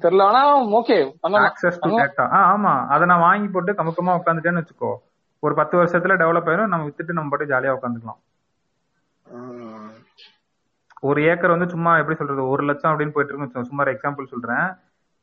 தெரியல. 0.06 0.24
ஆனா 0.30 0.42
ஓகே 0.80 0.98
ஆக்சஸ் 1.44 1.82
டு 1.84 1.92
டேட்டா 2.00 2.26
ஆமா. 2.54 2.74
அதை 2.94 3.04
நான் 3.12 3.26
வாங்கி 3.28 3.48
போட்டு 3.48 3.78
கமுக்கமா 3.82 4.16
உட்காந்துட்டேன்னு 4.20 4.64
வச்சுக்கோ. 4.64 4.92
ஒரு 5.40 5.54
பத்து 5.60 5.76
வருஷத்துல 5.78 6.18
டெவலப் 6.22 6.50
ஆயிரும். 6.52 6.74
நம்ம 6.74 6.88
வித்துட்டு 6.88 7.18
நம்ம 7.18 7.32
பாட்டு 7.34 7.52
ஜாலியா 7.54 7.76
உட்காந்துக்கலாம். 7.78 8.22
ஒரு 11.08 11.20
ஏக்கர் 11.30 11.56
வந்து 11.56 11.70
சும்மா 11.74 11.92
எப்படி 11.98 12.18
சொல்றது? 12.18 12.44
ஒரு 12.54 12.64
லட்சம் 12.64 12.92
அப்படின்னு 12.92 13.16
போயிட்டு 13.16 13.42
வச்சுக்கோ. 13.42 13.70
சும்மா 13.72 13.84
எக்ஸாம்பிள் 13.96 14.32
சொல்றேன். 14.34 14.68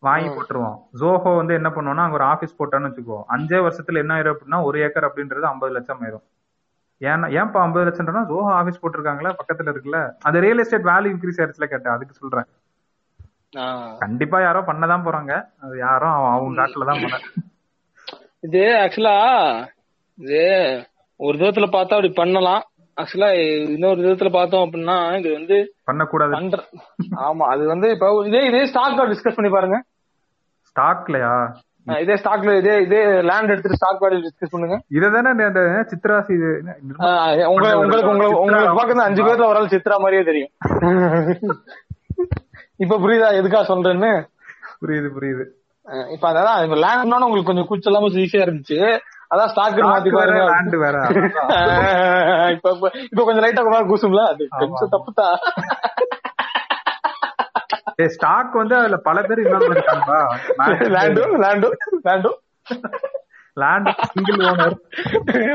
வாங்கி 0.05 0.29
போட்டுருவோம். 0.29 0.77
ஜோஹோ 1.01 1.37
வந்து 1.37 1.55
என்ன 1.55 1.69
பண்ணுவோம்னா 1.69 2.05
அங்க 2.05 2.15
ஒரு 2.15 2.25
ஆபீஸ் 2.25 2.63
போட்டான்னு 2.63 2.89
வச்சுக்கோ. 2.89 3.19
அஞ்சே 3.29 3.59
வருஷத்துல 3.67 3.99
என்ன 3.99 4.15
ஆயிரும் 4.15 4.35
அப்படின்னா 4.35 4.63
ஒரு 4.63 4.81
ஏக்கர் 4.81 5.05
அப்படின்றது 5.05 5.41
ஐம்பது 5.41 5.73
லட்சம் 5.73 6.01
ஆயிரும். 6.03 6.25
ஏன்னா 7.01 7.27
ஏன்ப்பா 7.39 7.61
ஐம்பது 7.61 7.91
லட்சம்னா 7.91 8.25
ஜோஹோ 8.29 8.45
ஆபீஸ் 8.45 8.83
போட்டிருக்காங்களா 8.83 9.33
பக்கத்துல 9.33 9.75
இருக்குல்ல? 9.75 10.13
அது 10.23 10.41
ரியல் 10.41 10.59
எஸ்டேட் 10.59 10.85
வேல்யூ 10.85 11.15
இன்க்ரீஸ் 11.15 11.41
ஆயிடுச்சுல 11.41 11.65
கேட்டேன் 11.65 11.93
அதுக்கு 11.93 12.15
சொல்றேன். 12.15 12.47
கண்டிப்பா 13.99 14.41
யாரோ 14.41 14.61
பண்ணதான் 14.61 15.05
போறாங்க. 15.07 15.33
அது 15.61 15.79
யாரும் 15.79 16.11
அவ- 16.11 16.31
அவங்க 16.31 16.63
காட்டுல 16.63 16.87
தான் 16.87 17.01
போன 17.03 17.19
இது 18.41 18.59
ஆக்சுவலா 18.59 19.19
இது 20.17 20.41
ஒரு 21.17 21.39
விதத்துல 21.39 21.67
பார்த்தா 21.67 21.95
அப்படி 21.95 22.13
பண்ணலாம். 22.13 22.63
ஆக்சுவலா 22.97 23.29
இன்னொரு 23.69 24.01
விதத்துல 24.01 24.33
பார்த்தோம் 24.33 24.71
அப்படின்னா 24.71 25.19
இது 25.19 25.33
வந்து 25.33 25.75
பண்ணக்கூடாது. 25.85 26.33
ஆமா 27.17 27.45
அது 27.53 27.67
வந்து 27.67 27.91
இப்ப 27.91 28.23
இதே 28.27 28.47
இதே 28.47 28.67
ஸ்டாக் 28.67 28.99
டிஸ்கஸ் 28.99 29.35
பண்ணி 29.35 29.51
பாருங்க. 29.51 29.83
ஸ்டாக்லயா? 30.75 31.35
இதே 32.01 32.15
ஸ்டாக்ல 32.15 32.59
இதே 32.59 32.83
இதே 32.83 33.01
லேண்ட் 33.21 33.49
எடுத்துட்டு 33.49 33.77
ஸ்டாக் 33.77 34.03
வேல்யூ 34.03 34.21
டிஸ்கஸ் 34.27 34.51
பண்ணுங்க. 34.51 34.77
இத 34.89 35.11
தானே 35.11 35.45
அந்த 35.45 35.61
சித்ராசி 35.91 36.33
இது 36.37 36.49
அஹ் 36.99 37.47
உங்க 37.47 37.79
உங்களுக்கு 37.79 38.11
உங்களுக்கு 38.11 38.41
உங்களுக்கு 38.41 38.79
பாக்குறது 38.79 39.05
அஞ்சு 39.09 39.23
பேர்ல 39.23 39.47
ஒரு 39.47 39.59
ஆள் 39.59 39.67
சித்ரா 39.67 39.97
மாதிரியே 39.99 40.23
தெரியும். 40.23 40.53
இப்ப 42.77 42.99
புரியுதா 42.99 43.29
எதுக்கா 43.41 43.61
சொல்றேன்னு? 43.71 44.13
புரியுது 44.81 45.11
புரியுது. 45.17 45.45
இப்ப 46.13 46.33
அதான் 46.33 46.65
இப்ப 46.65 46.77
லேண்ட்னா 46.77 47.19
உங்களுக்கு 47.21 47.51
கொஞ்சம் 47.51 47.67
கூச்சம் 47.67 47.93
இல்லாம 47.93 48.09
ஈஸியா 48.15 48.43
இருந்துச்சு. 48.45 48.79
அதான் 49.35 49.47
ஸ்டாக் 49.47 49.77
மாத்தி 49.85 50.13
பாருங்க. 50.13 50.43
land 50.55 50.77
வேற 50.79 50.97
இப்ப 52.51 52.71
இப்ப- 52.73 53.25
கொஞ்சம் 53.25 53.45
லைட்டா 53.45 53.63
கொஞ்சம் 53.63 53.91
கூசும்ல? 53.91 54.23
அது 54.33 54.47
கொஞ்சம் 54.59 54.93
தப்புதா 54.93 55.29
ஏ 55.29 56.24
ஸ்டாக் 58.15 58.53
வந்து 58.53 58.77
அதுல 58.77 58.97
பல 59.03 59.23
பேர் 59.23 59.43
இன்வால்வ் 59.43 59.75
இருக்காங்கப்பா 59.75 60.21
லேண்டும் 60.95 61.35
லேண்டும் 61.43 61.77
லேண்டும் 62.05 62.39
லேண்ட் 63.57 63.91
சிங்கிள் 64.07 64.41
ஓனர் 64.47 64.77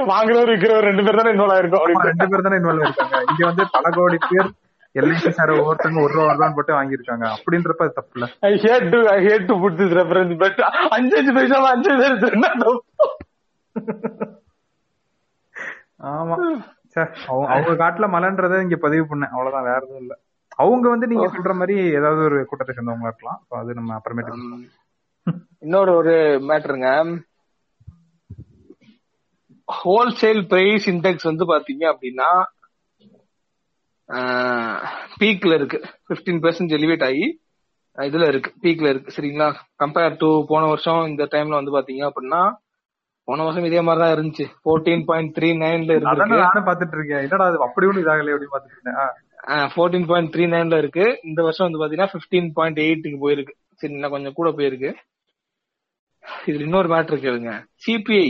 வாங்குறவர் 0.10 0.52
விற்கிறவர் 0.52 0.88
ரெண்டு 0.88 1.04
பேர் 1.06 1.20
தானே 1.20 1.32
இன்வால்வ் 1.32 1.56
ஆயிருக்கும் 1.56 2.06
ரெண்டு 2.06 2.28
பேர் 2.28 2.42
தானே 2.42 2.58
இன்வால்வ் 2.58 2.86
இருக்காங்க 2.86 3.18
இங்க 3.30 3.46
வந்து 3.46 3.66
பல 3.72 3.90
கோடி 3.90 4.18
பேர் 4.30 4.50
எல்ஐசி 4.96 5.30
சார் 5.30 5.52
ஒவ்வொருத்தங்க 5.52 6.02
ஒரு 6.02 6.14
ரூபா 6.14 6.34
ரூபான்னு 6.34 6.56
போட்டு 6.56 6.74
வாங்கியிருக்காங்க. 6.74 7.26
அப்படின்றப்ப 7.36 7.84
அது 7.84 7.94
தப்பு 7.94 8.16
இல்ல. 8.16 8.28
I 8.42 8.52
had 8.64 8.90
to 8.90 9.00
I 9.10 9.26
had 9.26 9.46
to 9.46 9.60
put 9.60 9.78
this 9.80 9.94
reference 9.94 10.38
but 10.38 10.60
அஞ்சு 10.90 11.18
அஞ்சு 11.18 11.34
பைசா 11.34 11.60
அஞ்சு 11.70 11.92
தப்பு? 12.56 12.72
ஆமா. 16.10 16.36
அவங்க- 17.28 17.50
அவங்க 17.50 17.74
காட்டுல 17.80 18.08
மலைன்றதை 18.08 18.62
இங்க 18.62 18.76
பதிவு 18.78 19.06
பண்ணேன். 19.06 19.32
அவ்வளவுதான் 19.32 19.64
வேற 19.64 19.78
எதுவும் 19.78 20.02
இல்ல. 20.02 20.14
அவங்க 20.62 20.86
வந்து 20.94 21.10
நீங்க 21.12 21.26
சொல்ற 21.34 21.54
மாதிரி 21.60 21.76
ஏதாவது 21.98 22.22
ஒரு 22.28 22.38
கூட்டத்தை 22.50 22.74
சேர்ந்தவங்களா 22.76 23.12
இருக்கலாம். 23.12 23.42
அது 23.60 23.78
நம்ம 23.80 23.98
அப்புறமேட்டு. 23.98 24.34
இன்னொரு 25.66 25.92
ஒரு 26.00 26.16
மேட்டருங்க. 26.50 26.90
ஹோல்சேல் 29.68 30.42
பிரைஸ் 30.52 30.88
இண்டெக்ஸ் 30.94 31.30
வந்து 31.30 31.46
பாத்தீங்க 31.52 31.84
அப்படின்னா 31.94 32.30
பீக்ல 35.22 35.54
இருக்கு. 35.60 35.80
15% 36.10 36.40
பெர்சன்ட் 36.46 36.76
எலிவேட் 36.78 37.06
ஆகி 37.10 37.26
இதுல 37.98 38.28
இருக்கு. 38.32 38.50
பீக்ல 38.64 38.90
இருக்கு. 38.94 39.14
சரிங்களா? 39.18 39.48
கம்பேர் 39.82 40.20
டு 40.22 40.30
போன 40.52 40.64
வருஷம் 40.72 41.02
இந்த 41.12 41.24
டைம்ல 41.34 41.60
வந்து 41.60 41.76
பாத்தீங்க 41.78 42.04
அப்படின்னா 42.10 42.42
போன 43.28 43.44
வருஷம் 43.46 43.68
இதே 43.70 43.82
மாதிரி 43.88 44.02
தான் 44.04 44.14
இருந்துச்சு. 44.16 44.46
ஃபோர்டீன் 44.62 45.04
பாயிண்ட் 45.10 45.34
த்ரீ 45.38 45.50
நைன்ல 45.64 45.96
இருக்கு 45.98 46.30
நானும் 46.44 46.70
பாத்துட்டு 46.70 46.98
இருக்கேன். 47.00 47.24
என்னடா 47.26 47.48
அது 47.50 47.58
அப்படி 47.68 47.88
ஒண்ணு 47.90 48.04
இதாகல 48.06 48.34
அப்படின்னு 48.36 48.56
பாத்துட்டு 48.56 48.78
இருக்கேன். 48.78 49.12
ஃபோர்டீன் 49.74 50.08
பாயிண்ட் 50.10 50.32
த்ரீ 50.34 50.46
நைன்ல 50.54 50.78
இருக்கு. 50.84 51.06
இந்த 51.28 51.40
வருஷம் 51.48 51.68
வந்து 51.68 51.82
பாத்தீங்கன்னா 51.82 52.12
பிப்டீன் 52.16 52.50
பாயிண்ட் 52.58 52.80
எயிட்டுக்கு 52.86 53.20
போயிருக்கு. 53.26 53.54
சரி 53.80 53.94
இன்னும் 53.98 54.14
கொஞ்சம் 54.16 54.38
கூட 54.40 54.50
போயிருக்கு. 54.58 54.90
இதுல 56.48 56.66
இன்னொரு 56.68 56.90
மேட்ரு 56.94 57.18
கேளுங்க. 57.26 57.52
சிபிஐ 57.86 58.28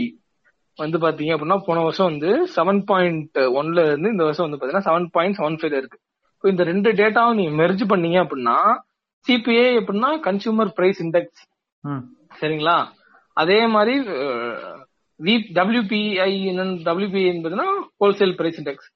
வந்து 0.78 0.98
பாத்தீங்க 1.04 1.32
அப்படின்னா 1.34 1.58
போன 1.66 1.80
வருஷம் 1.86 2.10
வந்து 2.10 2.30
செவன் 2.56 2.82
பாயிண்ட் 2.90 3.38
ஒன்ல 3.58 3.80
இருந்து 3.88 4.12
இந்த 4.14 4.24
வருஷம் 4.28 4.46
வந்து 4.46 4.58
பாத்தீங்கன்னா 4.60 4.88
செவன் 4.88 5.08
பாயிண்ட் 5.16 5.38
செவன் 5.40 5.58
ஃபைவ்ல 5.60 5.80
இருக்கு. 5.82 5.98
இப்போ 6.36 6.48
இந்த 6.52 6.64
ரெண்டு 6.70 6.90
டேட்டாவும் 7.00 7.38
நீங்க 7.38 7.52
மெர்ஜ் 7.62 7.82
பண்ணீங்க 7.92 8.18
அப்படின்னா 8.24 8.56
சிபிஐ 9.26 9.66
அப்படின்னா 9.80 10.10
கன்சூமர் 10.28 10.70
பிரைஸ் 10.78 11.00
இண்டெக்ஸ் 11.06 11.42
ம். 11.84 12.04
சரிங்களா? 12.40 12.76
அதே 13.36 13.58
மாதிரி 13.74 13.94
WPI 15.58 16.30
WPI 16.88 17.26
என்பதுன்னா 17.34 17.66
wholesale 18.02 18.34
price 18.38 18.58
index 18.60 18.88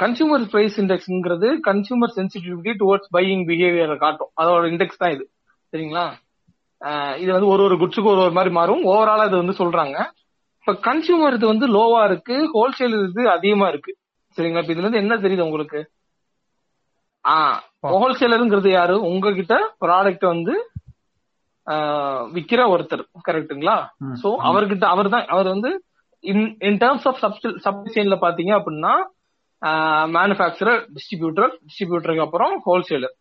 consumer 0.00 0.44
price 0.52 0.76
இண்டெக்ஸ்ங்கிறது 0.80 1.48
consumer 1.68 2.14
sensitivity 2.16 2.72
towards 2.82 3.10
buying 3.16 3.42
பிஹேவியரை 3.50 3.96
காட்டும். 3.96 4.30
அதோட 4.40 4.64
இண்டெக்ஸ் 4.72 5.00
தான் 5.02 5.14
இது. 5.16 5.24
சரிங்களா? 5.72 6.04
இது 7.22 7.30
வந்து 7.32 7.48
ஒரு 7.54 7.62
ஒரு 7.66 7.76
குட்ஸுக்கு 7.76 8.12
ஒரு 8.14 8.22
ஒரு 8.26 8.34
மாதிரி 8.38 8.52
மாறும். 8.54 8.82
ஓவராலா 8.92 9.24
இது 9.30 9.42
வந்து 9.42 9.56
சொல்றாங்க. 9.62 9.96
இப்ப 10.60 10.74
கன்சூமர் 10.86 11.36
இது 11.38 11.46
வந்து 11.46 11.66
லோவா 11.76 12.00
இருக்கு. 12.10 12.36
ஹோல்சேல் 12.54 12.96
இது 13.08 13.22
அதிகமா 13.36 13.68
இருக்கு. 13.72 13.92
சரிங்களா? 14.36 14.62
இப்ப 14.62 14.74
இதுல 14.74 14.84
இருந்து 14.84 15.02
என்ன 15.02 15.14
தெரியுது 15.24 15.46
உங்களுக்கு? 15.48 15.80
ஆஹ் 17.24 17.58
ஹோல்சேலருங்கிறது 17.94 18.70
யாரு? 18.70 18.96
உங்ககிட்ட 19.10 19.54
ப்ராடக்ட் 19.84 20.26
வந்து 20.32 20.54
விக்கிற 22.34 22.60
ஒருத்தர். 22.72 23.04
கரெக்ட்டுங்களா. 23.28 23.76
சோ 24.22 24.28
அவர்கிட்ட 24.48 24.84
அவர் 24.94 25.08
தான் 25.14 25.24
அவர் 25.34 25.48
வந்து 25.54 25.70
இன் 26.24 26.78
டேர்ம்ஸ் 26.82 27.06
ஆஃப் 27.10 27.20
சப்ளை 27.64 27.88
செயின்ல 27.96 28.16
பாத்தீங்க 28.24 28.52
அப்படின்னா 28.58 28.94
மேனுஃபேக்சரர் 30.16 30.80
டிஸ்ட்ரிபியூட்டர் 30.94 31.52
டிஸ்ட்ரிபியூட்டருக்கு 31.64 32.26
அப்புறம் 32.26 32.52
ஹோல்சேலர் 32.66 33.14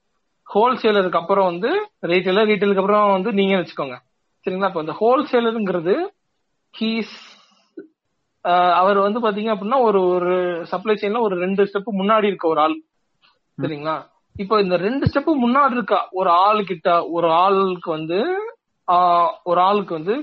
ஹோல்சேலருக்கு 0.47 1.21
அப்புறம் 1.21 1.47
வந்து 1.51 1.69
ரீட்டைலர் 2.11 2.49
ரீட்டைலுக்கு 2.51 2.83
அப்புறம் 2.83 3.13
வந்து 3.15 3.31
நீங்க 3.39 3.53
வச்சுக்கோங்க. 3.59 3.95
சரிங்களா? 4.45 4.69
இப்ப 4.71 4.83
இந்த 4.85 4.95
ஹோல்சேலருங்கிறது 5.01 5.95
ஹீஸ் 6.73 7.15
அவர் 8.79 8.97
வந்து 9.05 9.19
பாத்தீங்க 9.23 9.51
அப்படின்னா 9.53 9.79
ஒரு 9.87 9.99
ஒரு 10.15 10.33
சப்ளை 10.71 10.95
செயின்ல 11.01 11.21
ஒரு 11.27 11.35
ரெண்டு 11.43 11.63
ஸ்டெப் 11.63 11.87
முன்னாடி 12.01 12.27
இருக்க 12.31 12.45
ஒரு 12.47 12.61
ஆள். 12.65 12.75
சரிங்களா? 13.57 13.95
இப்போ 14.35 14.55
இந்த 14.65 14.75
ரெண்டு 14.85 15.05
ஸ்டெப் 15.11 15.31
முன்னாடி 15.45 15.75
இருக்க 15.77 15.97
ஒரு 16.19 16.29
ஆள் 16.45 16.61
கிட்ட 16.71 16.89
ஒரு 17.17 17.27
ஆளுக்கு 17.43 17.89
வந்து 17.91 18.19
ஒரு 19.51 19.59
ஆளுக்கு 19.67 19.93
வந்து 19.99 20.15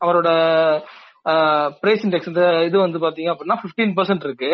அவரோட 0.00 0.28
பிரைஸ் 1.80 2.04
இண்டெக்ஸ் 2.06 2.30
இந்த 2.32 2.42
இது 2.68 2.76
வந்து 2.78 2.98
பாத்தீங்க 3.04 3.30
அப்படின்னா 3.32 3.56
15% 3.62 3.94
பர்சன்ட் 3.98 4.26
இருக்கு. 4.28 4.52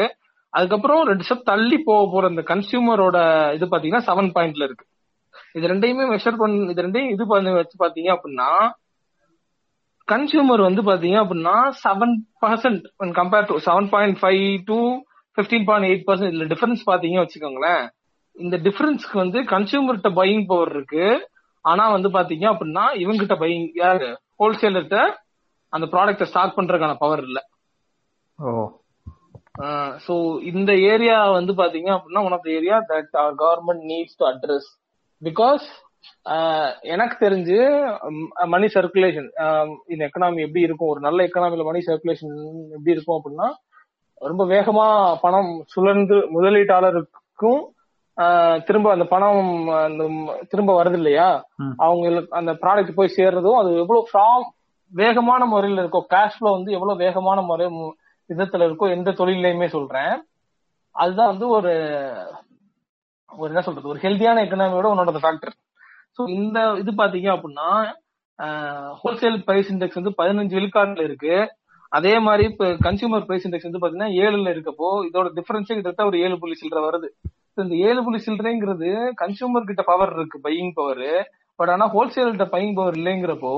அதுக்கப்புறம் 0.51 1.03
ரெண்டு 1.05 1.25
ஸ்டெப் 1.29 1.49
தள்ளி 1.51 1.79
போக 1.79 2.11
போற 2.13 2.29
இந்த 2.29 2.43
கன்சியூமரோட 2.47 3.19
இது 3.55 3.67
பாத்தீங்கன்னா 3.67 4.03
செவன் 4.09 4.31
பாயிண்ட்ல 4.37 4.67
இருக்கு. 4.69 4.87
இது 5.53 5.69
ரெண்டையுமே 5.69 6.05
மெஷர் 6.15 6.37
பண்ண 6.37 6.71
இது 6.71 6.83
ரெண்டையும் 6.83 7.11
இது 7.11 7.27
பண்ணி 7.27 7.53
வச்சு 7.53 7.77
பாத்தீங்க 7.85 8.11
அப்படின்னா 8.17 8.49
கன்சியூமர் 10.09 10.63
வந்து 10.69 10.83
பாத்தீங்க 10.83 11.19
அப்படின்னா 11.25 11.57
seven 11.85 12.15
percent 12.47 12.85
compare 13.19 13.47
to 13.47 13.57
seven 13.67 13.89
point 13.89 14.19
five 14.23 14.63
to 14.65 14.79
fifteen 15.39 15.65
point 15.65 15.89
eight 15.91 16.07
percent 16.09 16.33
இதுல 16.33 16.47
டிஃபரன்ஸ் 16.53 16.83
பாத்தீங்க 16.87 17.19
வச்சுக்கோங்களேன். 17.23 17.89
இந்த 18.33 18.57
டிஃபரன்ஸ்க்கு 18.57 19.13
வந்து 19.13 19.39
கன்சியூமர்கிட்ட 19.43 20.11
பையிங் 20.19 20.45
பவர் 20.47 20.71
இருக்கு. 20.71 21.29
ஆனா 21.61 21.91
வந்து 21.91 22.09
பாத்தீங்க 22.09 22.47
அப்படின்னா 22.53 22.85
இவங்கிட்ட 23.03 23.35
பையிங் 23.43 23.71
யாரு? 23.75 24.21
ஹோல்சேலர்கிட்ட 24.39 24.99
அந்த 25.69 25.87
ப்ராடக்ட்டை 25.87 26.23
ஸ்டாக் 26.23 26.59
பண்றதுக்கான 26.59 26.95
பவர் 26.99 27.23
இல்ல. 27.23 27.39
ஓ. 28.39 28.49
சோ 30.07 30.15
இந்த 30.51 30.73
ஏரியா 30.91 31.17
வந்து 31.31 31.53
பாத்தீங்க 31.53 31.91
அப்படின்னா 31.97 32.25
one 32.25 32.33
of 32.33 32.43
the 32.43 32.51
area 32.51 32.77
that 32.91 33.15
our 33.15 33.33
government 33.35 33.83
needs 33.91 34.19
to 34.19 34.27
address 34.27 34.69
because 35.23 35.65
எனக்கு 36.87 37.17
தெரிஞ்சு 37.21 37.57
மணி 38.47 38.67
சர்க்குலேஷன் 38.67 39.29
இந்த 39.87 40.03
எக்கனாமி 40.07 40.41
எப்படி 40.41 40.61
இருக்கும் 40.61 40.89
ஒரு 40.89 41.01
நல்ல 41.01 41.27
எக்கனாமில 41.27 41.65
மணி 41.65 41.81
சர்க்குலேஷன் 41.81 42.37
எப்படி 42.71 42.95
இருக்கும் 42.95 43.19
அப்படின்னா 43.19 43.49
ரொம்ப 44.23 44.45
வேகமா 44.47 44.87
பணம் 45.21 45.53
சுழன்று 45.65 46.17
முதலீட்டாளருக்கும் 46.35 47.61
திரும்ப 48.67 48.91
அந்த 48.93 49.05
பணம் 49.05 49.45
அந்த 49.81 50.03
திரும்ப 50.49 50.73
வருது 50.75 50.95
இல்லையா. 50.95 51.29
அவங்களுக்கு 51.79 52.37
அந்த 52.37 52.53
ப்ராடக்ட் 52.63 52.97
போய் 52.97 53.17
சேர்றதும் 53.17 53.59
அது 53.61 53.71
எவ்வளவு 53.77 54.09
ஃப்ராம் 54.11 54.45
வேகமான 54.93 55.45
முறையில 55.47 55.83
இருக்கோ 55.83 56.01
கேஷ் 56.11 56.37
ஃப்ளோ 56.37 56.51
வந்து 56.51 56.71
எவ்வளவு 56.73 56.99
வேகமான 56.99 57.41
முறை 57.43 57.67
விதத்துல 58.31 58.67
இருக்கோ 58.69 58.87
எந்த 58.97 59.11
தொழிலையுமே 59.21 59.69
சொல்றேன். 59.77 60.15
அதுதான் 60.97 61.31
வந்து 61.33 61.47
ஒரு 61.57 61.73
ஒரு 63.31 63.49
என்ன 63.53 63.63
சொல்றது 63.67 63.91
ஒரு 63.93 64.01
ஹெல்த்தியான 64.05 64.43
எக்கனாமியோட 64.45 64.87
உன்னோட 64.93 65.21
ஃபேக்டர் 65.25 65.55
ஸோ 66.17 66.23
இந்த 66.37 66.59
இது 66.83 66.93
பாத்தீங்க 67.01 67.29
அப்படின்னா 67.35 67.69
ஹோல்சேல் 69.01 69.39
பிரைஸ் 69.49 69.71
இண்டெக்ஸ் 69.73 69.99
வந்து 69.99 70.13
பதினஞ்சு 70.21 70.55
விழுக்காட்டுல 70.57 71.03
இருக்கு. 71.09 71.35
அதே 71.93 72.13
மாதிரி 72.27 72.43
இப்போ 72.51 72.67
கன்சியூமர் 72.87 73.25
பிரைஸ் 73.29 73.45
இண்டெக்ஸ் 73.47 73.69
வந்து 73.69 73.81
பாத்தீங்கன்னா 73.83 74.15
ஏழுல 74.23 74.53
இருக்கப்போ 74.55 74.89
இதோட 75.09 75.29
டிஃபரன்ஸே 75.39 75.75
கிட்டத்தட்ட 75.77 76.09
ஒரு 76.11 76.19
ஏழு 76.25 76.37
புள்ளி 76.43 76.57
சில்லற 76.61 76.81
வருது. 76.87 77.09
இந்த 77.65 77.77
ஏழு 77.89 78.01
புள்ளி 78.05 78.19
சில்லறைங்கிறது 78.27 78.91
கன்சியூமர் 79.23 79.69
கிட்ட 79.71 79.83
பவர் 79.91 80.13
இருக்கு 80.19 80.39
பையிங் 80.47 80.73
பவர் 80.79 81.09
பட் 81.59 81.73
ஆனா 81.75 81.87
ஹோல்சேல்கிட்ட 81.95 82.47
பையிங் 82.55 82.77
பவர் 82.79 82.99
இல்லைங்கிறப்போ 83.01 83.55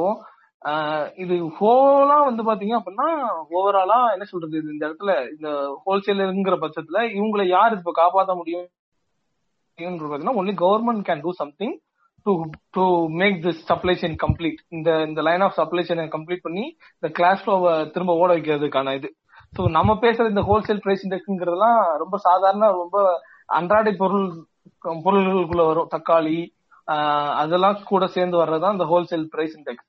இது 1.16 1.34
ஹோலா 1.59 2.16
வந்து 2.26 2.43
பாத்தீங்க 2.48 2.74
அப்படின்னா 2.78 3.09
ஓவராலா 3.51 3.98
என்ன 4.14 4.24
சொல்றது 4.24 4.59
இது 4.60 4.74
இந்த 4.74 4.84
இடத்துல 4.89 5.12
இந்த 5.34 5.48
ஹோல்சேலருங்கிற 5.86 6.56
பட்சத்துல 6.64 7.01
இவங்களை 7.16 7.47
யார் 7.48 7.76
இப்ப 7.78 7.93
காப்பாற்ற 7.93 8.34
முடியும்? 8.34 8.68
பாத்தீங்கன்னா 9.78 10.36
only 10.40 10.55
government 10.62 11.02
can 11.09 11.24
do 11.24 11.32
something 11.40 11.74
to 12.26 12.32
to 12.70 12.84
make 13.20 13.39
this 13.47 13.62
supply 13.70 13.94
chain 14.02 14.16
complete 14.24 14.60
இந்த 14.68 14.90
இந்த 15.09 15.20
லைன் 15.28 15.44
ஆஃப் 15.47 15.59
சப்ளை 15.60 15.82
செயினை 15.89 16.06
கம்ப்ளீட் 16.16 16.47
பண்ணி 16.47 16.64
இந்த 16.97 17.09
கிளாஸ் 17.18 17.43
ஃப்ளோவை 17.44 17.72
திரும்ப 17.94 18.14
ஓட 18.22 18.30
வைக்கிறதுக்கான 18.36 18.94
இது. 18.98 19.09
ஸோ 19.56 19.62
நம்ம 19.70 19.93
பேசுற 20.05 20.28
இந்த 20.28 20.43
ஹோல்சேல் 20.48 20.82
பிரைஸ் 20.84 21.05
இண்டெக்ஸ்ங்கிறதுலாம் 21.06 21.80
ரொம்ப 22.02 22.16
சாதாரண 22.28 22.70
ரொம்ப 22.82 22.98
அன்றாடை 23.59 23.93
பொருள் 24.02 24.28
பொருள்களுக்குள்ள 25.06 25.64
வரும். 25.70 25.90
தக்காளி 25.97 26.39
அதெல்லாம் 27.43 27.76
கூட 27.90 28.05
சேர்ந்து 28.16 28.36
வர்றதுதான் 28.43 28.76
இந்த 28.76 28.86
ஹோல்சேல் 28.93 29.26
பிரைஸ் 29.34 29.56
இண்டெக்ஸ் 29.59 29.89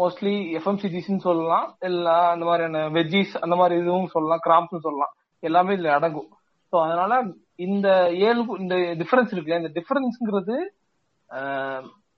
மோஸ்ட்லி 0.00 0.34
எஃப்எம்சிஜிஸ்ன்னு 0.58 1.24
சொல்லலாம். 1.28 1.66
இல்ல 1.88 2.10
அந்த 2.34 2.44
மாதிரியான 2.48 2.84
வெஜ்ஜிஸ் 2.98 3.34
அந்த 3.44 3.56
மாதிரி 3.60 3.74
இதுவும் 3.82 4.12
சொல்லலாம். 4.14 4.42
கிராம்ப்னு 4.46 4.84
சொல்லலாம். 4.86 5.12
எல்லாமே 5.42 5.74
இதுல 5.76 5.90
அடங்கும். 5.98 6.30
ஸோ 6.72 6.76
அதனால 6.84 7.12
இந்த 7.66 7.88
ஏழு 8.28 8.42
இந்த 8.62 8.76
டிஃபரன்ஸ் 9.00 9.32
இருக்கு 9.34 9.60
இந்த 9.60 9.72
டிஃபரன்ஸ்ங்கிறது 9.78 10.56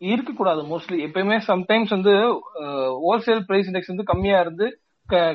இருக்கக்கூடாது 0.01 0.61
மோஸ்ட்லி 0.71 0.97
எப்பயுமே 1.07 1.37
சம்டைம்ஸ் 1.51 1.93
வந்து 1.97 2.13
ஹோல்சேல் 3.05 3.43
பிரைஸ் 3.49 3.69
இண்டெக்ஸ் 3.71 3.93
வந்து 3.93 4.11
கம்மியா 4.11 4.39
இருந்து 4.41 4.67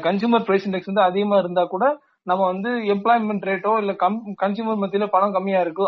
கன்சியூமர் 0.07 0.45
பிரைஸ் 0.47 0.65
இண்டெக்ஸ் 0.67 0.89
வந்து 0.91 1.07
அதிகமா 1.07 1.37
இருந்தா 1.43 1.63
கூட 1.73 1.85
நம்ம 2.29 2.41
வந்து 2.51 2.69
எம்ப்ளாய்மெண்ட் 2.93 3.47
ரேட்டோ 3.49 3.73
இல்ல 3.81 3.93
கன்சியூமர் 4.43 4.81
மத்தியில 4.83 5.07
பணம் 5.15 5.35
கம்மியா 5.37 5.59
இருக்கு 5.65 5.87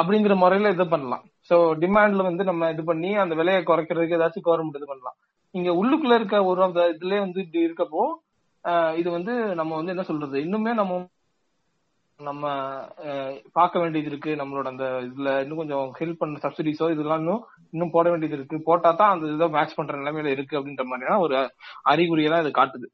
அப்படிங்கிற 0.00 0.34
முறையில 0.42 0.72
இது 0.74 0.86
பண்ணலாம். 0.88 1.24
சோ 1.50 1.56
டிமாண்ட்ல 1.82 2.24
வந்து 2.28 2.44
நம்ம 2.50 2.70
இது 2.74 2.82
பண்ணி 2.90 3.10
அந்த 3.24 3.34
விலையை 3.40 3.60
குறைக்கிறதுக்கு 3.68 4.16
ஏதாச்சும் 4.18 4.46
கவர்மெண்ட் 4.48 4.80
இது 4.80 4.90
பண்ணலாம். 4.90 5.18
இங்க 5.54 5.70
உள்ளுக்குள்ள 5.80 6.14
இருக்க 6.18 6.38
ஒரு 6.50 6.60
அந்த 6.66 6.80
இதுல 6.94 7.20
வந்து 7.26 7.38
இப்படி 7.44 7.66
இருக்கப்போ 7.68 8.02
இது 9.00 9.08
வந்து 9.16 9.32
நம்ம 9.58 9.72
வந்து 9.78 9.92
என்ன 9.94 10.04
சொல்றது? 10.08 10.36
இன்னுமே 10.46 10.72
நம்ம 10.80 10.94
நம்ம 12.20 12.44
பார்க்க 13.56 13.80
வேண்டியது 13.82 14.08
இருக்கு. 14.10 14.30
நம்மளோட 14.40 14.66
அந்த 14.72 14.86
இதுல 15.08 15.32
இன்னும் 15.42 15.60
கொஞ்சம் 15.60 15.84
ஹெல்ப் 15.98 16.20
பண்ண 16.22 16.40
சப்சிடிஸோ 16.44 16.86
இதெல்லாம் 16.94 17.20
இன்னும் 17.22 17.42
இன்னும் 17.72 17.92
போட 17.96 18.06
வேண்டியது 18.12 18.36
இருக்கு. 18.38 18.56
போட்டா 18.68 18.90
தான் 19.00 19.12
அந்த 19.14 19.26
இதை 19.34 19.48
மேட்ச் 19.56 19.76
பண்ற 19.78 19.94
நிலைமையில 20.00 20.32
இருக்கு 20.36 20.58
அப்படின்ற 20.58 20.84
மாதிரியான 20.90 21.20
ஒரு 21.26 21.36
அறிகுறியெல்லாம் 21.92 22.42
இது 22.44 22.52
காட்டுது. 22.58 22.88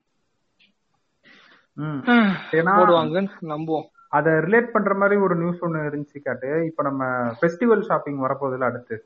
போடுவாங்கன்னு 2.78 3.32
நம்புவோம். 3.54 3.88
அதை 4.16 4.32
ரிலேட் 4.46 4.72
பண்ற 4.74 4.92
மாதிரி 5.00 5.16
ஒரு 5.26 5.34
நியூஸ் 5.40 5.62
ஒன்னு 5.66 5.86
இருந்துச்சு 5.88 6.18
காட்டு. 6.26 6.50
இப்ப 6.68 6.82
நம்ம 6.88 7.04
ஃபெஸ்டிவல் 7.40 7.84
ஷாப்பிங் 7.88 8.18
வரப்போகுதுல 8.24 8.68
அடுத்து. 8.70 8.96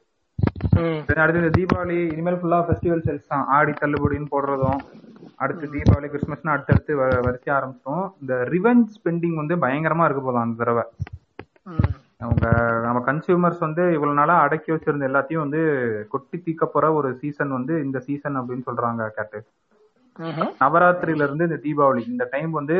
அடுத்து 1.22 1.42
இந்த 1.42 1.52
தீபாவளி 1.58 1.98
இனிமேல் 2.14 2.40
ஃபுல்லா 2.40 2.58
ஃபெஸ்டிவல் 2.66 3.04
சேல்ஸ் 3.06 3.30
தான். 3.32 3.44
ஆடி 3.56 3.72
தள்ளுபடின்னு 3.82 4.32
போடுறதும் 4.34 4.80
அடுத்து 5.44 5.66
தீபாவளி 5.74 6.08
கிறிஸ்மஸ்னு 6.12 6.52
அடுத்தடுத்து 6.54 6.92
வரிசை 7.26 7.50
ஆரம்பிச்சிட்டோம் 7.56 8.04
இந்த 8.22 8.34
ரிவெஞ்ச் 8.54 8.88
ஸ்பெண்டிங் 8.96 9.36
வந்து 9.42 9.56
பயங்கரமா 9.64 10.06
இருக்கு 10.06 10.24
போதும் 10.26 10.44
அந்த 10.44 10.58
தடவை. 10.62 10.84
அவங்க 12.26 12.46
நம்ம 12.84 13.00
கன்சியூமர்ஸ் 13.08 13.60
வந்து 13.66 13.82
இவ்வளவு 13.96 14.18
நாளா 14.20 14.36
அடக்கி 14.44 14.70
வச்சிருந்த 14.72 15.08
எல்லாத்தையும் 15.10 15.44
வந்து 15.44 15.60
கொட்டி 16.12 16.36
தீக்க 16.46 16.66
போற 16.66 16.86
ஒரு 16.98 17.08
சீசன் 17.20 17.56
வந்து 17.56 17.74
இந்த 17.86 17.98
சீசன் 18.06 18.38
அப்படின்னு 18.40 18.66
சொல்றாங்க 18.68 19.08
கேட்டு. 19.18 19.40
நவராத்திரியில 20.62 21.26
இருந்து 21.26 21.48
இந்த 21.48 21.58
தீபாவளி 21.66 22.02
இந்த 22.12 22.24
டைம் 22.34 22.52
வந்து 22.60 22.76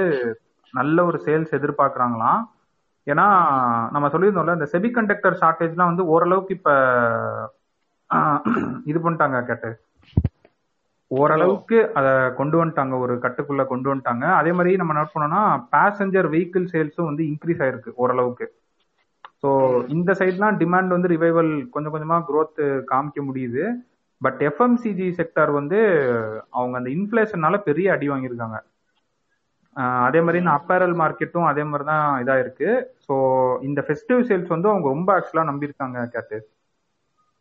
நல்ல 0.74 1.04
ஒரு 1.04 1.18
சேல்ஸ் 1.26 1.56
எதிர்பார்க்குறாங்களாம். 1.58 2.40
ஏன்னா 3.06 3.26
நம்ம 3.94 4.06
சொல்லியிருந்தோம்ல 4.12 4.56
இந்த 4.58 4.68
செபி 4.72 4.90
கண்டக்டர் 4.96 5.38
ஷார்டேஜ்லாம் 5.42 5.90
வந்து 5.92 6.06
ஓரளவுக்கு 6.14 6.54
இப்ப 6.58 6.70
இது 8.90 8.98
பண்ணிட்டாங்க 9.04 9.38
கேட்டு. 9.50 9.70
ஓரளவுக்கு 11.10 11.78
அதை 11.98 12.12
கொண்டு 12.38 12.56
வந்துட்டாங்க 12.60 12.94
ஒரு 13.04 13.14
கட்டுக்குள்ள 13.24 13.62
கொண்டு 13.66 13.88
வந்துட்டாங்க. 13.90 14.24
அதே 14.40 14.52
மாதிரி 14.52 14.72
நம்ம 14.80 14.94
நோட் 14.98 15.12
பண்ணோம்னா 15.14 15.42
பேசஞ்சர் 15.76 16.28
வெஹிக்கிள் 16.34 16.66
சேல்ஸும் 16.72 17.08
வந்து 17.10 17.22
இன்க்ரீஸ் 17.30 17.62
ஆயிருக்கு 17.64 17.92
ஓரளவுக்கு. 18.02 18.46
ஸோ 19.42 19.48
இந்த 19.94 20.10
சைட்லாம் 20.20 20.58
டிமாண்ட் 20.62 20.94
வந்து 20.94 21.12
ரிவைவல் 21.14 21.52
கொஞ்சம் 21.74 21.94
கொஞ்சமாக 21.94 22.26
க்ரோத்து 22.28 22.64
காமிக்க 22.92 23.22
முடியுது. 23.28 23.64
பட் 24.20 24.40
எஃப்எம்சிஜி 24.48 25.08
செக்டார் 25.18 25.52
வந்து 25.58 25.78
அவங்க 26.50 26.76
அந்த 26.76 26.90
இன்ஃபிளேஷனால 26.96 27.56
பெரிய 27.68 27.92
அடி 27.94 28.08
வாங்கியிருக்காங்க. 28.10 28.58
அதே 30.04 30.20
மாதிரி 30.20 30.38
இந்த 30.38 30.52
அப்பேரல் 30.58 30.94
மார்க்கெட்டும் 30.96 31.48
அதே 31.48 31.62
மாதிரி 31.62 31.84
தான் 31.84 32.20
இதாக 32.20 32.38
இருக்கு 32.38 32.70
ஸோ 33.06 33.14
இந்த 33.62 33.80
ஃபெஸ்டிவ் 33.86 34.22
சேல்ஸ் 34.28 34.48
வந்து 34.48 34.68
அவங்க 34.68 34.88
ரொம்ப 34.88 35.10
ஆக்சுவலாக 35.16 35.50
நம்பியிருக்காங்க 35.50 36.06
கேட்டு 36.08 36.38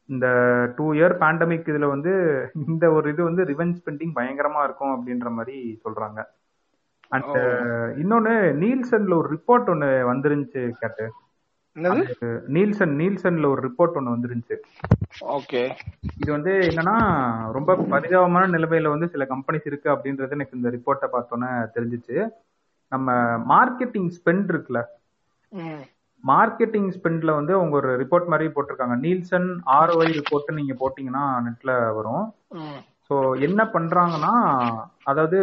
இந்த 0.09 0.27
டூ 0.75 0.85
இயர் 0.93 1.15
பேண்டமிக் 1.21 1.65
இதுல 1.65 1.87
வந்து 1.89 2.11
இந்த 2.67 2.85
ஒரு 2.91 3.07
இது 3.09 3.21
வந்து 3.23 3.43
ரிவெஞ்ச் 3.43 3.79
ஸ்பெண்டிங் 3.79 4.13
பயங்கரமா 4.15 4.63
இருக்கும் 4.63 4.93
அப்படின்ற 4.95 5.29
மாதிரி 5.31 5.55
சொல்றாங்க. 5.85 6.19
அண்ட் 7.11 7.35
இன்னொன்னு 7.97 8.33
நீல்சன்ல 8.61 9.13
ஒரு 9.13 9.29
ரிப்போர்ட் 9.35 9.69
ஒன்னு 9.69 9.89
வந்துருந்துச்சு 10.09 10.63
கேட்டு 10.81 11.05
நீல்சன் 12.55 12.93
நீல்சன்ல 12.99 13.47
ஒரு 13.53 13.61
ரிப்போர்ட் 13.67 13.97
ஒன்னு 13.99 14.13
வந்துருந்துச்சு. 14.15 14.55
ஓகே 15.37 15.61
இது 16.19 16.29
வந்து 16.35 16.53
என்னன்னா 16.69 16.95
ரொம்ப 17.57 17.75
பரிதாபமான 17.93 18.49
நிலைமையில 18.55 18.93
வந்து 18.93 19.09
சில 19.13 19.25
கம்பெனிஸ் 19.33 19.67
இருக்கு 19.69 19.89
அப்படின்றது 19.93 20.37
எனக்கு 20.37 20.57
இந்த 20.59 20.69
ரிப்போர்ட்டை 20.77 21.09
பார்த்தோன்னே 21.15 21.49
தெரிஞ்சிச்சு. 21.75 22.17
நம்ம 22.91 23.13
மார்க்கெட்டிங் 23.53 24.09
ஸ்பெண்ட் 24.17 24.51
இருக்குல்ல? 24.53 24.81
மார்க்கெட்டிங் 26.23 26.89
ஸ்பெண்ட்ல 26.95 27.31
வந்து 27.39 27.53
அவங்க 27.57 27.75
ஒரு 27.81 27.89
ரிப்போர்ட் 28.01 28.31
மாதிரி 28.33 28.47
போட்டிருக்காங்க. 28.55 28.95
நீல்சன் 29.05 29.47
ஆர்ஓஐ 29.79 30.09
ரிப்போர்ட் 30.19 30.57
நீங்க 30.59 30.75
போட்டீங்கன்னா 30.81 31.25
நெட்ல 31.47 31.71
வரும். 31.99 32.25
ஸோ 33.09 33.15
என்ன 33.47 33.61
பண்றாங்கன்னா 33.75 34.33
அதாவது 35.11 35.37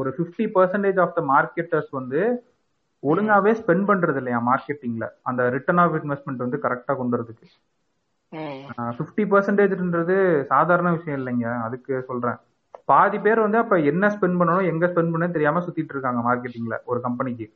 ஒரு 0.00 0.10
fifty 0.16 0.46
percentage 0.56 1.00
of 1.04 1.16
the 1.18 1.22
marketers 1.32 1.90
வந்து 2.00 2.20
ஒழுங்காவே 3.02 3.52
ஸ்பெண்ட் 3.58 3.88
பண்றது 3.88 4.20
இல்லையா 4.20 4.38
மார்க்கெட்டிங்ல 4.48 5.06
அந்த 5.28 5.42
ரிட்டர்ன் 5.56 5.82
ஆஃப் 5.84 5.96
இன்வெஸ்ட்மெண்ட் 6.00 6.44
வந்து 6.44 6.58
கரெக்டா 6.64 6.94
கொண்டு 6.94 7.16
வரதுக்கு 7.16 7.48
ஃபிஃப்டி 8.98 9.24
பர்சன்டேஜ்ன்றது 9.30 10.16
சாதாரண 10.50 10.88
விஷயம் 10.96 11.18
இல்லைங்க. 11.18 11.46
அதுக்கு 11.66 11.94
சொல்றேன். 12.08 12.38
பாதி 12.88 13.18
பேர் 13.20 13.44
வந்து 13.44 13.58
அப்ப 13.58 13.74
என்ன 13.90 14.10
ஸ்பெண்ட் 14.14 14.38
பண்ணணும் 14.40 14.68
எங்க 14.70 14.84
ஸ்பெண்ட் 14.86 15.12
பண்ணணும் 15.12 15.36
தெரியாம 15.36 15.62
சுத்திட்டு 15.66 15.94
இருக்காங்க 15.94 16.20
மார்க்கெட்டிங்ல 16.22 16.76
ஒரு 16.84 17.00
கம்பெனிக்கு 17.00 17.46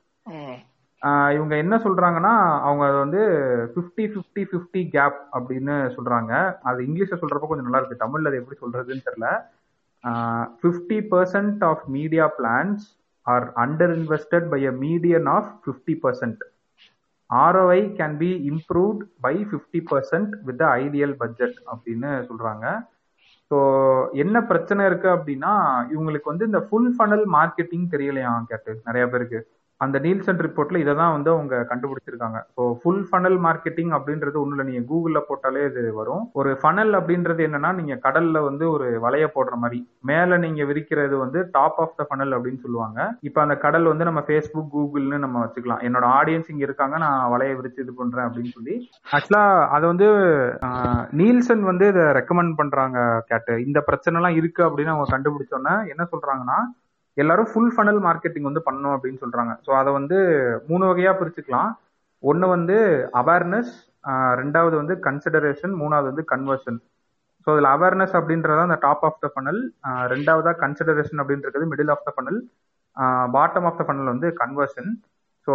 இவங்க 1.37 1.55
என்ன 1.63 1.75
சொல்றாங்கன்னா 1.85 2.33
அவங்க 2.67 2.85
வந்து 2.97 3.21
ஃபிஃப்டி 3.73 4.05
ஃபிஃப்டி 4.13 4.43
ஃபிஃப்டி 4.51 4.83
கேப் 4.91 5.19
அப்படின்னு 5.37 5.75
சொல்றாங்க. 5.97 6.33
அது 6.63 6.87
இங்கிலீஷ்ல 6.87 7.19
சொல்றப்ப 7.21 7.49
கொஞ்சம் 7.49 7.69
நல்லா 7.69 7.81
இருக்கு. 7.81 8.03
தமிழ்ல 8.05 8.31
அது 8.31 8.41
எப்படி 8.41 8.59
சொல்றதுன்னு 8.61 9.07
தெரியல. 9.09 9.29
Fifty 10.61 10.99
percent 11.11 11.63
of 11.65 11.85
media 11.97 12.27
plans 12.37 12.85
are 13.27 13.47
under 13.65 13.95
invested 13.99 14.49
by 14.53 14.61
a 14.67 14.75
median 14.85 15.29
of 15.37 15.51
fifty 15.63 15.95
percent 16.05 16.43
ROI 17.31 17.81
can 17.99 18.17
be 18.19 18.31
improved 18.51 19.03
by 19.21 19.35
fifty 19.49 19.81
percent 19.91 20.35
with 20.49 20.63
ideal 20.77 21.15
budget 21.23 21.57
அப்படின்னு 21.73 22.11
சொல்றாங்க. 22.29 22.67
ஸோ 23.51 23.57
என்ன 24.23 24.37
பிரச்சனை 24.51 24.83
இருக்கு 24.87 25.09
அப்படின்னா 25.17 25.53
இவங்களுக்கு 25.95 26.33
வந்து 26.33 26.49
இந்த 26.51 26.61
ஃபுல் 26.69 26.91
ஃபனல் 26.97 27.27
மார்க்கெட்டிங் 27.37 27.87
தெரியலையா 27.95 28.33
கேட்டு 28.51 28.73
நிறைய 28.87 29.05
பேருக்கு? 29.13 29.41
அந்த 29.85 29.97
நீல்சன் 30.05 30.41
ரிப்போர்ட்ல 30.47 30.81
இதை 30.83 30.93
தான் 31.01 31.15
வந்து 31.15 31.31
அவங்க 31.35 31.55
கண்டுபிடிச்சிருக்காங்க. 31.71 32.39
ஸோ 32.57 32.63
ஃபுல் 32.81 33.03
ஃபனல் 33.09 33.39
மார்க்கெட்டிங் 33.47 33.93
அப்படின்றது 33.99 34.37
ஒன்றும் 34.43 34.55
இல்லை 34.57 34.67
நீங்க 34.71 34.83
கூகுளில் 34.91 35.27
போட்டாலே 35.29 35.63
இது 35.71 35.83
வரும். 36.01 36.23
ஒரு 36.41 36.53
ஃபனல் 36.63 36.93
அப்படின்றது 37.01 37.43
என்னன்னா 37.49 37.71
நீங்க 37.81 37.97
கடல்ல 38.07 38.43
வந்து 38.49 38.65
ஒரு 38.77 38.89
வலைய 39.05 39.29
போடுற 39.37 39.57
மாதிரி. 39.65 39.81
மேலே 40.13 40.37
நீங்க 40.45 40.65
விரிக்கிறது 40.71 41.17
வந்து 41.25 41.43
டாப் 41.57 41.81
ஆஃப் 41.85 41.97
த 42.01 42.07
ஃபனல் 42.09 42.35
அப்படின்னு 42.39 42.63
சொல்லுவாங்க. 42.67 42.99
இப்போ 43.31 43.43
அந்த 43.45 43.57
கடல் 43.67 43.91
வந்து 43.93 44.09
நம்ம 44.11 44.23
ஃபேஸ்புக் 44.29 44.73
கூகுள்னு 44.77 45.21
நம்ம 45.27 45.45
வச்சுக்கலாம். 45.45 45.85
என்னோட 45.89 46.09
ஆடியன்ஸ் 46.21 46.51
இங்கே 46.55 46.67
இருக்காங்க 46.69 46.97
நான் 47.07 47.31
வலைய 47.35 47.55
விரிச்சு 47.61 47.85
இது 47.87 47.95
பண்றேன் 48.03 48.27
அப்படின்னு 48.29 48.55
சொல்லி. 48.59 48.77
ஆக்சுவலா 49.17 49.45
அதை 49.77 49.85
வந்து 49.93 50.11
நீல்சன் 51.23 51.65
வந்து 51.73 51.87
இதை 51.95 52.07
ரெக்கமெண்ட் 52.21 52.59
பண்றாங்க 52.63 52.99
கேட்டு. 53.33 53.55
இந்த 53.69 53.79
பிரச்சனைலாம் 53.91 54.39
இருக்குது 54.41 54.55
இருக்கு 54.57 54.69
அப்படின்னு 54.69 54.93
அவங்க 54.95 55.15
கண்டுபிடிச்சோன்னே 55.15 55.75
என்ன 55.93 56.03
சொல்றாங்கன்னா 56.13 56.59
எல்லாரும் 57.17 57.49
ஃபுல் 57.51 57.73
ஃபனல் 57.75 58.01
மார்க்கெட்டிங் 58.07 58.49
வந்து 58.49 58.63
பண்ணணும் 58.67 58.95
அப்படின்னு 58.97 59.23
சொல்றாங்க. 59.25 59.53
ஸோ 59.67 59.71
அதை 59.81 59.91
வந்து 59.99 60.19
மூணு 60.71 60.85
வகையா 60.91 61.13
பிரிச்சுக்கலாம். 61.21 61.71
ஒன்று 62.23 62.47
வந்து 62.55 62.77
அவேர்னஸ் 63.21 63.73
ரெண்டாவது 64.41 64.77
வந்து 64.81 64.95
கன்சிடரேஷன் 65.07 65.75
மூணாவது 65.81 66.09
வந்து 66.11 66.25
கன்வர்ஷன் 66.33 66.79
ஸோ 67.47 67.51
அதில் 67.55 67.71
அவேர்னஸ் 67.73 68.15
அப்படின்றத 68.19 68.61
அந்த 68.67 68.79
டாப் 68.85 69.05
ஆஃப் 69.09 69.21
த 69.23 69.29
ஃபனல் 69.33 69.61
ரெண்டாவதா 70.13 70.53
கன்சிடரேஷன் 70.63 71.21
அப்படின்றது 71.23 71.67
middle 71.73 71.93
of 71.95 72.07
the 72.07 72.13
funnel 72.17 72.39
bottom 73.35 73.67
of 73.69 73.79
the 73.81 73.85
funnel 73.87 74.13
வந்து 74.13 74.29
கன்வர்ஷன் 74.43 74.91
ஸோ 75.49 75.55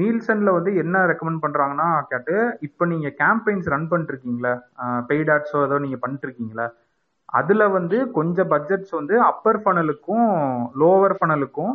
நீல்சன்ல 0.00 0.52
வந்து 0.56 0.70
என்ன 0.82 1.04
ரெக்கமெண்ட் 1.10 1.42
பண்றாங்கன்னா 1.44 1.88
கேட்டு 2.10 2.34
இப்போ 2.68 2.84
நீங்க 2.92 3.08
கேம்பெயின்ஸ் 3.20 3.70
ரன் 3.74 3.90
பண்ணிருக்கீங்களா? 3.92 4.52
பெய்ட் 5.10 5.30
ஆட்ஸோ 5.34 5.60
ஏதோ 5.68 5.76
நீங்க 5.84 5.98
பண்ணிட்டு 6.02 6.26
இருக்கீங்களா 6.28 6.66
அதுல 7.34 7.62
வந்து 7.76 7.96
கொஞ்சம் 8.16 8.50
பட்ஜெட்ஸ் 8.52 8.92
வந்து 8.98 9.14
அப்பர் 9.30 9.60
ஃபனலுக்கும் 9.62 10.26
லோவர் 10.80 11.16
ஃபனலுக்கும் 11.18 11.72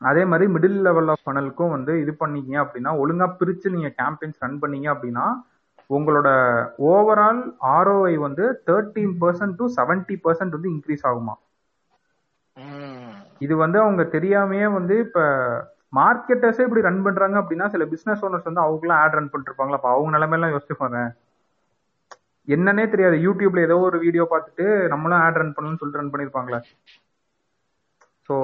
அதே 0.00 0.22
மாதிரி 0.28 0.46
மிடில் 0.54 0.78
லெவல் 0.86 1.10
ஆஃப் 1.12 1.24
ஃபனலுக்கும் 1.24 1.72
வந்து 1.74 1.92
இது 2.02 2.12
பண்ணீங்க 2.20 2.54
அப்படின்னா 2.62 2.92
ஒழுங்கா 3.02 3.26
பிரிச்சு 3.40 3.74
நீங்க 3.74 3.88
கேம்பெயின்ஸ் 3.98 4.42
ரன் 4.44 4.60
பண்ணீங்க 4.62 4.88
அப்படின்னா 4.94 5.26
உங்களோட 5.90 6.28
ஓவரால் 6.88 7.40
ஆர்ஓஐ 7.72 8.14
வந்து 8.26 8.44
thirteen 8.68 9.14
percent 9.22 9.58
to 9.58 9.66
seventy 9.76 10.16
percent 10.24 10.56
வந்து 10.56 10.72
இன்க்ரீஸ் 10.74 11.06
ஆகுமா. 11.10 11.34
இது 13.40 13.54
வந்து 13.62 13.78
அவங்க 13.82 14.02
தெரியாமையே 14.14 14.66
வந்து 14.74 14.94
இப்ப 15.04 15.20
மார்க்கெட்டர்ஸே 15.92 16.64
இப்படி 16.66 16.86
ரன் 16.86 17.02
பண்றாங்க 17.06 17.36
அப்படின்னா 17.40 17.66
சில 17.68 17.84
பிசினஸ் 17.92 18.24
ஓனர்ஸ் 18.26 18.48
வந்து 18.48 18.64
அவங்களாம் 18.64 19.00
ஆட் 19.02 19.16
ரன் 19.18 19.30
பண்ணிட்டு 19.30 19.50
இருப்பாங்களா? 19.50 19.78
அப்ப 19.80 19.90
அவங்க 19.94 20.10
நிலைமையெல்லாம் 20.16 20.54
யோசிச்சு 20.54 20.76
பாருங்க 20.76 21.02
என்னன்னே 22.48 22.84
தெரியாது. 22.90 23.16
யூடியூப்ல 23.26 23.60
ஏதோ 23.60 23.76
ஒரு 23.88 23.98
வீடியோ 23.98 24.24
பார்த்துட்டு 24.30 24.64
நம்மளும் 24.92 25.22
ஆட் 25.24 25.40
ரன் 25.40 25.54
பண்ணணும்னு 25.56 25.80
சொல்லிட்டு 25.80 26.02
ரன் 26.02 26.12
பண்ணிருப்பாங்களே. 26.12 26.60
ஸோ. 28.28 28.34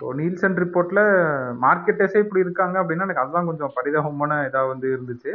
ஸோ 0.00 0.12
நீல்சன் 0.18 0.58
ரிப்போர்ட்ல 0.62 1.00
மார்க்கெட்டர்ஸே 1.64 2.22
இப்படி 2.24 2.44
இருக்காங்க 2.44 2.76
அப்படின்னா 2.80 3.06
எனக்கு 3.06 3.24
அதுதான் 3.24 3.48
கொஞ்சம் 3.50 3.74
பரிதாபமான 3.76 4.40
இதா 4.48 4.62
வந்து 4.72 4.88
இருந்துச்சு. 4.96 5.32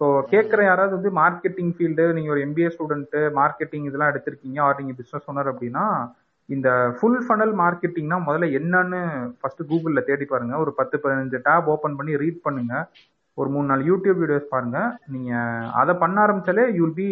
ஸோ 0.00 0.04
கேட்குற 0.32 0.60
யாராவது 0.64 0.96
வந்து 0.96 1.10
மார்க்கெட்டிங் 1.18 1.72
ஃபீல்டு 1.74 2.04
நீங்க 2.12 2.30
ஒரு 2.30 2.40
எம்பிஏ 2.46 2.70
ஸ்டூடெண்ட் 2.74 3.16
மார்க்கெட்டிங் 3.38 3.86
இதெல்லாம் 3.88 4.12
எடுத்திருக்கீங்க 4.12 4.60
ஆர் 4.60 4.80
நீங்க 4.80 4.94
பிசினஸ் 5.00 5.28
ஓனர் 5.32 5.50
அப்படின்னா 5.52 5.84
இந்த 6.48 6.68
ஃபுல் 6.96 7.20
ஃபனல் 7.26 7.54
மார்க்கெட்டிங்னா 7.60 8.16
முதல்ல 8.26 8.46
என்னன்னு 8.58 9.00
ஃபர்ஸ்ட் 9.38 9.62
கூகுள்ல 9.70 10.00
தேடி 10.08 10.26
பாருங்க. 10.26 10.54
ஒரு 10.58 10.72
பத்து 10.80 10.96
பதினஞ்சு 11.04 11.38
டேப் 11.46 11.70
ஓபன் 11.74 11.96
பண்ணி 11.98 12.14
ரீட் 12.22 12.44
பண்ணுங்க. 12.46 12.74
ஒரு 13.38 13.48
மூணு 13.54 13.66
நாலு 13.70 13.82
யூடியூப் 13.90 14.20
வீடியோஸ் 14.22 14.52
பாருங்க. 14.52 14.78
நீங்க 15.14 15.30
அதை 15.80 15.92
பண்ண 16.02 16.16
ஆரம்பிச்சாலே 16.24 16.64
you'll 16.78 16.96
be 16.98 17.08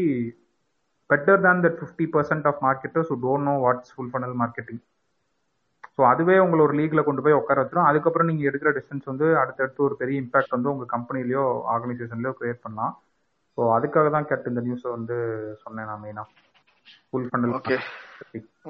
better 1.10 1.42
than 1.44 1.62
that 1.64 1.78
fifty 1.80 2.04
percent 2.14 2.46
of 2.50 2.60
marketers 2.66 3.10
who 3.10 3.16
don't 3.24 3.42
know 3.46 3.56
what's 3.64 3.92
full 3.94 4.10
funnel 4.12 4.36
marketing 4.42 4.82
so 5.96 6.02
அதுவே 6.10 6.36
உங்களை 6.44 6.60
ஒரு 6.66 6.74
லீக்ல 6.78 7.00
கொண்டு 7.06 7.22
போய் 7.24 7.38
உட்கார 7.38 7.62
வச்சிடும் 7.62 7.88
அதுக்கப்புறம் 7.88 8.28
நீங்க 8.30 8.42
எடுக்கிற 8.50 8.70
டிஸ்டன்ஸ் 8.76 9.10
வந்து 9.10 9.26
அடுத்தடுத்து 9.40 9.80
ஒரு 9.88 9.94
பெரிய 10.02 10.22
இம்பாக்ட் 10.22 10.54
வந்து 10.56 10.72
உங்க 10.72 10.84
கம்பெனிலயோ 10.94 11.42
ஆர்கனைசேஷன்லயோ 11.72 12.32
கிரியேட் 12.38 12.64
பண்ணலாம். 12.64 12.94
ஸோ 13.58 13.62
அதுக்காக 13.76 14.10
தான் 14.14 14.28
கேட்டு 14.30 14.52
இந்த 14.52 14.62
நியூஸை 14.66 14.90
வந்து 14.96 15.16
சொன்னேன் 15.64 15.88
நான் 15.90 16.02
மெயினா. 16.04 16.24
ஃபுல் 17.08 17.28
ஃபண்டல் 17.30 17.52
ஓகே 17.58 17.76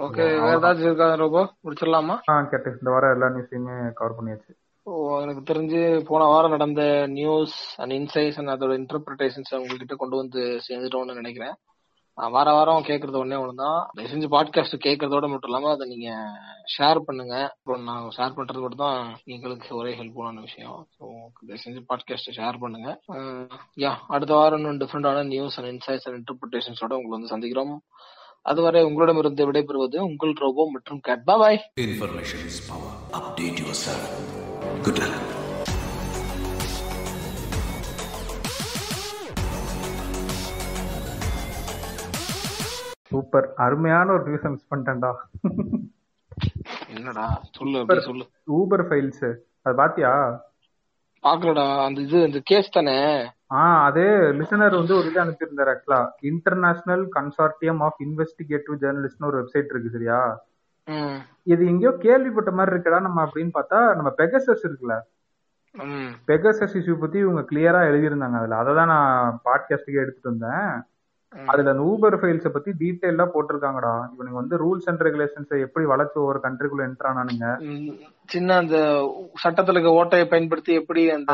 ஓகே 0.07 0.24
வேற 0.39 0.57
ஏதாச்சும் 0.57 0.89
இருக்கா 0.89 1.09
ரோபோ? 1.23 1.43
முடிச்சிடலாமா? 1.65 2.16
ஆ 2.31 2.41
கேட்டு 2.53 2.74
இந்த 2.81 2.91
வாரம் 2.95 3.15
எல்லா 3.16 3.29
நியூஸையுமே 3.37 3.77
கவர் 4.01 4.16
பண்ணியாச்சு. 4.19 4.53
எனக்கு 5.25 5.43
தெரிஞ்சு 5.51 5.81
போன 6.09 6.23
வாரம் 6.25 6.55
நடந்த 6.55 6.83
நியூஸ் 7.19 7.59
அண்ட் 7.81 7.93
இன்சைட்ஸ் 7.93 8.39
அண்ட் 8.41 8.53
அதோட 8.55 8.73
இன்டர்பிரிட்டேஷன்ஸ் 8.81 9.53
உங்ககிட்ட 9.59 9.95
கொண்டு 10.01 10.17
வந்து 10.17 10.41
சேர்ந்துட்டோம்னு 10.67 11.21
நினைக்கிறேன். 11.21 11.55
நான் 12.19 12.33
வார 12.35 12.49
வாரம் 12.53 12.87
கேட்கறது 12.89 13.21
ஒண்ணே 13.21 13.37
ஒண்ணுதான். 13.43 13.79
தயவு 13.97 14.11
செஞ்சு 14.13 14.29
பாட்காஸ்ட் 14.35 14.77
கேட்கறதோட 14.87 15.27
மட்டும் 15.33 15.51
இல்லாம 15.51 15.71
அதை 15.75 15.85
நீங்க 15.93 16.09
ஷேர் 16.75 16.99
பண்ணுங்க. 17.07 17.37
அப்புறம் 17.53 17.87
நான் 17.89 18.09
ஷேர் 18.17 18.37
பண்றது 18.39 18.65
மட்டும் 18.65 18.85
தான் 18.87 19.01
எங்களுக்கு 19.35 19.71
ஒரே 19.81 19.93
ஹெல்ப்ஃபுல்லான 20.01 20.43
விஷயம். 20.49 20.77
ஸோ 20.97 21.05
தயவு 21.47 21.63
செஞ்சு 21.65 21.83
பாட்காஸ்ட் 21.93 22.37
ஷேர் 22.41 22.61
பண்ணுங்க. 22.65 22.91
யா 23.85 23.93
அடுத்த 24.15 24.35
வாரம் 24.35 24.61
இன்னும் 24.63 24.83
டிஃப்ரெண்டான 24.85 25.25
நியூஸ் 25.33 25.59
அண்ட் 25.61 25.73
இன்சைட்ஸ் 25.75 26.07
அண்ட் 26.09 26.21
இன்டர்பிரிட்டேஷன்ஸோட 26.21 26.93
உங்களை 27.01 27.15
வந்து 27.17 27.33
சந்திக்கிறோம். 27.35 27.75
அதுவரை 28.43 28.81
உங்களிடமிருந்து 28.91 29.49
விடைபெறுவது 29.49 29.99
உங்கள் 30.11 30.39
ரோபோ 30.45 30.71
மற்றும் 30.77 31.03
cat 31.09 31.27
boy 31.31 31.61
information 31.87 32.47
is 32.53 32.63
power 32.71 32.97
update 33.21 33.61
yourself 33.87 34.41
Good 34.81 34.99
luck. 34.99 35.12
Super. 43.11 43.47
அருமையான 43.65 44.12
ஒரு 44.16 44.24
நியூஸை 44.28 44.51
மிஸ் 44.55 44.70
பண்ணிட்டேன்டா. 44.70 45.11
என்னடா? 46.97 47.27
சொல்லு 47.59 48.01
சொல்லு. 48.09 48.24
ஊபர் 48.59 48.85
ஃபைல்ஸ் 48.89 49.27
அது 49.65 49.74
பாத்தியா? 49.82 50.12
பாக்கலடா. 51.24 51.65
அந்த 51.86 51.99
இது 52.07 52.19
இந்த 52.28 52.39
கேஸ் 52.51 52.74
தானே? 52.77 52.97
ஆ 53.59 53.62
அது 53.89 54.03
லிசனர் 54.39 54.78
வந்து 54.78 54.94
ஒரு 54.99 55.07
இது 55.11 55.19
அனுப்பியிருந்தார் 55.24 55.70
ஆக்சுவலா 55.73 56.01
இன்டர்நேஷனல் 56.31 57.05
கன்சார்டியம் 57.19 57.81
ஆஃப் 57.86 58.01
இன்வெஸ்டிகேட்டிவ் 58.07 58.81
ஜேர்னலிஸ்ட்னு 58.85 59.28
ஒரு 59.31 59.39
வெப்சைட் 59.40 59.73
இருக்கு 59.73 59.94
சரியா? 59.97 60.19
இது 61.43 61.67
எங்கேயோ 61.67 61.93
கேள்விப்பட்ட 61.99 62.51
மாதிரி 62.51 62.77
இருக்கடா 62.77 63.01
நம்ம 63.01 63.25
அப்படின்னு 63.25 63.51
பார்த்தா 63.55 63.95
நம்ம 63.95 64.13
பெகசஸ் 64.17 64.65
இருக்குல்ல. 64.65 65.01
பெகசஸ் 66.27 66.77
இஷ்யூ 66.79 66.95
பத்தி 67.01 67.19
இவங்க 67.19 67.41
கிளியரா 67.41 67.81
எழுதியிருந்தாங்க 67.91 68.39
அதுல. 68.39 68.57
அதை 68.57 68.75
தான் 68.75 68.87
நான் 68.87 69.41
பாட்காஸ்டுக்கு 69.45 70.03
எடுத்துட்டு 70.05 70.31
வந்தேன். 70.31 70.83
அதுல 71.47 71.71
அந்த 71.71 71.83
ஊபர் 71.83 72.21
ஃபைல்ஸ 72.21 72.49
பத்தி 72.49 72.71
டீட்டெயிலா 72.71 73.27
போட்டிருக்காங்கடா. 73.35 74.09
இவனுங்க 74.15 74.31
வந்து 74.31 74.57
ரூல்ஸ் 74.57 74.89
அண்ட் 74.89 75.01
ரெகுலேஷன்ஸை 75.01 75.61
எப்படி 75.61 75.87
வளர்த்து 75.87 76.21
ஒவ்வொரு 76.21 76.41
கண்ட்ரிக்குள்ள 76.43 76.87
என்டர் 76.89 77.11
ஆனானுங்க. 77.11 77.47
சின்ன 78.27 78.57
அந்த 78.57 78.77
சட்டத்துல 79.45 79.71
இருக்க 79.71 80.05
ஓட்டையை 80.05 80.29
பயன்படுத்தி 80.29 80.75
எப்படி 80.75 81.11
அந்த 81.11 81.33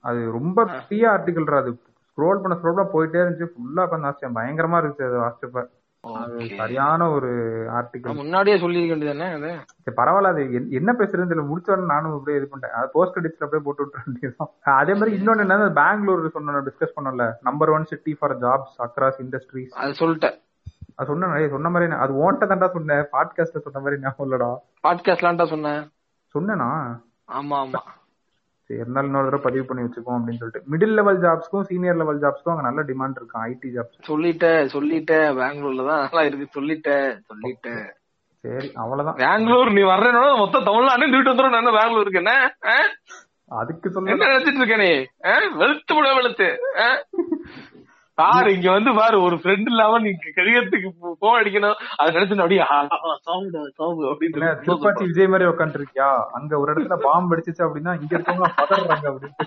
அது 0.00 0.30
ரொம்ப 0.30 0.64
பெரிய 0.64 1.08
ஆர்டிகல்ரா 1.08 1.56
அது. 1.56 1.78
ஸ்க்ரோல் 2.08 2.40
பண்ண 2.40 2.58
ஸ்க்ரோல் 2.62 2.94
போயிட்டே 2.94 3.20
இருந்துச்சு. 3.22 3.52
ஃபுல்லா 3.52 3.82
உட்காந்து 3.84 4.08
வாசிச்சேன். 4.08 4.34
பயங்கரமா 4.34 4.78
இருந்துச்சு 4.80 5.06
அது 5.06 5.18
வாசிச்சப்ப. 5.18 5.66
அது. 6.06 6.46
சரியான 6.56 7.10
ஒரு 7.10 7.28
ஆர்டிகல் 7.70 8.14
முன்னாடியே 8.14 8.56
சொல்லிருக்க 8.56 8.96
வேண்டியதானே 8.96 9.58
சரி 9.82 9.96
பரவாயில்ல 9.96 10.26
அது 10.26 10.42
என்- 10.42 10.68
என்ன 10.68 10.92
பேசுறதுன்னு 10.92 11.30
தெரியல. 11.30 11.44
முடிச்ச 11.44 11.70
உடனே 11.70 11.86
நானும் 11.86 12.12
அப்படியே 12.12 12.42
இது 12.42 12.48
பண்ணிட்டேன். 12.52 12.70
அது 12.70 12.88
போஸ்ட் 12.92 13.16
கிரெடிட்ஸ்ல 13.16 13.44
அப்படியே 13.44 13.62
போட்டு 13.64 13.86
விட்டுற 13.86 13.98
வேண்டியதுதான். 14.04 14.48
அதே 14.78 14.92
மாதிரி 14.92 15.16
இன்னொன்னு 15.16 15.38
என்ன 15.38 15.68
பெங்களூர் 15.68 16.30
சொன்ன 16.30 16.60
டிஸ்கஸ் 16.60 16.96
பண்ணல 16.96 17.32
number 17.40 17.70
one 17.70 17.84
city 17.84 18.14
for 18.14 18.38
jobs 18.38 18.76
across 18.78 19.20
industries 19.20 19.72
அது 19.72 19.90
சொல்லிட்டேன். 19.98 20.38
அது 20.94 21.06
சொன்ன 21.06 21.48
சொன்ன 21.48 21.68
மாதிரி 21.68 21.92
அது 21.92 22.12
ஓன்ட்ட 22.14 22.36
தான்டா 22.36 22.68
சொன்னேன். 22.70 23.06
பாட்காஸ்ட்ல 23.12 23.58
சொன்ன 23.58 23.80
மாதிரி 23.80 24.00
ஞாபகம் 24.00 24.30
இல்லடா. 24.30 24.56
பாட்காஸ்ட்லான்டா 24.82 25.44
சொன்னேன். 25.44 25.90
சொன்னேனா? 26.34 26.70
ஆமா 27.32 27.56
ஆமா. 27.64 27.80
சரி 28.72 28.80
இருந்தாலும் 28.80 29.08
இன்னொரு 29.08 29.24
தடவை 29.24 29.44
பதிவு 29.44 29.64
பண்ணி 29.64 29.82
வச்சுக்கோம் 29.82 30.16
அப்படின்னு 30.16 30.40
சொல்லிட்டு. 30.42 30.60
மிடில் 30.70 30.94
லெவல் 30.94 31.20
ஜாப்ஸ்க்கும் 31.20 31.60
சீனியர் 31.60 31.96
லெவல் 31.96 32.20
ஜாப்ஸ்க்கும் 32.20 32.52
அங்க 32.52 32.62
நல்ல 32.62 32.82
டிமாண்ட் 32.82 33.16
இருக்கும். 33.16 33.42
ஐடி 33.42 33.68
ஜாப்ஸ் 33.76 34.08
சொல்லிட்டேன் 34.08 34.70
சொல்லிட்டேன் 34.74 35.26
பெங்களூர்ல 35.38 35.86
தான் 35.86 36.00
நல்லா 36.02 36.22
இருக்கு. 36.22 36.60
சொல்லிட்டேன் 36.60 37.08
சொல்லிட்டேன் 37.30 37.84
சரி 38.44 38.72
அவ்வளவுதான். 38.74 39.16
பெங்களூர் 39.16 39.72
நீ 39.72 39.82
வர்றேன்னா 39.82 40.38
மொத்த 40.38 40.60
தமிழ்நாடு 40.60 41.06
தூக்கிட்டு 41.06 41.32
வந்துடும் 41.32 41.56
நான் 41.56 41.78
பெங்களூருக்கு? 41.80 42.22
என்ன? 42.24 42.34
அதுக்கு 43.60 43.90
என்ன 43.94 44.16
சொல்ல 44.16 44.30
நினைச்சிட்டு 44.30 44.60
இருக்க 44.62 44.76
நீ? 44.76 44.92
ஆ? 45.24 45.34
வெளுத்து 45.58 45.94
விட 45.94 46.14
வெளுத்து. 46.14 46.48
பாரு 48.20 48.48
இங்க 48.54 48.68
வந்து 48.70 48.90
பாரு 48.94 49.16
ஒரு 49.22 49.36
ஃப்ரெண்ட் 49.42 49.68
இல்லாம 49.72 49.98
நீ 50.04 50.10
கடிதத்துக்கு 50.36 50.88
போன் 51.18 51.38
அடிக்கணும். 51.40 51.78
அதை 51.96 52.08
நினைச்சு 52.14 52.36
நான் 52.38 52.44
அப்படியே 52.46 52.64
அப்படின்னு 54.12 55.06
விஜய் 55.08 55.32
மாதிரி 55.34 55.48
உட்காந்துருக்கியா 55.52 56.08
அங்க 56.38 56.58
ஒரு 56.58 56.68
இடத்துல 56.72 56.98
பாம்பு 57.06 57.36
அடிச்சிச்சு 57.36 57.66
அப்படின்னா 57.66 57.94
இங்க 58.00 58.12
இருக்கவங்க 58.18 58.50
பதறாங்க 58.60 59.06
அப்படின்னு. 59.12 59.38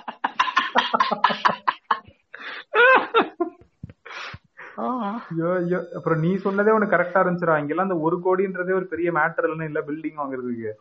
அப்புறம் 5.98 6.20
நீ 6.20 6.32
சொன்னதே 6.46 6.76
உனக்கு 6.78 6.96
கரெக்டா 6.96 7.20
இருந்துச்சுடா. 7.24 7.60
இங்கெல்லாம் 7.60 7.88
அந்த 7.90 8.00
ஒரு 8.08 8.18
கோடின்றதே 8.26 8.74
ஒரு 8.80 8.88
பெரிய 8.94 9.12
மேட்டர் 9.12 9.48
இல்லைன்னு 9.48 9.70
இல்ல 9.72 9.82
பில்டிங் 9.90 10.20
வாங்குறதுக்கு. 10.22 10.74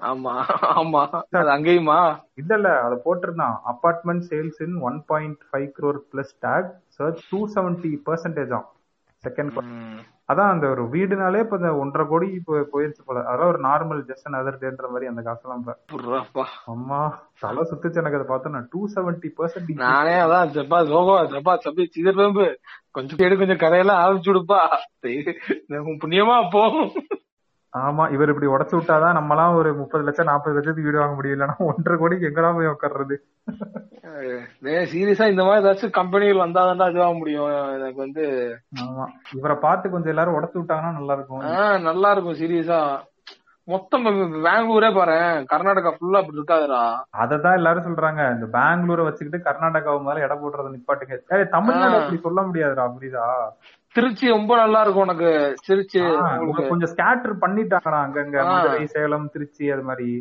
ஆமா 0.00 0.34
ஆமா. 0.80 1.02
அது 1.38 1.50
அங்கேயுமா? 1.50 1.98
இல்ல 2.34 2.54
இல்ல 2.54 2.80
அத 2.82 3.00
போட்டிருந்தான். 3.04 3.56
Apartment 3.72 4.24
sales 4.30 4.62
in 4.62 4.80
one 4.80 5.04
point 5.06 5.40
five 5.48 5.68
crore 5.78 5.98
plus 6.12 6.34
take 6.42 6.68
search 6.88 7.22
to 7.30 7.48
seventy 7.54 8.02
percentage 8.06 8.54
ஆம். 8.54 8.68
செகண்ட். 9.24 9.58
அதான் 10.32 10.50
அந்த 10.50 10.68
ஒரு 10.68 10.82
வீடுனாலே 10.82 11.38
இப்ப 11.38 11.56
இந்த 11.56 11.76
ஒன்றரை 11.76 12.06
கோடி 12.08 12.26
இப்போ 12.32 12.58
போயிருச்சு 12.72 13.02
போல. 13.04 13.22
அதெல்லாம் 13.24 13.48
ஒரு 13.48 13.60
நார்மல் 13.60 14.00
ஜஸ்ட் 14.10 14.36
அதர் 14.40 14.60
டேன்ற 14.60 14.88
மாதிரி 14.90 15.06
அந்த 15.06 15.22
காசெல்லாம். 15.22 15.64
அம்மா 16.64 17.00
தலை 17.38 17.62
சுத்துச்சு 17.70 18.00
எனக்கு 18.02 18.18
அதை 18.18 18.28
பார்த்தா 18.30 18.48
நான் 18.48 18.68
டூ 18.70 18.88
செவன்டி 18.94 19.30
பர்சன்ட் 19.38 19.72
நானே 19.74 20.14
அதான் 20.20 20.48
ஜப்பா 20.48 20.88
லோகோ 20.88 21.16
ஜப்பா 21.34 21.54
சப்பி 21.64 21.86
சிதர் 21.96 22.20
கொஞ்சம் 22.90 23.38
கொஞ்சம் 23.38 23.56
கதையெல்லாம் 23.56 24.00
ஆரம்பிச்சு 24.02 24.32
விடுப்பா. 24.32 24.60
புண்ணியமா 26.04 26.50
போ. 26.50 26.62
ஆமா 27.72 28.04
இவர் 28.14 28.30
இப்படி 28.32 28.48
உடச்சு 28.52 28.74
விட்டாதான் 28.76 29.16
நம்மலாம் 29.18 29.56
ஒரு 29.58 29.70
முப்பது 29.74 30.04
லட்சம் 30.06 30.28
நாற்பது 30.30 30.54
லட்சத்துக்கு 30.56 30.88
வீடு 30.88 31.02
வாங்க 31.02 31.14
முடியும். 31.14 31.36
இல்லைன்னா 31.36 31.56
ஒன்றரை 31.68 31.96
கோடிக்கு 31.98 32.28
எங்கடா 32.30 32.50
போய் 32.56 32.72
உட்கார்றது 32.72 33.16
சீரியஸா 34.92 35.26
இந்த 35.32 35.42
மாதிரி 35.44 35.62
ஏதாச்சும் 35.62 35.96
கம்பெனிகள் 35.98 36.42
வந்தாதான்டா 36.44 36.88
இதுவாக 36.92 37.14
முடியும். 37.18 37.52
எனக்கு 37.76 38.00
வந்து 38.04 38.24
ஆமா. 38.84 39.04
இவரை 39.38 39.56
பார்த்து 39.66 39.92
கொஞ்சம் 39.94 40.12
எல்லாரும் 40.14 40.36
உடச்சு 40.38 40.60
விட்டாங்கன்னா 40.60 40.98
நல்லா 40.98 41.16
இருக்கும் 41.18 41.46
நல்லா 41.88 42.10
இருக்கும் 42.14 42.40
சீரியஸா. 42.42 42.80
மொத்தம் 43.68 44.04
பெங்களூரே 44.44 44.88
பாரு 44.94 45.16
கர்நாடகா 45.50 45.90
ஃபுல்லா 45.96 46.20
அப்படி 46.20 46.38
இருக்காதுடா. 46.38 46.80
அததான் 47.22 47.58
எல்லாரும் 47.58 47.86
சொல்றாங்க. 47.88 48.22
இந்த 48.36 48.46
பெங்களூரை 48.56 49.02
வச்சுக்கிட்டு 49.08 49.46
கர்நாடகாவை 49.48 50.00
மேல 50.06 50.24
இடம் 50.26 50.42
போடுறத 50.42 50.72
நிப்பாட்டுங்க. 50.76 51.16
தமிழ்நாடு. 51.56 51.98
அப்படி 52.00 52.18
சொல்ல 52.26 52.42
முடியாதுடா 52.48 52.86
புரியுதா? 52.96 53.26
திருச்சி 53.92 54.28
ரொம்ப 54.28 54.56
நல்லா 54.56 54.80
இருக்கும் 54.80 55.02
உனக்கு. 55.02 55.54
திருச்சி 55.66 56.00
கொஞ்சம் 56.68 56.96
ஸ்கேட்டர் 56.96 57.40
பண்ணிட்டாங்கடா 57.40 57.98
அங்கங்க. 58.00 58.44
மதுரை 58.44 58.86
சேலம் 58.86 59.28
திருச்சி 59.32 59.70
அது 59.70 59.82
மாதிரி. 59.82 60.20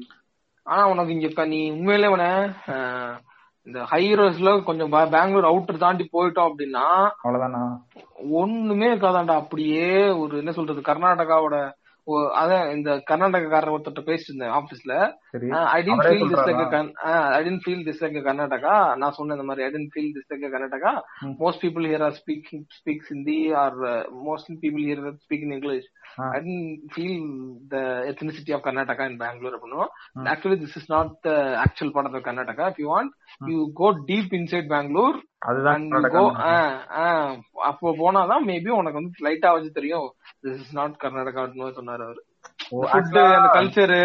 ஆனா 0.65 0.87
உனக்கு 0.87 1.13
இங்க 1.13 1.45
நீ 1.45 1.71
உண்மையிலே 1.71 2.07
உன 2.07 2.23
இந்த 3.67 3.79
ஹைரோஸ்ல 3.91 4.63
கொஞ்சம் 4.63 4.91
பே- 4.91 5.09
பெங்களூர் 5.09 5.45
அவுட்டர் 5.45 5.77
தாண்டி 5.77 6.09
போயிட்டோம் 6.13 6.49
அப்படின்னா 6.49 6.85
அவ்வளவுதானா? 7.23 7.63
ஒண்ணுமே 8.29 8.95
இருக்காதாண்டா. 8.95 9.35
அப்படியே 9.35 10.09
ஒரு 10.09 10.37
என்ன 10.37 10.51
சொல்றது 10.51 10.81
கர்நாடகாவோட 10.81 11.57
அதான் 12.35 12.71
இந்த 12.71 13.03
கர்நாடகக்காரர் 13.09 13.73
ஒருத்தர் 13.73 14.05
பேசிட்டு 14.05 14.27
இருந்தேன் 14.27 14.51
ஆபீஸ்ல 14.51 14.93
I 15.73 15.79
tend 15.87 16.03
feel 16.05 16.21
this 16.31 16.45
like 16.47 16.59
சொல்றாரா? 16.59 16.79
I 17.35 17.39
tend 17.47 17.63
feel 17.65 17.83
this 17.87 18.01
like 18.03 18.17
Karnataka 18.27 18.71
நான் 19.01 19.15
சொன்னேன் 19.17 19.37
இந்த 19.37 19.47
மாதிரி 19.49 19.65
I 19.65 19.69
tend 19.75 19.91
feel 19.93 20.11
this 20.15 20.29
like 20.31 20.45
Karnataka. 20.55 20.91
Most 21.41 21.61
people 21.63 21.85
here 21.89 22.05
are 22.07 22.15
speaking 22.21 22.63
speaks 22.77 23.09
Hindi 23.13 23.37
or 23.63 23.77
most 24.27 24.49
people 24.63 24.83
here 24.87 25.03
speak 25.25 25.45
in 25.47 25.55
English. 25.57 25.87
I 26.33 26.39
tend 26.39 26.71
feel 26.93 27.19
the 27.73 27.77
ethnicity 28.11 28.53
of 28.57 28.65
Karnataka 28.67 29.05
in 29.11 29.19
Bangalore 29.23 29.57
அப்படின்னு. 29.57 29.87
Actually 30.33 30.59
this 30.63 30.77
is 30.81 30.89
not 30.95 31.13
the 31.27 31.31
actual 31.65 31.93
part 31.97 32.09
of 32.11 32.25
Karnataka 32.29 32.67
if 32.71 32.81
you 32.83 32.89
want 32.95 33.13
you 33.51 33.59
go 33.81 33.89
deep 34.11 34.33
inside 34.39 34.69
Bangalore 34.75 35.19
அப்போ 37.69 37.87
போனாதான் 38.01 38.43
maybe 38.49 38.71
உனக்கு 38.79 38.99
வந்து 38.99 39.25
லைட்டா 39.27 39.51
வச்சு 39.55 39.77
தெரியும். 39.77 40.09
This 40.43 40.59
is 40.63 40.73
not 40.79 40.97
Karnataka 41.03 41.43
சொன்னாரு 41.79 42.03
அவரு. 42.07 42.21
அந்த 42.91 43.19
கல்ச்சரு 43.55 44.01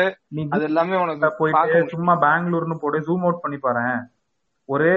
அது 0.51 0.63
எல்லாமே 0.63 0.97
உனக்கு 0.97 1.31
போயிட்டு 1.39 1.89
சும்மா 1.89 2.15
பெங்களூர்னு 2.21 2.75
போட்டு 2.75 3.01
ஜூம் 3.01 3.21
அவுட் 3.21 3.41
பண்ணி 3.41 3.59
பாரு 3.59 3.87
ஒரு 4.69 4.91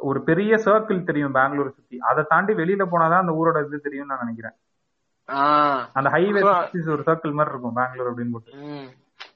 ஒரு 0.00 0.22
பெரிய 0.22 0.54
சர்க்கிள் 0.56 1.04
தெரியும் 1.04 1.32
பெங்களூர் 1.32 1.74
சுத்தி. 1.74 1.98
அதை 2.00 2.24
தாண்டி 2.28 2.52
வெளியில 2.52 2.84
போனாதான் 2.84 3.22
அந்த 3.22 3.32
ஊரோட 3.32 3.66
இது 3.66 3.80
தெரியும் 3.80 4.06
நான் 4.06 4.18
நினைக்கிறேன். 4.18 4.56
அந்த 5.92 6.10
ஹைவே 6.10 6.40
ஒரு 6.86 7.02
சர்க்கிள் 7.02 7.32
மாதிரி 7.32 7.52
இருக்கும் 7.52 7.74
பெங்களூர் 7.74 8.10
அப்படின்னு 8.10 8.32
போட்டு. 8.32 8.52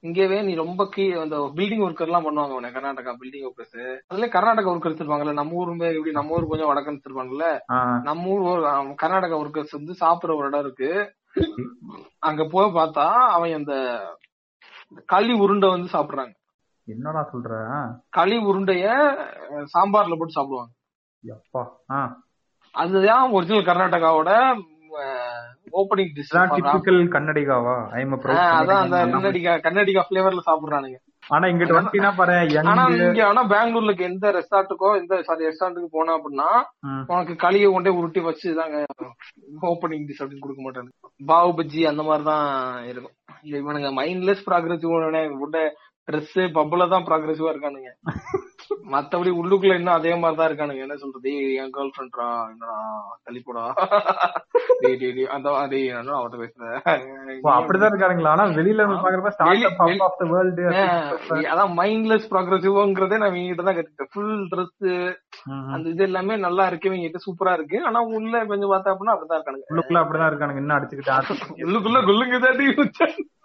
இங்கவே 0.03 0.45
நீ 0.45 0.55
ரொம்ப 0.55 0.89
கீ 0.89 1.13
அந்த 1.13 1.37
பில்டிங் 1.57 1.85
ஒர்க்கர் 1.85 2.01
எல்லாம் 2.01 2.25
பண்ணுவாங்க 2.25 2.51
உனக்கு 2.51 2.79
கர்நாடகா 2.79 3.13
பில்டிங் 3.21 3.47
ஒர்க்கர்ஸ் 3.49 4.01
அதுல 4.07 4.27
கர்நாடகா 4.27 4.71
ஒர்க்கர்ஸ் 4.73 5.01
இருப்பாங்கல்ல 5.03 5.33
நம்ம 5.33 5.53
ஊர் 5.53 5.73
இப்படி 5.73 6.11
நம்ம 6.11 6.35
ஊர் 6.35 6.47
கொஞ்சம் 6.47 6.71
வடக்குன்னு 6.71 7.51
ஆஹ் 7.73 8.01
நம்ம 8.03 8.27
ஊர் 8.29 8.61
கர்நாடகா 9.03 9.39
ஒர்க்கர்ஸ் 9.41 9.77
வந்து 9.79 9.95
சாப்பிடுற 10.01 10.37
ஒரு 10.37 10.47
இடம் 10.47 10.61
இருக்கு. 10.61 10.91
அங்க 12.19 12.45
போய் 12.45 12.75
பார்த்தா 12.75 13.07
அவன் 13.29 13.53
அந்த 13.53 13.75
களி 15.07 15.33
உருண்டை 15.33 15.69
வந்து 15.71 15.89
சாப்பிடுறாங்க. 15.93 16.33
என்னடா 16.85 17.31
சொல்ற? 17.33 17.53
களி 18.09 18.37
உருண்டைய 18.39 18.85
சாம்பார்ல 19.79 20.17
போட்டு 20.17 20.33
சாப்பிடுவாங்க. 20.33 20.73
ஆஹ் 21.89 22.13
அதுதான் 22.75 23.31
ஒரிஜினல் 23.31 23.65
கர்நாடகாவோட 23.65 24.31
ஓப்பனிங் 25.73 26.15
டிஷ் 26.15 27.13
கன்னடிகாவா? 27.13 27.91
ஐம் 27.91 28.13
அதான் 28.59 28.83
அந்த 28.83 28.97
கன்னடிகா 29.07 29.53
கன்னடிகா 29.67 30.03
பிளேவர்ல 30.11 30.39
சாப்பிடுறானுங்க. 30.47 30.99
ஆனா 31.31 31.45
இங்கிட்டு 31.49 31.77
வந்துட்டீங்கன்னா 31.77 32.15
பாரு 32.17 32.35
ஆனா 32.65 32.83
இங்க 32.99 33.23
ஆனா 33.27 33.43
பெங்களூர்ல 33.51 33.95
எந்த 34.07 34.31
ரெஸ்டார்ட்டுக்கோ 34.31 34.91
எந்த 34.97 35.21
சாரி 35.23 35.49
ரெஸ்டாரண்ட்டுக்கு 35.49 35.91
போனா 35.91 36.13
அப்படின்னா. 36.17 36.49
உனக்கு 37.07 37.35
களியை 37.37 37.69
கொண்டே 37.71 37.93
உருட்டி 37.99 38.21
வச்சு 38.21 38.55
தாங்க 38.55 38.79
ஓப்பனிங் 39.69 40.07
டிஷ் 40.09 40.23
அப்படின்னு 40.23 40.45
கொடுக்க 40.45 40.63
மாட்டாங்க 40.63 40.91
பாவு 41.27 41.53
பஜ்ஜி 41.53 41.83
அந்த 41.87 42.03
மாதிரி 42.03 42.25
தான் 42.25 42.47
இருக்கும் 42.85 43.17
இவனுங்க 43.55 43.91
மைண்ட்லெஸ் 43.93 44.47
ப்ராக்ரஸிவ் 44.47 44.95
ட்ரெஸ் 46.09 46.37
பப்புல 46.57 46.89
தான் 46.89 47.07
ப்ராக்ரஸிவா 47.09 47.53
இருக்கானுங்க. 47.53 47.91
மத்தபடி 48.93 49.31
உள்ளுக்குள்ள 49.41 49.75
இன்னும் 49.75 49.97
அதே 49.97 50.13
மாதிரி 50.15 50.37
தான் 50.39 50.49
இருக்கானுங்க. 50.49 50.83
என்ன 50.85 50.97
சொல்றது? 50.97 51.31
"ஏய், 51.39 51.57
என் 51.61 51.73
கேர்ள் 51.75 51.93
ஃபிரெண்ட்ரா 51.95 52.27
என்னடா 52.53 52.77
தள்ளிப்போடா 53.27 53.65
அந்த 55.35 55.49
நான் 55.99 56.19
அவட்ட 56.19 56.37
பேசுறேன் 56.43 56.77
அப்படிதான் 57.53 57.91
இருக்காருங்களா 57.91 58.33
ஆனா 58.35 58.45
வெளியில 58.59 58.87
பாக்குறப்ப 58.97 59.33
அதான் 61.53 61.73
மைண்ட்லெஸ் 61.79 62.29
ப்ராக்ரஸிவ்ங்கிறதே 62.33 63.19
நான் 63.23 63.33
இவங்கிட்ட 63.33 63.67
தான் 63.69 63.79
கத்துக்கிட்டேன் 63.79 64.13
ஃபுல் 64.15 64.37
ட்ரெஸ் 64.53 64.89
அந்த 65.75 65.87
இது 65.89 66.05
எல்லாமே 66.05 66.37
நல்லா 66.47 66.67
இருக்கு 66.67 66.91
இவங்கிட்ட 66.91 67.21
சூப்பரா 67.27 67.55
இருக்கு. 67.59 67.79
ஆனா 67.89 68.01
உள்ள 68.17 68.45
கொஞ்சம் 68.47 68.73
பார்த்தா 68.73 68.93
அப்படின்னா 68.93 69.15
அப்படிதான் 69.15 69.39
இருக்கானுங்க. 69.39 69.67
உள்ளுக்குள்ள 69.73 70.03
அப்படிதான் 70.03 70.31
இருக்கானுங்க. 70.31 70.63
இன்னும் 70.63 70.79
அடிச்சுக்கிட்டு 70.79 71.67
உள்ளுக்குள்ள 71.67 72.01
குல்லுங்க 72.09 72.39
தாண்டி 72.47 72.67